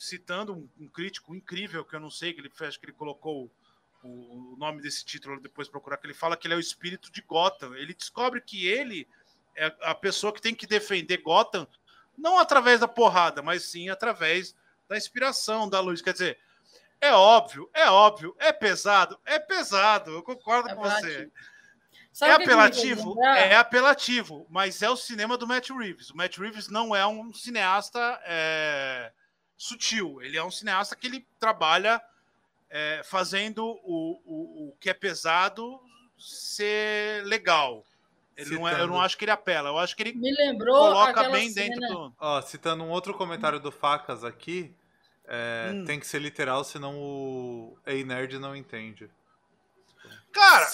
citando 0.01 0.55
um, 0.55 0.69
um, 0.81 0.89
crítico 0.89 1.35
incrível, 1.35 1.85
que 1.85 1.95
eu 1.95 2.01
não 2.01 2.11
sei, 2.11 2.33
que 2.33 2.41
ele 2.41 2.49
fez, 2.49 2.79
que 2.79 2.87
ele 2.87 2.93
colocou 2.95 3.53
o, 4.03 4.09
o, 4.09 4.57
nome 4.57 4.81
desse 4.81 5.05
título 5.05 5.39
depois 5.39 5.69
procurar, 5.69 5.99
que 5.99 6.07
ele 6.07 6.15
fala 6.15 6.39
que 6.39 6.47
ele 6.47 6.55
é 6.55 6.57
o 6.57 6.61
espírito 6.61 7.13
de 7.13 7.21
Gotham. 7.21 7.75
Ele 7.75 7.93
descobre 7.93 8.41
que 8.41 8.67
ele 8.67 9.07
é 9.55 9.67
a 9.83 9.95
pessoa 9.95 10.33
que 10.33 10.41
tem 10.41 10.55
que 10.55 10.67
defender 10.67 11.19
Gotham, 11.19 11.69
não 12.17 12.39
através 12.39 12.81
da 12.81 12.89
porrada, 12.89 13.43
mas 13.43 13.65
sim 13.65 13.91
através 13.91 14.57
da 14.89 14.97
inspiração, 14.97 15.69
da 15.69 15.81
luz. 15.81 16.01
Quer 16.01 16.15
dizer, 16.15 16.39
é 16.99 17.13
óbvio, 17.13 17.69
é 17.75 17.91
óbvio, 17.91 18.35
é 18.39 18.55
pesado, 18.55 19.21
é 19.27 19.39
pesado, 19.39 20.13
eu 20.13 20.23
concordo 20.23 20.71
é 20.71 20.75
com 20.75 20.81
você. 20.81 21.31
Sabe 22.11 22.33
é 22.33 22.35
apelativo? 22.37 23.23
É 23.23 23.55
apelativo, 23.55 24.47
mas 24.49 24.81
é 24.81 24.89
o 24.89 24.97
cinema 24.97 25.37
do 25.37 25.47
Matt 25.47 25.69
Reeves. 25.69 26.09
O 26.09 26.17
Matt 26.17 26.39
Reeves 26.39 26.69
não 26.69 26.97
é 26.97 27.07
um 27.07 27.33
cineasta 27.35 28.19
é, 28.25 29.13
sutil. 29.61 30.21
Ele 30.23 30.39
é 30.39 30.43
um 30.43 30.51
cineasta 30.51 30.97
que 30.97 31.07
ele 31.07 31.27
trabalha 31.39 32.01
é, 32.71 33.03
fazendo 33.05 33.79
o, 33.85 34.19
o, 34.25 34.69
o 34.69 34.77
que 34.81 34.89
é 34.89 34.95
pesado 34.95 35.79
ser 36.19 37.23
legal. 37.27 37.85
Ele 38.35 38.55
não 38.55 38.67
é, 38.67 38.81
eu 38.81 38.87
não 38.87 38.99
acho 38.99 39.19
que 39.19 39.27
ele 39.27 39.33
apela, 39.33 39.69
eu 39.69 39.79
acho 39.79 39.95
que 39.95 40.03
ele 40.03 40.15
Me 40.15 40.33
lembrou 40.33 40.75
coloca 40.75 41.29
bem 41.29 41.51
cena. 41.51 41.69
dentro 41.69 41.89
do. 41.89 42.15
Ó, 42.19 42.41
citando 42.41 42.85
um 42.85 42.89
outro 42.89 43.13
comentário 43.13 43.61
do 43.61 43.71
Facas 43.71 44.25
aqui, 44.25 44.75
é, 45.27 45.73
hum. 45.75 45.85
tem 45.85 46.01
que 46.01 46.07
ser 46.07 46.23
literal, 46.23 46.65
senão 46.65 46.99
o 46.99 47.77
Ei 47.85 48.03
Nerd 48.03 48.39
não 48.39 48.57
entende. 48.57 49.11
Cara! 50.33 50.71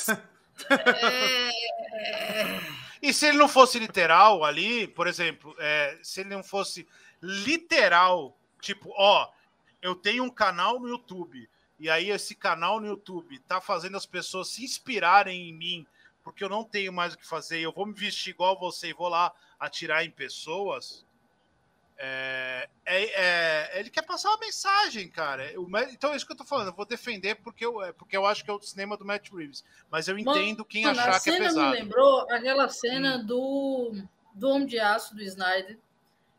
e 3.03 3.13
se 3.13 3.27
ele 3.27 3.39
não 3.39 3.49
fosse 3.49 3.81
literal 3.81 4.45
ali, 4.45 4.87
por 4.87 5.09
exemplo, 5.09 5.57
é, 5.59 5.99
se 6.05 6.21
ele 6.21 6.31
não 6.31 6.45
fosse 6.45 6.87
literal 7.21 8.39
Tipo, 8.67 8.93
ó, 8.97 9.31
eu 9.81 9.95
tenho 9.95 10.25
um 10.25 10.29
canal 10.29 10.81
no 10.81 10.89
YouTube, 10.89 11.49
e 11.79 11.89
aí 11.89 12.11
esse 12.11 12.35
canal 12.35 12.81
no 12.81 12.89
YouTube 12.89 13.39
tá 13.47 13.61
fazendo 13.61 13.97
as 13.97 14.05
pessoas 14.05 14.49
se 14.49 14.65
inspirarem 14.65 15.49
em 15.49 15.53
mim, 15.53 15.87
porque 16.25 16.43
eu 16.43 16.49
não 16.49 16.65
tenho 16.65 16.93
mais 16.93 17.15
o 17.15 17.19
que 17.19 17.25
fazer, 17.25 17.61
eu 17.61 17.71
vou 17.71 17.87
me 17.87 17.93
vestir 17.93 18.31
igual 18.31 18.59
você 18.59 18.89
e 18.89 18.93
vou 18.93 19.09
lá 19.09 19.33
atirar 19.61 20.05
em 20.05 20.11
pessoas. 20.11 21.07
É, 21.97 22.69
é, 22.85 23.05
é, 23.05 23.79
ele 23.79 23.89
quer 23.89 24.03
passar 24.03 24.31
uma 24.31 24.41
mensagem, 24.41 25.09
cara. 25.09 25.53
então 25.93 26.13
é 26.13 26.17
isso 26.17 26.27
que 26.27 26.33
eu 26.33 26.37
tô 26.37 26.45
falando. 26.45 26.71
Eu 26.71 26.75
vou 26.75 26.85
defender 26.85 27.37
porque 27.37 27.65
eu, 27.65 27.81
é, 27.85 27.93
porque 27.93 28.17
eu 28.17 28.27
acho 28.27 28.45
que 28.45 28.51
é 28.51 28.53
o 28.53 28.61
cinema 28.61 28.97
do 28.97 29.05
Matt 29.05 29.31
Reeves. 29.31 29.65
Mas 29.89 30.09
eu 30.09 30.19
entendo 30.19 30.65
quem 30.65 30.87
achar 30.87 31.23
que 31.23 31.31
é 31.31 31.39
pesado. 31.39 31.61
A 31.61 31.63
cena 31.63 31.71
me 31.71 31.79
lembrou 31.83 32.29
aquela 32.33 32.69
cena 32.69 33.19
hum. 33.19 33.27
do, 33.27 33.93
do 34.35 34.49
Homem 34.49 34.67
de 34.67 34.81
Aço 34.81 35.15
do 35.15 35.23
Snyder, 35.23 35.79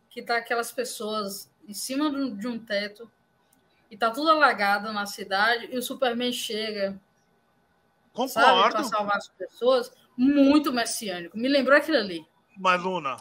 que 0.09 0.21
tá 0.21 0.35
aquelas 0.35 0.73
pessoas 0.73 1.49
em 1.67 1.73
cima 1.73 2.09
de 2.35 2.47
um 2.47 2.57
teto, 2.57 3.09
e 3.91 3.97
tá 3.97 4.09
tudo 4.11 4.29
alagado 4.31 4.91
na 4.93 5.05
cidade 5.05 5.67
e 5.71 5.77
o 5.77 5.81
Superman 5.81 6.31
chega 6.31 6.99
Concordo. 8.13 8.71
para 8.71 8.83
salvar 8.83 9.17
as 9.17 9.27
pessoas, 9.29 9.91
muito 10.17 10.73
messiânico. 10.73 11.37
Me 11.37 11.47
lembrou 11.47 11.77
aquilo 11.77 11.97
ali. 11.97 12.25
Mas, 12.57 12.81
Luna, 12.81 13.17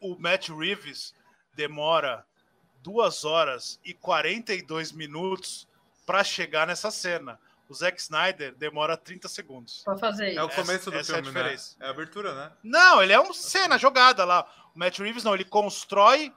o 0.00 0.16
Matt 0.18 0.48
Reeves 0.48 1.14
demora 1.54 2.26
duas 2.82 3.24
horas 3.24 3.80
e 3.84 3.94
42 3.94 4.92
minutos 4.92 5.68
para 6.04 6.22
chegar 6.24 6.66
nessa 6.66 6.90
cena. 6.90 7.38
O 7.68 7.74
Zack 7.74 8.00
Snyder 8.00 8.54
demora 8.54 8.96
30 8.96 9.28
segundos. 9.28 9.82
Para 9.84 9.96
fazer 9.96 10.34
É 10.34 10.42
o 10.42 10.46
isso. 10.46 10.56
começo 10.56 10.90
do 10.90 10.96
essa 10.96 11.12
é 11.16 11.18
a 11.18 11.22
filme, 11.22 11.32
né? 11.32 11.40
diferença. 11.42 11.76
É 11.80 11.86
a 11.86 11.90
abertura, 11.90 12.34
né? 12.34 12.52
Não, 12.62 13.02
ele 13.02 13.12
é 13.12 13.18
uma 13.18 13.34
cena 13.34 13.76
jogada 13.78 14.24
lá. 14.24 14.48
O 14.74 14.78
Matt 14.78 14.98
Reeves 14.98 15.24
não, 15.24 15.34
ele 15.34 15.44
constrói 15.44 16.32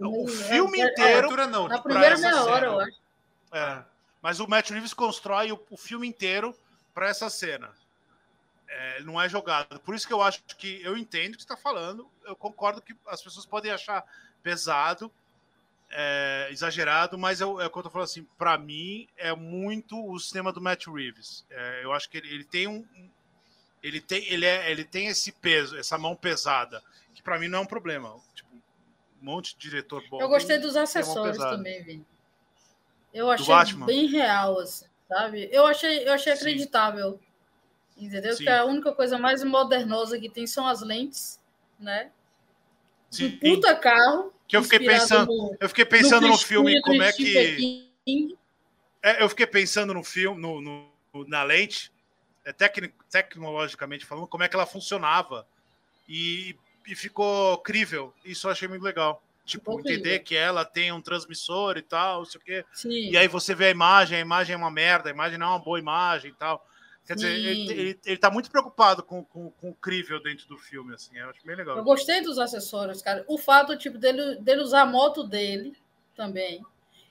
o 0.00 0.28
filme 0.28 0.78
É, 0.78 0.82
é, 0.82 0.84
A 0.86 0.90
inteiro. 0.92 1.18
abertura 1.18 1.46
não. 1.46 1.68
Na 1.68 1.74
pra 1.74 1.82
primeira 1.82 2.14
essa 2.14 2.30
meia 2.30 2.44
hora, 2.44 2.66
eu 2.66 2.80
acho. 2.80 3.00
É, 3.52 3.84
mas 4.22 4.40
o 4.40 4.46
Matt 4.46 4.70
Reeves 4.70 4.94
constrói 4.94 5.52
o, 5.52 5.60
o 5.70 5.76
filme 5.76 6.06
inteiro 6.06 6.54
para 6.94 7.08
essa 7.08 7.28
cena. 7.30 7.70
É, 8.68 9.02
não 9.02 9.20
é 9.20 9.28
jogado. 9.28 9.80
Por 9.80 9.94
isso 9.94 10.06
que 10.06 10.12
eu 10.12 10.22
acho 10.22 10.42
que 10.56 10.80
eu 10.84 10.96
entendo 10.96 11.34
o 11.34 11.36
que 11.36 11.42
você 11.42 11.52
está 11.52 11.56
falando. 11.56 12.08
Eu 12.24 12.36
concordo 12.36 12.80
que 12.80 12.94
as 13.06 13.20
pessoas 13.22 13.44
podem 13.44 13.72
achar 13.72 14.04
pesado, 14.42 15.10
é, 15.90 16.48
exagerado, 16.52 17.18
mas 17.18 17.40
eu, 17.40 17.60
é 17.60 17.66
o 17.66 17.70
que 17.70 17.78
eu 17.78 17.82
tô 17.82 17.90
falando 17.90 18.06
assim. 18.06 18.24
Para 18.38 18.56
mim 18.56 19.08
é 19.16 19.34
muito 19.34 20.00
o 20.08 20.18
cinema 20.20 20.52
do 20.52 20.60
Matt 20.60 20.86
Reeves. 20.86 21.44
É, 21.50 21.80
eu 21.82 21.92
acho 21.92 22.08
que 22.08 22.18
ele, 22.18 22.32
ele 22.32 22.44
tem 22.44 22.68
um, 22.68 22.86
ele 23.82 24.00
tem, 24.00 24.24
ele 24.32 24.46
é, 24.46 24.70
ele 24.70 24.84
tem 24.84 25.08
esse 25.08 25.32
peso, 25.32 25.76
essa 25.76 25.98
mão 25.98 26.14
pesada, 26.14 26.82
que 27.14 27.22
para 27.22 27.38
mim 27.38 27.48
não 27.48 27.58
é 27.58 27.62
um 27.62 27.66
problema. 27.66 28.14
Tipo, 28.34 28.50
monte 29.20 29.54
de 29.54 29.60
diretor 29.60 30.02
bom. 30.08 30.20
Eu 30.20 30.28
gostei 30.28 30.58
dos 30.58 30.76
acessórios 30.76 31.38
também, 31.38 31.82
Vini. 31.82 32.06
Eu 33.12 33.30
achei 33.30 33.74
bem 33.84 34.06
real, 34.06 34.58
assim, 34.60 34.86
sabe? 35.08 35.48
Eu 35.50 35.66
achei, 35.66 36.06
eu 36.06 36.12
achei 36.12 36.34
Sim. 36.34 36.40
acreditável. 36.40 37.20
Entendeu? 37.96 38.34
Sim. 38.34 38.44
Que 38.44 38.50
a 38.50 38.64
única 38.64 38.92
coisa 38.92 39.18
mais 39.18 39.42
modernosa 39.44 40.18
que 40.18 40.28
tem 40.30 40.46
são 40.46 40.66
as 40.66 40.80
lentes, 40.80 41.38
né? 41.78 42.10
Sim. 43.10 43.26
Um 43.26 43.38
puta 43.56 43.74
carro. 43.74 44.32
Que 44.46 44.56
eu 44.56 44.62
fiquei 44.62 44.80
pensando, 44.80 45.26
no- 45.26 45.56
Eu 45.60 45.68
fiquei 45.68 45.84
pensando 45.84 46.22
no, 46.26 46.32
Chris 46.34 46.42
filme 46.42 46.80
como 46.82 47.02
é 47.02 47.12
que. 47.12 47.90
É, 49.02 49.22
eu 49.22 49.28
fiquei 49.28 49.46
pensando 49.46 49.92
no 49.94 50.02
filme, 50.02 50.40
no, 50.40 50.60
no- 50.60 50.90
na 51.26 51.42
lente, 51.42 51.92
é, 52.44 52.52
tecni- 52.52 52.94
tecnologicamente 53.10 54.06
falando, 54.06 54.26
como 54.26 54.42
é 54.44 54.48
que 54.48 54.56
ela 54.56 54.66
funcionava. 54.66 55.46
E, 56.08 56.56
e 56.86 56.94
ficou 56.94 57.58
crível. 57.58 58.12
Isso 58.24 58.46
eu 58.46 58.52
achei 58.52 58.68
muito 58.68 58.82
legal. 58.82 59.22
Tipo, 59.44 59.80
entender 59.80 60.20
que 60.20 60.36
ela 60.36 60.64
tem 60.64 60.92
um 60.92 61.00
transmissor 61.00 61.76
e 61.76 61.82
tal, 61.82 62.18
não 62.18 62.24
sei 62.24 62.40
o 62.40 62.44
quê. 62.44 62.64
Sim. 62.72 63.10
E 63.10 63.16
aí 63.16 63.26
você 63.26 63.54
vê 63.54 63.66
a 63.66 63.70
imagem, 63.70 64.18
a 64.18 64.20
imagem 64.20 64.54
é 64.54 64.56
uma 64.56 64.70
merda, 64.70 65.08
a 65.08 65.12
imagem 65.12 65.38
não 65.38 65.46
é 65.46 65.50
uma 65.50 65.58
boa 65.58 65.78
imagem 65.78 66.30
e 66.30 66.34
tal. 66.34 66.64
Quer 67.06 67.14
dizer, 67.14 67.32
ele, 67.32 67.72
ele, 67.72 68.00
ele 68.04 68.16
tá 68.16 68.30
muito 68.30 68.50
preocupado 68.50 69.02
com, 69.02 69.24
com, 69.24 69.50
com 69.50 69.70
o 69.70 69.74
crível 69.74 70.22
dentro 70.22 70.46
do 70.46 70.56
filme, 70.56 70.94
assim. 70.94 71.16
Eu 71.18 71.30
acho 71.30 71.44
bem 71.44 71.56
legal. 71.56 71.76
Eu 71.76 71.82
gostei 71.82 72.20
dos 72.20 72.38
acessórios, 72.38 73.02
cara. 73.02 73.24
O 73.26 73.36
fato 73.36 73.76
tipo, 73.76 73.98
dele, 73.98 74.36
dele 74.36 74.62
usar 74.62 74.82
a 74.82 74.86
moto 74.86 75.24
dele 75.24 75.76
também. 76.14 76.64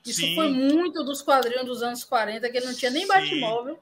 Isso 0.04 0.22
Sim. 0.22 0.34
foi 0.34 0.48
muito 0.48 1.04
dos 1.04 1.20
quadrinhos 1.20 1.66
dos 1.66 1.82
anos 1.82 2.04
40, 2.04 2.48
que 2.48 2.56
ele 2.56 2.66
não 2.66 2.74
tinha 2.74 2.90
nem. 2.90 3.06
Batmóvel. 3.06 3.78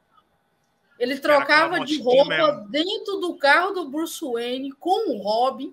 Ele 0.99 1.16
trocava 1.18 1.84
de 1.84 2.03
roupa 2.03 2.24
mesmo. 2.24 2.68
dentro 2.68 3.20
do 3.20 3.36
carro 3.36 3.70
do 3.70 3.89
Bruce 3.89 4.20
Wayne 4.20 4.72
com 4.72 5.12
o 5.12 5.18
Robin. 5.18 5.72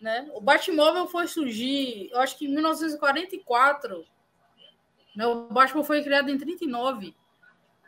Né? 0.00 0.30
O 0.32 0.40
Batmóvel 0.40 1.06
foi 1.08 1.26
surgir, 1.26 2.08
eu 2.12 2.20
acho 2.20 2.36
que 2.38 2.46
em 2.46 2.48
1944. 2.54 4.06
Né? 5.16 5.26
O 5.26 5.48
Batman 5.48 5.82
foi 5.82 6.02
criado 6.02 6.30
em 6.30 6.38
39. 6.38 7.14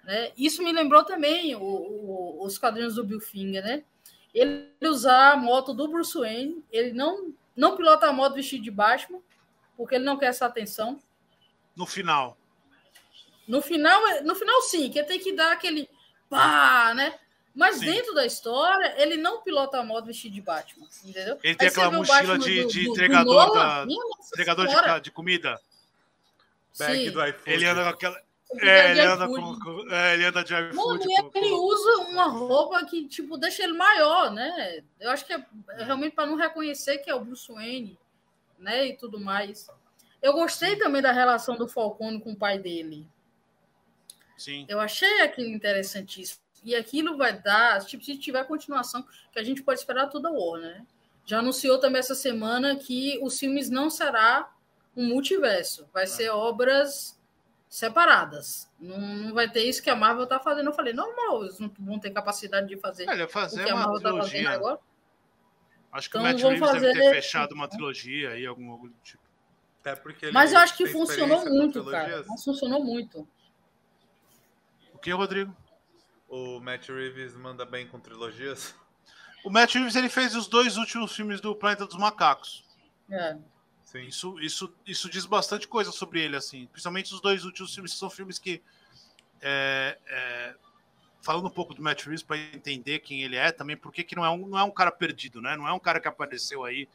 Né? 0.05 0.33
Isso 0.37 0.63
me 0.63 0.73
lembrou 0.73 1.05
também 1.05 1.55
o- 1.55 1.61
o- 1.63 2.45
os 2.45 2.59
quadrinhos 2.59 2.97
do 2.97 3.05
Bill 3.05 3.21
Finger, 3.21 3.63
né? 3.63 3.85
Ele 4.35 4.73
usar 4.83 5.33
a 5.33 5.37
moto 5.37 5.73
do 5.75 5.89
Bruce 5.89 6.17
Wayne, 6.19 6.65
ele 6.71 6.93
não, 6.93 7.33
não 7.57 7.77
pilota 7.77 8.07
a 8.07 8.13
moto 8.13 8.35
vestido 8.35 8.63
de 8.65 8.71
Batman, 8.71 9.21
porque 9.77 9.95
ele 9.97 10.05
não 10.05 10.17
quer 10.17 10.27
essa 10.27 10.47
atenção. 10.47 11.01
No 11.77 11.87
final. 11.87 12.37
No 13.47 13.61
final, 13.61 14.01
no 14.23 14.35
final 14.35 14.63
sim, 14.63 14.91
que 14.91 15.03
tem 15.05 15.19
que 15.19 15.33
dar 15.33 15.53
aquele 15.53 15.89
pá, 16.29 16.93
né? 16.95 17.19
Mas 17.55 17.77
Sim. 17.79 17.87
dentro 17.87 18.15
da 18.15 18.25
história, 18.25 18.95
ele 19.03 19.17
não 19.17 19.43
pilota 19.43 19.79
a 19.79 19.85
moto 19.85 20.07
vestido 20.07 20.35
de 20.35 20.41
Batman, 20.41 20.87
entendeu? 21.05 21.39
Ele 21.43 21.55
tem 21.57 21.67
Aí 21.67 21.73
aquela 21.73 21.91
mochila 21.91 22.39
de- 22.39 22.63
do- 22.63 22.69
de 22.69 22.81
do- 22.81 22.87
do 22.87 22.93
entregador 22.93 23.35
Nolan, 23.49 23.87
da- 23.87 23.93
Entregador 24.33 24.67
de, 24.69 25.01
de 25.01 25.11
comida. 25.11 25.61
Bag 26.79 27.05
Sim. 27.07 27.11
do 27.11 27.27
iFood. 27.27 27.51
Ele 27.51 27.67
anda 27.67 27.83
com 27.83 27.89
aquela. 27.91 28.23
Ele 28.53 28.69
É, 28.69 28.91
ele 28.93 29.01
anda 29.01 29.27
com. 29.29 29.59
com- 29.59 29.91
é, 29.93 30.15
ele 30.15 30.25
anda 30.25 30.43
de 30.45 30.53
Mano, 30.53 30.71
iFood. 30.71 31.05
e 31.13 31.23
com- 31.23 31.39
ele 31.39 31.51
com- 31.51 31.57
usa 31.57 31.97
uma 32.09 32.25
roupa 32.29 32.85
que, 32.87 33.07
tipo, 33.09 33.37
deixa 33.37 33.65
ele 33.65 33.73
maior, 33.75 34.31
né? 34.31 34.83
Eu 35.01 35.11
acho 35.11 35.25
que 35.27 35.33
é 35.33 35.45
realmente 35.79 36.15
para 36.15 36.27
não 36.27 36.37
reconhecer 36.37 36.99
que 36.99 37.11
é 37.11 37.15
o 37.15 37.21
Bruce 37.25 37.51
Wayne, 37.53 37.99
né? 38.59 38.87
E 38.87 38.97
tudo 38.97 39.19
mais. 39.21 39.69
Eu 40.23 40.33
gostei 40.35 40.77
também 40.77 41.03
da 41.03 41.11
relação 41.13 41.57
do 41.57 41.67
Falcone 41.69 42.21
com 42.21 42.33
o 42.33 42.37
pai 42.37 42.59
dele. 42.59 43.07
Sim. 44.37 44.65
Eu 44.69 44.81
achei 44.81 45.21
aquilo 45.23 45.49
interessantíssimo. 45.49 46.41
E 46.63 46.75
aquilo 46.75 47.17
vai 47.17 47.39
dar, 47.41 47.85
tipo, 47.85 48.05
se 48.05 48.17
tiver 48.19 48.45
continuação, 48.45 49.05
que 49.33 49.39
a 49.39 49.43
gente 49.43 49.63
pode 49.63 49.81
esperar 49.81 50.09
toda 50.09 50.29
a 50.29 50.33
Warner, 50.33 50.79
né? 50.79 50.87
Já 51.25 51.39
anunciou 51.39 51.79
também 51.79 52.01
essa 52.01 52.15
semana 52.15 52.77
que 52.77 53.19
os 53.23 53.39
filmes 53.39 53.71
não 53.71 53.89
será 53.89 54.51
um 54.97 55.07
multiverso, 55.07 55.89
vai 55.93 56.07
ser 56.07 56.29
obras 56.31 57.19
separadas. 57.69 58.69
Não, 58.81 58.99
não 58.99 59.35
vai 59.35 59.49
ter 59.49 59.63
isso 59.63 59.83
que 59.83 59.89
a 59.91 59.95
Marvel 59.95 60.27
tá 60.27 60.41
fazendo. 60.41 60.67
Eu 60.67 60.73
falei, 60.73 60.93
normal, 60.93 61.45
eles 61.45 61.59
não 61.61 61.71
vão 61.79 61.99
ter 62.01 62.11
capacidade 62.11 62.67
de 62.67 62.77
fazer 62.77 63.05
É, 63.09 63.13
ele 63.13 63.17
vai 63.19 63.27
o 63.27 63.29
fazer 63.29 63.65
que 63.65 63.71
a 63.71 63.75
uma 63.75 63.87
Marvel 63.87 64.01
tá 64.01 64.09
fazendo 64.11 64.23
trilogia. 64.29 64.51
agora. 64.51 64.79
Acho 65.93 66.11
que 66.11 66.17
Então 66.19 66.29
o 66.29 66.33
Matt 66.33 66.41
vão 66.43 66.51
Reeves 66.51 66.71
deve 66.73 66.87
ter 66.93 66.99
fazer- 66.99 67.11
fechado 67.15 67.53
uma 67.55 67.69
trilogia 67.69 68.31
aí, 68.31 68.45
algum 68.47 68.71
algo 68.73 68.89
do 68.89 68.95
tipo. 69.05 69.23
Até 69.81 69.97
porque 69.97 70.27
ele 70.27 70.33
Mas 70.33 70.53
eu 70.53 70.59
acho 70.59 70.77
que 70.77 70.87
funcionou 70.87 71.45
muito, 71.49 71.85
cara. 71.87 72.25
Mas 72.29 72.45
funcionou 72.45 72.85
muito. 72.85 73.27
O 74.93 74.99
que, 74.99 75.11
Rodrigo? 75.13 75.57
O 76.31 76.61
Matt 76.61 76.89
Reeves 76.89 77.35
manda 77.35 77.67
bem 77.67 77.87
com 77.87 77.99
trilogias. 78.01 78.73
O 79.45 79.51
Matt 79.51 79.75
Reeves 79.75 79.97
ele 79.97 80.09
fez 80.09 80.35
os 80.37 80.47
dois 80.47 80.77
últimos 80.77 81.13
filmes 81.15 81.41
do 81.41 81.55
Planeta 81.57 81.87
dos 81.87 81.97
Macacos. 81.97 82.65
É. 83.11 83.37
Sim. 83.83 84.03
Isso, 84.03 84.39
isso, 84.39 84.73
isso 84.87 85.11
diz 85.11 85.27
bastante 85.27 85.67
coisa 85.67 85.91
sobre 85.91 86.23
ele, 86.23 86.37
assim. 86.37 86.67
Principalmente 86.67 87.13
os 87.13 87.21
dois 87.21 87.45
últimos 87.45 87.75
filmes, 87.75 87.93
que 87.93 87.99
são 87.99 88.09
filmes 88.09 88.39
que. 88.39 88.63
é, 89.43 89.99
é, 90.07 90.55
falando 91.21 91.47
um 91.49 91.51
pouco 91.51 91.75
do 91.75 91.83
Matt 91.83 92.05
Reeves 92.05 92.23
para 92.23 92.37
entender 92.39 93.01
quem 93.01 93.23
ele 93.23 93.35
é 93.37 93.51
também, 93.51 93.77
porque 93.77 94.05
que 94.05 94.15
não 94.15 94.25
é, 94.25 94.31
um, 94.31 94.47
não 94.47 94.59
é 94.59 94.63
um 94.63 94.71
cara 94.71 94.93
perdido, 94.93 95.43
né? 95.43 95.57
Não 95.57 95.67
é 95.67 95.73
um 95.73 95.81
cara 95.81 95.99
que 95.99 96.07
apareceu 96.07 96.65
aí 96.65 96.87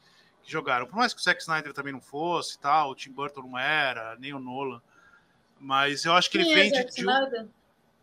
que 0.41 0.49
jogaram. 0.49 0.85
Por 0.87 0.95
mais 0.95 1.13
que 1.13 1.19
o 1.19 1.23
Zack 1.23 1.41
Snyder 1.41 1.73
também 1.73 1.91
não 1.91 1.99
fosse 2.01 2.55
e 2.55 2.59
tal, 2.59 2.91
o 2.91 2.95
Tim 2.95 3.11
Burton 3.11 3.41
não 3.41 3.57
era, 3.59 4.15
nem 4.17 4.33
o 4.33 4.39
Nolan. 4.39 4.81
Mas 5.59 6.05
eu 6.05 6.13
acho 6.13 6.29
que 6.31 6.37
ele 6.37 6.45
Quem 6.45 6.53
é 6.53 6.55
vem 6.55 6.71
de. 6.71 6.77
Zack 6.77 6.93
de 6.95 7.01
um- 7.05 7.11
Snyder? 7.11 7.47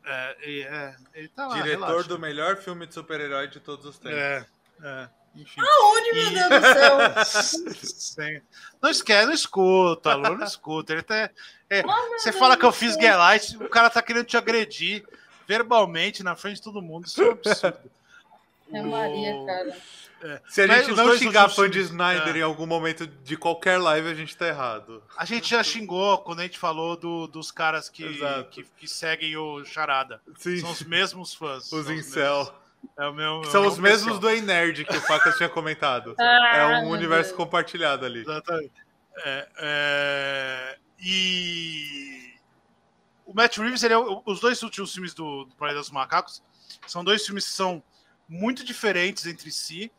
É, 0.04 0.36
é, 0.62 0.94
ele 1.14 1.28
tá 1.28 1.46
lá, 1.46 1.54
Diretor 1.54 1.86
relaxa. 1.86 2.08
do 2.08 2.18
melhor 2.18 2.56
filme 2.56 2.86
de 2.86 2.94
super-herói 2.94 3.48
de 3.48 3.60
todos 3.60 3.84
os 3.86 3.98
tempos. 3.98 4.18
É, 4.18 4.44
é, 4.82 5.08
enfim. 5.36 5.60
Onde, 5.60 6.12
meu 6.12 6.30
E- 6.30 6.34
Deus 6.34 6.48
do 6.48 8.12
céu? 8.12 8.42
Não 8.82 8.90
esquece, 8.90 9.26
não 9.26 9.32
escuta, 9.32 10.10
Alô, 10.12 10.36
não 10.36 10.44
escuta. 10.44 10.92
Ele 10.92 11.00
até, 11.00 11.30
é, 11.70 11.82
Oh, 11.86 12.18
você 12.18 12.30
Deus 12.30 12.38
fala 12.40 12.56
que 12.56 12.64
eu 12.64 12.72
fiz 12.72 12.94
céu. 12.94 13.02
Gaslight, 13.02 13.56
o 13.58 13.68
cara 13.68 13.88
tá 13.88 14.02
querendo 14.02 14.24
te 14.26 14.36
agredir 14.36 15.04
verbalmente 15.46 16.22
na 16.22 16.34
frente 16.36 16.56
de 16.56 16.62
todo 16.62 16.82
mundo. 16.82 17.06
Isso 17.06 17.22
é 17.22 17.26
um 17.28 17.30
absurdo. 17.32 17.78
É 18.72 18.82
Maria, 18.82 19.34
O- 19.34 19.46
cara. 20.22 20.42
Se 20.48 20.62
a 20.62 20.66
Mas 20.66 20.86
gente 20.86 20.96
não 20.96 21.16
xingar 21.16 21.42
últimos 21.48 21.54
fã 21.56 21.70
de 21.70 21.78
Snyder 21.80 22.36
é. 22.36 22.38
em 22.38 22.42
algum 22.42 22.66
momento 22.66 23.06
de 23.06 23.36
qualquer 23.36 23.78
live, 23.78 24.08
a 24.08 24.14
gente 24.14 24.36
tá 24.36 24.46
errado. 24.48 25.02
A 25.16 25.24
gente 25.24 25.50
já 25.50 25.62
xingou 25.62 26.18
quando 26.18 26.40
a 26.40 26.42
gente 26.44 26.58
falou 26.58 26.96
do- 26.96 27.26
dos 27.26 27.50
caras 27.50 27.88
que, 27.88 28.18
que, 28.50 28.62
que 28.76 28.88
seguem 28.88 29.36
o 29.36 29.64
Charada. 29.64 30.20
Sim, 30.36 30.58
São 30.58 30.70
os 30.70 30.82
mesmos 30.82 31.34
fãs. 31.34 31.70
os 31.72 31.90
incel. 31.90 32.54
É 32.98 33.06
o 33.06 33.12
meu, 33.12 33.24
é 33.26 33.38
o 33.38 33.44
são 33.44 33.60
meu 33.62 33.70
os 33.70 33.78
mesmos 33.78 34.14
pessoal. 34.14 34.20
do 34.20 34.30
Ei 34.30 34.40
Nerd 34.40 34.84
que 34.84 34.96
o 34.96 35.00
Facas 35.02 35.36
tinha 35.36 35.48
comentado. 35.48 36.14
Ah, 36.20 36.56
É 36.56 36.66
um 36.84 36.90
universo 36.90 37.30
Deus. 37.30 37.36
compartilhado 37.36 38.04
ali. 38.04 38.20
Exatamente. 38.20 38.72
É, 39.24 39.48
é, 39.58 40.78
e 40.98 42.34
o 43.26 43.32
Matt 43.34 43.56
Reeves, 43.58 43.82
ele 43.82 43.94
é 43.94 43.98
os 43.98 44.40
dois 44.40 44.62
últimos 44.62 44.92
filmes 44.92 45.14
do, 45.14 45.44
do 45.44 45.54
Planeta 45.54 45.80
dos 45.80 45.90
Macacos 45.90 46.42
são 46.86 47.04
dois 47.04 47.24
filmes 47.24 47.44
que 47.44 47.52
são 47.52 47.82
muito 48.28 48.64
diferentes 48.64 49.26
entre 49.26 49.50
si, 49.52 49.92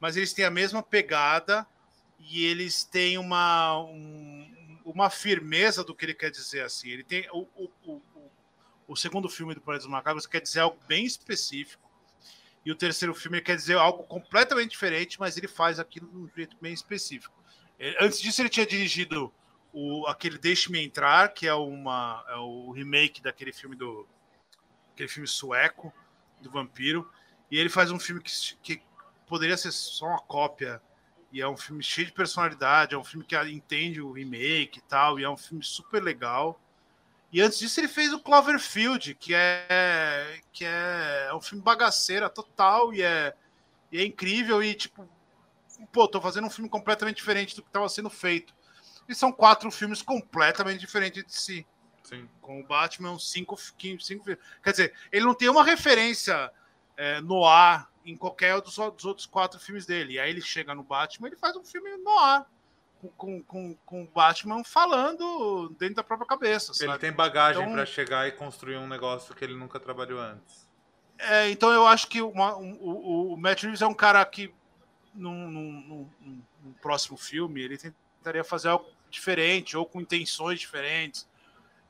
mas 0.00 0.16
eles 0.16 0.32
têm 0.32 0.44
a 0.44 0.50
mesma 0.50 0.82
pegada 0.82 1.66
e 2.18 2.44
eles 2.44 2.84
têm 2.84 3.18
uma, 3.18 3.78
um- 3.82 4.80
uma 4.84 5.10
firmeza 5.10 5.84
do 5.84 5.94
que 5.94 6.04
ele 6.04 6.14
quer 6.14 6.30
dizer 6.30 6.62
assim. 6.62 6.88
Ele 6.88 7.04
tem 7.04 7.28
o, 7.32 7.46
o, 7.54 7.70
o, 7.84 8.02
o- 8.88 8.96
segundo 8.96 9.28
filme 9.28 9.54
do 9.54 9.60
Planeta 9.60 9.84
dos 9.84 9.92
Macacos 9.92 10.26
quer 10.26 10.40
dizer 10.40 10.60
algo 10.60 10.78
bem 10.86 11.04
específico. 11.04 11.88
E 12.64 12.72
o 12.72 12.74
terceiro 12.76 13.14
filme 13.14 13.40
quer 13.40 13.56
dizer 13.56 13.76
algo 13.76 14.02
completamente 14.04 14.70
diferente, 14.72 15.18
mas 15.18 15.36
ele 15.36 15.48
faz 15.48 15.78
aquilo 15.78 16.08
de 16.08 16.16
um 16.16 16.30
jeito 16.34 16.56
bem 16.60 16.72
específico. 16.72 17.34
Ele- 17.78 17.96
Antes 18.00 18.20
disso, 18.20 18.42
ele 18.42 18.48
tinha 18.48 18.66
dirigido 18.66 19.32
o, 19.72 20.06
aquele 20.06 20.38
Deixe-me 20.38 20.82
Entrar, 20.84 21.32
que 21.32 21.46
é, 21.46 21.54
uma, 21.54 22.24
é 22.28 22.36
o 22.36 22.70
remake 22.72 23.22
daquele 23.22 23.52
filme 23.52 23.76
do. 23.76 24.06
aquele 24.92 25.08
filme 25.08 25.28
sueco 25.28 25.92
do 26.40 26.50
vampiro. 26.50 27.08
E 27.50 27.58
ele 27.58 27.68
faz 27.68 27.90
um 27.90 27.98
filme 27.98 28.20
que, 28.22 28.30
que 28.62 28.82
poderia 29.28 29.56
ser 29.56 29.72
só 29.72 30.06
uma 30.06 30.20
cópia. 30.20 30.80
E 31.30 31.42
é 31.42 31.48
um 31.48 31.56
filme 31.56 31.82
cheio 31.82 32.06
de 32.06 32.12
personalidade, 32.12 32.94
é 32.94 32.98
um 32.98 33.04
filme 33.04 33.24
que 33.24 33.36
entende 33.36 34.00
o 34.00 34.12
remake 34.12 34.78
e 34.78 34.82
tal, 34.82 35.20
e 35.20 35.24
é 35.24 35.28
um 35.28 35.36
filme 35.36 35.62
super 35.62 36.02
legal. 36.02 36.58
E 37.30 37.42
antes 37.42 37.58
disso 37.58 37.78
ele 37.78 37.88
fez 37.88 38.12
o 38.12 38.20
Cloverfield, 38.20 39.14
que 39.14 39.34
é 39.34 40.40
que 40.50 40.64
é, 40.64 41.26
é 41.28 41.34
um 41.34 41.40
filme 41.40 41.62
bagaceira 41.62 42.30
total 42.30 42.94
e 42.94 43.02
é, 43.02 43.34
e 43.92 44.00
é 44.00 44.04
incrível 44.04 44.62
e 44.62 44.74
tipo, 44.74 45.06
pô, 45.92 46.08
tô 46.08 46.20
fazendo 46.20 46.46
um 46.46 46.50
filme 46.50 46.70
completamente 46.70 47.16
diferente 47.16 47.54
do 47.54 47.62
que 47.62 47.68
estava 47.68 47.88
sendo 47.90 48.08
feito. 48.08 48.54
E 49.06 49.14
são 49.14 49.30
quatro 49.30 49.70
filmes 49.70 50.00
completamente 50.00 50.80
diferentes 50.80 51.24
de 51.24 51.34
si. 51.34 51.66
Sim. 52.02 52.26
Com 52.40 52.60
o 52.60 52.64
Batman, 52.64 53.18
cinco, 53.18 53.54
cinco, 54.00 54.24
Quer 54.62 54.70
dizer, 54.70 54.94
ele 55.12 55.26
não 55.26 55.34
tem 55.34 55.50
uma 55.50 55.62
referência 55.62 56.50
é, 56.96 57.20
no 57.20 57.44
ar 57.44 57.90
em 58.10 58.16
qualquer 58.16 58.60
dos, 58.60 58.76
dos, 58.76 59.04
outros 59.04 59.26
quatro 59.26 59.60
filmes 59.60 59.86
dele. 59.86 60.14
E 60.14 60.20
aí 60.20 60.30
ele 60.30 60.40
chega 60.40 60.74
no 60.74 60.82
Batman 60.82 61.28
ele 61.28 61.36
faz 61.36 61.56
um 61.56 61.64
filme 61.64 61.96
no 61.98 62.18
ar. 62.18 62.46
Com, 63.16 63.40
com, 63.44 63.76
com 63.86 64.02
o 64.02 64.06
Batman 64.08 64.64
falando 64.64 65.68
dentro 65.78 65.96
da 65.96 66.02
própria 66.02 66.26
cabeça. 66.26 66.72
Ele 66.80 66.90
sabe? 66.90 66.98
tem 66.98 67.12
bagagem 67.12 67.62
então, 67.62 67.74
para 67.74 67.86
chegar 67.86 68.26
e 68.26 68.32
construir 68.32 68.76
um 68.76 68.88
negócio 68.88 69.32
que 69.36 69.44
ele 69.44 69.54
nunca 69.54 69.78
trabalhou 69.78 70.18
antes. 70.18 70.66
É, 71.16 71.48
então 71.48 71.70
eu 71.70 71.86
acho 71.86 72.08
que 72.08 72.20
uma, 72.20 72.56
um, 72.56 72.76
o, 72.80 73.34
o 73.34 73.36
Matt 73.36 73.62
Reeves 73.62 73.82
é 73.82 73.86
um 73.86 73.94
cara 73.94 74.24
que, 74.24 74.52
num, 75.14 75.48
num, 75.48 75.72
num, 75.72 76.10
num 76.64 76.72
próximo 76.82 77.16
filme, 77.16 77.60
ele 77.60 77.78
tentaria 77.78 78.42
fazer 78.42 78.68
algo 78.68 78.90
diferente 79.08 79.76
ou 79.76 79.86
com 79.86 80.00
intenções 80.00 80.58
diferentes. 80.58 81.28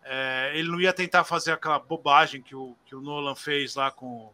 É, 0.05 0.53
ele 0.55 0.71
não 0.71 0.81
ia 0.81 0.93
tentar 0.93 1.25
fazer 1.25 1.53
aquela 1.53 1.79
bobagem 1.79 2.41
que 2.41 2.55
o, 2.55 2.77
que 2.87 2.95
o 2.95 3.01
Nolan 3.01 3.35
fez 3.35 3.75
lá 3.75 3.91
com, 3.91 4.31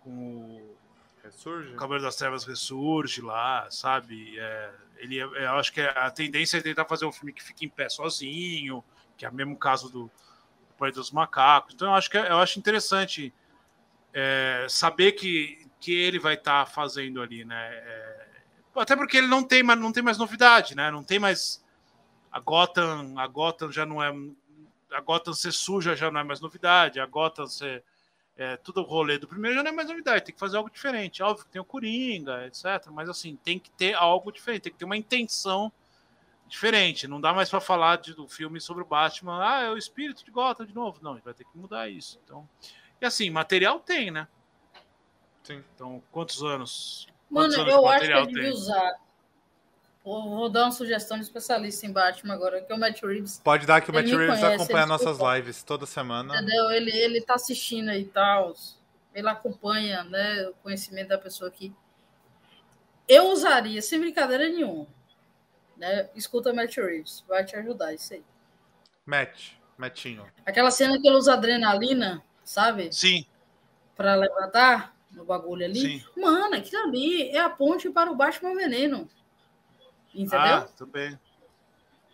com 0.00 0.10
o 0.10 0.76
Ressurge? 1.30 1.72
O 1.72 1.76
Cavaleiro 1.76 2.04
das 2.04 2.16
Trevas 2.16 2.44
ressurge 2.44 3.22
lá, 3.22 3.70
sabe? 3.70 4.38
É, 4.38 4.70
ele, 4.98 5.20
é, 5.20 5.22
eu 5.22 5.52
acho 5.52 5.72
que 5.72 5.80
a 5.80 6.10
tendência 6.10 6.58
é 6.58 6.60
tentar 6.60 6.84
fazer 6.84 7.06
um 7.06 7.12
filme 7.12 7.32
que 7.32 7.42
fique 7.42 7.64
em 7.64 7.68
pé 7.68 7.88
sozinho, 7.88 8.84
que 9.16 9.24
é 9.24 9.28
o 9.28 9.34
mesmo 9.34 9.56
caso 9.56 9.88
do, 9.88 10.04
do 10.04 10.74
Pai 10.78 10.90
dos 10.90 11.10
Macacos. 11.10 11.74
Então 11.74 11.88
eu 11.88 11.94
acho 11.94 12.10
que 12.10 12.16
eu 12.16 12.38
acho 12.38 12.58
interessante 12.58 13.32
é, 14.12 14.66
saber 14.68 15.12
que, 15.12 15.66
que 15.80 15.92
ele 15.92 16.18
vai 16.18 16.34
estar 16.34 16.64
tá 16.64 16.70
fazendo 16.70 17.22
ali, 17.22 17.44
né? 17.44 17.74
É, 17.74 18.26
até 18.74 18.96
porque 18.96 19.16
ele 19.16 19.26
não 19.26 19.42
tem, 19.42 19.62
não 19.62 19.92
tem 19.92 20.02
mais 20.02 20.18
novidade, 20.18 20.76
né? 20.76 20.90
Não 20.90 21.04
tem 21.04 21.18
mais 21.18 21.64
a 22.30 22.40
Gotham, 22.40 23.18
a 23.18 23.26
Gotham 23.26 23.70
já 23.70 23.84
não 23.84 24.02
é 24.02 24.12
a 24.92 25.00
Gotham 25.00 25.32
ser 25.32 25.52
suja 25.52 25.94
já 25.94 26.10
não 26.10 26.20
é 26.20 26.24
mais 26.24 26.40
novidade, 26.40 26.98
a 26.98 27.06
Gotham 27.06 27.46
ser 27.46 27.84
é, 28.40 28.56
tudo 28.56 28.80
o 28.80 28.84
rolê 28.84 29.18
do 29.18 29.28
primeiro 29.28 29.58
já 29.58 29.62
não 29.62 29.70
é 29.70 29.74
mais 29.74 29.86
novidade, 29.86 30.24
tem 30.24 30.34
que 30.34 30.40
fazer 30.40 30.56
algo 30.56 30.70
diferente. 30.70 31.22
Óbvio 31.22 31.44
que 31.44 31.50
tem 31.50 31.60
o 31.60 31.64
Coringa, 31.64 32.46
etc. 32.46 32.86
Mas 32.90 33.06
assim, 33.06 33.36
tem 33.36 33.58
que 33.58 33.70
ter 33.70 33.92
algo 33.92 34.32
diferente, 34.32 34.62
tem 34.62 34.72
que 34.72 34.78
ter 34.78 34.86
uma 34.86 34.96
intenção 34.96 35.70
diferente. 36.48 37.06
Não 37.06 37.20
dá 37.20 37.34
mais 37.34 37.50
para 37.50 37.60
falar 37.60 37.96
de, 37.96 38.14
do 38.14 38.26
filme 38.26 38.58
sobre 38.58 38.82
o 38.82 38.86
Batman, 38.86 39.46
ah, 39.46 39.60
é 39.64 39.70
o 39.70 39.76
espírito 39.76 40.24
de 40.24 40.30
Gotham 40.30 40.64
de 40.64 40.74
novo. 40.74 41.00
Não, 41.02 41.18
vai 41.18 41.34
ter 41.34 41.44
que 41.44 41.58
mudar 41.58 41.90
isso. 41.90 42.18
Então, 42.24 42.48
e 42.98 43.04
assim, 43.04 43.28
material 43.28 43.78
tem, 43.78 44.10
né? 44.10 44.26
Sim. 45.42 45.62
Então, 45.74 46.02
quantos 46.10 46.42
anos? 46.42 47.08
Mano, 47.28 47.46
quantos 47.46 47.58
anos 47.58 47.74
eu 47.74 47.86
acho 47.86 48.06
que 48.06 48.12
ele 48.12 48.26
devia 48.26 48.52
usar 48.54 48.94
Vou, 50.02 50.48
dar 50.48 50.64
uma 50.64 50.72
sugestão 50.72 51.18
de 51.18 51.24
especialista 51.24 51.86
em 51.86 51.92
Batman 51.92 52.32
agora, 52.32 52.62
que 52.62 52.72
é 52.72 52.74
o 52.74 52.78
Matt 52.78 53.02
Reeves. 53.02 53.40
Pode 53.44 53.66
dar 53.66 53.82
que 53.82 53.90
o 53.90 53.94
Matt 53.94 54.06
Reeves 54.06 54.40
conhece, 54.40 54.54
acompanha 54.54 54.86
nossas 54.86 55.18
lives 55.18 55.62
toda 55.62 55.84
semana. 55.84 56.34
Entendeu? 56.34 56.70
Ele, 56.70 56.90
ele 56.90 57.20
tá 57.20 57.34
assistindo 57.34 57.90
aí 57.90 58.02
e 58.02 58.06
tal. 58.06 58.54
Ele 59.14 59.28
acompanha 59.28 60.04
né, 60.04 60.48
o 60.48 60.54
conhecimento 60.62 61.08
da 61.08 61.18
pessoa 61.18 61.48
aqui. 61.48 61.74
Eu 63.06 63.30
usaria, 63.30 63.82
sem 63.82 64.00
brincadeira 64.00 64.48
nenhuma. 64.48 64.86
Né? 65.76 66.08
Escuta 66.14 66.52
Matt 66.52 66.76
Reeves, 66.76 67.22
vai 67.28 67.44
te 67.44 67.54
ajudar 67.56 67.92
isso 67.92 68.14
aí. 68.14 68.24
Matt, 69.04 69.52
Matinho. 69.76 70.26
Aquela 70.46 70.70
cena 70.70 70.98
que 71.00 71.06
ele 71.06 71.16
usa 71.16 71.34
adrenalina, 71.34 72.22
sabe? 72.44 72.90
Sim. 72.92 73.26
Pra 73.96 74.14
levantar 74.14 74.94
no 75.10 75.24
bagulho 75.24 75.64
ali. 75.64 75.80
Sim. 75.80 76.04
Mano, 76.16 76.54
aquilo 76.54 76.84
ali 76.84 77.30
é 77.30 77.40
a 77.40 77.50
ponte 77.50 77.90
para 77.90 78.10
o 78.10 78.14
Batman 78.14 78.54
Veneno. 78.54 79.08
Entendeu? 80.14 80.38
Ah, 80.38 80.68
também. 80.76 81.18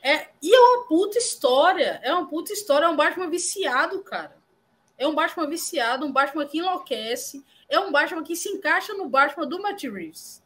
É, 0.02 0.28
e 0.43 0.55
é 0.55 0.60
uma 0.60 0.86
puta 0.86 1.18
história. 1.18 2.01
É 2.02 2.12
uma 2.12 2.28
puta 2.28 2.52
história. 2.52 2.86
É 2.86 2.89
um 2.89 2.97
Batman 2.97 3.28
viciado, 3.28 4.02
cara. 4.02 4.36
É 4.98 5.06
um 5.06 5.14
Batman 5.14 5.48
viciado, 5.48 6.06
um 6.06 6.12
Batman 6.12 6.47
que 6.47 6.59
enlouquece. 6.59 7.44
É 7.68 7.78
um 7.78 7.90
Batman 7.90 8.23
que 8.23 8.36
se 8.36 8.48
encaixa 8.48 8.94
no 8.94 9.09
Batman 9.09 9.47
do 9.47 9.60
Matt 9.60 9.82
Reeves. 9.82 10.43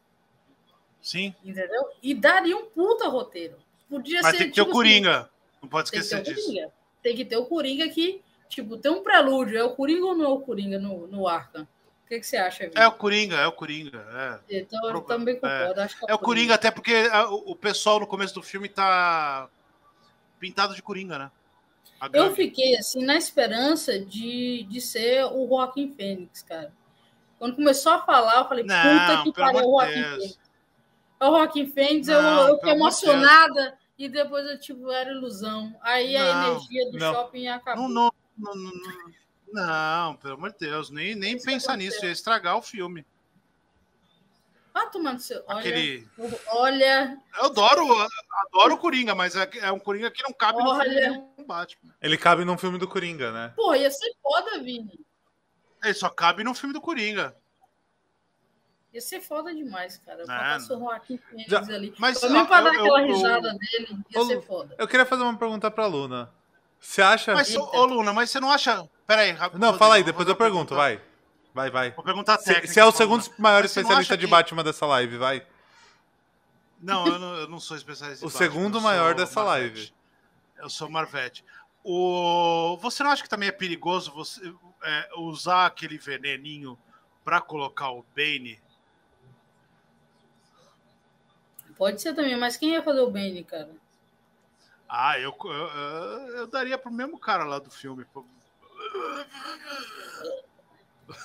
Sim. 1.01 1.35
Entendeu? 1.45 1.89
E 2.03 2.15
daria 2.15 2.57
um 2.57 2.67
puta 2.67 3.09
roteiro. 3.09 3.57
Podia 3.89 4.23
Mas 4.23 4.33
ser, 4.33 4.39
tem 4.39 4.49
que 4.49 4.55
ter 4.55 4.61
tipo, 4.63 4.71
o 4.71 4.73
Coringa. 4.73 5.21
Assim, 5.21 5.29
não 5.63 5.69
pode 5.69 5.89
esquecer 5.89 6.23
tem 6.23 6.35
disso. 6.35 6.73
Tem 7.03 7.17
que 7.17 7.25
ter 7.25 7.37
o 7.37 7.47
Coringa 7.47 7.89
que, 7.89 8.23
tipo, 8.49 8.77
tem 8.77 8.91
um 8.91 9.03
prelúdio. 9.03 9.59
É 9.59 9.65
o 9.65 9.75
Coringa 9.75 10.07
ou 10.07 10.15
não 10.15 10.25
é 10.25 10.29
o 10.29 10.41
Coringa 10.41 10.79
no, 10.79 11.07
no 11.07 11.27
Arkham? 11.27 11.67
Que, 12.11 12.19
que 12.19 12.27
você 12.27 12.37
acha, 12.37 12.65
Vitor? 12.65 12.83
É 12.83 12.89
o 12.89 12.93
Coringa, 12.93 13.37
é 13.37 13.47
o 13.47 13.53
Coringa. 13.53 14.05
É. 14.49 14.59
Então, 14.59 14.91
eu 14.91 15.01
também 15.03 15.37
concordo. 15.37 15.81
É, 15.81 15.85
acho 15.85 15.97
é, 16.07 16.11
é 16.11 16.15
o 16.15 16.19
Coringa, 16.19 16.55
até 16.55 16.69
porque 16.71 16.93
o 17.47 17.55
pessoal 17.55 18.01
no 18.01 18.07
começo 18.07 18.35
do 18.35 18.43
filme 18.43 18.69
tá 18.69 19.49
pintado 20.41 20.75
de 20.75 20.83
Coringa, 20.83 21.19
né? 21.19 21.31
Eu 22.13 22.35
fiquei, 22.35 22.77
assim, 22.77 23.05
na 23.05 23.15
esperança 23.15 23.99
de, 23.99 24.67
de 24.69 24.81
ser 24.81 25.25
o 25.27 25.47
Joaquim 25.47 25.95
Fênix, 25.95 26.43
cara. 26.43 26.73
Quando 27.39 27.55
começou 27.55 27.93
a 27.93 28.01
falar, 28.01 28.39
eu 28.39 28.49
falei, 28.49 28.65
não, 28.65 28.75
puta 28.75 29.23
que 29.23 29.33
pariu, 29.33 29.69
o 29.69 29.71
Joaquim 29.71 30.03
Fênix. 30.03 30.39
É 31.21 31.25
o 31.25 31.31
Joaquim 31.31 31.67
Fênix, 31.67 32.09
eu, 32.09 32.21
eu 32.21 32.55
fiquei 32.57 32.73
emocionada 32.73 33.79
e 33.97 34.09
depois 34.09 34.47
eu 34.47 34.59
tive 34.59 34.91
era 34.91 35.13
ilusão. 35.13 35.77
Aí 35.81 36.15
não, 36.15 36.21
a 36.21 36.49
energia 36.49 36.91
do 36.91 36.99
não. 36.99 37.15
shopping 37.15 37.49
acabou. 37.49 37.89
Não, 37.89 38.11
não, 38.37 38.55
não, 38.55 38.73
não, 38.73 39.13
não, 39.53 40.17
pelo 40.17 40.35
amor 40.35 40.53
de 40.53 40.59
Deus, 40.59 40.91
nem, 40.91 41.15
nem 41.15 41.41
pensar 41.41 41.77
nisso, 41.77 42.05
ia 42.05 42.13
estragar 42.13 42.57
o 42.57 42.63
filme. 42.63 43.05
Ah, 44.73 44.87
tomando 44.87 45.21
seu. 45.21 45.43
Olha, 45.47 45.59
Aquele... 45.59 46.09
olha. 46.49 47.19
Eu 47.37 47.47
adoro, 47.47 47.85
adoro 48.47 48.75
o 48.75 48.79
Coringa, 48.79 49.15
mas 49.15 49.35
é, 49.35 49.51
é 49.59 49.73
um 49.73 49.81
Coringa 49.81 50.11
que 50.11 50.23
não 50.23 50.33
cabe 50.33 50.59
olha. 50.63 51.09
no 51.09 51.15
filme 51.15 51.29
do 51.37 51.45
Batman. 51.45 51.95
Ele 52.01 52.17
cabe 52.17 52.45
num 52.45 52.57
filme 52.57 52.79
do 52.79 52.87
Coringa, 52.87 53.33
né? 53.33 53.53
Pô, 53.57 53.75
ia 53.75 53.91
ser 53.91 54.15
foda, 54.23 54.63
Vini. 54.63 55.05
Ele 55.83 55.95
só 55.95 56.09
cabe 56.09 56.45
num 56.45 56.55
filme 56.55 56.73
do 56.73 56.81
Coringa. 56.81 57.37
Ia 58.93 59.01
ser 59.01 59.21
foda 59.21 59.55
demais, 59.55 59.97
cara. 59.99 60.25
Passou 60.25 60.77
o 60.77 60.81
Joaquim 60.81 61.17
Fênix 61.17 61.53
ali. 61.53 61.95
Mas, 61.99 62.19
pra 62.19 62.29
mim, 62.29 62.45
pra 62.45 62.59
eu, 62.59 62.65
dar 62.65 62.71
aquela 62.71 63.03
eu, 63.03 63.07
risada 63.07 63.49
eu, 63.49 63.59
dele, 63.59 64.05
ia 64.11 64.25
ser 64.25 64.43
foda. 64.43 64.75
Eu 64.79 64.89
queria 64.89 65.07
fazer 65.07 65.23
uma 65.23 65.37
pergunta 65.37 65.71
pra 65.71 65.87
Luna. 65.87 66.33
Você 66.81 67.03
acha. 67.03 67.35
Mas, 67.35 67.55
ô, 67.55 67.85
Luna, 67.85 68.13
mas 68.13 68.31
você 68.31 68.41
não 68.41 68.51
acha. 68.51 68.89
Pera 69.07 69.23
aí, 69.23 69.33
rápido. 69.33 69.61
Não, 69.61 69.77
fala 69.77 69.97
aí, 69.97 70.03
depois 70.03 70.27
eu 70.27 70.35
pergunto, 70.35 70.75
vai. 70.75 71.01
Vai, 71.53 71.71
vai. 71.71 71.91
Vou 71.91 72.05
perguntar 72.05 72.39
técnica. 72.39 72.69
Você 72.69 72.81
é 72.81 72.85
o 72.85 72.93
segundo 72.93 73.25
maior 73.39 73.65
especialista 73.65 74.17
de 74.17 74.25
que... 74.25 74.31
Batman 74.31 74.65
dessa 74.65 74.87
live, 74.87 75.19
vai. 75.19 75.45
Não, 76.81 77.07
eu 77.07 77.19
não, 77.19 77.37
eu 77.37 77.49
não 77.49 77.61
sou 77.61 77.77
especialista. 77.77 78.25
o 78.25 78.29
Batman, 78.29 78.47
segundo 78.47 78.81
maior 78.81 79.15
dessa 79.15 79.43
Marvete. 79.43 79.75
live. 79.75 79.95
Eu 80.59 80.71
sou 80.71 80.89
Marvete. 80.89 81.45
O... 81.85 82.79
Você 82.81 83.03
não 83.03 83.11
acha 83.11 83.23
que 83.23 83.29
também 83.29 83.49
é 83.49 83.53
perigoso 83.53 84.13
você 84.13 84.55
é, 84.83 85.09
usar 85.17 85.67
aquele 85.67 85.99
veneninho 85.99 86.79
para 87.25 87.41
colocar 87.41 87.91
o 87.91 88.05
Bane? 88.15 88.61
Pode 91.77 92.01
ser 92.01 92.15
também, 92.15 92.37
mas 92.37 92.57
quem 92.57 92.73
ia 92.73 92.83
fazer 92.83 93.01
o 93.01 93.11
Bane, 93.11 93.43
cara? 93.43 93.71
Ah, 94.93 95.21
eu, 95.21 95.33
eu, 95.45 96.37
eu 96.39 96.47
daria 96.49 96.77
pro 96.77 96.91
mesmo 96.91 97.17
cara 97.17 97.45
lá 97.45 97.61
do 97.61 97.71
filme. 97.71 98.05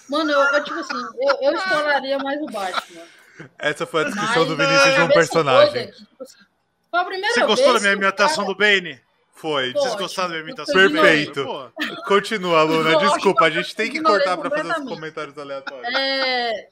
Mano, 0.08 0.32
eu, 0.32 0.40
eu 0.40 0.64
tipo 0.64 0.80
assim, 0.80 0.94
eu, 0.94 1.38
eu 1.42 1.54
exploraria 1.54 2.20
mais 2.20 2.40
o 2.44 2.46
Batman. 2.46 3.02
Essa 3.58 3.88
foi 3.88 4.02
a 4.02 4.04
descrição 4.06 4.46
Mas, 4.46 4.48
do 4.48 4.56
Vinícius 4.56 4.94
de 4.94 5.02
um 5.02 5.08
personagem. 5.08 5.88
Que, 5.88 5.98
tipo 5.98 6.24
assim, 6.24 6.38
foi 6.92 7.00
a 7.00 7.06
primeira 7.06 7.34
Você 7.34 7.40
vez 7.40 7.48
gostou 7.48 7.74
da 7.74 7.80
minha 7.80 7.94
imitação 7.94 8.44
cara... 8.44 8.48
do 8.48 8.56
Bane? 8.56 9.02
Foi. 9.34 9.74
Vocês 9.74 9.96
gostaram 9.96 10.30
da 10.30 10.36
minha 10.36 10.48
imitação 10.48 10.76
Perfeito. 10.76 11.44
do 11.44 11.46
Bane? 11.46 11.72
Perfeito. 11.72 12.04
Continua, 12.04 12.64
Luna. 12.64 12.98
Desculpa, 13.00 13.46
a 13.46 13.50
gente 13.50 13.76
tem 13.76 13.92
que 13.92 14.00
cortar 14.00 14.38
pra 14.38 14.50
fazer 14.52 14.80
os 14.80 14.88
comentários 14.88 15.38
aleatórios. 15.40 15.94
É... 15.96 16.70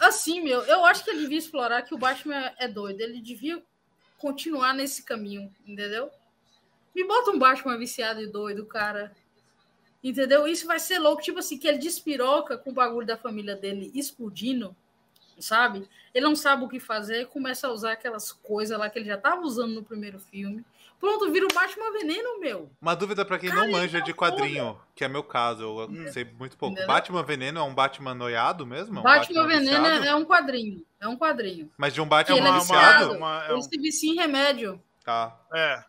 Assim, 0.00 0.42
meu, 0.42 0.60
eu 0.62 0.84
acho 0.84 1.04
que 1.04 1.10
ele 1.10 1.20
devia 1.20 1.38
explorar 1.38 1.82
que 1.82 1.94
o 1.94 1.98
Batman 1.98 2.52
é 2.58 2.66
doido. 2.66 3.00
Ele 3.00 3.22
devia 3.22 3.62
continuar 4.22 4.72
nesse 4.72 5.02
caminho, 5.02 5.52
entendeu? 5.66 6.08
Me 6.94 7.04
bota 7.04 7.32
um 7.32 7.38
Batman 7.40 7.76
viciado 7.76 8.22
e 8.22 8.26
doido, 8.28 8.64
cara. 8.64 9.12
Entendeu? 10.02 10.46
Isso 10.46 10.64
vai 10.64 10.78
ser 10.78 11.00
louco. 11.00 11.22
Tipo 11.22 11.40
assim, 11.40 11.58
que 11.58 11.66
ele 11.66 11.78
despiroca 11.78 12.56
com 12.56 12.70
o 12.70 12.72
bagulho 12.72 13.06
da 13.06 13.16
família 13.16 13.56
dele 13.56 13.90
explodindo. 13.92 14.76
sabe? 15.40 15.88
Ele 16.14 16.24
não 16.24 16.36
sabe 16.36 16.64
o 16.64 16.68
que 16.68 16.78
fazer, 16.78 17.26
começa 17.26 17.66
a 17.66 17.72
usar 17.72 17.92
aquelas 17.92 18.30
coisas 18.30 18.78
lá 18.78 18.88
que 18.88 18.98
ele 18.98 19.06
já 19.06 19.16
estava 19.16 19.40
usando 19.42 19.74
no 19.74 19.82
primeiro 19.82 20.20
filme. 20.20 20.64
Pronto, 21.02 21.32
vira 21.32 21.44
o 21.44 21.52
Batman 21.52 21.90
Veneno, 21.90 22.38
meu. 22.38 22.70
Uma 22.80 22.94
dúvida 22.94 23.24
para 23.24 23.36
quem 23.36 23.50
Cara, 23.50 23.60
não 23.62 23.72
manja 23.72 23.98
ele 23.98 24.04
de 24.06 24.12
tá 24.12 24.18
quadrinho, 24.18 24.80
que 24.94 25.02
é 25.04 25.08
meu 25.08 25.24
caso, 25.24 25.64
eu 25.64 25.88
Hum. 25.90 26.06
sei 26.12 26.24
muito 26.24 26.56
pouco. 26.56 26.74
Entendeu? 26.74 26.86
Batman 26.86 27.24
Veneno 27.24 27.58
é 27.58 27.62
um 27.64 27.74
Batman 27.74 28.14
noiado 28.14 28.64
mesmo? 28.64 28.96
É 28.98 29.00
um 29.00 29.02
Batman 29.02 29.46
Veneno 29.48 29.82
viciado? 29.84 30.04
é, 30.04 30.08
é 30.10 30.14
um 30.14 30.24
quadrinho. 30.24 30.86
É 31.00 31.08
um 31.08 31.16
quadrinho. 31.16 31.68
Mas 31.76 31.92
de 31.92 32.00
um 32.00 32.06
Batman 32.06 32.36
Ele 32.36 32.46
é 32.46 32.50
uma, 32.50 32.60
viciado. 32.60 33.04
uma, 33.14 33.16
uma- 33.16 33.42
é, 33.42 33.48
Ele 33.48 33.54
um- 33.58 33.62
se 33.62 33.78
vicia 33.78 34.12
em 34.12 34.14
remédio. 34.14 34.80
Tá, 35.04 35.36
é, 35.52 35.82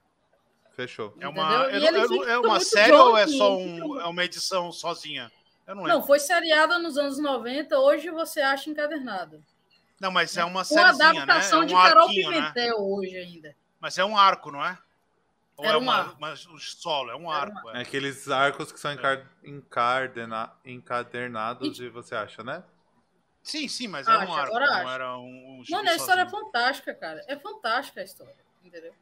fechou. 0.75 1.15
é 1.19 1.27
uma, 1.27 1.67
é, 1.67 1.75
ele 1.75 1.85
é- 1.85 2.31
é 2.31 2.37
uma 2.39 2.59
série 2.59 2.91
ou 2.93 3.15
é 3.15 3.27
só 3.27 3.59
ele 3.59 3.81
um, 3.83 4.01
é 4.01 4.05
uma 4.07 4.23
edição 4.25 4.71
sozinha? 4.71 5.31
Eu 5.67 5.75
não 5.75 5.83
Não, 5.83 6.01
foi 6.03 6.17
seriada 6.17 6.79
nos 6.79 6.97
anos 6.97 7.19
90, 7.19 7.77
hoje 7.77 8.09
você 8.09 8.41
acha 8.41 8.67
encadernado. 8.67 9.43
Não, 10.01 10.09
mas 10.09 10.35
é 10.35 10.43
uma 10.43 10.61
Com 10.61 10.73
sériezinha, 10.73 11.13
né? 11.13 11.19
adaptação 11.21 11.61
É 11.61 11.63
um 11.63 11.67
de 11.67 11.73
Carol 11.75 12.03
arquinho, 12.07 12.29
né? 12.31 12.35
Pimentel 12.51 12.77
hoje 12.79 13.15
ainda. 13.15 13.55
Mas 13.79 13.95
é 13.99 14.03
um 14.03 14.17
arco, 14.17 14.51
não 14.51 14.65
é? 14.65 14.75
Ou 15.55 15.65
Era 15.65 15.75
é 15.75 15.77
um 15.77 15.81
uma, 15.83 15.95
arco. 15.95 16.17
uma- 16.17 16.31
um 16.33 16.57
solo? 16.57 17.11
É 17.11 17.15
um 17.15 17.31
Era 17.31 17.41
arco. 17.53 17.69
É 17.71 17.77
É. 17.77 17.81
aqueles 17.81 18.27
arcos 18.29 18.71
que 18.71 18.79
são 18.79 18.91
encar... 18.91 19.29
encardena... 19.43 20.51
encadernados 20.65 21.79
E- 21.79 21.83
e 21.83 21.89
você 21.89 22.15
acha, 22.15 22.43
né? 22.43 22.63
Sim, 23.43 23.67
sim, 23.67 23.87
mas 23.87 24.07
Acho, 24.07 24.23
é 24.23 24.27
um 24.27 24.33
arco. 24.33 24.55
agora 24.55 24.65
Não 24.65 24.73
acho. 24.73 24.89
era 24.89 25.17
um, 25.17 25.59
um 25.59 25.63
Mano, 25.69 25.89
a 25.89 25.95
história 25.95 26.21
é 26.21 26.29
fantástica, 26.29 26.93
cara. 26.95 27.23
É 27.27 27.35
fantástica 27.37 28.01
a 28.01 28.03
história, 28.03 28.35
entendeu? 28.63 28.93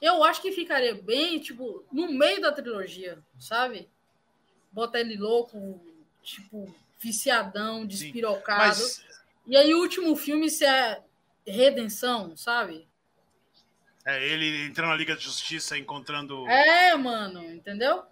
Eu 0.00 0.22
acho 0.22 0.42
que 0.42 0.52
ficaria 0.52 0.94
bem, 0.94 1.40
tipo, 1.40 1.82
no 1.90 2.12
meio 2.12 2.40
da 2.40 2.52
trilogia, 2.52 3.18
sabe? 3.38 3.88
Bota 4.70 5.00
ele 5.00 5.16
louco, 5.16 5.80
tipo, 6.22 6.72
viciadão, 7.00 7.86
despirocado. 7.86 8.60
Mas 8.68 9.02
E 9.46 9.56
aí 9.56 9.74
o 9.74 9.80
último 9.80 10.14
filme 10.14 10.50
se 10.50 10.64
é 10.66 11.02
redenção, 11.46 12.36
sabe? 12.36 12.86
É, 14.06 14.24
ele 14.24 14.66
entrando 14.66 14.90
na 14.90 14.96
Liga 14.96 15.16
de 15.16 15.24
Justiça, 15.24 15.76
encontrando. 15.76 16.46
É, 16.48 16.94
mano, 16.96 17.44
entendeu? 17.52 18.04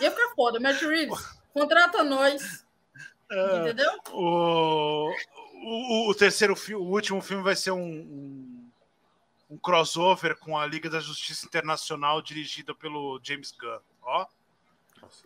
Ia 0.00 0.12
ficar 0.12 0.32
foda. 0.36 0.60
Matt 0.60 0.80
Reeves, 0.80 1.18
contrata 1.52 2.04
nós, 2.04 2.64
É, 3.28 3.58
entendeu? 3.58 3.90
o, 4.12 5.10
o, 5.54 6.10
o 6.10 6.14
terceiro 6.14 6.54
filme, 6.54 6.84
o 6.84 6.88
último 6.88 7.20
filme 7.20 7.42
vai 7.42 7.56
ser 7.56 7.72
um, 7.72 7.82
um, 7.82 8.70
um 9.50 9.58
crossover 9.58 10.36
com 10.38 10.56
a 10.56 10.64
Liga 10.64 10.88
da 10.88 11.00
Justiça 11.00 11.46
Internacional 11.46 12.22
dirigida 12.22 12.74
pelo 12.74 13.18
James 13.22 13.50
Gunn. 13.50 13.80
Ó, 14.02 14.26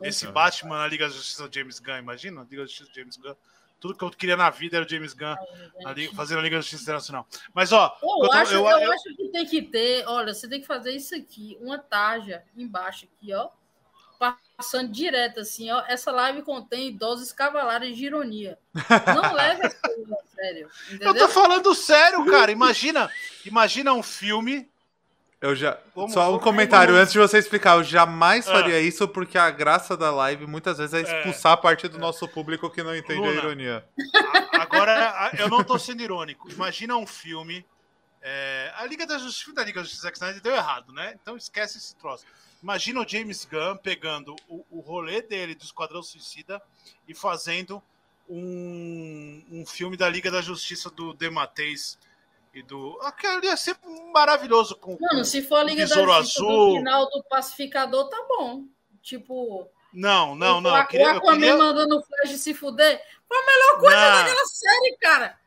esse. 0.02 0.26
Batman 0.28 0.78
na 0.78 0.86
Liga 0.86 1.08
da 1.08 1.14
Justiça 1.14 1.48
James 1.52 1.78
Gunn, 1.78 1.98
imagina? 1.98 2.46
Liga 2.48 2.62
da 2.62 2.68
Justiça 2.68 2.90
James 2.94 3.16
Gunn. 3.16 3.34
Tudo 3.78 3.94
que 3.94 4.02
eu 4.04 4.10
queria 4.10 4.36
na 4.36 4.48
vida 4.50 4.76
era 4.78 4.86
o 4.86 4.88
James 4.88 5.12
Gunn 5.12 5.34
na 5.82 5.92
Liga- 5.92 6.14
fazendo 6.14 6.38
a 6.38 6.42
Liga 6.42 6.56
da 6.56 6.60
Justiça 6.62 6.82
Internacional. 6.82 7.26
Mas, 7.54 7.72
ó, 7.72 7.96
Eu, 8.02 8.32
acho, 8.32 8.54
eu- 8.54 8.66
eu, 8.68 8.78
eu- 8.80 8.92
acho 8.92 9.14
que 9.16 9.28
tem 9.28 9.44
que 9.46 9.62
ter, 9.62 10.04
olha, 10.08 10.32
você 10.34 10.48
tem 10.48 10.60
que 10.60 10.66
fazer 10.66 10.92
isso 10.92 11.14
aqui, 11.14 11.56
uma 11.60 11.78
tarja 11.78 12.42
embaixo 12.56 13.06
aqui, 13.06 13.34
ó, 13.34 13.48
passando 14.56 14.90
direto 14.90 15.40
assim, 15.40 15.70
ó. 15.70 15.84
Essa 15.86 16.10
live 16.10 16.40
contém 16.42 16.96
doses 16.96 17.32
cavalares 17.32 17.96
de 17.96 18.06
ironia. 18.06 18.58
Não 18.74 19.32
leve 19.34 19.66
a 19.66 19.70
sério, 20.34 20.70
eu 20.88 20.94
entendeu? 20.96 21.14
tô 21.14 21.28
falando 21.28 21.74
sério, 21.74 22.24
cara. 22.26 22.50
Imagina, 22.50 23.10
imagina 23.44 23.92
um 23.92 24.02
filme. 24.02 24.68
Eu 25.40 25.54
já. 25.54 25.78
Vamos- 25.94 26.12
Só 26.12 26.22
um 26.22 26.26
vamos- 26.32 26.42
comentário 26.44 26.94
vamos- 26.94 27.02
antes 27.02 27.12
de 27.12 27.18
você 27.18 27.38
explicar. 27.38 27.76
Eu 27.76 27.84
jamais 27.84 28.48
Ah. 28.48 28.52
faria 28.52 28.80
isso 28.80 29.06
porque 29.06 29.36
a 29.36 29.50
graça 29.50 29.96
da 29.96 30.10
live 30.10 30.46
muitas 30.46 30.78
vezes 30.78 30.94
é 30.94 31.02
expulsar 31.02 31.52
a 31.52 31.56
parte 31.56 31.86
do 31.88 31.98
nosso 31.98 32.26
público 32.26 32.70
que 32.70 32.82
não 32.82 32.96
entende 32.96 33.20
a 33.20 33.26
Luna. 33.26 33.34
ironia. 33.40 33.84
A- 34.52 34.62
Agora, 34.62 35.10
a- 35.10 35.32
eu 35.38 35.48
não 35.48 35.62
tô 35.62 35.78
sendo 35.78 36.00
irônico. 36.02 36.50
Imagina 36.50 36.96
um 36.96 37.06
filme. 37.06 37.64
é, 38.28 38.72
a 38.76 38.84
Liga 38.86 39.06
da 39.06 39.18
Justiça, 39.18 39.52
da 39.52 39.62
Liga 39.62 39.78
da 39.78 39.84
Justiça 39.84 40.02
Zack 40.02 40.16
Snyder 40.16 40.42
deu 40.42 40.52
errado, 40.52 40.92
né? 40.92 41.14
Então 41.22 41.36
esquece 41.36 41.78
esse 41.78 41.94
troço. 41.94 42.24
Imagina 42.60 43.00
o 43.00 43.06
James 43.08 43.44
Gunn 43.44 43.76
pegando 43.76 44.34
o, 44.48 44.64
o 44.68 44.80
rolê 44.80 45.22
dele 45.22 45.54
do 45.54 45.62
Esquadrão 45.62 46.02
Suicida 46.02 46.60
e 47.06 47.14
fazendo 47.14 47.80
um, 48.28 49.44
um 49.52 49.64
filme 49.64 49.96
da 49.96 50.08
Liga 50.08 50.28
da 50.28 50.40
Justiça 50.42 50.90
do 50.90 51.12
Dematês 51.14 51.96
e 52.56 52.62
do. 52.62 52.98
Aquilo 53.02 53.44
ia 53.44 53.56
ser 53.56 53.76
maravilhoso 54.14 54.76
com. 54.76 54.96
Mano, 54.98 55.24
se 55.26 55.42
for 55.42 55.56
a 55.56 55.62
Liga 55.62 55.86
da 55.86 55.94
Justiça 55.94 56.40
Azul. 56.42 56.70
do 56.70 56.76
final 56.78 57.10
do 57.10 57.22
Pacificador, 57.24 58.08
tá 58.08 58.24
bom. 58.26 58.64
Tipo, 59.02 59.70
Não, 59.92 60.34
não, 60.34 60.58
o, 60.58 60.60
não. 60.62 60.72
o 60.72 60.78
Eu 60.78 60.86
queria, 60.86 61.06
eu 61.06 61.16
Aquaman 61.18 61.38
queria, 61.38 61.56
mandando 61.56 61.98
o 61.98 62.02
Flash 62.02 62.40
se 62.40 62.54
fuder. 62.54 63.00
Foi 63.28 63.36
a 63.36 63.46
melhor 63.46 63.78
coisa 63.78 63.96
Não. 63.96 64.24
daquela 64.24 64.46
série, 64.46 64.96
cara. 64.96 65.38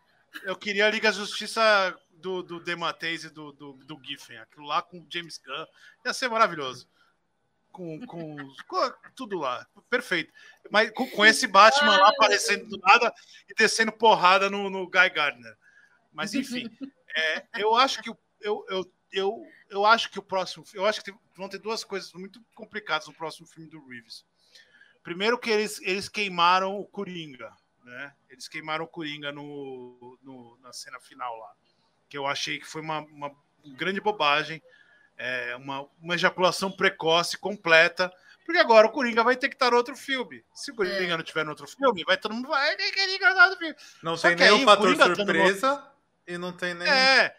eu 0.44 0.56
queria 0.56 0.86
a 0.86 0.90
Liga 0.92 1.12
da 1.12 1.18
Justiça 1.18 1.98
do, 2.14 2.44
do 2.44 2.60
Dematês 2.60 3.24
e 3.24 3.30
do, 3.32 3.52
do, 3.54 3.74
do 3.74 4.00
Giffen. 4.04 4.38
Aquilo 4.38 4.68
lá 4.68 4.84
com 4.84 5.00
o 5.00 5.08
James 5.10 5.40
Gunn. 5.40 5.66
Ia 6.06 6.14
ser 6.14 6.30
maravilhoso. 6.30 6.88
Com, 7.72 8.00
com, 8.06 8.36
com 8.68 8.94
tudo 9.16 9.40
lá. 9.40 9.66
Perfeito. 9.90 10.32
Mas 10.70 10.92
com, 10.92 11.10
com 11.10 11.26
esse 11.26 11.48
Batman 11.48 11.98
lá 11.98 12.10
aparecendo 12.10 12.68
do 12.68 12.78
nada 12.78 13.12
e 13.50 13.54
descendo 13.56 13.92
porrada 13.92 14.48
no, 14.50 14.70
no 14.70 14.88
Guy 14.88 15.10
Gardner. 15.10 15.58
Mas 16.14 16.34
enfim, 16.34 16.70
é, 17.16 17.44
eu 17.58 17.76
acho 17.76 18.02
que 18.02 18.10
o- 18.10 18.18
eu, 18.42 18.66
eu, 18.70 18.92
eu, 19.12 19.44
eu 19.70 19.86
acho 19.86 20.10
que 20.12 20.20
o 20.20 20.24
próximo. 20.24 20.64
Eu 20.74 20.86
acho 20.86 21.04
que 21.04 21.14
vão 21.36 21.50
ter 21.50 21.58
duas 21.60 21.84
coisas 21.84 22.12
muito 22.14 22.42
complicadas 22.56 23.08
no 23.08 23.14
próximo 23.14 23.48
filme 23.48 23.70
do 23.70 23.86
Reeves. 23.88 24.26
Primeiro 25.04 25.38
que 25.40 25.50
eles, 25.50 25.80
eles 25.82 26.08
queimaram 26.10 26.78
o 26.80 26.86
Coringa, 26.86 27.52
né? 27.84 28.14
Eles 28.30 28.48
queimaram 28.48 28.86
o 28.86 28.88
Coringa 28.88 29.32
no, 29.32 30.18
no- 30.22 30.58
na 30.62 30.72
cena 30.74 31.00
final 31.00 31.38
lá. 31.38 31.52
Que 32.10 32.18
eu 32.18 32.28
achei 32.28 32.60
que 32.60 32.66
foi 32.66 32.82
uma, 32.82 33.00
uma 33.02 33.32
grande 33.76 34.02
bobagem, 34.02 34.62
é, 35.18 35.56
uma, 35.56 35.88
uma 36.02 36.16
ejaculação 36.16 36.72
precoce, 36.72 37.38
completa. 37.38 38.12
Porque 38.46 38.60
agora 38.60 38.88
o 38.88 38.92
Coringa 38.92 39.24
vai 39.24 39.36
ter 39.36 39.48
que 39.48 39.56
estar 39.56 39.70
no 39.72 39.78
outro 39.78 39.96
filme. 39.96 40.44
Se 40.56 40.72
o 40.72 40.76
Coringa 40.76 41.14
É. 41.14 41.18
não 41.18 41.24
tiver 41.24 41.44
no 41.44 41.52
outro 41.52 41.68
filme, 41.68 42.04
vai 42.04 42.18
todo 42.18 42.34
mundo 42.34 42.48
vai 42.48 42.70
"Ai, 42.70 42.92
Coringa 42.92 43.34
no 43.34 43.42
outro 43.42 43.58
filme. 43.60 43.76
Não 44.02 44.18
Só 44.18 44.36
tem 44.36 44.52
o 44.52 44.60
fator 44.66 44.86
Coringa 44.86 45.04
tá 45.04 45.10
no 45.10 45.16
surpresa 45.16 45.89
e 46.30 46.38
não 46.38 46.54
tem 46.54 46.74
nem. 46.74 46.88
É. 46.88 47.36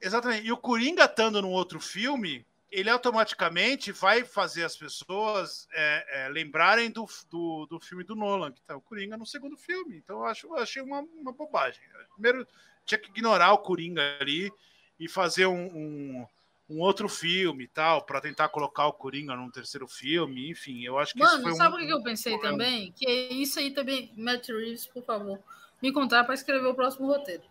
Exatamente. 0.00 0.46
E 0.46 0.52
o 0.52 0.56
Coringa 0.56 1.04
estando 1.04 1.40
num 1.40 1.52
outro 1.52 1.80
filme, 1.80 2.44
ele 2.70 2.90
automaticamente 2.90 3.92
vai 3.92 4.24
fazer 4.24 4.64
as 4.64 4.76
pessoas 4.76 5.68
é, 5.72 6.24
é, 6.24 6.28
lembrarem 6.28 6.90
do, 6.90 7.06
do, 7.30 7.66
do 7.66 7.80
filme 7.80 8.04
do 8.04 8.16
Nolan, 8.16 8.52
que 8.52 8.60
tá 8.62 8.76
o 8.76 8.80
Coringa 8.80 9.16
no 9.16 9.24
segundo 9.24 9.56
filme. 9.56 9.96
Então 9.96 10.18
eu, 10.18 10.26
acho, 10.26 10.46
eu 10.48 10.56
achei 10.56 10.82
uma, 10.82 11.00
uma 11.00 11.32
bobagem. 11.32 11.80
Primeiro, 12.12 12.46
tinha 12.84 12.98
que 12.98 13.08
ignorar 13.08 13.52
o 13.52 13.58
Coringa 13.58 14.02
ali 14.20 14.52
e 14.98 15.08
fazer 15.08 15.46
um, 15.46 15.66
um, 15.66 16.26
um 16.68 16.80
outro 16.80 17.08
filme 17.08 17.64
e 17.64 17.68
tal, 17.68 18.02
para 18.02 18.20
tentar 18.20 18.48
colocar 18.48 18.86
o 18.86 18.92
Coringa 18.92 19.36
num 19.36 19.50
terceiro 19.50 19.86
filme. 19.86 20.50
Enfim, 20.50 20.84
eu 20.84 20.98
acho 20.98 21.14
que 21.14 21.22
isso 21.22 21.30
Mano, 21.30 21.42
foi 21.44 21.54
sabe 21.54 21.76
um, 21.76 21.78
o 21.78 21.86
que 21.86 21.92
eu 21.92 22.02
pensei 22.02 22.38
também? 22.40 22.92
Que 22.92 23.06
é 23.06 23.32
isso 23.32 23.58
aí 23.58 23.70
também, 23.70 24.12
Matt 24.16 24.48
Reeves, 24.48 24.86
por 24.86 25.04
favor, 25.04 25.38
me 25.80 25.92
contar 25.92 26.24
para 26.24 26.34
escrever 26.34 26.66
o 26.66 26.74
próximo 26.74 27.06
roteiro. 27.06 27.42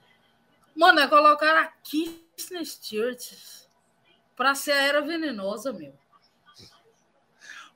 Mano, 0.76 1.00
é 1.00 1.08
colocar 1.08 1.58
a 1.58 1.68
Kirsten 1.84 2.64
Stewart 2.66 3.22
pra 4.36 4.54
ser 4.56 4.74
a 4.74 4.82
Era 4.84 5.02
Venenosa, 5.02 5.72
meu. 5.72 5.94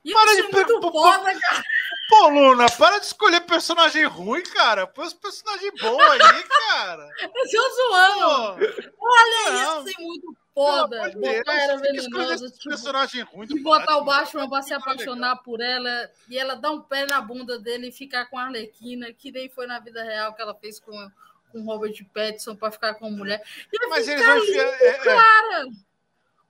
Isso 0.04 0.16
Para 0.16 0.32
é 0.32 0.36
de 0.36 0.42
muito 0.44 0.52
per- 0.82 0.92
foda, 0.92 1.40
cara. 1.40 1.64
Pô, 2.10 2.30
Luna, 2.30 2.66
para 2.72 2.98
de 3.00 3.06
escolher 3.06 3.42
personagem 3.42 4.06
ruim, 4.06 4.42
cara. 4.44 4.88
Põe 4.88 5.06
os 5.06 5.14
personagens 5.14 5.72
bons 5.80 6.02
aí, 6.02 6.44
cara. 6.44 7.10
Eu 7.22 7.30
tô 7.30 7.76
zoando. 7.76 8.92
Pô, 8.98 9.06
Olha, 9.08 9.52
não. 9.52 9.86
ia 9.86 9.92
ser 9.94 10.02
muito 10.02 10.36
foda. 10.54 11.10
Deus, 11.10 11.16
Botar 11.38 11.52
a 11.52 11.56
Era 11.62 11.82
tem 11.82 11.92
Venenosa, 11.94 12.50
tipo, 12.50 12.70
personagem 12.70 13.22
ruim 13.24 13.46
do 13.48 13.58
e 13.58 13.62
botar 13.62 13.98
o 13.98 14.04
Batman. 14.06 14.50
Pra 14.50 14.62
se 14.62 14.74
apaixonar 14.74 15.36
por 15.44 15.60
ela 15.62 16.10
e 16.30 16.38
ela 16.38 16.56
dar 16.56 16.72
um 16.72 16.82
pé 16.82 17.06
na 17.06 17.22
bunda 17.22 17.60
dele 17.60 17.90
e 17.90 17.92
ficar 17.92 18.26
com 18.26 18.38
a 18.40 18.44
Arlequina, 18.46 19.12
que 19.14 19.32
nem 19.32 19.50
foi 19.50 19.68
na 19.68 19.80
vida 19.80 20.02
real 20.02 20.34
que 20.34 20.42
ela 20.42 20.56
fez 20.56 20.80
com 20.80 21.12
com 21.52 21.64
Robert 21.64 21.94
Pattinson 22.14 22.56
pra 22.56 22.72
ficar 22.72 22.94
com 22.96 23.10
mulher. 23.12 23.44
E 23.72 23.84
eu 23.84 23.90
Mas 23.90 24.08
eles 24.08 24.26
vão 24.26 24.38
enfiar. 24.38 24.66
é, 24.66 24.88
é, 24.88 24.94
cara, 25.04 25.68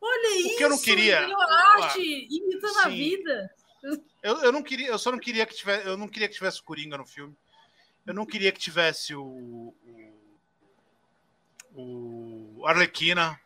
olha 0.01 0.29
O 0.29 0.39
isso. 0.39 0.57
que 0.57 0.63
eu 0.63 0.69
não 0.69 0.77
queria-? 0.79 1.27
A 1.27 1.83
arte 1.83 2.27
imitando 2.29 2.79
a 2.79 2.89
vida. 2.89 3.51
eu, 4.23 4.37
eu 4.43 4.51
não 4.51 4.61
queria, 4.63 4.87
eu 4.87 4.99
só 4.99 5.11
não 5.11 5.19
queria 5.19 5.45
que 5.45 5.55
tivesse, 5.55 5.87
eu 5.87 5.97
não 5.97 6.07
queria 6.07 6.27
que 6.27 6.35
tivesse 6.35 6.59
o 6.59 6.63
Coringa 6.63 6.97
no 6.97 7.05
filme. 7.05 7.35
Eu 8.05 8.13
não 8.13 8.25
queria 8.25 8.51
que 8.51 8.59
tivesse 8.59 9.13
o 9.15 9.73
o, 11.75 12.59
o 12.61 12.67
Arlequina. 12.67 13.39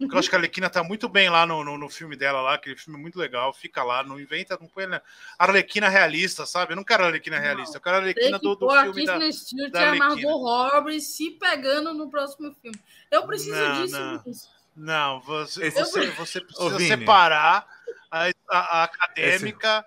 Porque 0.00 0.14
eu 0.14 0.18
acho 0.18 0.28
que 0.30 0.34
a 0.34 0.38
Arlequina 0.38 0.68
tá 0.70 0.82
muito 0.82 1.08
bem 1.08 1.28
lá 1.28 1.44
no, 1.46 1.62
no, 1.62 1.76
no 1.78 1.88
filme 1.88 2.16
dela 2.16 2.40
lá, 2.40 2.54
aquele 2.54 2.74
filme 2.76 2.98
é 2.98 3.02
muito 3.02 3.18
legal. 3.18 3.52
Fica 3.52 3.82
lá, 3.84 4.02
não 4.02 4.18
inventa, 4.18 4.56
não 4.60 4.66
põe. 4.66 4.86
né? 4.86 5.00
Arlequina 5.38 5.88
realista, 5.88 6.46
sabe? 6.46 6.72
Eu 6.72 6.76
não 6.76 6.84
quero 6.84 7.02
a 7.04 7.06
Arlequina 7.06 7.36
Não. 7.36 7.42
realista, 7.42 7.76
eu 7.76 7.80
quero 7.80 7.96
a 7.96 8.00
Tem 8.00 8.08
Arlequina 8.10 8.38
que 8.38 8.44
do, 8.44 8.54
do 8.56 8.66
pôr 8.66 8.76
a 8.78 8.82
filme 8.84 9.04
da. 9.04 9.16
Kristen 9.18 9.32
Stewart 9.46 9.72
da 9.72 9.80
e 9.80 9.82
a 9.84 9.86
Arlequina. 9.88 10.08
Margot 10.08 10.38
Robbie 10.38 11.00
se 11.00 11.30
pegando 11.32 11.92
no 11.94 12.10
próximo 12.10 12.54
filme. 12.62 12.80
Eu 13.10 13.26
preciso 13.26 13.54
Não, 13.56 13.82
disso. 13.84 13.98
não. 14.00 14.22
Luiz. 14.24 14.48
Não, 14.76 15.20
você, 15.20 15.66
Esse- 15.66 15.80
você, 15.80 16.06
você 16.12 16.40
precisa 16.40 16.74
Ô, 16.76 16.78
separar 16.78 17.66
a, 18.10 18.26
a- 18.28 18.32
a 18.80 18.84
acadêmica 18.84 19.84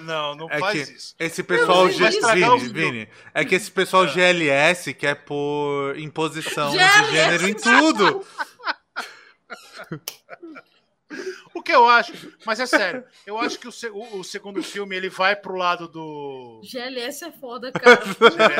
Não, 0.00 0.34
não 0.34 0.50
É 0.50 0.58
faz 0.58 0.72
que 0.88 0.94
isso. 0.94 1.14
esse 1.18 1.42
pessoal 1.44 1.88
G- 1.88 2.08
Vini. 2.10 2.72
Vini, 2.72 3.08
é 3.32 3.44
que 3.44 3.54
esse 3.54 3.70
pessoal 3.70 4.06
GLS 4.06 4.92
quer 4.94 5.14
pôr 5.24 5.96
imposição 5.98 6.70
de 6.72 6.78
GLS. 6.78 7.10
gênero 7.12 7.48
em 7.48 7.54
tudo. 7.54 8.26
O 11.54 11.62
que 11.62 11.70
eu 11.72 11.88
acho, 11.88 12.12
mas 12.44 12.58
é 12.58 12.66
sério, 12.66 13.04
eu 13.24 13.38
acho 13.38 13.58
que 13.60 13.68
o, 13.68 13.72
o- 13.94 14.18
o 14.18 14.24
segundo 14.24 14.60
filme 14.62 14.96
ele 14.96 15.08
vai 15.08 15.36
pro 15.36 15.54
lado 15.54 15.86
do. 15.86 16.60
GLS 16.64 17.24
é 17.26 17.30
foda, 17.32 17.70
cara. 17.70 18.00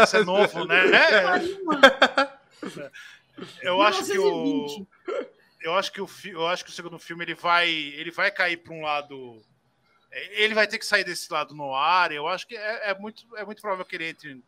Esse 0.03 0.19
é 0.19 0.25
novo, 0.25 0.65
né? 0.65 0.85
É, 0.93 1.25
eu 3.63 3.83
acho 3.83 4.05
que 4.05 4.19
o. 4.19 4.67
1920. 4.67 4.87
Eu 5.61 5.75
acho 5.75 5.93
que 5.93 6.01
o, 6.01 6.09
eu 6.27 6.47
acho 6.47 6.65
que 6.65 6.71
o 6.71 6.73
segundo 6.73 6.99
filme 6.99 7.25
ele 7.25 7.35
vai, 7.35 7.69
ele 7.69 8.13
vai 8.13 8.31
cair 8.31 8.59
para 8.59 8.73
um 8.73 8.83
lado. 8.83 9.43
Ele 10.13 10.55
vai 10.55 10.67
ter 10.69 10.79
que 10.79 10.87
sair 10.87 11.03
desse 11.05 11.31
lado 11.33 11.55
no 11.55 11.75
ar. 11.75 12.13
Eu 12.13 12.29
acho 12.29 12.47
que 12.47 12.57
é, 12.57 12.91
é 12.91 12.95
muito, 12.95 13.25
é 13.37 13.45
muito 13.45 13.61
provável 13.61 13.85
que 13.85 13.97
ele 13.97 14.09
entre 14.09 14.41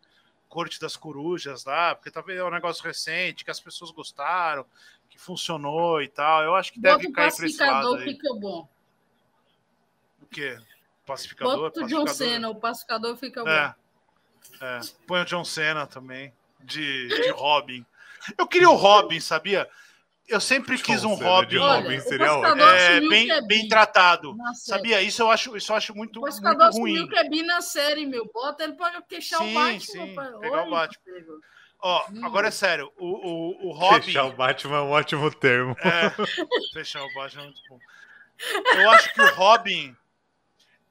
Corte 0.49 0.81
das 0.81 0.97
Corujas 0.97 1.65
lá, 1.65 1.95
porque 1.95 2.11
talvez 2.11 2.39
é 2.39 2.45
um 2.45 2.51
negócio 2.51 2.83
recente, 2.83 3.45
que 3.45 3.51
as 3.51 3.61
pessoas 3.61 3.91
gostaram, 3.91 4.65
que 5.09 5.19
funcionou 5.19 6.03
e 6.03 6.09
tal. 6.09 6.43
Eu 6.43 6.55
acho 6.55 6.73
que 6.73 6.81
Bota 6.81 6.97
deve 6.97 7.09
o 7.09 7.13
cair 7.13 7.35
para 7.35 7.47
esse 7.47 7.59
lado 7.59 7.73
pacificador, 7.73 7.99
aí. 7.99 8.05
fica 8.05 8.35
bom. 8.35 8.69
O 10.23 10.27
quê? 10.27 10.59
Pacificador? 11.07 11.57
Bota 11.57 11.81
o 11.81 11.87
John 11.87 12.05
Pacificador? 12.05 12.15
Cena, 12.15 12.49
o 12.51 12.55
pacificador 12.55 13.17
fica 13.17 13.45
bom. 13.45 13.51
É. 13.51 13.75
é. 14.61 14.81
Põe 15.07 15.23
o 15.23 15.25
John 15.25 15.45
Cena 15.45 15.87
também, 15.87 16.33
de, 16.61 17.09
de 17.09 17.31
Robin. 17.31 17.85
Eu 18.37 18.47
queria 18.47 18.69
o 18.69 18.75
Robin, 18.75 19.21
sabia? 19.21 19.69
Eu 20.29 20.41
sempre 20.41 20.77
John 20.77 20.83
quis 20.83 21.05
um 21.05 21.17
de 21.17 21.25
Olha, 21.59 21.81
Robin 21.83 21.97
o 21.97 22.01
seria 22.03 22.27
pacificador 22.27 22.67
ótimo. 22.67 22.71
É, 22.71 23.01
bem, 23.09 23.31
é 23.31 23.41
bem 23.47 23.69
tratado. 23.69 24.37
Sabia? 24.55 25.01
Isso 25.01 25.23
eu 25.23 25.31
acho, 25.31 25.57
isso 25.57 25.73
eu 25.73 25.77
acho 25.77 25.95
muito, 25.95 26.19
O 26.19 26.23
muito 26.23 26.79
ruim. 26.79 27.09
que 27.09 27.17
é 27.19 27.29
bi 27.29 27.43
na 27.43 27.61
série, 27.63 28.05
meu. 28.05 28.31
Bota 28.33 28.63
ele 28.65 28.75
pra 28.75 29.01
queixar 29.03 29.41
Sim, 29.41 29.51
o 29.51 29.55
Batman. 29.55 29.81
sim, 29.81 30.15
pai. 30.15 30.33
pegar 30.41 30.63
o 30.63 30.65
Oi, 30.67 30.71
Batman. 30.71 31.03
filho. 31.05 31.41
Ó, 31.81 32.05
Hum. 32.11 32.27
agora 32.27 32.49
é 32.49 32.51
sério. 32.51 32.93
O, 32.99 33.07
o, 33.07 33.69
o 33.69 33.73
Robin. 33.79 34.03
Fechar 34.03 34.25
o 34.25 34.33
Batman 34.33 34.77
é 34.77 34.81
um 34.83 34.91
ótimo 34.91 35.35
termo. 35.35 35.77
É, 35.81 36.11
fechar 36.75 37.03
o 37.05 37.15
Batman 37.15 37.43
é 37.43 37.45
muito 37.47 37.61
bom. 37.69 37.79
Eu 38.75 38.91
acho 38.91 39.15
que 39.15 39.21
o 39.23 39.35
Robin 39.35 39.97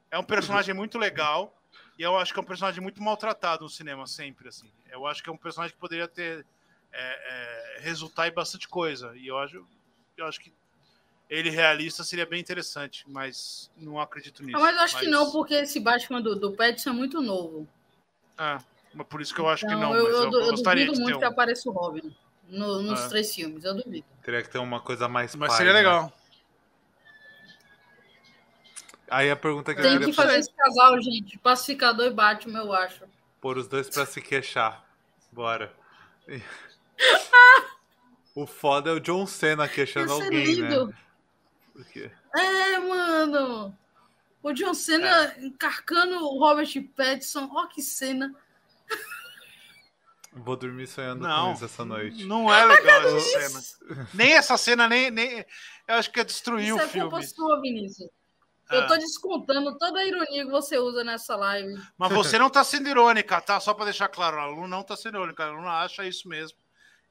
é 0.10 0.18
um 0.18 0.24
personagem 0.24 0.74
muito 0.74 0.98
legal. 0.98 1.54
E 2.00 2.04
eu 2.04 2.18
acho 2.18 2.32
que 2.34 2.40
é 2.40 2.42
um 2.42 2.46
personagem 2.46 2.82
muito 2.82 3.02
maltratado 3.04 3.64
no 3.64 3.70
cinema, 3.70 4.06
sempre. 4.08 4.48
assim. 4.50 4.72
Eu 4.90 5.06
acho 5.08 5.22
que 5.24 5.30
é 5.30 5.34
um 5.34 5.38
personagem 5.38 5.74
que 5.76 5.80
poderia 5.80 6.08
ter. 6.08 6.46
É, 6.92 7.78
é, 7.78 7.80
resultar 7.82 8.28
em 8.28 8.32
bastante 8.34 8.68
coisa. 8.68 9.16
E 9.16 9.28
eu 9.28 9.38
acho, 9.38 9.66
eu 10.18 10.26
acho 10.26 10.40
que 10.40 10.54
ele 11.30 11.50
realista 11.50 12.04
seria 12.04 12.26
bem 12.26 12.40
interessante, 12.40 13.04
mas 13.08 13.70
não 13.78 14.00
acredito 14.00 14.44
nisso. 14.44 14.58
Ah, 14.58 14.62
mas 14.62 14.76
eu 14.76 14.82
acho 14.84 15.00
que 15.00 15.08
não, 15.08 15.32
porque 15.32 15.54
esse 15.56 15.80
Batman 15.80 16.22
do, 16.22 16.36
do 16.36 16.54
Pattinson 16.54 16.92
é 16.92 16.94
muito 16.94 17.22
novo. 17.22 17.68
É, 18.38 18.58
mas 18.94 19.08
por 19.08 19.22
isso 19.22 19.34
que 19.36 19.42
eu 19.42 19.50
acho 19.50 19.66
Então, 19.66 19.78
que 19.78 19.84
não. 19.86 19.94
eu, 19.96 20.04
mas 20.06 20.14
eu, 20.14 20.24
eu, 20.24 20.32
eu 20.46 20.52
gostaria 20.52 20.86
duvido 20.86 20.94
de 20.94 20.98
ter 21.00 21.04
muito 21.04 21.16
um. 21.18 21.20
que 21.20 21.26
apareça 21.26 21.70
o 21.70 21.74
Robin 21.74 22.16
no- 22.48 22.82
nos 22.82 23.02
É. 23.02 23.10
três 23.10 23.34
filmes. 23.36 23.64
Eu 23.66 23.76
duvido. 23.76 24.08
Teria 24.24 24.42
que 24.42 24.50
ter 24.50 24.58
uma 24.60 24.80
coisa 24.80 25.08
mais 25.10 25.36
Mas 25.36 25.50
pai, 25.50 25.58
seria 25.58 25.74
né? 25.74 25.80
legal. 25.80 26.14
Aí 29.10 29.32
a 29.32 29.36
pergunta 29.36 29.74
que 29.74 29.80
eu 29.80 29.84
Tem 29.84 29.94
queria 29.94 30.08
que 30.08 30.14
fazer 30.14 30.28
fazer 30.30 30.40
esse 30.40 30.52
casal, 30.54 31.02
gente. 31.02 31.38
Pacificador 31.38 32.06
e 32.08 32.10
Batman, 32.10 32.60
eu 32.60 32.74
acho. 32.74 33.04
pôr 33.40 33.58
os 33.58 33.68
dois 33.68 33.90
pra 33.90 34.06
se 34.06 34.22
queixar. 34.22 34.86
Bora. 35.32 35.74
O 38.36 38.46
foda 38.46 38.90
é 38.92 38.94
o 38.94 39.00
John 39.00 39.26
Cena 39.26 39.68
queixando 39.68 40.16
ser 40.16 40.24
alguém, 40.24 40.46
lindo. 40.46 40.88
né? 40.88 40.94
Porque... 41.74 42.12
É, 42.36 42.80
mano. 42.80 43.76
O 44.44 44.54
John 44.54 44.74
Cena 44.74 45.08
É. 45.36 45.46
encarcando 45.46 46.16
o 46.24 46.38
Robert 46.40 46.70
Pattinson. 46.96 47.50
Ó, 47.52 47.66
que 47.68 47.82
cena. 47.82 48.34
Vou 50.34 50.56
dormir 50.56 50.86
sonhando 50.86 51.22
com 51.22 51.28
Não, 51.28 51.54
isso 51.54 51.66
essa 51.66 51.84
noite. 51.84 52.24
não 52.26 52.54
é 52.54 52.64
legal 52.64 53.02
essa 53.08 53.50
cena. 53.50 54.08
Nem 54.14 54.34
essa 54.34 54.56
cena, 54.56 54.88
nem, 54.88 55.10
nem. 55.10 55.44
Eu 55.88 55.96
acho 55.96 56.12
que 56.12 56.20
é 56.20 56.24
destruir 56.24 56.66
Isso 56.68 56.76
o 56.76 56.80
é 56.80 56.88
culpa 56.88 57.22
filme. 57.22 57.28
sua, 57.28 57.60
Vinícius. 57.62 58.10
É. 58.70 58.78
Eu 58.78 58.88
tô 58.88 58.98
descontando 58.98 59.76
toda 59.80 59.98
a 60.00 60.06
ironia 60.06 60.46
que 60.46 60.52
você 60.52 60.78
usa 60.78 61.04
nessa 61.04 61.36
live. 61.36 61.82
Mas 61.98 62.12
você 62.14 62.38
não 62.38 62.50
tá 62.52 62.64
sendo 62.64 62.88
irônica, 62.88 63.42
tá? 63.42 63.60
Só 63.60 63.74
pra 63.74 63.86
deixar 63.86 64.10
claro, 64.10 64.38
a 64.40 64.46
Lu 64.46 64.68
não 64.68 64.84
tá 64.84 64.96
sendo 64.96 65.18
irônica, 65.18 65.44
a 65.44 65.50
Lu 65.52 65.68
acha 65.68 66.06
isso 66.06 66.28
mesmo. 66.30 66.58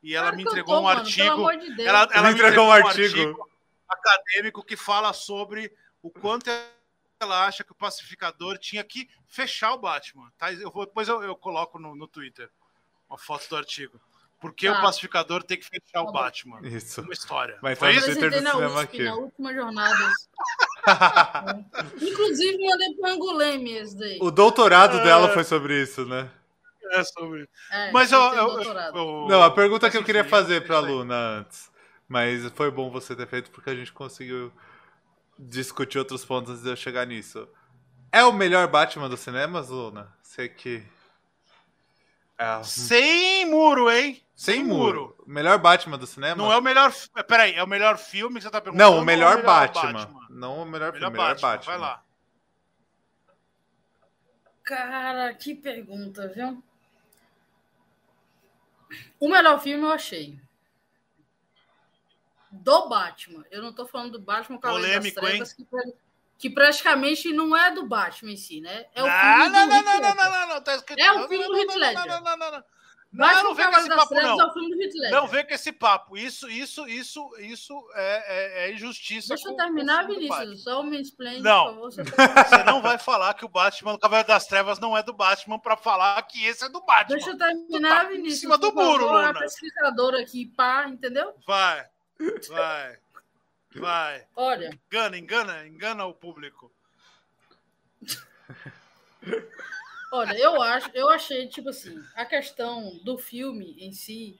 E 0.06 0.14
ela 0.14 0.26
Claro 0.26 0.36
me 0.36 0.42
entregou 0.44 0.74
tô, 0.76 0.80
um 0.80 0.84
mano, 0.84 1.00
artigo. 1.00 1.24
Pelo 1.24 1.32
amor 1.48 1.56
de 1.58 1.74
Deus. 1.74 1.88
Ela, 1.88 2.08
ela 2.12 2.28
Me 2.28 2.34
entregou 2.34 2.66
um 2.66 2.70
artigo. 2.70 3.48
acadêmico 3.88 4.64
que 4.64 4.76
fala 4.76 5.12
sobre 5.12 5.72
o 6.00 6.10
quanto 6.10 6.48
ela 7.18 7.44
acha 7.44 7.64
que 7.64 7.72
o 7.72 7.74
pacificador 7.74 8.56
tinha 8.56 8.84
que 8.84 9.08
fechar 9.26 9.72
o 9.74 9.78
Batman. 9.78 10.30
Tá? 10.38 10.52
Eu 10.52 10.70
vou, 10.70 10.86
depois 10.86 11.08
eu, 11.08 11.24
eu 11.24 11.34
coloco 11.34 11.76
no, 11.80 11.96
no 11.96 12.06
Twitter 12.06 12.48
uma 13.10 13.18
foto 13.18 13.48
do 13.48 13.56
artigo. 13.56 14.00
Por 14.38 14.54
que 14.54 14.70
Tá. 14.70 14.78
o 14.78 14.82
pacificador 14.82 15.42
tem 15.42 15.56
que 15.58 15.64
fechar 15.64 15.82
Tá 15.94 16.02
o. 16.02 16.12
Batman? 16.12 16.60
Isso. 16.62 17.00
Uma 17.00 17.12
história. 17.12 17.58
Vai 17.60 17.74
Foi 17.74 17.88
estar 17.96 18.00
isso? 18.08 18.14
no 18.14 18.20
Twitter 18.20 18.38
do 18.38 18.44
na 18.44 18.50
cinema 18.52 18.74
USP, 18.80 18.82
aqui. 18.84 19.02
na 19.02 19.14
última 19.16 19.54
jornada. 19.54 20.12
Inclusive, 22.00 22.58
mandei 22.64 22.94
pro 22.94 23.06
Anguleme 23.10 23.72
esse 23.72 23.96
daí. 23.98 24.18
O 24.20 24.30
doutorado 24.30 24.98
É. 24.98 25.02
dela 25.04 25.30
foi 25.30 25.42
sobre 25.42 25.82
isso, 25.82 26.04
né? 26.06 26.30
É 26.92 27.04
sobre... 27.04 27.48
É, 27.70 27.90
Mas 27.92 28.12
eu, 28.12 28.20
eu- 28.20 28.60
eu- 28.60 29.26
Não, 29.28 29.42
a 29.42 29.50
pergunta 29.50 29.90
que 29.90 29.96
eu 29.96 30.04
queria 30.04 30.24
fazer 30.24 30.62
é 30.68 30.74
aí. 30.74 30.80
Luna 30.92 31.14
antes. 31.40 31.70
Mas 32.08 32.48
foi 32.52 32.70
bom 32.70 32.90
você 32.90 33.14
ter 33.16 33.26
feito 33.26 33.50
porque 33.50 33.70
a 33.70 33.74
gente 33.74 33.92
conseguiu 33.92 34.52
discutir 35.38 35.98
outros 35.98 36.24
pontos 36.24 36.50
antes 36.52 36.62
de 36.62 36.70
eu 36.70 36.76
chegar 36.76 37.04
nisso. 37.06 37.48
É 38.12 38.22
o 38.24 38.32
melhor 38.32 38.66
Batman 38.68 39.08
dos 39.08 39.20
cinemas, 39.20 39.68
Luna? 39.68 40.12
Sei 40.22 40.48
que. 40.48 40.82
É, 42.38 42.62
Sem 42.62 43.46
muro, 43.50 43.90
hein? 43.90 44.22
sem 44.34 44.62
muro. 44.62 45.16
Melhor 45.26 45.58
Batman 45.58 45.96
do 45.98 46.06
cinema? 46.06 46.36
Não 46.36 46.52
é 46.52 46.56
o 46.58 46.62
melhor. 46.62 46.92
fi- 46.92 47.08
Peraí, 47.26 47.54
é 47.54 47.62
o 47.64 47.66
melhor 47.66 47.96
filme 47.98 48.36
que 48.36 48.42
você 48.42 48.50
tá 48.50 48.60
perguntando? 48.60 48.90
Não, 48.92 49.00
o 49.00 49.04
melhor, 49.04 49.38
ou 49.38 49.42
Batman. 49.42 50.08
Não 50.30 50.62
o 50.62 50.64
melhor, 50.66 50.92
Melhor 50.92 50.98
filme, 50.98 51.10
melhor 51.12 51.28
Batman, 51.34 51.48
Batman. 51.50 51.72
vai 51.72 51.78
lá. 51.80 52.02
Cara, 54.62 55.32
que 55.34 55.54
pergunta, 55.54 56.28
viu? 56.28 56.62
O 59.18 59.28
melhor 59.28 59.60
filme 59.60 59.84
eu 59.84 59.90
achei. 59.90 60.38
Do 62.50 62.88
Batman. 62.88 63.44
Eu 63.50 63.62
não 63.62 63.72
tô 63.72 63.86
falando 63.86 64.12
do 64.12 64.20
Batman 64.20 64.58
Cavaleiro 64.58 65.02
das 65.02 65.12
Polêmico, 65.12 65.46
Trevas, 65.46 65.52
que, 65.52 65.66
que 66.38 66.50
praticamente 66.50 67.32
não 67.32 67.56
é 67.56 67.70
do 67.70 67.86
Batman 67.86 68.32
em 68.32 68.36
si, 68.36 68.60
né? 68.60 68.86
É 68.94 69.02
o 69.02 69.06
não, 69.06 69.12
filme 69.12 69.36
não, 69.36 69.48
do 69.48 69.52
não, 69.52 69.82
não, 69.82 69.82
não, 69.82 70.00
não, 70.00 70.14
não, 70.14 70.48
não, 70.48 70.48
não, 70.48 71.28
filme 71.28 71.44
não, 71.44 71.52
do 71.52 71.58
não, 71.58 71.92
não. 71.92 72.06
Não, 72.06 72.20
não, 72.20 72.20
com 72.22 72.50
das. 72.50 72.50
Não 72.50 72.75
vem 75.28 75.46
com 75.46 75.54
esse 75.54 75.72
papo. 75.72 76.16
Isso, 76.16 76.48
isso, 76.50 76.86
isso, 76.88 77.30
isso 77.38 77.90
é, 77.94 78.64
é, 78.64 78.68
é 78.68 78.72
injustiça. 78.72 79.28
Deixa 79.28 79.48
eu 79.48 79.52
com- 79.52 79.56
terminar, 79.56 80.06
com 80.06 80.12
filme 80.12 80.28
do 80.28 80.34
Vinícius. 80.36 80.62
Só 80.64 80.82
me 80.82 81.00
explain, 81.00 81.40
Não. 81.40 81.64
favor. 81.66 81.90
Você 81.92 82.62
não 82.64 82.82
vai 82.82 82.98
falar 82.98 83.34
que 83.34 83.44
o 83.44 83.48
Batman 83.48 83.92
do 83.92 83.98
Cavaleiro 83.98 84.28
das 84.28 84.46
Trevas 84.46 84.78
não 84.78 84.96
é 84.96 85.02
do 85.02 85.12
Batman 85.12 85.58
pra 85.58 85.76
falar 85.76 86.20
que 86.22 86.44
esse 86.44 86.64
é 86.64 86.68
do 86.68 86.80
Batman. 86.80 87.16
Deixa 87.16 87.30
eu 87.30 87.38
tá 87.38 87.46
terminar, 87.46 88.04
em 88.06 88.16
Vinícius. 88.16 88.40
cima 88.40 88.58
do 88.58 88.72
muro, 88.72 89.06
Luna. 89.06 89.38
pesquisadora 89.38 90.20
aqui, 90.20 90.46
pá, 90.46 90.86
entendeu? 90.88 91.34
Vai, 91.46 91.86
vai, 92.48 92.98
vai. 93.74 94.26
Olha, 94.36 94.78
Engana, 94.90 95.18
engana, 95.18 95.66
engana 95.66 96.04
o 96.06 96.14
público. 96.14 96.70
Olha, 100.12 100.36
eu 100.38 100.60
acho, 100.62 100.90
eu 100.94 101.08
achei, 101.10 101.46
tipo 101.48 101.68
assim, 101.68 101.96
a 102.14 102.24
questão 102.24 102.98
do 103.04 103.16
filme 103.18 103.76
em 103.78 103.92
si. 103.92 104.38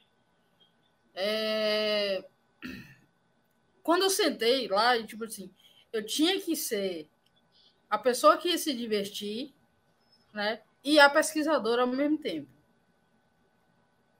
é, 1.14 2.22
Quando 3.82 4.02
eu 4.02 4.10
sentei 4.10 4.68
lá, 4.68 4.96
e 4.98 5.06
tipo 5.06 5.24
assim, 5.24 5.50
eu 5.92 6.04
tinha 6.04 6.40
que 6.40 6.54
ser 6.56 7.08
a 7.90 7.98
pessoa 7.98 8.36
que 8.38 8.48
ia 8.50 8.58
se 8.58 8.74
divertir, 8.74 9.54
né? 10.34 10.62
E 10.84 11.00
a 11.00 11.10
pesquisadora 11.10 11.82
ao 11.82 11.88
mesmo 11.88 12.18
tempo. 12.18 12.48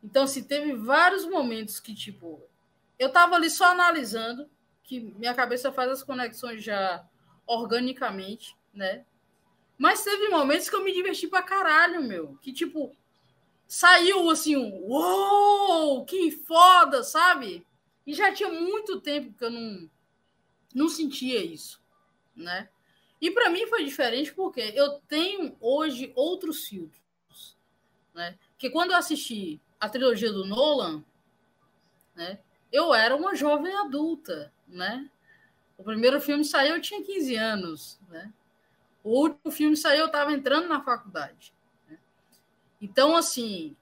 Então, 0.02 0.24
assim, 0.24 0.43
teve 0.44 0.73
vários 0.74 1.24
momentos 1.27 1.81
que, 1.81 1.94
tipo, 1.94 2.43
eu 2.98 3.10
tava 3.10 3.35
ali 3.35 3.51
só 3.51 3.66
analisando, 3.73 4.48
que 4.85 5.01
minha 5.01 5.35
cabeça 5.35 5.73
faz 5.73 5.90
as 5.90 6.02
conexões 6.02 6.62
já 6.62 7.05
organicamente, 7.47 8.56
né? 8.73 9.05
Mas 9.78 10.03
teve 10.03 10.28
momentos 10.28 10.69
que 10.69 10.77
eu 10.77 10.85
me 10.85 10.93
diverti 10.93 11.28
pra 11.28 11.43
caralho, 11.43 12.03
meu. 12.03 12.39
Que, 12.40 12.53
tipo, 12.53 12.97
saiu 13.66 14.31
assim, 14.31 14.57
um 14.57 14.73
uou, 14.85 16.05
que 16.05 16.31
foda, 16.31 17.03
sabe? 17.03 17.66
E 18.07 18.15
já 18.15 18.32
tinha 18.32 18.48
muito 18.48 19.01
tempo 19.01 19.36
que 19.36 19.44
eu 19.44 19.51
não, 19.51 19.90
não 20.74 20.89
sentia 20.89 21.44
isso, 21.44 21.81
né? 22.35 22.69
E 23.20 23.31
para 23.31 23.51
mim 23.51 23.66
foi 23.66 23.85
diferente 23.85 24.32
porque 24.32 24.61
eu 24.61 25.01
tenho 25.09 25.57
hoje 25.61 26.12
outros 26.15 26.66
filtros, 26.66 27.57
né? 28.15 28.39
Que 28.59 28.70
quando 28.70 28.93
eu 28.93 28.97
assisti 28.97 29.61
a 29.81 29.89
trilogia 29.89 30.32
do 30.32 30.44
Nolan, 30.44 31.05
né? 32.15 32.39
Eu 32.73 32.94
era 32.94 33.16
uma 33.16 33.35
jovem 33.35 33.74
adulta, 33.74 34.53
né? 34.66 35.11
O 35.77 35.85
primeiro 35.85 36.20
filme 36.20 36.44
saiu, 36.44 36.77
eu 36.77 36.81
tinha 36.81 37.03
15 37.03 37.35
anos, 37.36 38.01
né? 38.09 38.32
O 39.07 39.20
último 39.20 39.53
filme 39.53 39.77
saiu, 39.77 40.01
eu 40.01 40.07
estava 40.07 40.33
entrando 40.33 40.66
na 40.66 40.83
faculdade. 40.83 41.55
Né? 41.89 41.97
Então, 42.81 43.15
assim, 43.15 43.77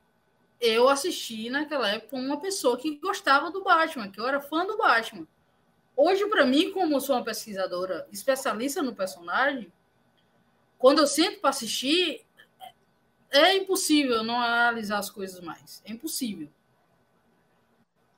eu 0.61 0.87
assisti 0.87 1.49
naquela 1.49 1.89
época 1.89 2.15
uma 2.15 2.39
pessoa 2.39 2.77
que 2.77 2.99
gostava 2.99 3.51
do 3.51 3.65
Batman, 3.65 4.11
que 4.11 4.21
eu 4.21 4.29
era 4.29 4.39
fã 4.39 4.67
do 4.67 4.77
Batman. 4.77 5.27
Hoje, 5.97 6.29
para 6.29 6.45
mim, 6.45 6.73
como 6.73 7.01
sou 7.01 7.17
uma 7.17 7.25
pesquisadora 7.25 8.07
especialista 8.13 8.83
no 8.83 8.95
personagem, 8.95 9.73
quando 10.77 10.99
eu 10.99 11.07
sento 11.07 11.41
para 11.41 11.49
assistir, 11.49 12.27
é 13.31 13.57
impossível 13.57 14.23
não 14.23 14.39
analisar 14.39 14.99
as 14.99 15.09
coisas 15.09 15.41
mais. 15.41 15.83
É 15.87 15.93
impossível. 15.93 16.51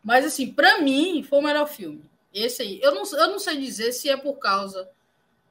Mas, 0.03 0.24
assim, 0.24 0.53
para 0.53 0.81
mim, 0.81 1.23
foi 1.23 1.39
o 1.39 1.43
melhor 1.43 1.69
filme. 1.69 2.11
Esse 2.35 2.62
aí. 2.62 2.81
Eu 2.83 2.93
não, 2.93 3.05
eu 3.05 3.28
não 3.28 3.39
sei 3.39 3.61
dizer 3.61 3.93
se 3.93 4.09
é 4.09 4.16
por 4.16 4.41
causa 4.41 4.91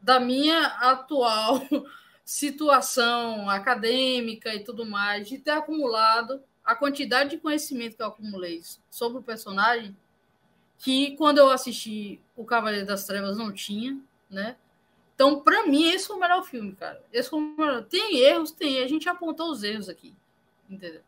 da 0.02 0.20
minha 0.20 0.66
atual 0.66 1.62
situação 2.24 3.50
acadêmica 3.50 4.54
e 4.54 4.64
tudo 4.64 4.86
mais, 4.86 5.28
de 5.28 5.38
ter 5.38 5.52
acumulado 5.52 6.42
a 6.64 6.76
quantidade 6.76 7.32
de 7.32 7.38
conhecimento 7.38 7.96
que 7.96 8.02
eu 8.02 8.08
acumulei 8.08 8.62
sobre 8.90 9.20
o 9.20 9.24
personagem, 9.24 9.96
que 10.80 11.16
quando 11.16 11.38
eu 11.38 11.50
assisti 11.52 12.20
O 12.36 12.44
Cavaleiro 12.44 12.86
das 12.86 13.06
Trevas 13.06 13.38
não 13.38 13.52
tinha, 13.52 13.98
né? 14.30 14.58
Então, 15.14 15.40
para 15.40 15.66
mim, 15.66 15.86
esse 15.86 16.08
foi 16.08 16.18
o 16.18 16.20
melhor 16.20 16.44
filme, 16.44 16.76
cara. 16.76 17.02
Esse 17.14 17.30
foi 17.30 17.40
melhor. 17.40 17.86
Tem 17.86 18.18
erros, 18.18 18.52
tem. 18.52 18.84
A 18.84 18.88
gente 18.88 19.08
apontou 19.08 19.50
os 19.50 19.64
erros 19.64 19.88
aqui, 19.88 20.14
entendeu? 20.70 21.02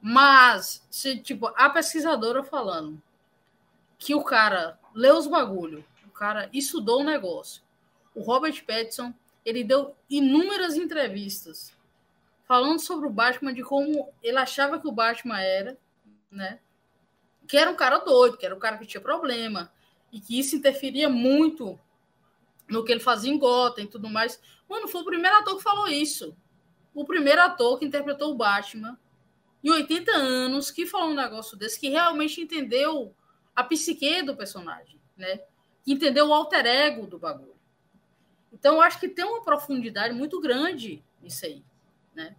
Mas, 0.00 0.86
se, 0.90 1.18
tipo, 1.18 1.48
a 1.48 1.68
pesquisadora 1.68 2.42
falando 2.42 3.00
que 3.98 4.14
o 4.14 4.24
cara 4.24 4.78
leu 4.94 5.16
os 5.16 5.26
bagulho, 5.26 5.84
o 6.06 6.10
cara 6.10 6.48
estudou 6.52 7.02
o 7.02 7.04
negócio. 7.04 7.62
O 8.14 8.22
Robert 8.22 8.64
Pattinson, 8.64 9.12
ele 9.44 9.64
deu 9.64 9.96
inúmeras 10.08 10.76
entrevistas 10.76 11.72
falando 12.46 12.80
sobre 12.80 13.06
o 13.06 13.10
Batman, 13.10 13.54
de 13.54 13.62
como 13.62 14.12
ele 14.22 14.36
achava 14.36 14.78
que 14.78 14.86
o 14.86 14.92
Batman 14.92 15.40
era, 15.40 15.78
né? 16.30 16.60
Que 17.48 17.56
era 17.56 17.70
um 17.70 17.76
cara 17.76 17.98
doido, 17.98 18.36
que 18.36 18.44
era 18.44 18.54
um 18.54 18.58
cara 18.58 18.76
que 18.76 18.86
tinha 18.86 19.00
problema, 19.00 19.72
e 20.12 20.20
que 20.20 20.38
isso 20.38 20.54
interferia 20.54 21.08
muito 21.08 21.80
no 22.68 22.84
que 22.84 22.92
ele 22.92 23.00
fazia 23.00 23.32
em 23.32 23.38
Gotham 23.38 23.82
e 23.82 23.86
tudo 23.86 24.08
mais. 24.08 24.40
Mano, 24.68 24.86
foi 24.86 25.00
o 25.00 25.04
primeiro 25.06 25.36
ator 25.36 25.56
que 25.56 25.62
falou 25.62 25.88
isso. 25.88 26.36
O 26.94 27.04
primeiro 27.04 27.40
ator 27.40 27.78
que 27.78 27.86
interpretou 27.86 28.32
o 28.32 28.36
Batman 28.36 28.98
em 29.64 29.70
80 29.70 30.10
anos, 30.12 30.70
que 30.70 30.86
falou 30.86 31.08
um 31.08 31.14
negócio 31.14 31.56
desse, 31.56 31.78
que 31.78 31.88
realmente 31.88 32.40
entendeu 32.40 33.14
a 33.54 33.64
psique 33.64 34.22
do 34.22 34.36
personagem, 34.36 35.00
né? 35.16 35.40
Que 35.84 35.92
entendeu 35.92 36.28
o 36.28 36.34
alter 36.34 36.66
ego 36.66 37.06
do 37.06 37.18
bagulho. 37.18 37.51
Então, 38.62 38.80
acho 38.80 39.00
que 39.00 39.08
tem 39.08 39.24
uma 39.24 39.42
profundidade 39.42 40.14
muito 40.14 40.40
grande 40.40 41.02
nisso 41.20 41.44
aí, 41.44 41.64
né? 42.14 42.36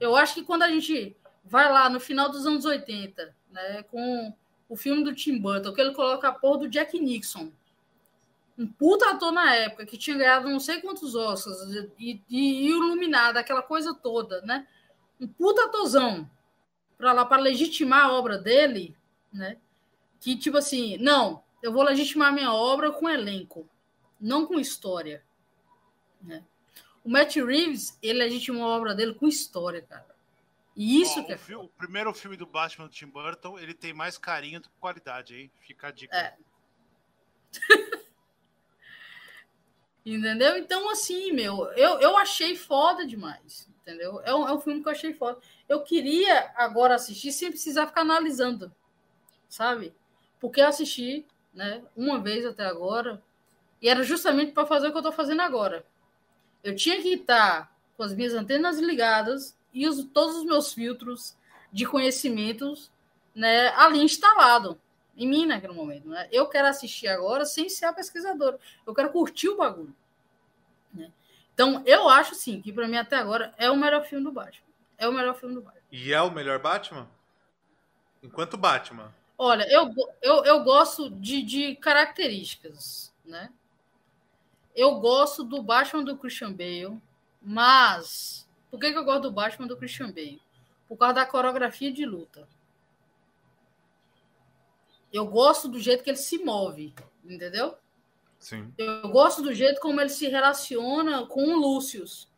Eu 0.00 0.16
acho 0.16 0.34
que 0.34 0.42
quando 0.42 0.64
a 0.64 0.68
gente 0.68 1.16
vai 1.44 1.70
lá 1.70 1.88
no 1.88 2.00
final 2.00 2.28
dos 2.28 2.44
anos 2.44 2.64
80, 2.64 3.32
né, 3.52 3.84
com 3.84 4.34
o 4.68 4.74
filme 4.74 5.04
do 5.04 5.14
Tim 5.14 5.38
Burton, 5.38 5.72
que 5.72 5.80
ele 5.80 5.94
coloca 5.94 6.26
a 6.26 6.32
porra 6.32 6.58
do 6.58 6.68
Jack 6.68 6.98
Nixon, 6.98 7.52
um 8.58 8.66
puta 8.66 9.10
ator 9.10 9.30
na 9.30 9.54
época, 9.54 9.86
que 9.86 9.96
tinha 9.96 10.16
ganhado 10.16 10.48
não 10.48 10.58
sei 10.58 10.80
quantos 10.80 11.14
e, 11.14 11.88
e, 12.00 12.20
e 12.28 12.68
iluminado, 12.68 13.36
aquela 13.36 13.62
coisa 13.62 13.94
toda, 13.94 14.40
né? 14.42 14.66
Um 15.20 15.28
puta 15.28 15.66
atorzão 15.66 16.28
para 16.98 17.12
lá, 17.12 17.24
para 17.24 17.40
legitimar 17.40 18.06
a 18.06 18.12
obra 18.12 18.36
dele, 18.36 18.96
né? 19.32 19.56
Que, 20.18 20.36
tipo 20.36 20.56
assim, 20.56 20.98
não, 20.98 21.44
eu 21.62 21.72
vou 21.72 21.84
legitimar 21.84 22.34
minha 22.34 22.52
obra 22.52 22.90
com 22.90 23.08
elenco, 23.08 23.68
não 24.20 24.44
com 24.44 24.58
história. 24.58 25.22
Né? 26.22 26.44
O 27.04 27.10
Matt 27.10 27.36
Reeves, 27.36 27.98
ele 28.02 28.22
a 28.22 28.66
obra 28.66 28.94
dele 28.94 29.14
com 29.14 29.26
história, 29.26 29.82
cara. 29.82 30.10
E 30.76 31.00
isso 31.00 31.24
que 31.24 31.32
é. 31.32 31.34
O, 31.34 31.38
filme, 31.38 31.64
o, 31.64 31.68
primeiro 31.68 32.12
filme 32.14 32.36
do 32.36 32.46
Batman 32.46 32.86
do 32.86 32.92
Tim 32.92 33.06
Burton, 33.06 33.58
ele 33.58 33.74
tem 33.74 33.92
mais 33.92 34.16
carinho 34.16 34.60
do 34.60 34.68
que 34.68 34.74
qualidade, 34.80 35.36
hein? 35.36 35.50
Fica 35.60 35.88
a 35.88 35.90
dica. 35.90 36.16
É. 36.16 36.36
entendeu? 40.04 40.56
Então, 40.56 40.88
assim, 40.90 41.32
meu, 41.32 41.66
eu, 41.72 42.00
eu 42.00 42.16
achei 42.16 42.56
foda 42.56 43.06
demais. 43.06 43.68
Entendeu? 43.82 44.20
É 44.24 44.34
um, 44.34 44.48
é 44.48 44.52
um 44.52 44.60
filme 44.60 44.82
que 44.82 44.88
eu 44.88 44.92
achei 44.92 45.12
foda. 45.14 45.40
Eu 45.68 45.82
queria 45.82 46.52
agora 46.54 46.94
assistir 46.94 47.32
sem 47.32 47.50
precisar 47.50 47.86
ficar 47.86 48.02
analisando, 48.02 48.72
sabe? 49.48 49.92
Porque 50.38 50.60
eu 50.60 50.66
assisti, 50.66 51.26
né, 51.52 51.82
uma 51.96 52.20
vez 52.20 52.46
até 52.46 52.64
agora, 52.64 53.22
e 53.82 53.88
era 53.88 54.02
justamente 54.02 54.52
para 54.52 54.66
fazer 54.66 54.88
o 54.88 54.90
que 54.90 54.96
eu 54.96 55.00
estou 55.00 55.12
fazendo 55.12 55.42
agora. 55.42 55.84
Eu 56.62 56.76
tinha 56.76 57.00
que 57.00 57.14
estar 57.14 57.74
com 57.96 58.02
as 58.02 58.14
minhas 58.14 58.34
antenas 58.34 58.78
ligadas 58.78 59.56
e 59.72 59.88
os, 59.88 60.04
todos 60.04 60.36
os 60.36 60.44
meus 60.44 60.72
filtros 60.72 61.36
de 61.72 61.86
conhecimentos 61.86 62.90
né, 63.34 63.68
ali 63.76 64.02
instalado 64.02 64.80
em 65.16 65.28
mim 65.28 65.46
naquele 65.46 65.72
momento. 65.72 66.08
Né? 66.08 66.28
Eu 66.32 66.46
quero 66.46 66.68
assistir 66.68 67.08
agora 67.08 67.44
sem 67.44 67.68
ser 67.68 67.86
a 67.86 67.92
pesquisadora. 67.92 68.58
Eu 68.86 68.94
quero 68.94 69.10
curtir 69.10 69.48
o 69.48 69.56
bagulho. 69.56 69.94
Né? 70.92 71.10
Então, 71.54 71.82
eu 71.86 72.08
acho 72.08 72.34
sim 72.34 72.60
que 72.60 72.72
para 72.72 72.88
mim 72.88 72.96
até 72.96 73.16
agora 73.16 73.54
é 73.56 73.70
o 73.70 73.76
melhor 73.76 74.04
filme 74.04 74.24
do 74.24 74.32
Batman. 74.32 74.66
É 74.98 75.08
o 75.08 75.12
melhor 75.12 75.34
filme 75.34 75.54
do 75.54 75.62
Batman. 75.62 75.80
E 75.90 76.12
é 76.12 76.20
o 76.20 76.30
melhor 76.30 76.58
Batman? 76.58 77.08
Enquanto 78.22 78.56
Batman. 78.56 79.12
Olha, 79.36 79.66
eu, 79.70 79.90
eu, 80.20 80.44
eu 80.44 80.62
gosto 80.62 81.08
de, 81.10 81.42
de 81.42 81.76
características, 81.76 83.14
né? 83.24 83.50
Eu 84.74 85.00
gosto 85.00 85.42
do 85.44 85.62
Batman 85.62 86.04
do 86.04 86.16
Christian 86.16 86.52
Bale, 86.52 87.00
mas 87.42 88.48
por 88.70 88.78
que, 88.78 88.92
que 88.92 88.98
eu 88.98 89.04
gosto 89.04 89.22
do 89.22 89.32
Batman 89.32 89.66
do 89.66 89.76
Christian 89.76 90.10
Bale? 90.10 90.40
Por 90.88 90.96
causa 90.96 91.14
da 91.14 91.26
coreografia 91.26 91.92
de 91.92 92.04
luta. 92.04 92.48
Eu 95.12 95.26
gosto 95.26 95.68
do 95.68 95.78
jeito 95.80 96.04
que 96.04 96.10
ele 96.10 96.16
se 96.16 96.38
move, 96.38 96.94
entendeu? 97.24 97.76
Sim. 98.38 98.72
Eu 98.78 99.08
gosto 99.10 99.42
do 99.42 99.52
jeito 99.52 99.80
como 99.80 100.00
ele 100.00 100.08
se 100.08 100.28
relaciona 100.28 101.26
com 101.26 101.42
o 101.42 101.58
Lúcius, 101.58 102.30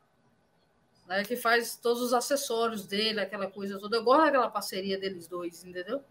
né, 1.06 1.22
que 1.22 1.36
faz 1.36 1.76
todos 1.76 2.02
os 2.02 2.12
acessórios 2.12 2.86
dele, 2.86 3.20
aquela 3.20 3.50
coisa 3.50 3.78
toda. 3.78 3.96
Eu 3.96 4.04
gosto 4.04 4.24
daquela 4.24 4.50
parceria 4.50 4.98
deles 4.98 5.28
dois, 5.28 5.64
entendeu? 5.64 6.02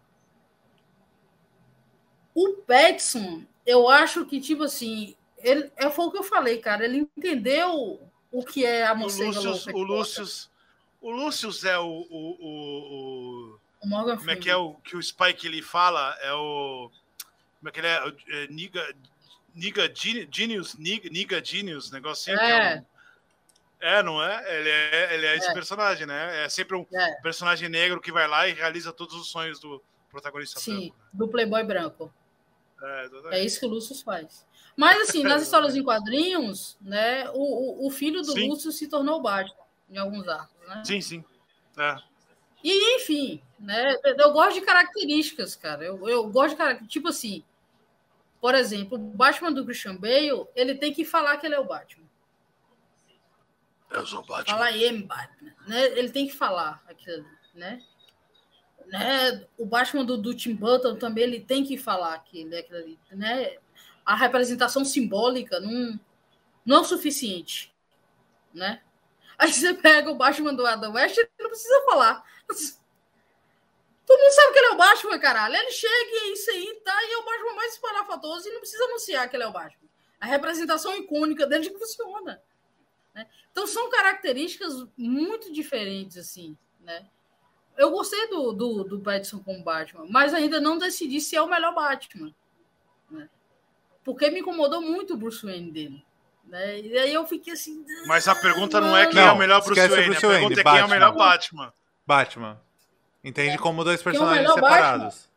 O 2.34 2.54
Petson, 2.66 3.44
eu 3.66 3.88
acho 3.88 4.24
que, 4.24 4.40
tipo 4.40 4.62
assim, 4.62 5.16
ele, 5.42 5.70
é, 5.76 5.90
foi 5.90 6.06
o 6.06 6.10
que 6.10 6.18
eu 6.18 6.22
falei, 6.22 6.58
cara. 6.58 6.84
Ele 6.84 7.08
entendeu 7.16 8.00
o 8.30 8.44
que 8.44 8.64
é 8.64 8.86
a 8.86 8.94
morcega 8.94 9.40
o 9.40 9.42
louca. 9.42 9.76
O 9.76 9.82
Lúcius, 9.82 10.50
o 11.00 11.10
Lúcius 11.10 11.64
é 11.64 11.78
o, 11.78 11.84
o, 11.84 12.36
o, 12.40 13.58
o 13.82 14.16
Como 14.16 14.30
é 14.30 14.36
que 14.36 14.48
é 14.48 14.56
o 14.56 14.74
que 14.74 14.96
o 14.96 15.02
Spike 15.02 15.46
ele 15.46 15.62
fala? 15.62 16.16
É 16.20 16.32
o. 16.32 16.90
Como 17.58 17.68
é 17.68 17.72
que 17.72 17.80
ele 17.80 17.88
é? 17.88 18.14
é 18.30 18.46
Niga, 18.48 18.94
Niga 19.54 19.92
Genius, 19.94 20.74
Niga, 20.76 21.08
Niga 21.10 21.44
Genius, 21.44 21.90
negocinho 21.90 22.38
é. 22.38 22.74
é 22.74 22.76
um, 22.76 22.86
é, 23.82 24.02
não 24.02 24.22
é? 24.22 24.58
Ele 24.58 24.68
é, 24.68 25.14
ele 25.14 25.26
é 25.26 25.36
esse 25.36 25.48
é. 25.48 25.52
personagem, 25.52 26.06
né? 26.06 26.44
É 26.44 26.48
sempre 26.48 26.76
um 26.76 26.86
é. 26.92 27.20
personagem 27.20 27.68
negro 27.68 28.00
que 28.00 28.12
vai 28.12 28.28
lá 28.28 28.46
e 28.46 28.52
realiza 28.52 28.92
todos 28.92 29.14
os 29.16 29.28
sonhos 29.28 29.58
do 29.58 29.82
protagonista 30.08 30.60
Sim, 30.60 30.72
branco. 30.72 30.96
Né? 30.96 31.08
do 31.12 31.28
Playboy 31.28 31.64
branco. 31.64 32.14
É, 32.80 33.10
é, 33.32 33.44
isso 33.44 33.58
que 33.58 33.66
o 33.66 33.68
Lúcio 33.68 33.94
faz. 34.04 34.46
Mas, 34.76 35.08
assim, 35.08 35.22
nas 35.22 35.42
histórias 35.42 35.76
em 35.76 35.82
quadrinhos, 35.82 36.76
né, 36.80 37.28
o, 37.34 37.86
o 37.86 37.90
filho 37.90 38.22
do 38.22 38.32
sim. 38.32 38.48
Lúcio 38.48 38.72
se 38.72 38.88
tornou 38.88 39.22
Batman 39.22 39.56
em 39.90 39.98
alguns 39.98 40.26
arcos, 40.26 40.68
né? 40.68 40.82
Sim, 40.84 41.00
sim. 41.00 41.24
É. 41.78 41.96
E, 42.64 42.96
enfim, 42.96 43.42
né, 43.58 43.96
eu 44.04 44.32
gosto 44.32 44.54
de 44.54 44.66
características, 44.66 45.56
cara. 45.56 45.84
Eu, 45.84 46.08
eu 46.08 46.28
gosto 46.28 46.50
de 46.50 46.56
características. 46.56 46.92
Tipo 46.92 47.08
assim, 47.08 47.44
por 48.40 48.54
exemplo, 48.54 48.96
o 48.96 49.00
Batman 49.00 49.52
do 49.52 49.64
Christian 49.64 49.96
Bale, 49.96 50.46
ele 50.54 50.74
tem 50.74 50.92
que 50.92 51.04
falar 51.04 51.36
que 51.36 51.46
ele 51.46 51.54
é 51.54 51.60
o 51.60 51.64
Batman. 51.64 52.06
Eu 53.90 54.06
sou 54.06 54.20
o 54.20 54.26
Batman. 54.26 54.56
Fala 54.56 54.66
aí, 54.66 55.02
Batman. 55.02 55.54
Né? 55.66 55.84
Ele 55.98 56.10
tem 56.10 56.26
que 56.26 56.32
falar 56.32 56.82
aquilo, 56.88 57.26
né? 57.54 57.80
né? 58.86 59.44
O 59.58 59.66
Batman 59.66 60.04
do, 60.04 60.16
do 60.16 60.34
Tim 60.34 60.54
Burton 60.54 60.96
também 60.96 61.24
ele 61.24 61.40
tem 61.40 61.64
que 61.64 61.76
falar 61.76 62.18
que 62.20 62.40
ele 62.40 62.54
é 62.54 62.60
aquilo 62.60 62.78
ali, 62.78 62.98
né? 63.10 63.56
A 64.04 64.14
representação 64.14 64.84
simbólica 64.84 65.60
não, 65.60 65.98
não 66.64 66.78
é 66.78 66.80
o 66.80 66.84
suficiente, 66.84 67.74
né? 68.52 68.82
Aí 69.38 69.52
você 69.52 69.74
pega 69.74 70.10
o 70.10 70.14
Batman 70.14 70.54
do 70.54 70.66
Adam 70.66 70.92
West, 70.92 71.18
ele 71.18 71.30
não 71.40 71.48
precisa 71.48 71.82
falar. 71.84 72.24
Todo 74.06 74.20
mundo 74.20 74.32
sabe 74.32 74.52
que 74.52 74.58
ele 74.58 74.66
é 74.66 74.70
o 74.70 74.76
Batman, 74.76 75.18
caralho. 75.18 75.56
Ele 75.56 75.70
chega 75.70 75.92
e 75.94 76.18
é 76.18 76.32
isso 76.32 76.50
aí, 76.50 76.80
tá? 76.84 76.94
E 77.04 77.12
é 77.12 77.18
o 77.18 77.24
Batman 77.24 77.54
mais 77.54 77.72
esparafatoso 77.72 78.48
e 78.48 78.52
não 78.52 78.60
precisa 78.60 78.84
anunciar 78.84 79.28
que 79.28 79.36
ele 79.36 79.44
é 79.44 79.46
o 79.46 79.52
Batman. 79.52 79.88
A 80.20 80.26
representação 80.26 80.94
icônica 80.96 81.46
dele 81.46 81.70
funciona. 81.78 82.42
Né? 83.14 83.26
Então 83.50 83.66
são 83.66 83.90
características 83.90 84.86
muito 84.96 85.52
diferentes, 85.52 86.16
assim, 86.16 86.56
né? 86.80 87.08
Eu 87.76 87.90
gostei 87.90 88.28
do, 88.28 88.52
do, 88.52 88.84
do 88.84 88.98
Batson 88.98 89.42
como 89.42 89.64
Batman, 89.64 90.06
mas 90.08 90.34
ainda 90.34 90.60
não 90.60 90.76
decidi 90.76 91.20
se 91.20 91.34
é 91.36 91.42
o 91.42 91.48
melhor 91.48 91.74
Batman. 91.74 92.34
Né? 93.10 93.30
Porque 94.04 94.30
me 94.30 94.40
incomodou 94.40 94.80
muito 94.82 95.14
o 95.14 95.16
Bruce 95.16 95.44
Wayne 95.44 95.70
dele. 95.70 96.04
Né? 96.44 96.80
E 96.80 96.98
aí 96.98 97.14
eu 97.14 97.24
fiquei 97.26 97.52
assim. 97.52 97.84
Mas 98.06 98.26
a 98.26 98.34
pergunta 98.34 98.80
não 98.80 98.96
é 98.96 99.06
quem 99.06 99.14
Não, 99.14 99.28
é 99.28 99.32
o 99.32 99.38
melhor 99.38 99.62
Bruce 99.64 99.80
Wayne, 99.80 100.04
Bruce 100.06 100.24
a 100.26 100.28
pergunta 100.28 100.28
Wayne, 100.28 100.60
é 100.60 100.62
quem 100.62 100.72
é 100.72 100.84
o 100.84 100.88
Batman. 100.88 100.94
melhor 100.94 101.12
Batman. 101.16 101.72
Batman. 102.06 102.60
Entende 103.24 103.58
como 103.58 103.84
dois 103.84 104.02
Quem 104.02 104.10
é 104.10 104.14
o 104.14 104.18
personagens 104.18 104.42
melhor 104.42 104.54
separados. 104.54 105.30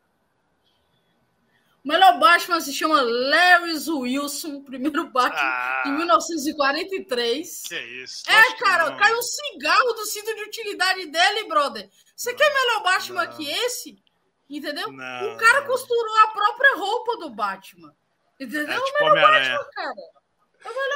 O 1.84 1.88
melhor 1.88 2.18
Batman 2.18 2.60
se 2.60 2.72
chama 2.72 3.00
Larry 3.00 3.78
Wilson, 3.88 4.64
primeiro 4.64 5.08
Batman 5.08 5.38
Ah, 5.40 5.82
de 5.84 5.92
1943. 5.92 7.62
que 7.68 7.78
isso. 8.02 8.24
É, 8.28 8.52
cara, 8.54 8.90
não. 8.90 8.96
caiu 8.96 9.16
um 9.16 9.22
cigarro 9.22 9.92
do 9.92 10.04
cinto 10.04 10.34
de 10.34 10.42
utilidade 10.42 11.06
dele, 11.06 11.44
brother. 11.48 11.88
Você 12.16 12.34
quer 12.34 12.52
melhor 12.52 12.82
Batman 12.82 13.24
Não. 13.26 13.32
que 13.36 13.48
esse? 13.48 14.02
Entendeu? 14.50 14.90
Não, 14.90 15.34
o 15.34 15.36
cara 15.36 15.60
não. 15.60 15.66
costurou 15.68 16.16
a 16.24 16.28
própria 16.28 16.76
roupa 16.76 17.16
do 17.18 17.30
Batman. 17.30 17.94
Entendeu? 18.38 18.68
É 18.70 18.78
o 18.78 18.84
tipo 18.84 18.98
melhor 18.98 19.10
Homem-Aranha. 19.12 19.56
Batman, 19.58 19.72
cara. 19.74 19.94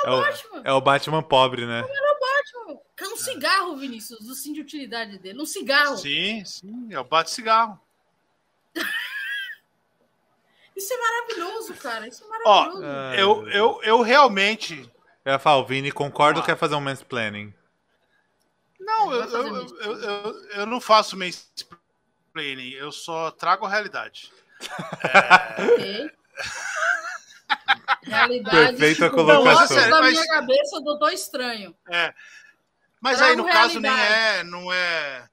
É 0.05 0.11
o, 0.11 0.21
Batman. 0.21 0.63
é 0.65 0.73
o 0.73 0.81
Batman 0.81 1.23
pobre, 1.23 1.67
né? 1.67 1.83
Batman. 1.83 2.81
Caiu 2.97 3.13
um 3.13 3.17
cigarro, 3.17 3.77
Vinícius, 3.77 4.21
do 4.27 4.35
cinto 4.35 4.57
de 4.57 4.61
utilidade 4.63 5.19
dele. 5.19 5.41
Um 5.41 5.47
cigarro. 5.47 5.97
Sim, 5.97 6.45
sim, 6.45 6.89
é 6.93 6.99
o 7.01 7.05
bate-cigarro. 7.05 7.81
Isso 10.77 10.93
é 10.95 10.97
maravilhoso, 10.99 11.75
cara. 11.75 12.07
Isso 12.09 12.25
é 12.25 12.27
Ó, 12.45 12.63
maravilhoso. 12.65 12.85
Eu, 13.15 13.35
meu 13.37 13.45
Deus. 13.45 13.55
eu, 13.55 13.83
eu 13.83 14.03
realmente. 14.03 14.91
Eu 15.25 15.33
ia 15.33 15.39
falar, 15.39 15.59
o 15.59 15.67
Vini, 15.67 15.93
concordo 15.93 16.41
Ah. 16.41 16.43
que 16.43 16.51
é 16.51 16.57
fazer 16.57 16.75
um 16.75 16.81
mansplaining. 16.81 17.53
Não, 18.79 19.13
eu, 19.13 19.25
eu, 19.25 19.47
eu, 19.79 20.01
eu, 20.03 20.49
eu 20.51 20.67
não 20.67 20.81
faço 20.81 21.17
mansplaining, 21.17 22.71
eu 22.73 22.91
só 22.91 23.31
trago 23.31 23.67
a 23.67 23.69
realidade. 23.69 24.33
Ok. 25.59 26.11
Realidade. 28.03 28.77
Perfeita 28.79 29.05
tipo, 29.05 29.17
colocação. 29.17 29.45
Mas 29.55 29.71
é 29.71 29.75
da 29.75 29.97
sério, 29.97 30.01
minha 30.11 30.21
mas- 30.21 30.27
cabeça, 30.29 30.81
doutor 30.81 31.13
estranho. 31.13 31.75
É. 31.91 32.15
Mas 33.01 33.17
Trago 33.19 33.31
aí, 33.33 33.37
no 33.37 33.47
caso, 33.47 33.81
nem 33.81 33.91
realidade. 33.91 34.39
é. 34.41 34.45
Não 34.45 34.73
é. 34.73 35.29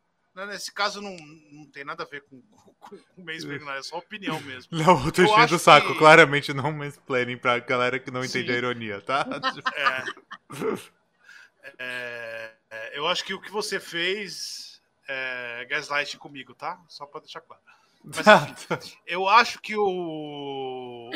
Nesse 0.47 0.71
caso, 0.71 1.01
não, 1.01 1.15
não 1.51 1.65
tem 1.65 1.83
nada 1.83 2.03
a 2.03 2.05
ver 2.05 2.21
com, 2.29 2.39
com, 2.51 2.71
com 2.79 2.95
o 3.17 3.25
mansplaining, 3.25 3.67
é 3.71 3.81
só 3.81 3.97
opinião 3.97 4.39
mesmo. 4.41 4.69
Não, 4.77 5.03
eu 5.03 5.11
tô 5.11 5.23
enchendo 5.23 5.55
o 5.55 5.59
saco. 5.59 5.93
que- 5.93 5.97
Claramente 5.97 6.53
não 6.53 6.71
mansplaining 6.71 7.37
pra 7.37 7.57
galera 7.57 7.97
que 7.99 8.11
não 8.11 8.23
entende 8.23 8.45
Sim. 8.47 8.53
a 8.53 8.57
ironia, 8.57 9.01
tá? 9.01 9.25
É. 9.75 10.03
É, 11.79 12.51
é, 12.69 12.97
eu 12.99 13.07
acho 13.07 13.23
que 13.25 13.33
o 13.33 13.41
que 13.41 13.51
você 13.51 13.79
fez 13.79 14.79
é 15.07 15.65
gaslight 15.69 16.17
comigo, 16.17 16.53
tá? 16.53 16.79
Só 16.87 17.05
pra 17.05 17.19
deixar 17.19 17.41
claro. 17.41 17.61
Mas 18.03 18.25
enfim, 18.69 18.95
eu 19.05 19.27
acho 19.27 19.59
que 19.59 19.75
o. 19.75 21.09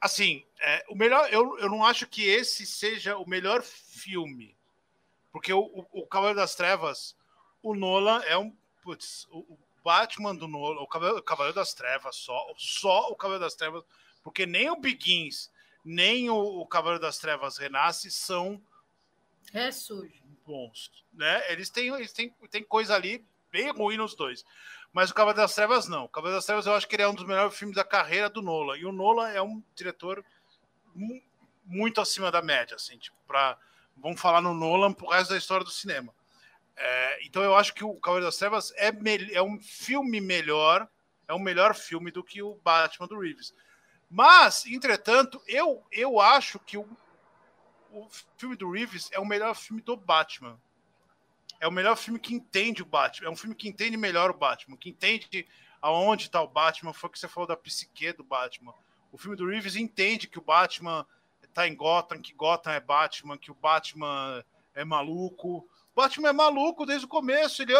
Assim, 0.00 0.44
é, 0.60 0.84
o 0.88 0.94
melhor. 0.94 1.28
Eu, 1.32 1.58
eu 1.58 1.68
não 1.68 1.84
acho 1.84 2.06
que 2.06 2.26
esse 2.26 2.64
seja 2.64 3.16
o 3.16 3.28
melhor 3.28 3.62
filme. 3.62 4.56
Porque 5.32 5.52
o, 5.52 5.60
o, 5.60 5.86
o 6.02 6.06
Cavaleiro 6.06 6.40
das 6.40 6.54
Trevas, 6.54 7.16
o 7.62 7.74
Nolan 7.74 8.22
é 8.24 8.36
um. 8.36 8.56
Putz, 8.82 9.26
o, 9.30 9.40
o 9.40 9.58
Batman 9.84 10.34
do 10.34 10.48
Nolan, 10.48 10.80
o 10.80 10.86
Cavaleiro, 10.86 11.20
o 11.20 11.22
Cavaleiro 11.22 11.54
das 11.54 11.74
Trevas, 11.74 12.16
só, 12.16 12.52
só 12.56 13.08
o 13.10 13.16
Cavaleiro 13.16 13.44
das 13.44 13.54
Trevas, 13.54 13.84
porque 14.22 14.46
nem 14.46 14.70
o 14.70 14.76
Begins, 14.76 15.50
nem 15.84 16.30
o, 16.30 16.36
o 16.36 16.66
Cavaleiro 16.66 17.00
das 17.00 17.18
Trevas 17.18 17.58
Renasce 17.58 18.10
são 18.10 18.60
É 19.52 19.70
sujo. 19.70 20.12
bons, 20.46 20.90
né? 21.12 21.50
Eles 21.52 21.70
têm, 21.70 21.88
eles 21.94 22.12
têm, 22.12 22.30
têm 22.50 22.64
coisa 22.64 22.94
ali 22.94 23.24
bem 23.52 23.70
ruim 23.70 23.96
nos 23.96 24.14
dois. 24.14 24.44
Mas 24.92 25.10
o 25.10 25.14
Cavaleiro 25.14 25.40
das 25.42 25.54
Trevas 25.54 25.86
não. 25.88 26.04
O 26.04 26.08
Cavaleiro 26.08 26.38
das 26.38 26.46
Trevas 26.46 26.66
eu 26.66 26.74
acho 26.74 26.88
que 26.88 26.96
ele 26.96 27.02
é 27.02 27.08
um 27.08 27.14
dos 27.14 27.24
melhores 27.26 27.56
filmes 27.56 27.76
da 27.76 27.84
carreira 27.84 28.28
do 28.28 28.42
Nolan. 28.42 28.76
E 28.76 28.84
o 28.84 28.92
Nolan 28.92 29.28
é 29.28 29.40
um 29.40 29.62
diretor 29.74 30.24
mu- 30.94 31.22
muito 31.64 32.00
acima 32.00 32.30
da 32.30 32.42
média, 32.42 32.74
assim, 32.74 32.98
tipo, 32.98 33.16
pra, 33.26 33.56
vamos 33.96 34.20
falar 34.20 34.40
no 34.40 34.52
Nolan 34.52 34.92
pro 34.92 35.08
resto 35.08 35.30
da 35.30 35.38
história 35.38 35.64
do 35.64 35.70
cinema. 35.70 36.12
É, 36.76 37.24
então 37.24 37.42
eu 37.42 37.54
acho 37.54 37.72
que 37.74 37.84
o 37.84 37.94
Cavaleiro 38.00 38.26
das 38.26 38.36
Trevas 38.36 38.72
é, 38.76 38.90
é 39.32 39.42
um 39.42 39.60
filme 39.60 40.20
melhor, 40.20 40.88
é 41.28 41.34
um 41.34 41.38
melhor 41.38 41.74
filme 41.74 42.10
do 42.10 42.24
que 42.24 42.42
o 42.42 42.56
Batman 42.64 43.06
do 43.06 43.20
Reeves. 43.20 43.54
Mas, 44.10 44.66
entretanto, 44.66 45.40
eu, 45.46 45.84
eu 45.92 46.18
acho 46.18 46.58
que 46.58 46.76
o, 46.76 46.88
o 47.92 48.08
filme 48.36 48.56
do 48.56 48.68
Reeves 48.72 49.08
é 49.12 49.20
o 49.20 49.24
melhor 49.24 49.54
filme 49.54 49.80
do 49.82 49.96
Batman. 49.96 50.60
É 51.60 51.68
o 51.68 51.72
melhor 51.72 51.94
filme 51.94 52.18
que 52.18 52.34
entende 52.34 52.82
o 52.82 52.86
Batman. 52.86 53.28
É 53.28 53.30
um 53.30 53.36
filme 53.36 53.54
que 53.54 53.68
entende 53.68 53.96
melhor 53.96 54.30
o 54.30 54.34
Batman, 54.34 54.76
que 54.76 54.88
entende 54.88 55.46
aonde 55.80 56.24
está 56.24 56.42
o 56.42 56.48
Batman. 56.48 56.94
Foi 56.94 57.08
o 57.08 57.12
que 57.12 57.18
você 57.18 57.28
falou 57.28 57.46
da 57.46 57.56
psique 57.56 58.12
do 58.14 58.24
Batman. 58.24 58.72
O 59.12 59.18
filme 59.18 59.36
do 59.36 59.46
Reeves 59.46 59.76
entende 59.76 60.26
que 60.26 60.38
o 60.38 60.42
Batman 60.42 61.06
está 61.42 61.68
em 61.68 61.74
Gotham, 61.74 62.22
que 62.22 62.32
Gotham 62.32 62.72
é 62.72 62.80
Batman, 62.80 63.36
que 63.36 63.50
o 63.50 63.54
Batman 63.54 64.42
é 64.74 64.84
maluco. 64.84 65.58
O 65.58 65.94
Batman 65.94 66.30
é 66.30 66.32
maluco 66.32 66.86
desde 66.86 67.04
o 67.04 67.08
começo. 67.08 67.60
Ele, 67.60 67.74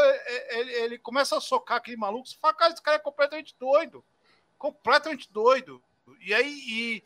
ele, 0.51 0.73
ele 0.73 0.99
começa 0.99 1.37
a 1.37 1.41
socar 1.41 1.79
aquele 1.79 1.97
maluco. 1.97 2.29
Você 2.29 2.37
fala, 2.37 2.55
cara, 2.55 2.73
esse 2.73 2.83
cara 2.83 2.97
é 2.97 3.01
completamente 3.01 3.57
doido. 3.59 4.05
Completamente 4.59 5.33
doido. 5.33 5.83
E 6.21 6.35
aí, 6.35 6.53
e, 6.69 7.05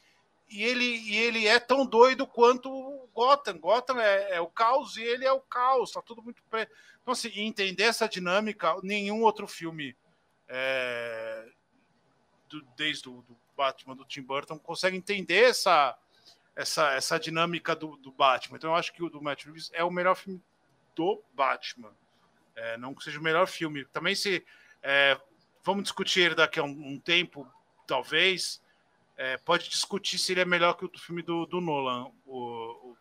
e 0.55 0.63
ele, 0.63 0.85
e 0.85 1.17
ele 1.17 1.49
é 1.49 1.59
tão 1.59 1.85
doido 1.85 2.29
quanto 2.29 2.71
o 2.71 3.09
Gotham. 3.13 3.59
Gotham 3.59 4.01
é, 4.01 4.37
é 4.37 4.41
o 4.41 4.47
caos 4.47 4.97
e 4.97 5.03
ele 5.03 5.25
é 5.25 5.33
o 5.33 5.41
caos. 5.41 5.91
Tá 5.91 6.01
tudo 6.01 6.23
muito. 6.23 6.41
Pre... 6.45 6.69
Então, 7.03 7.11
assim, 7.11 7.33
entender 7.35 7.83
essa 7.83 8.09
dinâmica, 8.09 8.77
nenhum 8.81 9.23
outro 9.23 9.49
filme 9.49 9.97
é, 10.47 11.45
do, 12.49 12.63
desde 12.77 13.09
o 13.09 13.21
do 13.23 13.37
Batman 13.57 13.97
do 13.97 14.05
Tim 14.05 14.23
Burton 14.23 14.57
consegue 14.57 14.97
entender 14.97 15.43
essa, 15.43 15.99
essa, 16.55 16.93
essa 16.93 17.19
dinâmica 17.19 17.75
do, 17.75 17.97
do 17.97 18.13
Batman. 18.13 18.57
Então, 18.57 18.71
eu 18.71 18.77
acho 18.77 18.93
que 18.93 19.03
o 19.03 19.11
do 19.11 19.21
Matt 19.21 19.47
Reeves 19.47 19.71
é 19.73 19.83
o 19.83 19.91
melhor 19.91 20.15
filme 20.15 20.41
do 20.95 21.21
Batman. 21.33 21.93
É, 22.55 22.77
não 22.77 22.95
que 22.95 23.03
seja 23.03 23.19
o 23.19 23.23
melhor 23.23 23.49
filme. 23.49 23.85
Também 23.87 24.15
se. 24.15 24.47
é, 24.81 25.21
vamos 25.65 25.83
discutir 25.83 26.37
daqui 26.37 26.61
a 26.61 26.63
um, 26.63 26.93
um 26.95 27.01
tempo, 27.01 27.45
talvez. 27.89 28.63
É, 29.17 29.37
pode 29.39 29.69
discutir 29.69 30.19
se 30.19 30.33
ele 30.33 30.41
é 30.41 30.45
melhor 30.45 30.75
que 30.75 30.85
o 30.85 30.91
filme 30.99 31.23
do, 31.23 31.47
do 31.47 31.61
Nolan. 31.61 32.11
O, 32.27 32.37
o- 32.39 32.97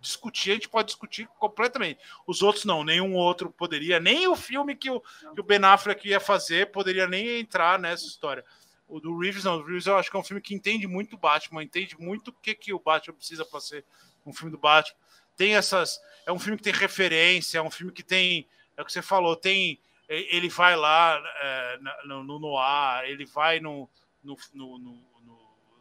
discutir, 0.00 0.52
a 0.52 0.54
gente 0.54 0.68
pode 0.68 0.86
discutir 0.88 1.26
completamente. 1.38 1.98
Os 2.26 2.40
outros 2.42 2.64
não, 2.64 2.84
nenhum 2.84 3.14
outro 3.14 3.50
poderia, 3.50 3.98
nem 3.98 4.28
o 4.28 4.36
filme 4.36 4.76
que 4.76 4.88
o, 4.88 5.00
que 5.00 5.40
o 5.40 5.42
Ben 5.42 5.58
Affleck 5.64 6.06
ia 6.08 6.20
fazer 6.20 6.70
poderia 6.70 7.08
nem 7.08 7.40
entrar 7.40 7.76
nessa 7.78 8.06
história. 8.06 8.44
O 8.86 9.00
do 9.00 9.18
Reeves, 9.18 9.42
não, 9.42 9.56
o 9.58 9.64
Reeves 9.64 9.86
eu 9.86 9.96
acho 9.96 10.08
que 10.08 10.16
é 10.16 10.20
um 10.20 10.24
filme 10.24 10.40
que 10.40 10.54
entende 10.54 10.86
muito 10.86 11.16
Batman, 11.16 11.62
entende 11.64 11.98
muito 11.98 12.28
o 12.28 12.32
que, 12.32 12.54
que 12.54 12.72
o 12.72 12.78
Batman 12.78 13.14
precisa 13.14 13.44
para 13.44 13.58
ser 13.58 13.84
um 14.24 14.32
filme 14.32 14.52
do 14.52 14.58
Batman. 14.58 14.96
Tem 15.36 15.56
essas. 15.56 16.00
É 16.24 16.30
um 16.30 16.38
filme 16.38 16.56
que 16.56 16.62
tem 16.62 16.72
referência, 16.72 17.58
é 17.58 17.62
um 17.62 17.70
filme 17.70 17.92
que 17.92 18.02
tem. 18.04 18.46
É 18.76 18.82
o 18.82 18.84
que 18.84 18.92
você 18.92 19.02
falou, 19.02 19.34
tem. 19.34 19.80
Ele 20.08 20.48
vai 20.48 20.76
lá 20.76 21.20
é, 21.40 21.78
no, 22.04 22.22
no 22.22 23.02
ele 23.04 23.26
vai 23.26 23.58
no, 23.58 23.90
no- 24.22 24.38
no- 24.78 25.02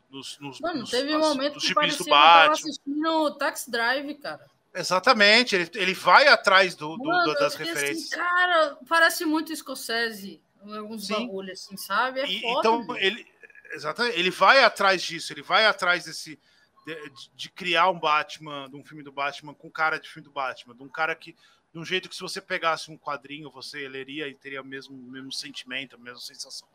nos, 0.09 0.39
nos, 0.39 0.59
Mano, 0.59 0.79
nos- 0.81 0.89
teve 0.91 1.15
um 1.15 1.19
momento 1.19 1.59
que 1.59 1.73
parecia 1.73 1.97
que 1.97 2.09
eu 2.09 2.13
tava 2.13 2.51
assistindo 2.53 3.35
Tax 3.37 3.67
Drive, 3.67 4.13
cara. 4.15 4.45
Exatamente, 4.73 5.55
ele, 5.55 5.69
ele 5.75 5.93
vai 5.93 6.27
atrás 6.27 6.75
do, 6.75 6.97
do- 6.97 7.03
Mano, 7.05 7.33
do- 7.33 7.39
das 7.39 7.55
fiquei 7.55 7.73
referências. 7.73 8.11
Assim, 8.11 8.21
cara, 8.21 8.77
parece 8.87 9.25
muito 9.25 9.55
Scorsese. 9.55 10.41
Alguns 10.61 11.05
Sim. 11.07 11.13
bagulhos, 11.13 11.61
assim, 11.61 11.77
sabe? 11.77 12.21
É 12.21 12.27
E- 12.27 12.41
foda, 12.41 12.59
então 12.59 12.97
ele 12.97 13.25
exatamente, 13.71 14.17
ele 14.19 14.31
vai 14.31 14.63
atrás 14.63 15.01
disso, 15.03 15.31
ele 15.31 15.43
vai 15.43 15.65
atrás 15.65 16.05
desse 16.05 16.39
de, 16.85 16.95
de- 17.09 17.29
de 17.35 17.49
criar 17.49 17.89
um 17.89 17.99
Batman, 17.99 18.67
de 18.69 18.75
um 18.75 18.83
filme 18.83 19.03
do 19.03 19.11
Batman 19.11 19.53
com 19.53 19.69
cara 19.71 19.99
de 19.99 20.07
filme 20.09 20.23
do 20.27 20.31
Batman, 20.31 20.75
de 20.75 20.83
um 20.83 20.89
cara 20.89 21.15
que 21.15 21.35
de 21.73 21.79
um 21.79 21.83
jeito 21.85 22.07
que 22.09 22.15
se 22.15 22.21
você 22.21 22.39
pegasse 22.41 22.89
um 22.89 22.97
quadrinho, 22.97 23.49
você 23.51 23.87
leria 23.87 24.27
e 24.27 24.33
teria 24.33 24.61
o 24.61 24.65
mesmo 24.65 24.95
mesmo 24.97 25.31
sentimento, 25.31 25.95
a 25.95 25.99
mesma 25.99 26.19
sensação. 26.19 26.67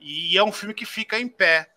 E 0.00 0.36
é 0.38 0.42
um 0.44 0.52
filme 0.52 0.74
que 0.74 0.84
fica 0.86 1.18
em 1.18 1.28
pé 1.28 1.70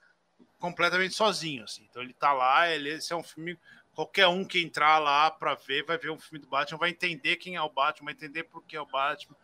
completamente 0.59 1.13
sozinho 1.13 1.63
assim. 1.63 1.85
Então 1.89 2.01
ele 2.01 2.13
tá 2.13 2.33
lá, 2.33 2.69
ele 2.69 2.89
esse 2.89 3.13
é 3.13 3.15
um 3.15 3.23
filme 3.23 3.57
qualquer 3.93 4.27
um 4.27 4.45
que 4.45 4.61
entrar 4.61 4.99
lá 4.99 5.31
para 5.31 5.55
ver 5.55 5.83
vai 5.83 5.97
ver 5.97 6.11
um 6.11 6.19
filme 6.19 6.39
do 6.39 6.47
Batman, 6.47 6.77
vai 6.77 6.89
entender 6.89 7.37
quem 7.37 7.55
é 7.55 7.61
o 7.61 7.69
Batman, 7.69 8.05
vai 8.05 8.13
entender 8.13 8.43
por 8.43 8.63
que 8.63 8.75
é 8.75 8.81
o 8.81 8.85
Batman 8.85 9.35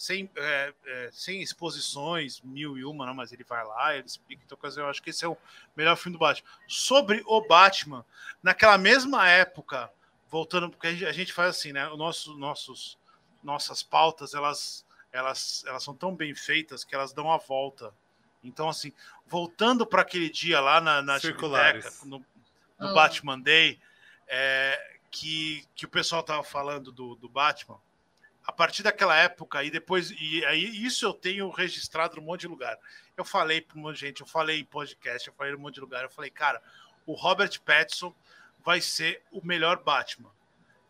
sem, 0.00 0.30
é, 0.34 0.72
é, 0.86 1.10
sem 1.12 1.42
exposições, 1.42 2.40
mil 2.40 2.78
e 2.78 2.86
uma, 2.86 3.04
não, 3.04 3.12
mas 3.12 3.32
ele 3.32 3.44
vai 3.44 3.62
lá, 3.62 3.94
ele 3.94 4.06
explica. 4.06 4.42
Então, 4.46 4.58
eu 4.78 4.88
acho 4.88 5.02
que 5.02 5.10
esse 5.10 5.26
é 5.26 5.28
o 5.28 5.36
melhor 5.76 5.94
filme 5.94 6.16
do 6.16 6.18
Batman. 6.18 6.48
Sobre 6.66 7.22
o 7.26 7.42
Batman, 7.42 8.02
naquela 8.42 8.78
mesma 8.78 9.28
época, 9.28 9.92
voltando, 10.30 10.70
porque 10.70 10.86
a 10.86 11.12
gente, 11.12 11.34
faz 11.34 11.50
assim, 11.50 11.72
né? 11.72 11.86
Nosso, 11.96 12.34
nossos, 12.38 12.98
nossas 13.42 13.82
pautas, 13.82 14.32
elas, 14.32 14.86
elas, 15.12 15.64
elas 15.66 15.82
são 15.82 15.94
tão 15.94 16.16
bem 16.16 16.34
feitas 16.34 16.82
que 16.82 16.94
elas 16.94 17.12
dão 17.12 17.30
a 17.30 17.36
volta. 17.36 17.92
Então, 18.42 18.68
assim, 18.68 18.92
voltando 19.26 19.86
para 19.86 20.02
aquele 20.02 20.30
dia 20.30 20.60
lá 20.60 20.80
na, 20.80 21.02
na 21.02 21.20
Circulares. 21.20 21.84
biblioteca, 21.84 22.06
no, 22.06 22.18
no 22.78 22.90
Ah. 22.90 22.94
Batman 22.94 23.38
Day, 23.38 23.78
é, 24.26 24.98
que, 25.10 25.64
que 25.74 25.84
o 25.84 25.88
pessoal 25.88 26.22
tava 26.22 26.42
falando 26.42 26.90
do, 26.92 27.14
do 27.16 27.28
Batman, 27.28 27.78
a 28.44 28.52
partir 28.52 28.82
daquela 28.82 29.16
época, 29.16 29.62
e 29.62 29.70
depois, 29.70 30.10
e 30.10 30.44
aí 30.46 30.84
isso 30.84 31.04
eu 31.04 31.12
tenho 31.12 31.50
registrado 31.50 32.16
num 32.16 32.22
monte 32.22 32.40
de 32.40 32.48
lugar. 32.48 32.78
Eu 33.16 33.24
falei 33.24 33.60
para 33.60 33.78
um 33.78 33.82
monte 33.82 33.96
de 33.96 34.00
gente, 34.00 34.20
eu 34.20 34.26
falei 34.26 34.60
em 34.60 34.64
podcast, 34.64 35.28
eu 35.28 35.34
falei 35.34 35.52
em 35.52 35.56
um 35.56 35.60
monte 35.60 35.74
de 35.74 35.80
lugar, 35.80 36.02
eu 36.02 36.10
falei, 36.10 36.30
cara, 36.30 36.62
o 37.06 37.12
Robert 37.12 37.60
Pattinson 37.62 38.14
vai 38.64 38.80
ser 38.80 39.22
o 39.30 39.44
melhor 39.44 39.82
Batman. 39.82 40.30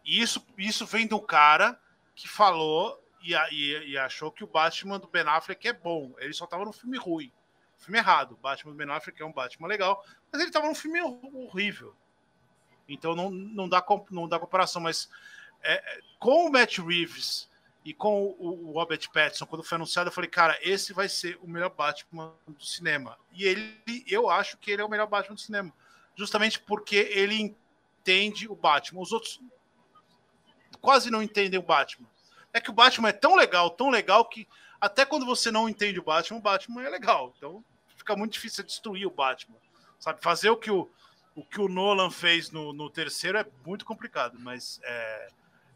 E 0.04 0.20
isso, 0.20 0.44
isso 0.56 0.86
vem 0.86 1.06
do 1.06 1.20
cara 1.20 1.78
que 2.14 2.28
falou 2.28 3.02
e, 3.22 3.34
e, 3.52 3.90
e, 3.90 3.98
achou 3.98 4.30
que 4.30 4.42
o 4.42 4.46
Batman 4.46 4.98
do 4.98 5.08
Ben 5.08 5.22
Affleck 5.26 5.68
é 5.68 5.72
bom. 5.72 6.14
Ele 6.18 6.32
só 6.32 6.46
tava 6.46 6.64
no 6.64 6.72
filme 6.72 6.96
ruim. 6.96 7.30
Filme 7.80 7.98
errado. 7.98 8.38
Batman 8.40 8.72
do 8.72 8.76
Ben 8.76 8.90
Affleck 8.90 9.20
é 9.20 9.24
um 9.24 9.32
Batman 9.32 9.66
legal, 9.66 10.04
mas 10.30 10.40
ele 10.40 10.50
tava 10.50 10.66
num 10.66 10.74
filme 10.74 11.00
horrível. 11.00 11.94
Então 12.86 13.14
não, 13.14 13.30
não, 13.30 13.68
dá, 13.68 13.84
não 14.10 14.28
dá 14.28 14.38
comparação. 14.38 14.82
Mas 14.82 15.08
é, 15.62 16.00
com 16.18 16.46
o 16.46 16.52
Matt 16.52 16.78
Reeves 16.78 17.48
e 17.84 17.94
com 17.94 18.36
o, 18.38 18.68
o 18.68 18.72
Robert 18.72 19.10
Pattinson, 19.12 19.46
quando 19.46 19.64
foi 19.64 19.76
anunciado, 19.76 20.08
eu 20.08 20.12
falei, 20.12 20.28
cara, 20.28 20.58
esse 20.60 20.92
vai 20.92 21.08
ser 21.08 21.38
o 21.42 21.48
melhor 21.48 21.70
Batman 21.70 22.34
do 22.46 22.64
cinema. 22.64 23.18
E 23.32 23.44
ele, 23.44 24.04
eu 24.06 24.28
acho 24.28 24.58
que 24.58 24.70
ele 24.70 24.82
é 24.82 24.84
o 24.84 24.88
melhor 24.88 25.06
Batman 25.06 25.34
do 25.34 25.40
cinema. 25.40 25.72
Justamente 26.14 26.60
porque 26.60 26.96
ele 26.96 27.34
entende 27.34 28.46
o 28.46 28.54
Batman. 28.54 29.00
Os 29.00 29.12
outros 29.12 29.40
quase 30.80 31.10
não 31.10 31.22
entendem 31.22 31.58
o 31.58 31.62
Batman. 31.62 32.08
É 32.52 32.60
que 32.60 32.70
o 32.70 32.74
Batman 32.74 33.08
é 33.08 33.12
tão 33.12 33.36
legal, 33.36 33.70
tão 33.70 33.88
legal 33.88 34.24
que 34.24 34.46
até 34.80 35.04
quando 35.04 35.26
você 35.26 35.50
não 35.50 35.68
entende 35.68 35.98
o 35.98 36.04
Batman, 36.04 36.38
o 36.38 36.42
Batman 36.42 36.82
é 36.84 36.88
legal. 36.88 37.32
Então 37.36 37.64
fica 37.96 38.16
muito 38.16 38.32
difícil 38.32 38.64
destruir 38.64 39.06
o 39.06 39.10
Batman. 39.10 39.56
Sabe, 39.98 40.22
fazer 40.22 40.48
o 40.48 40.56
que 40.56 40.70
o, 40.70 40.90
o, 41.34 41.44
que 41.44 41.60
o 41.60 41.68
Nolan 41.68 42.10
fez 42.10 42.50
no, 42.50 42.72
no 42.72 42.88
terceiro 42.88 43.36
é 43.36 43.46
muito 43.66 43.84
complicado, 43.84 44.38
mas 44.38 44.80
é, 44.82 45.28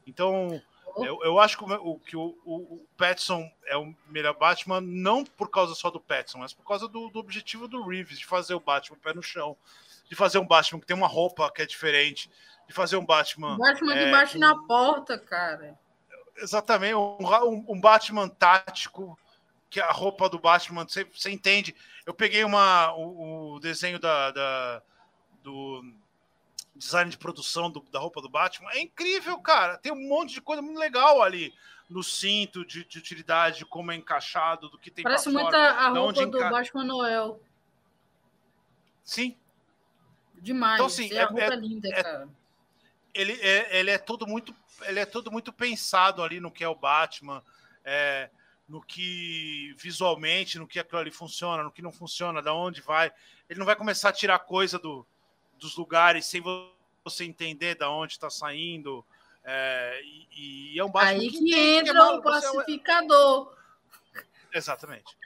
então 0.07 0.63
eu, 0.97 1.21
eu 1.23 1.39
acho 1.39 1.59
que 1.59 1.65
o, 1.65 1.99
que 1.99 2.17
o, 2.17 2.39
o, 2.45 2.87
Pattinson 2.97 3.51
é 3.67 3.77
o 3.77 3.95
melhor 4.09 4.35
Batman, 4.35 4.81
não 4.81 5.25
por 5.25 5.51
causa 5.51 5.75
só 5.75 5.91
do 5.91 6.01
Pattinson, 6.01 6.39
mas 6.39 6.53
por 6.53 6.65
causa 6.65 6.87
do, 6.89 7.11
do 7.11 7.19
objetivo 7.19 7.67
do 7.67 7.87
Reeves, 7.87 8.19
de 8.19 8.27
fazer 8.27 8.55
o 8.55 8.61
Batman 8.61 8.97
pé 8.99 9.13
no 9.13 9.23
chão, 9.23 9.57
de 10.09 10.15
fazer 10.15 10.39
um 10.39 10.47
Batman 10.47 10.81
que 10.81 10.87
tem 10.87 10.97
uma 10.97 11.07
roupa 11.07 11.51
que 11.51 11.63
é 11.63 11.67
diferente, 11.67 12.31
de 12.67 12.73
fazer 12.73 12.97
um 12.97 13.05
Batman. 13.05 13.57
Batman 13.59 13.95
é, 13.95 14.05
que 14.05 14.11
bate 14.11 14.39
na 14.39 14.57
porta, 14.67 15.19
cara. 15.19 15.79
Exatamente, 16.37 16.95
um, 16.95 17.65
um, 17.69 17.81
Batman 17.81 18.29
tático, 18.29 19.19
que 19.71 19.81
a 19.81 19.91
roupa 19.91 20.29
do 20.29 20.39
Batman, 20.39 20.87
você, 20.87 21.05
você 21.05 21.31
entende. 21.31 21.75
Eu 22.05 22.13
peguei 22.13 22.45
uma, 22.45 22.93
o, 22.95 23.55
o 23.55 23.61
desenho 23.61 23.99
da, 23.99 24.31
da, 24.31 24.83
do 25.43 25.85
design 26.75 27.11
de 27.11 27.17
produção 27.17 27.71
do, 27.71 27.81
da 27.91 27.99
roupa 27.99 28.21
do 28.21 28.29
Batman. 28.29 28.71
É 28.73 28.81
incrível, 28.81 29.39
cara. 29.39 29.79
Tem 29.79 29.93
um 29.93 30.09
monte 30.09 30.35
de 30.35 30.41
coisa 30.41 30.61
muito 30.61 30.79
legal 30.79 31.23
ali 31.23 31.55
no 31.89 32.03
cinto 32.03 32.65
de, 32.65 32.85
de 32.85 32.99
utilidade, 32.99 33.59
de 33.59 33.67
como 33.67 33.93
é 33.93 33.95
encaixado, 33.95 34.69
do 34.69 34.79
que 34.79 34.91
tem 34.91 35.03
Parece 35.03 35.29
muito 35.29 35.51
fora, 35.51 35.71
a 35.71 35.89
roupa 35.89 36.27
do 36.27 36.39
enca... 36.39 36.51
Batman 36.51 36.85
Noel. 36.85 37.41
Sim. 39.05 39.37
Demais. 40.35 40.75
Então, 40.75 40.87
assim, 40.87 41.13
é, 41.13 41.23
a 41.23 41.27
roupa 41.27 41.43
é, 41.45 41.57
linda, 41.57 41.89
é, 41.89 42.03
cara. 42.03 42.29
Ele 43.13 43.33
é, 43.41 43.79
ele 43.79 43.91
é 43.91 43.99
todo 43.99 44.27
muito 44.27 44.55
ele 44.83 45.01
é 45.01 45.07
todo 45.07 45.31
muito 45.31 45.53
pensado 45.53 46.23
ali 46.23 46.41
no 46.41 46.51
que 46.51 46.65
é 46.65 46.69
o 46.69 46.75
Batman, 46.75 47.43
é, 47.85 48.31
no 48.69 48.83
que 48.83 49.75
visualmente, 49.79 50.59
no 50.59 50.67
que 50.67 50.79
aquilo 50.79 51.01
ali 51.01 51.11
funciona, 51.11 51.63
no 51.63 51.71
que 51.71 51.83
não 51.83 51.93
funciona, 51.93 52.43
da 52.43 52.55
onde 52.55 52.81
vai. 52.81 53.13
Ele 53.49 53.59
não 53.59 53.67
vai 53.67 53.77
começar 53.77 54.09
a 54.09 54.13
tirar 54.13 54.39
coisa 54.41 54.79
do, 54.79 55.07
dos 55.59 55.77
lugares 55.77 56.27
sem 56.27 56.43
você 57.05 57.25
entender 57.25 57.75
da 57.75 57.91
onde 57.91 58.13
está 58.13 58.31
saindo. 58.31 59.05
É, 59.45 60.01
e, 60.33 60.75
e, 60.75 60.79
é 60.79 60.85
um 60.85 60.91
Batman 60.91 61.11
Aí 61.11 61.31
que, 61.31 61.39
que 61.39 61.55
entra 61.55 61.93
que 61.93 61.99
é 61.99 62.03
o 62.03 62.23
pacificador. 62.23 63.57
Exatamente. 64.53 65.17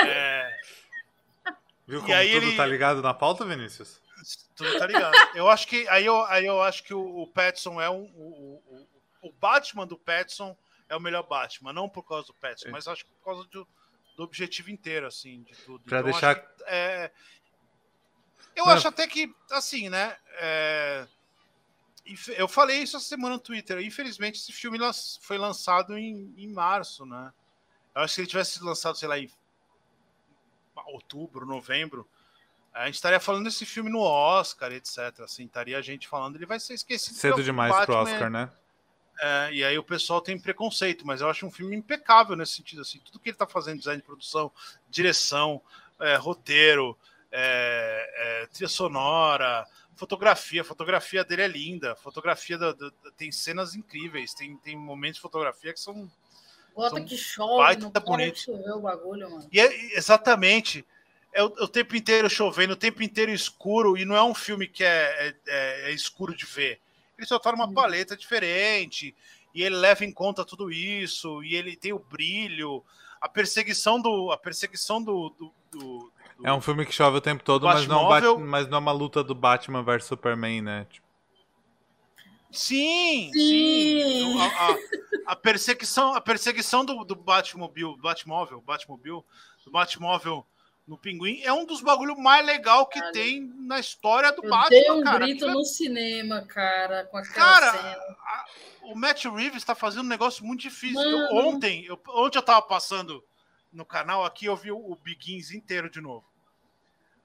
É... 0.00 0.56
Viu 1.84 2.00
como 2.00 2.12
tudo 2.12 2.22
ele... 2.22 2.56
tá 2.56 2.64
ligado 2.64 3.02
na 3.02 3.12
pauta, 3.12 3.44
Vinícius? 3.44 4.00
Tudo 4.54 4.78
tá 4.78 4.86
ligado. 4.86 5.14
eu 5.34 5.48
acho 5.48 5.66
que 5.66 5.88
aí 5.88 6.04
eu, 6.04 6.22
aí 6.24 6.46
eu 6.46 6.60
acho 6.62 6.82
que 6.82 6.92
o, 6.92 7.22
o 7.22 7.26
Pattinson 7.26 7.80
é 7.80 7.88
um 7.88 8.04
o, 8.14 8.62
o, 8.66 9.28
o, 9.28 9.32
Batman 9.32 9.86
do 9.86 9.96
Pattinson 9.96 10.56
é 10.88 10.96
o 10.96 11.00
melhor 11.00 11.22
Batman, 11.22 11.72
não 11.72 11.88
por 11.88 12.02
causa 12.02 12.26
do 12.26 12.34
Pattinson, 12.34 12.70
mas 12.70 12.88
acho 12.88 13.04
que 13.04 13.10
por 13.12 13.24
causa 13.24 13.44
do, 13.44 13.66
do 14.16 14.22
objetivo 14.22 14.70
inteiro 14.70 15.06
assim, 15.06 15.42
de 15.42 15.54
tudo. 15.64 15.84
Para 15.84 16.00
então, 16.00 16.10
deixar 16.10 16.34
que, 16.34 16.64
é, 16.66 17.10
eu 18.56 18.66
não. 18.66 18.72
acho 18.72 18.88
até 18.88 19.06
que 19.06 19.34
assim, 19.50 19.88
né, 19.88 20.16
é, 20.40 21.06
eu 22.36 22.48
falei 22.48 22.82
isso 22.82 22.96
essa 22.96 23.06
semana 23.06 23.34
no 23.34 23.40
Twitter. 23.40 23.80
Infelizmente, 23.80 24.38
esse 24.38 24.52
filme 24.52 24.78
foi 25.20 25.36
lançado 25.36 25.96
em, 25.98 26.32
em 26.36 26.48
março, 26.48 27.04
né? 27.04 27.32
Eu 27.94 28.02
acho 28.02 28.14
que 28.14 28.20
ele 28.22 28.28
tivesse 28.28 28.52
sido 28.52 28.64
lançado, 28.64 28.96
sei 28.96 29.08
lá, 29.08 29.18
em 29.18 29.30
outubro, 30.86 31.44
novembro, 31.44 32.08
a 32.72 32.86
gente 32.86 32.94
estaria 32.94 33.20
falando 33.20 33.44
desse 33.44 33.66
filme 33.66 33.90
no 33.90 34.00
Oscar, 34.00 34.72
etc. 34.72 35.20
Assim, 35.20 35.44
estaria 35.44 35.76
a 35.76 35.82
gente 35.82 36.06
falando, 36.06 36.36
ele 36.36 36.46
vai 36.46 36.60
ser 36.60 36.74
esquecido. 36.74 37.16
Cedo 37.16 37.42
demais 37.42 37.70
Batman, 37.72 37.86
pro 37.86 37.96
Oscar, 37.96 38.30
né? 38.30 38.50
É, 39.20 39.52
e 39.52 39.64
aí 39.64 39.76
o 39.76 39.82
pessoal 39.82 40.20
tem 40.20 40.38
preconceito, 40.38 41.06
mas 41.06 41.20
eu 41.20 41.28
acho 41.28 41.44
um 41.44 41.50
filme 41.50 41.74
impecável 41.74 42.36
nesse 42.36 42.54
sentido. 42.54 42.82
Assim, 42.82 43.00
tudo 43.04 43.18
que 43.18 43.28
ele 43.28 43.34
está 43.34 43.46
fazendo, 43.46 43.78
design 43.78 44.00
de 44.00 44.06
produção, 44.06 44.52
direção, 44.88 45.60
é, 45.98 46.14
roteiro, 46.16 46.96
é, 47.32 48.42
é 48.42 48.46
trilha 48.46 48.68
sonora, 48.68 49.66
fotografia. 49.96 50.60
A 50.60 50.64
fotografia 50.64 51.24
dele 51.24 51.42
é 51.42 51.48
linda. 51.48 51.96
Fotografia 51.96 52.56
da, 52.56 52.72
da, 52.72 52.90
tem 53.16 53.32
cenas 53.32 53.74
incríveis, 53.74 54.32
tem, 54.34 54.56
tem 54.58 54.76
momentos 54.76 55.16
de 55.16 55.22
fotografia 55.22 55.72
que 55.72 55.80
são. 55.80 56.08
Bota 56.76 57.00
que 57.02 57.16
chove, 57.16 57.76
não 57.78 57.90
bonito. 57.90 58.52
o 58.52 58.80
bagulho, 58.80 59.28
mano. 59.28 59.48
E 59.50 59.58
é, 59.58 59.96
exatamente 59.96 60.86
é 61.32 61.42
o, 61.42 61.46
o, 61.46 61.68
tempo 61.68 61.96
inteiro 61.96 62.28
chovendo, 62.28 62.72
o 62.72 62.76
tempo 62.76 63.02
inteiro 63.02 63.30
escuro, 63.30 63.96
e 63.96 64.04
não 64.04 64.16
é 64.16 64.22
um 64.22 64.34
filme 64.34 64.66
que 64.66 64.84
é, 64.84 65.34
é, 65.46 65.90
é 65.90 65.92
escuro 65.92 66.34
de 66.34 66.46
ver. 66.46 66.80
Ele 67.16 67.26
só 67.26 67.38
tá 67.38 67.52
numa 67.52 67.66
hum. 67.66 67.74
paleta 67.74 68.16
diferente, 68.16 69.14
e 69.54 69.62
ele 69.62 69.76
leva 69.76 70.04
em 70.04 70.12
conta 70.12 70.44
tudo 70.44 70.70
isso, 70.70 71.42
e 71.42 71.54
ele 71.54 71.76
tem 71.76 71.92
o 71.92 71.98
brilho, 71.98 72.84
a 73.20 73.28
perseguição 73.28 74.00
do. 74.00 74.30
A 74.30 74.36
perseguição 74.36 75.02
do, 75.02 75.30
do, 75.30 75.52
do 75.70 76.12
é 76.44 76.52
um 76.52 76.60
filme 76.60 76.86
que 76.86 76.92
chove 76.92 77.16
o 77.16 77.20
tempo 77.20 77.42
todo, 77.42 77.64
mas 77.66 77.86
não, 77.86 78.14
é 78.14 78.38
mas 78.38 78.68
não 78.68 78.76
é 78.76 78.80
uma 78.80 78.92
luta 78.92 79.24
do 79.24 79.34
Batman 79.34 79.82
versus 79.82 80.08
Superman, 80.08 80.62
né? 80.62 80.86
Tipo... 80.88 81.06
Sim, 82.50 83.30
sim. 83.32 83.40
sim. 83.40 84.40
A, 84.40 84.46
a, 84.46 84.78
a, 85.32 85.36
perseguição, 85.36 86.14
a 86.14 86.20
perseguição 86.20 86.84
do, 86.84 87.04
do 87.04 87.16
Batmobile, 87.16 87.96
Batmóvel, 87.98 88.60
Batmobile, 88.60 89.22
do 89.64 89.70
Batmóvel 89.70 90.46
no 90.88 90.96
Pinguim 90.96 91.42
é 91.42 91.52
um 91.52 91.66
dos 91.66 91.82
bagulhos 91.82 92.16
mais 92.16 92.44
legal 92.44 92.86
que 92.86 92.98
cara, 92.98 93.12
tem 93.12 93.52
na 93.58 93.78
história 93.78 94.32
do 94.32 94.42
eu 94.42 94.48
Batman, 94.48 94.68
dei 94.70 94.90
um 94.90 95.02
cara. 95.02 95.18
grito 95.18 95.46
no 95.46 95.62
cinema, 95.62 96.46
cara, 96.46 97.04
com 97.04 97.18
aquela 97.18 97.34
cara, 97.34 97.72
cena. 97.72 98.16
A, 98.20 98.46
o 98.84 98.94
Matt 98.96 99.26
Reeves 99.26 99.58
está 99.58 99.74
fazendo 99.74 100.06
um 100.06 100.08
negócio 100.08 100.42
muito 100.44 100.62
difícil. 100.62 100.98
Eu, 100.98 101.36
ontem, 101.36 101.84
eu, 101.84 102.00
ontem 102.08 102.38
eu 102.38 102.42
tava 102.42 102.62
passando 102.62 103.22
no 103.70 103.84
canal 103.84 104.24
aqui, 104.24 104.46
eu 104.46 104.56
vi 104.56 104.72
o, 104.72 104.78
o 104.78 104.96
Begins 104.96 105.50
inteiro 105.50 105.90
de 105.90 106.00
novo. 106.00 106.24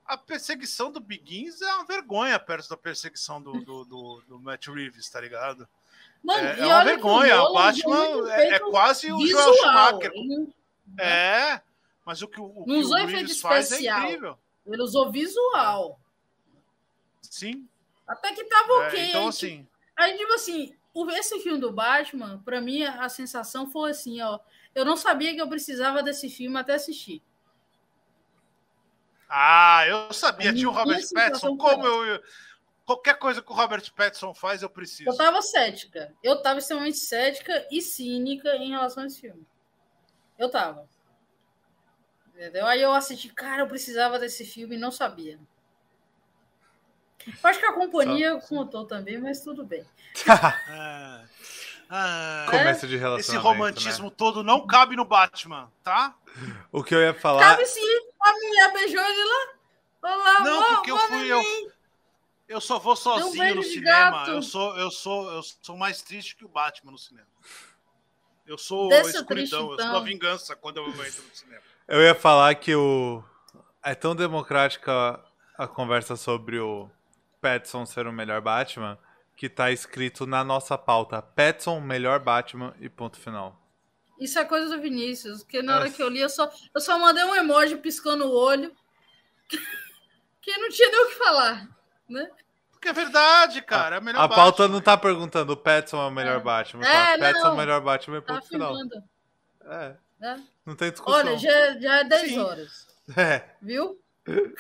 A 0.06 0.18
perseguição 0.18 0.92
do 0.92 1.00
Begins 1.00 1.62
é 1.62 1.74
uma 1.76 1.86
vergonha 1.86 2.38
perto 2.38 2.68
da 2.68 2.76
perseguição 2.76 3.42
do, 3.42 3.54
do, 3.64 3.86
do, 3.86 4.24
do 4.28 4.40
Matt 4.42 4.68
Reeves, 4.68 5.10
tá 5.10 5.22
ligado? 5.22 5.66
Mano, 6.22 6.48
é, 6.50 6.60
é 6.60 6.66
uma 6.66 6.84
vergonha. 6.84 7.42
O 7.44 7.54
Batman 7.54 8.30
é, 8.30 8.56
é, 8.56 8.60
quase 8.60 9.10
o 9.10 9.26
Joel 9.26 9.54
Schumacher. 9.54 10.12
Ele... 10.14 10.54
É. 11.00 11.62
Mas 12.06 12.22
o 12.22 12.28
que 12.28 12.40
o, 12.40 12.46
o, 12.46 12.66
não 12.68 12.78
usou 12.80 12.98
o 12.98 13.00
efeito 13.00 13.32
especial. 13.32 14.02
É 14.02 14.04
incrível. 14.06 14.38
Ele 14.66 14.82
usou 14.82 15.12
visual. 15.12 16.00
Sim. 17.22 17.68
Até 18.08 18.34
que 18.34 18.44
tava 18.46 18.74
é, 18.74 18.88
ok. 18.88 19.10
então, 19.10 19.28
assim. 19.28 19.68
Aí, 19.96 20.18
tipo 20.18 20.34
assim, 20.34 20.76
esse 21.12 21.40
filme 21.40 21.60
do 21.60 21.72
Batman, 21.72 22.42
pra 22.44 22.62
mim, 22.62 22.84
a 22.84 23.08
sensação 23.10 23.70
foi 23.70 23.92
assim, 23.92 24.22
ó. 24.22 24.40
Eu 24.76 24.86
não 24.86 24.98
sabia 24.98 25.34
que 25.34 25.42
eu 25.42 25.48
precisava 25.48 26.02
desse 26.02 26.30
filme 26.30 26.58
até 26.58 26.74
assistir. 26.74 27.22
Ah, 29.30 29.86
eu 29.88 30.14
sabia. 30.14 30.54
Tinha 30.54 30.70
o 30.70 30.72
Robert 30.72 31.02
Pattinson. 31.14 31.58
Como 31.58 31.88
eu. 31.88 32.22
Qualquer 32.86 33.18
coisa 33.18 33.42
que 33.42 33.52
o 33.52 33.56
Robert 33.56 33.84
Pattinson 33.96 34.34
faz, 34.34 34.62
eu 34.62 34.70
preciso. 34.70 35.10
Eu 35.10 35.16
tava 35.16 35.42
cética. 35.42 36.14
Eu 36.22 36.42
tava 36.42 36.60
extremamente 36.60 36.98
cética 36.98 37.68
e 37.72 37.82
cínica 37.82 38.56
em 38.58 38.72
relação 38.72 39.04
a 39.04 39.08
esse 39.08 39.22
filme. 39.22 39.46
Eu 40.38 40.52
tava. 40.52 40.88
Entendeu? 42.34 42.66
Aí 42.66 42.82
eu 42.82 42.92
assisti, 42.94 43.30
cara, 43.30 43.62
eu 43.62 43.68
precisava 43.68 44.18
desse 44.18 44.44
filme 44.46 44.76
e 44.76 44.80
não 44.80 44.92
sabia. 44.92 45.40
Eu 47.26 47.50
acho 47.50 47.60
que 47.60 47.66
a 47.66 47.74
companhia 47.74 48.40
Só, 48.42 48.48
contou 48.48 48.86
também, 48.86 49.18
mas 49.18 49.42
tudo 49.42 49.64
bem. 49.64 49.86
ah, 50.28 51.24
ah, 51.90 52.48
Começo 52.50 52.88
de 52.88 52.98
relacionamento. 52.98 53.20
Esse 53.20 53.38
romantismo 53.38 54.10
né? 54.10 54.14
todo 54.18 54.44
não 54.44 54.66
cabe 54.66 54.96
no 54.96 55.06
Batman, 55.06 55.72
tá? 55.84 56.16
O 56.72 56.84
que 56.84 56.94
eu 56.94 57.02
ia 57.02 57.14
falar. 57.14 57.42
Cabe 57.42 57.66
sim, 57.66 57.82
a 58.20 58.32
mulher 58.34 58.74
beijou 58.74 59.02
ele 59.02 59.24
lá. 59.24 59.54
Olá, 60.02 60.40
não, 60.42 60.76
porque 60.76 60.92
eu 60.92 60.98
fui. 60.98 61.32
Eu, 61.32 61.42
eu 62.48 62.60
só 62.60 62.78
vou 62.78 62.96
sozinho 62.96 63.56
no 63.56 63.64
cinema. 63.64 64.28
Eu 64.28 64.42
sou, 64.42 64.78
eu, 64.78 64.92
sou, 64.92 65.32
eu 65.32 65.44
sou 65.44 65.78
mais 65.78 66.02
triste 66.02 66.36
que 66.36 66.44
o 66.44 66.50
Batman 66.50 66.92
no 66.92 66.98
cinema. 66.98 67.28
Eu 68.46 68.58
sou 68.58 68.90
Dessa 68.90 69.20
a 69.20 69.22
escuridão, 69.22 69.68
triste, 69.68 69.74
então. 69.74 69.86
eu 69.86 69.92
sou 69.92 69.98
a 69.98 70.04
vingança 70.04 70.56
quando 70.56 70.78
eu 70.78 70.88
entro 70.88 71.24
no 71.24 71.36
cinema. 71.36 71.64
Eu 71.88 72.02
ia 72.02 72.16
falar 72.16 72.54
que 72.56 72.76
o 72.76 73.24
é 73.84 73.94
tão 73.94 74.16
democrática 74.16 75.20
a 75.58 75.68
conversa 75.68 76.16
sobre 76.16 76.60
o 76.60 76.90
Petson 77.42 77.86
ser 77.86 78.08
o 78.08 78.14
melhor 78.14 78.42
Batman, 78.42 78.98
que 79.36 79.50
tá 79.50 79.72
escrito 79.72 80.26
na 80.26 80.44
nossa 80.44 80.78
pauta: 80.78 81.22
Petson, 81.22 81.80
melhor 81.82 82.20
Batman 82.20 82.74
e 82.80 82.90
ponto 82.90 83.20
final. 83.20 83.60
Isso 84.20 84.40
é 84.40 84.46
coisa 84.46 84.76
do 84.76 84.82
Vinícius, 84.82 85.44
porque 85.44 85.62
na 85.62 85.76
hora 85.76 85.90
que 85.90 86.02
eu 86.02 86.08
li, 86.08 86.20
eu 86.20 86.30
só, 86.30 86.50
eu 86.74 86.80
só 86.80 86.98
mandei 86.98 87.24
um 87.26 87.36
emoji 87.36 87.76
piscando 87.78 88.26
o 88.26 88.32
olho, 88.34 88.72
que 90.42 90.58
não 90.58 90.70
tinha 90.70 90.90
nem 90.90 91.06
o 91.06 91.10
que 91.10 91.16
falar, 91.16 91.68
né? 92.08 92.30
Porque 92.72 92.88
é 92.90 92.94
verdade, 92.94 93.62
cara. 93.62 93.96
É 93.96 94.00
o 94.00 94.04
melhor 94.04 94.22
A 94.22 94.28
pauta 94.30 94.64
Batman. 94.64 94.68
não 94.76 94.82
tá 94.82 94.98
perguntando 94.98 95.54
o 95.54 95.58
Petson 95.58 96.02
é 96.02 96.06
o 96.08 96.12
melhor 96.12 96.42
Batman. 96.42 96.86
É, 96.86 97.18
tá? 97.18 97.20
Petson 97.20 97.48
é 97.48 97.52
o 97.52 97.56
melhor 97.58 97.82
Batman 97.82 98.18
e 98.18 98.22
Tá 98.22 98.34
ponto 98.34 98.48
final. 98.48 98.74
filmando, 98.76 99.04
É, 99.66 99.96
né? 100.24 100.48
não 100.66 100.76
tem 100.76 100.90
discussão. 100.90 101.20
Olha, 101.20 101.38
já, 101.38 101.80
já 101.80 102.00
é 102.00 102.04
10 102.06 102.30
Sim. 102.30 102.40
horas, 102.40 102.88
É. 103.18 103.50
viu? 103.62 104.00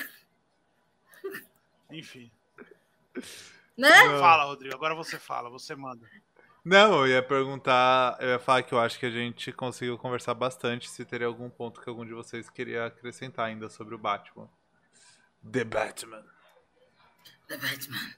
Enfim. 1.90 2.30
Né? 3.77 3.90
Não. 3.90 4.19
Fala, 4.19 4.44
Rodrigo. 4.45 4.76
Agora 4.76 4.94
você 4.94 5.18
fala, 5.18 5.49
você 5.49 5.76
manda. 5.76 6.07
Não, 6.65 7.02
eu 7.02 7.07
ia 7.07 7.23
perguntar, 7.23 8.18
eu 8.19 8.30
ia 8.30 8.40
falar 8.40 8.64
que 8.64 8.73
eu 8.73 8.80
acho 8.80 8.99
que 8.99 9.06
a 9.06 9.11
gente 9.11 9.52
conseguiu 9.52 9.98
conversar 9.98 10.34
bastante 10.34 10.90
se 10.90 11.06
teria 11.06 11.27
algum 11.27 11.49
ponto 11.49 11.81
que 11.81 11.90
algum 11.90 12.06
de 12.06 12.14
vocês 12.14 12.49
queria 12.49 12.85
acrescentar 12.85 13.48
ainda 13.48 13.69
sobre 13.69 13.95
o 13.95 13.98
Batman. 13.98 14.49
The 15.49 15.64
Batman. 15.64 16.26
The 17.48 17.57
Batman. 17.57 18.14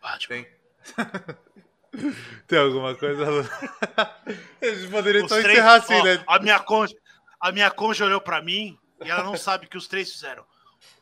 Batman. 0.00 0.28
Tem. 0.28 0.48
Tem 2.46 2.58
alguma 2.58 2.94
coisa? 2.94 3.24
Lu? 3.30 3.48
A 3.96 4.66
gente 4.66 4.90
poderia 4.90 5.24
Os 5.24 5.28
só 5.28 5.40
três- 5.40 5.58
encerrar 5.58 5.74
assim, 5.76 5.94
ó, 5.94 6.04
né? 6.04 6.24
A 6.26 6.38
minha 6.38 6.58
conja, 6.60 6.94
a 7.40 7.52
minha 7.52 7.70
conja 7.70 8.04
olhou 8.04 8.20
pra 8.20 8.42
mim 8.42 8.78
e 9.04 9.10
ela 9.10 9.22
não 9.22 9.36
sabe 9.36 9.66
que 9.66 9.76
os 9.76 9.86
três 9.88 10.10
fizeram. 10.12 10.44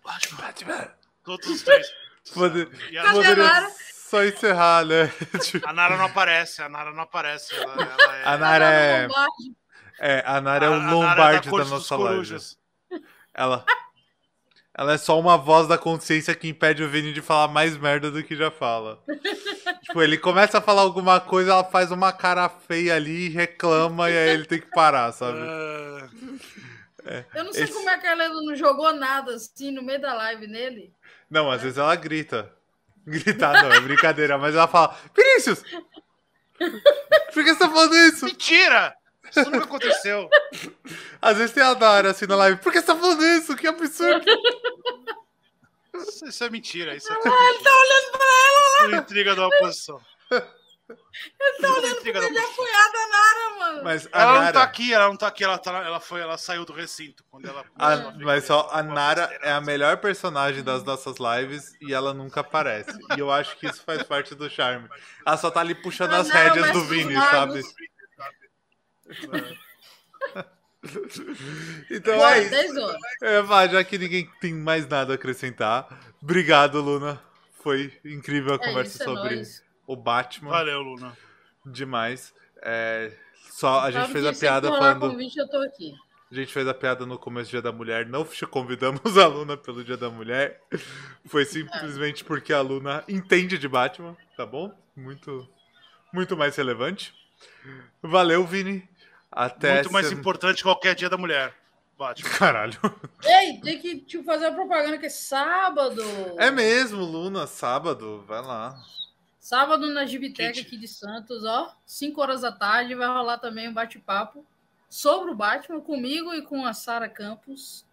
Batman. 0.05 0.39
Batman. 0.39 0.89
Todos 1.25 1.49
os 1.49 1.63
três. 1.63 1.87
Pode- 2.35 2.69
E 2.91 2.97
ela- 2.97 3.13
Cadê 3.13 3.27
a 3.27 3.37
Nara? 3.37 3.61
Poderia 3.67 3.77
só 3.93 4.25
encerrar, 4.25 4.85
né? 4.85 5.07
Tipo, 5.43 5.69
a 5.69 5.73
Nara 5.73 5.97
não 5.97 6.05
aparece, 6.07 6.63
a 6.63 6.69
Nara 6.69 6.93
não 6.93 7.03
aparece. 7.03 7.55
Ela, 7.55 7.73
ela 7.83 8.17
é, 8.17 8.25
A 8.25 8.37
Nara 8.37 8.65
é, 8.67 9.03
Lombardi. 9.07 9.57
é, 10.01 10.23
a 10.27 10.41
Nara 10.41 10.67
é 10.67 10.69
o 10.69 10.73
a- 10.73 10.77
a 10.77 10.81
Nara 10.81 10.91
é 10.91 10.95
Lombardi 10.95 11.51
da 11.51 11.57
dos 11.59 11.71
nossa 11.71 11.97
corujas. 11.97 12.59
Ela, 13.35 13.65
ela 14.83 14.95
é 14.95 14.99
só 14.99 15.19
uma 15.19 15.39
voz 15.39 15.67
da 15.69 15.79
consciência 15.79 16.35
que 16.35 16.49
impede 16.49 16.83
o 16.83 16.89
Vini 16.89 17.13
de 17.13 17.23
falar 17.23 17.49
mais 17.49 17.77
merda 17.77 18.11
do 18.11 18.23
que 18.23 18.35
já 18.37 18.51
fala. 18.51 19.01
tipo, 19.83 20.03
ele 20.03 20.19
começa 20.19 20.59
a 20.59 20.61
falar 20.61 20.83
alguma 20.83 21.21
coisa, 21.21 21.53
ela 21.53 21.65
faz 21.65 21.91
uma 21.93 22.13
cara 22.13 22.49
feia 22.49 22.97
ali, 22.97 23.29
reclama 23.29 24.11
e 24.11 24.17
aí 24.17 24.29
ele 24.31 24.45
tem 24.45 24.61
que 24.61 24.71
parar, 24.71 25.13
sabe? 25.13 25.39
Ah, 25.39 26.09
Eu 27.35 27.45
não 27.45 27.53
sei 27.53 27.65
Esse- 27.65 27.73
como 27.73 27.89
é 27.91 27.99
que 27.99 28.07
ela 28.07 28.29
não 28.29 28.55
jogou 28.57 28.93
nada 28.93 29.35
assim 29.35 29.71
no 29.71 29.83
meio 29.83 30.01
da 30.01 30.15
live 30.15 30.47
nele. 30.47 30.93
Não, 31.31 31.51
às 31.51 31.63
vezes 31.63 31.79
ela 31.79 31.95
grita. 31.97 32.53
Gritar 33.07 33.63
não, 33.63 33.73
é 33.73 33.81
brincadeira, 33.81 34.39
mas 34.39 34.55
ela 34.55 34.69
fala: 34.69 34.97
Vinícius! 35.17 35.63
Por 37.35 37.43
que 37.45 37.53
você 37.55 37.59
tá 37.59 37.69
falando 37.69 37.95
isso? 37.97 38.25
Mentira! 38.27 38.95
Isso 39.37 39.51
nunca 39.51 39.65
aconteceu. 39.65 40.29
Às 41.21 41.37
vezes 41.39 41.53
tem 41.55 41.63
a 41.63 41.75
Nara 41.75 42.11
assim 42.11 42.27
na 42.27 42.37
live: 42.37 42.61
Por 42.61 42.71
que 42.73 42.81
você 42.81 42.87
tá 42.87 42.95
falando 42.97 43.25
isso? 43.25 43.57
Que 43.57 43.67
absurdo! 43.67 44.25
Isso, 45.95 46.27
isso 46.27 46.45
é 46.45 46.51
mentira. 46.51 46.95
Isso 46.95 47.13
é 47.13 47.17
tudo 47.17 47.29
ele 47.35 47.59
tá 47.59 47.71
olhando 47.71 48.13
pra 48.13 48.25
ela 48.25 48.91
lá. 48.93 48.97
Intriga 49.03 49.35
da 49.35 49.47
oposição. 49.47 50.01
Ele 50.31 51.59
tá 51.61 51.69
olhando 51.73 52.03
da 52.03 52.09
Ele 52.27 52.39
é 52.39 52.43
apoiada 52.45 52.99
a 52.99 53.09
Nara, 53.09 53.59
mano. 53.59 53.85
Mas 53.85 54.09
a 54.13 54.21
Ela 54.23 54.33
não 54.33 54.41
Nara. 54.41 54.53
tá 54.53 54.63
aqui, 54.63 54.93
ela 54.93 55.09
não 55.09 55.17
tá 55.17 55.27
aqui, 55.29 55.45
ela, 55.45 55.59
tá, 55.59 55.71
ela, 55.85 56.01
foi, 56.01 56.21
ela 56.21 56.37
saiu 56.39 56.65
do 56.65 56.73
recinto 56.73 57.23
quando 57.31 57.47
ela. 57.49 57.65
A- 57.77 58.13
mas 58.21 58.45
só 58.45 58.69
a 58.73 58.83
Nara 58.83 59.31
é 59.43 59.53
a 59.53 59.61
melhor 59.61 59.99
personagem 59.99 60.63
das 60.63 60.83
nossas 60.83 61.17
lives 61.19 61.73
e 61.81 61.93
ela 61.95 62.13
nunca 62.13 62.41
aparece. 62.41 62.91
E 63.17 63.21
eu 63.21 63.31
acho 63.31 63.57
que 63.59 63.67
isso 63.67 63.83
faz 63.85 64.03
parte 64.03 64.35
do 64.35 64.49
charme. 64.51 64.89
Ela 65.25 65.37
só 65.37 65.51
tá 65.51 65.61
ali 65.61 65.75
puxando 65.75 66.15
A 66.15 66.19
as 66.19 66.29
Nara 66.29 66.41
rédeas 66.53 66.73
do 66.73 66.85
Vini, 66.85 67.15
sabe? 67.15 67.63
Então 71.91 72.17
Bora, 72.17 72.39
é 72.39 72.43
isso. 72.43 72.51
10 72.51 72.77
horas. 72.77 73.01
Eu 73.21 73.31
ia 73.31 73.45
falar, 73.45 73.69
já 73.69 73.85
que 73.85 73.97
ninguém 73.97 74.29
tem 74.41 74.53
mais 74.53 74.87
nada 74.87 75.13
a 75.13 75.15
acrescentar. 75.15 75.87
Obrigado, 76.21 76.81
Luna. 76.81 77.23
Foi 77.63 77.93
incrível 78.05 78.53
a 78.53 78.57
É 78.57 78.59
conversa 78.59 78.95
isso, 78.95 79.03
é 79.03 79.07
sobre 79.07 79.43
o 79.87 79.95
Batman. 79.95 80.51
Valeu, 80.51 80.81
Luna. 80.83 81.17
Demais. 81.65 82.35
É, 82.61 83.13
só 83.51 83.81
a 83.81 83.91
gente 83.91 84.11
fez 84.11 84.27
a 84.27 84.33
piada 84.33 84.69
falando. 84.69 85.11
convite, 85.11 85.39
eu 85.39 85.49
tô 85.49 85.59
aqui. 85.59 85.95
A 86.31 86.35
gente 86.35 86.53
fez 86.53 86.67
a 86.67 86.75
piada 86.75 87.05
no 87.05 87.19
começo 87.19 87.49
do 87.49 87.53
Dia 87.53 87.63
da 87.63 87.71
Mulher, 87.73 88.07
não 88.07 88.25
convidamos 88.51 89.19
a 89.19 89.27
Luna 89.27 89.57
pelo 89.57 89.85
Dia 89.85 89.97
da 89.97 90.09
Mulher. 90.09 90.61
Foi 91.27 91.45
simplesmente 91.45 92.25
porque 92.25 92.53
a 92.53 92.61
Luna 92.61 93.05
entende 93.07 93.59
de 93.59 93.69
Batman, 93.69 94.17
tá 94.37 94.47
bom? 94.47 94.75
Muito, 94.97 95.47
muito 96.13 96.37
mais 96.37 96.57
relevante. 96.57 97.15
Valeu, 98.03 98.47
Vini. 98.47 98.89
Até 99.33 99.75
Muito 99.77 99.93
mais 99.93 100.07
sem- 100.09 100.17
importante 100.19 100.59
que 100.59 100.63
qualquer 100.63 100.95
dia 100.95 101.09
da 101.09 101.17
mulher. 101.17 101.55
Batman. 101.99 102.31
Caralho. 102.31 102.79
Ei, 103.25 103.61
tem 103.61 103.79
que 103.79 103.97
te 103.99 104.23
fazer 104.25 104.47
uma 104.49 104.55
propaganda 104.57 104.99
que 104.99 105.07
é 105.07 105.11
sábado. 105.11 106.03
É 106.39 106.51
mesmo, 106.51 107.03
Luna, 107.03 107.47
sábado, 107.47 108.25
vai 108.27 108.43
lá. 108.43 108.77
Sábado 109.39 109.87
na 109.93 110.05
Gibiteca 110.07 110.55
Gente. 110.55 110.67
aqui 110.67 110.77
de 110.77 110.89
Santos, 110.89 111.45
ó. 111.45 111.75
5 111.87 112.21
horas 112.21 112.41
da 112.43 112.53
tarde 112.53 112.95
vai 112.95 113.07
rolar 113.09 113.39
também 113.39 113.69
um 113.69 113.73
bate-papo 113.73 114.45
sobre 114.89 115.31
o 115.31 115.35
Batman 115.35 115.81
comigo 115.81 116.33
e 116.35 116.43
com 116.43 116.65
a 116.65 116.73
Sara 116.75 117.09
Campos. 117.09 117.85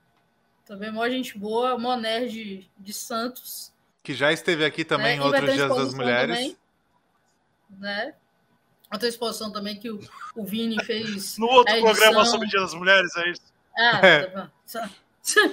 Também 0.65 0.91
mó 0.91 1.07
gente 1.09 1.37
boa, 1.37 1.77
mó 1.77 1.95
nerd 1.95 2.69
de 2.77 2.93
Santos. 2.93 3.71
Que 4.03 4.13
já 4.13 4.31
esteve 4.31 4.63
aqui 4.65 4.83
também 4.85 5.17
né? 5.17 5.25
outros 5.25 5.53
Dias 5.53 5.69
das 5.75 5.93
Mulheres. 5.93 6.35
também, 6.37 6.57
né? 7.71 8.13
Outra 8.91 9.07
exposição 9.07 9.51
também 9.51 9.77
que 9.79 9.89
o, 9.89 9.99
o 10.35 10.43
Vini 10.45 10.83
fez. 10.83 11.37
No 11.39 11.47
outro 11.47 11.73
edição. 11.75 11.93
programa 11.93 12.25
sobre 12.25 12.47
o 12.47 12.49
Dia 12.49 12.59
das 12.61 12.73
Mulheres, 12.73 13.15
é 13.17 13.29
isso? 13.29 13.41
Ah, 13.77 13.99
É. 14.05 14.25
tá 14.25 14.49
bom. 14.75 15.49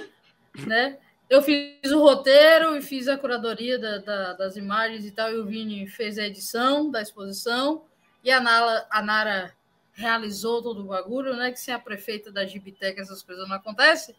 né? 0.65 0.97
Eu 1.29 1.41
fiz 1.41 1.91
o 1.91 1.99
roteiro 1.99 2.75
e 2.77 2.81
fiz 2.81 3.07
a 3.07 3.17
curadoria 3.17 3.77
da- 3.77 3.97
da- 3.97 4.33
das 4.33 4.55
imagens 4.55 5.05
e 5.05 5.11
tal, 5.11 5.29
e 5.31 5.37
o 5.37 5.45
Vini 5.45 5.85
fez 5.87 6.17
a 6.17 6.23
edição 6.25 6.89
da 6.89 7.01
exposição, 7.01 7.83
e 8.23 8.31
a 8.31 8.39
Nara, 8.39 8.87
a 8.89 9.01
Nara 9.01 9.53
realizou 9.93 10.61
todo 10.63 10.81
o 10.81 10.85
bagulho, 10.87 11.35
né? 11.35 11.51
Que 11.51 11.59
sem 11.59 11.73
a 11.73 11.79
prefeita 11.79 12.31
da 12.31 12.45
Gibiteca 12.45 13.01
essas 13.01 13.21
coisas 13.21 13.47
não 13.47 13.55
acontecem, 13.55 14.15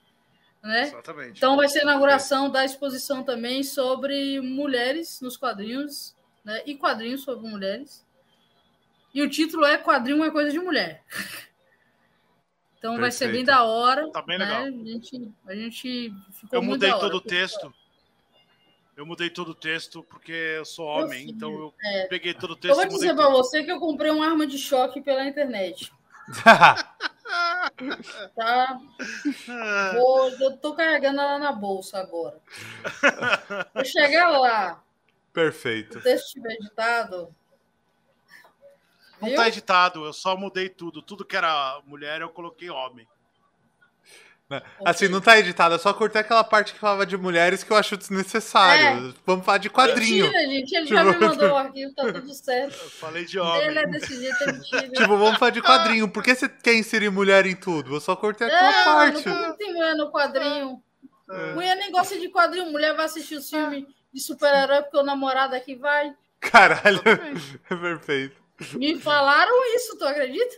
né? 0.63 0.83
Exatamente. 0.89 1.39
Então 1.39 1.57
vai 1.57 1.69
ser 1.69 1.81
a 1.81 1.83
inauguração 1.83 2.51
da 2.51 2.65
exposição 2.65 3.23
também 3.23 3.63
sobre 3.63 4.41
mulheres 4.41 5.21
nos 5.23 5.37
quadrinhos, 5.37 6.15
né? 6.45 6.63
E 6.67 6.75
quadrinhos 6.77 7.23
sobre 7.23 7.49
mulheres. 7.49 8.05
E 9.15 9.23
o 9.23 9.29
título 9.31 9.65
é 9.65 9.79
Quadrinho 9.79 10.25
é 10.25 10.31
coisa 10.31 10.51
de 10.51 10.59
mulher. 10.59 11.03
Então 12.79 12.97
vai 12.97 13.11
ser 13.11 13.27
bem 13.27 13.45
Perfeito. 13.45 13.59
da 13.59 13.65
hora. 13.65 14.09
Tá 14.13 14.23
bem 14.23 14.39
né? 14.39 14.45
legal. 14.45 14.63
A 14.63 14.71
gente, 14.71 15.33
a 15.49 15.53
gente 15.55 16.15
ficou 16.31 16.59
Eu 16.59 16.63
muito 16.63 16.75
mudei 16.75 16.91
da 16.91 16.97
hora. 16.97 17.07
todo 17.07 17.17
o 17.17 17.21
texto. 17.21 17.75
Eu 18.97 19.05
mudei 19.05 19.31
todo 19.31 19.49
o 19.49 19.55
texto 19.55 20.05
porque 20.05 20.31
eu 20.31 20.65
sou 20.65 20.87
homem, 20.87 21.23
fiz, 21.23 21.31
então 21.31 21.51
eu 21.53 21.75
é. 21.85 22.07
peguei 22.07 22.33
todo 22.35 22.51
o 22.51 22.55
Eu 22.55 22.57
texto 22.57 22.75
vou 22.77 22.85
e 22.85 22.87
mudei 22.87 22.99
dizer 23.01 23.15
pra 23.17 23.25
tudo. 23.27 23.37
você 23.37 23.65
que 23.65 23.73
eu 23.73 23.81
comprei 23.81 24.13
uma 24.13 24.25
arma 24.25 24.47
de 24.47 24.57
choque 24.59 25.01
pela 25.01 25.25
internet. 25.25 25.93
Tá? 28.35 28.81
Vou, 29.95 30.31
eu 30.41 30.57
tô 30.57 30.75
carregando 30.75 31.21
ela 31.21 31.39
na 31.39 31.53
bolsa 31.53 31.99
agora. 31.99 32.41
Vou 33.75 33.85
chegar 33.85 34.29
lá, 34.39 34.83
Perfeito. 35.33 35.99
o 35.99 36.03
texto 36.03 36.27
estiver 36.27 36.53
editado. 36.55 37.35
Não 39.21 39.35
tá 39.35 39.49
editado, 39.49 40.05
eu 40.05 40.13
só 40.13 40.37
mudei 40.37 40.69
tudo. 40.69 41.03
Tudo 41.03 41.25
que 41.25 41.37
era 41.37 41.81
mulher, 41.87 42.21
eu 42.21 42.29
coloquei 42.29 42.71
homem. 42.71 43.07
Né? 44.51 44.63
Assim, 44.83 45.09
não 45.09 45.21
tá 45.21 45.39
editado, 45.39 45.75
eu 45.75 45.79
só 45.79 45.93
cortei 45.93 46.23
aquela 46.23 46.43
parte 46.43 46.73
que 46.73 46.79
falava 46.79 47.05
de 47.05 47.19
mulheres 47.19 47.63
que 47.63 47.71
eu 47.71 47.77
acho 47.77 47.99
desnecessário. 47.99 49.15
Vamos 49.27 49.45
falar 49.45 49.59
de 49.59 49.69
quadrinho. 49.69 50.25
Mentira, 50.25 50.43
gente. 50.47 50.75
Ele 50.75 50.87
já 50.87 51.05
Tipo- 51.05 51.19
me 51.21 51.27
mandou 51.29 51.51
o 51.51 51.57
arquivo, 51.57 51.95
tá 51.95 52.13
tudo 52.13 52.33
certo. 52.33 52.73
Eu 52.83 52.91
falei 52.91 53.27
de 53.27 53.39
homem. 53.39 53.67
Ele 53.67 53.79
é 53.79 53.87
desse 53.89 54.19
jeito, 54.19 54.43
é 54.45 54.53
mentira. 54.53 54.89
Tipo, 54.89 55.19
vamos 55.19 55.39
falar 55.39 55.51
de 55.51 55.61
quadrinho. 55.61 56.09
Por 56.09 56.23
que 56.23 56.35
você 56.35 56.49
quer 56.49 56.75
inserir 56.77 57.11
mulher 57.11 57.45
em 57.45 57.55
tudo? 57.55 57.95
Eu 57.95 58.01
só 58.01 58.17
cortei 58.17 58.47
aquela 58.47 58.73
Não, 58.73 58.85
parte. 58.85 59.29
não 59.29 59.55
tem 59.57 59.75
mulher 59.75 59.95
no 59.97 60.11
quadrinho. 60.11 60.83
É. 61.31 61.53
Mulher 61.53 61.77
nem 61.77 61.91
gosta 61.93 62.19
de 62.19 62.31
quadrinho. 62.31 62.73
Mulher 62.73 62.97
vai 62.97 63.05
assistir 63.05 63.35
os 63.37 63.51
filmes 63.51 63.85
de 64.15 64.19
super-herói 64.19 64.81
porque 64.81 64.97
o 64.97 65.03
namorado 65.03 65.55
aqui 65.55 65.75
vai. 65.75 66.11
Caralho. 66.41 67.03
É 67.69 67.77
perfeito. 67.77 68.48
Me 68.75 68.99
falaram 69.01 69.75
isso, 69.77 69.97
tu 69.99 70.05
acredita? 70.05 70.57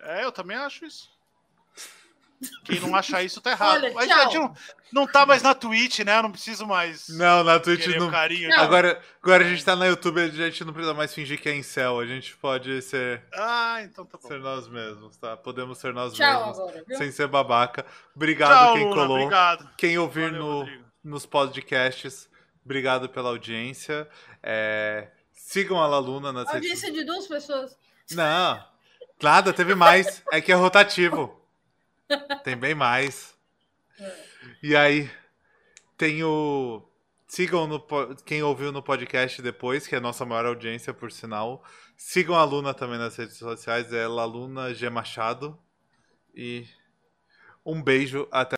É, 0.00 0.24
eu 0.24 0.32
também 0.32 0.56
acho 0.56 0.84
isso. 0.84 1.12
Quem 2.64 2.78
não 2.80 2.94
acha 2.94 3.22
isso 3.22 3.40
tá 3.40 3.52
errado. 3.52 3.84
Olha, 3.84 3.92
Mas 3.94 4.06
tchau. 4.08 4.18
a 4.18 4.22
gente 4.24 4.34
não, 4.38 4.54
não 4.92 5.06
tá 5.06 5.24
mais 5.24 5.40
na 5.42 5.54
Twitch, 5.54 6.00
né? 6.00 6.18
Eu 6.18 6.24
não 6.24 6.32
preciso 6.32 6.66
mais 6.66 7.08
Não, 7.08 7.42
na 7.42 7.58
Twitch 7.58 7.86
não. 7.96 8.10
carinho. 8.10 8.50
Não. 8.50 8.58
Agora, 8.60 9.00
agora 9.22 9.44
a 9.44 9.48
gente 9.48 9.64
tá 9.64 9.74
na 9.74 9.86
YouTube, 9.86 10.20
a 10.20 10.28
gente 10.28 10.62
não 10.64 10.72
precisa 10.74 10.92
mais 10.92 11.14
fingir 11.14 11.40
que 11.40 11.48
é 11.48 11.54
incel. 11.56 11.98
A 12.00 12.04
gente 12.06 12.36
pode 12.36 12.82
ser, 12.82 13.22
Ah, 13.32 13.78
então 13.82 14.04
tá 14.04 14.18
bom. 14.20 14.28
ser 14.28 14.40
nós 14.40 14.68
mesmos, 14.68 15.16
tá? 15.16 15.36
Podemos 15.38 15.78
ser 15.78 15.94
nós 15.94 16.12
Tchau 16.12 16.48
mesmos. 16.48 16.58
agora? 16.58 16.96
Sem 16.98 17.10
ser 17.12 17.28
babaca. 17.28 17.86
Obrigado 18.14 18.50
Tchau, 18.50 18.74
quem 18.74 18.84
Luna, 18.84 18.94
colou. 18.94 19.16
obrigado. 19.16 19.70
Quem 19.78 19.98
ouvir 19.98 20.30
Valeu, 20.32 20.42
no, 20.44 20.58
Rodrigo. 20.58 20.84
nos 21.02 21.24
podcasts, 21.26 22.28
Obrigado 22.62 23.08
pela 23.10 23.28
audiência. 23.28 24.08
É, 24.42 25.08
sigam 25.34 25.78
a 25.82 25.86
Laluna 25.86 26.32
nas 26.32 26.46
redes 26.46 26.70
Audiência 26.70 26.92
de 26.92 27.04
duas 27.04 27.26
pessoas. 27.26 27.76
Não, 28.10 28.64
nada, 29.22 29.52
teve 29.52 29.74
mais. 29.74 30.22
É 30.32 30.40
que 30.40 30.52
é 30.52 30.54
rotativo. 30.54 31.40
Tem 32.42 32.56
bem 32.56 32.74
mais. 32.74 33.34
E 34.62 34.74
aí, 34.76 35.10
tem 35.96 36.22
o. 36.22 36.82
Sigam 37.26 37.66
no, 37.66 37.84
quem 38.24 38.42
ouviu 38.42 38.70
no 38.70 38.82
podcast 38.82 39.42
depois, 39.42 39.86
que 39.86 39.94
é 39.94 39.98
a 39.98 40.00
nossa 40.00 40.24
maior 40.24 40.46
audiência, 40.46 40.94
por 40.94 41.10
sinal. 41.10 41.64
Sigam 41.96 42.36
a 42.36 42.44
Luna 42.44 42.72
também 42.72 42.98
nas 42.98 43.16
redes 43.16 43.36
sociais, 43.36 43.92
é 43.92 44.06
Laluna 44.06 44.72
G 44.74 44.88
Machado. 44.88 45.58
E 46.34 46.66
um 47.64 47.82
beijo, 47.82 48.28
até 48.30 48.52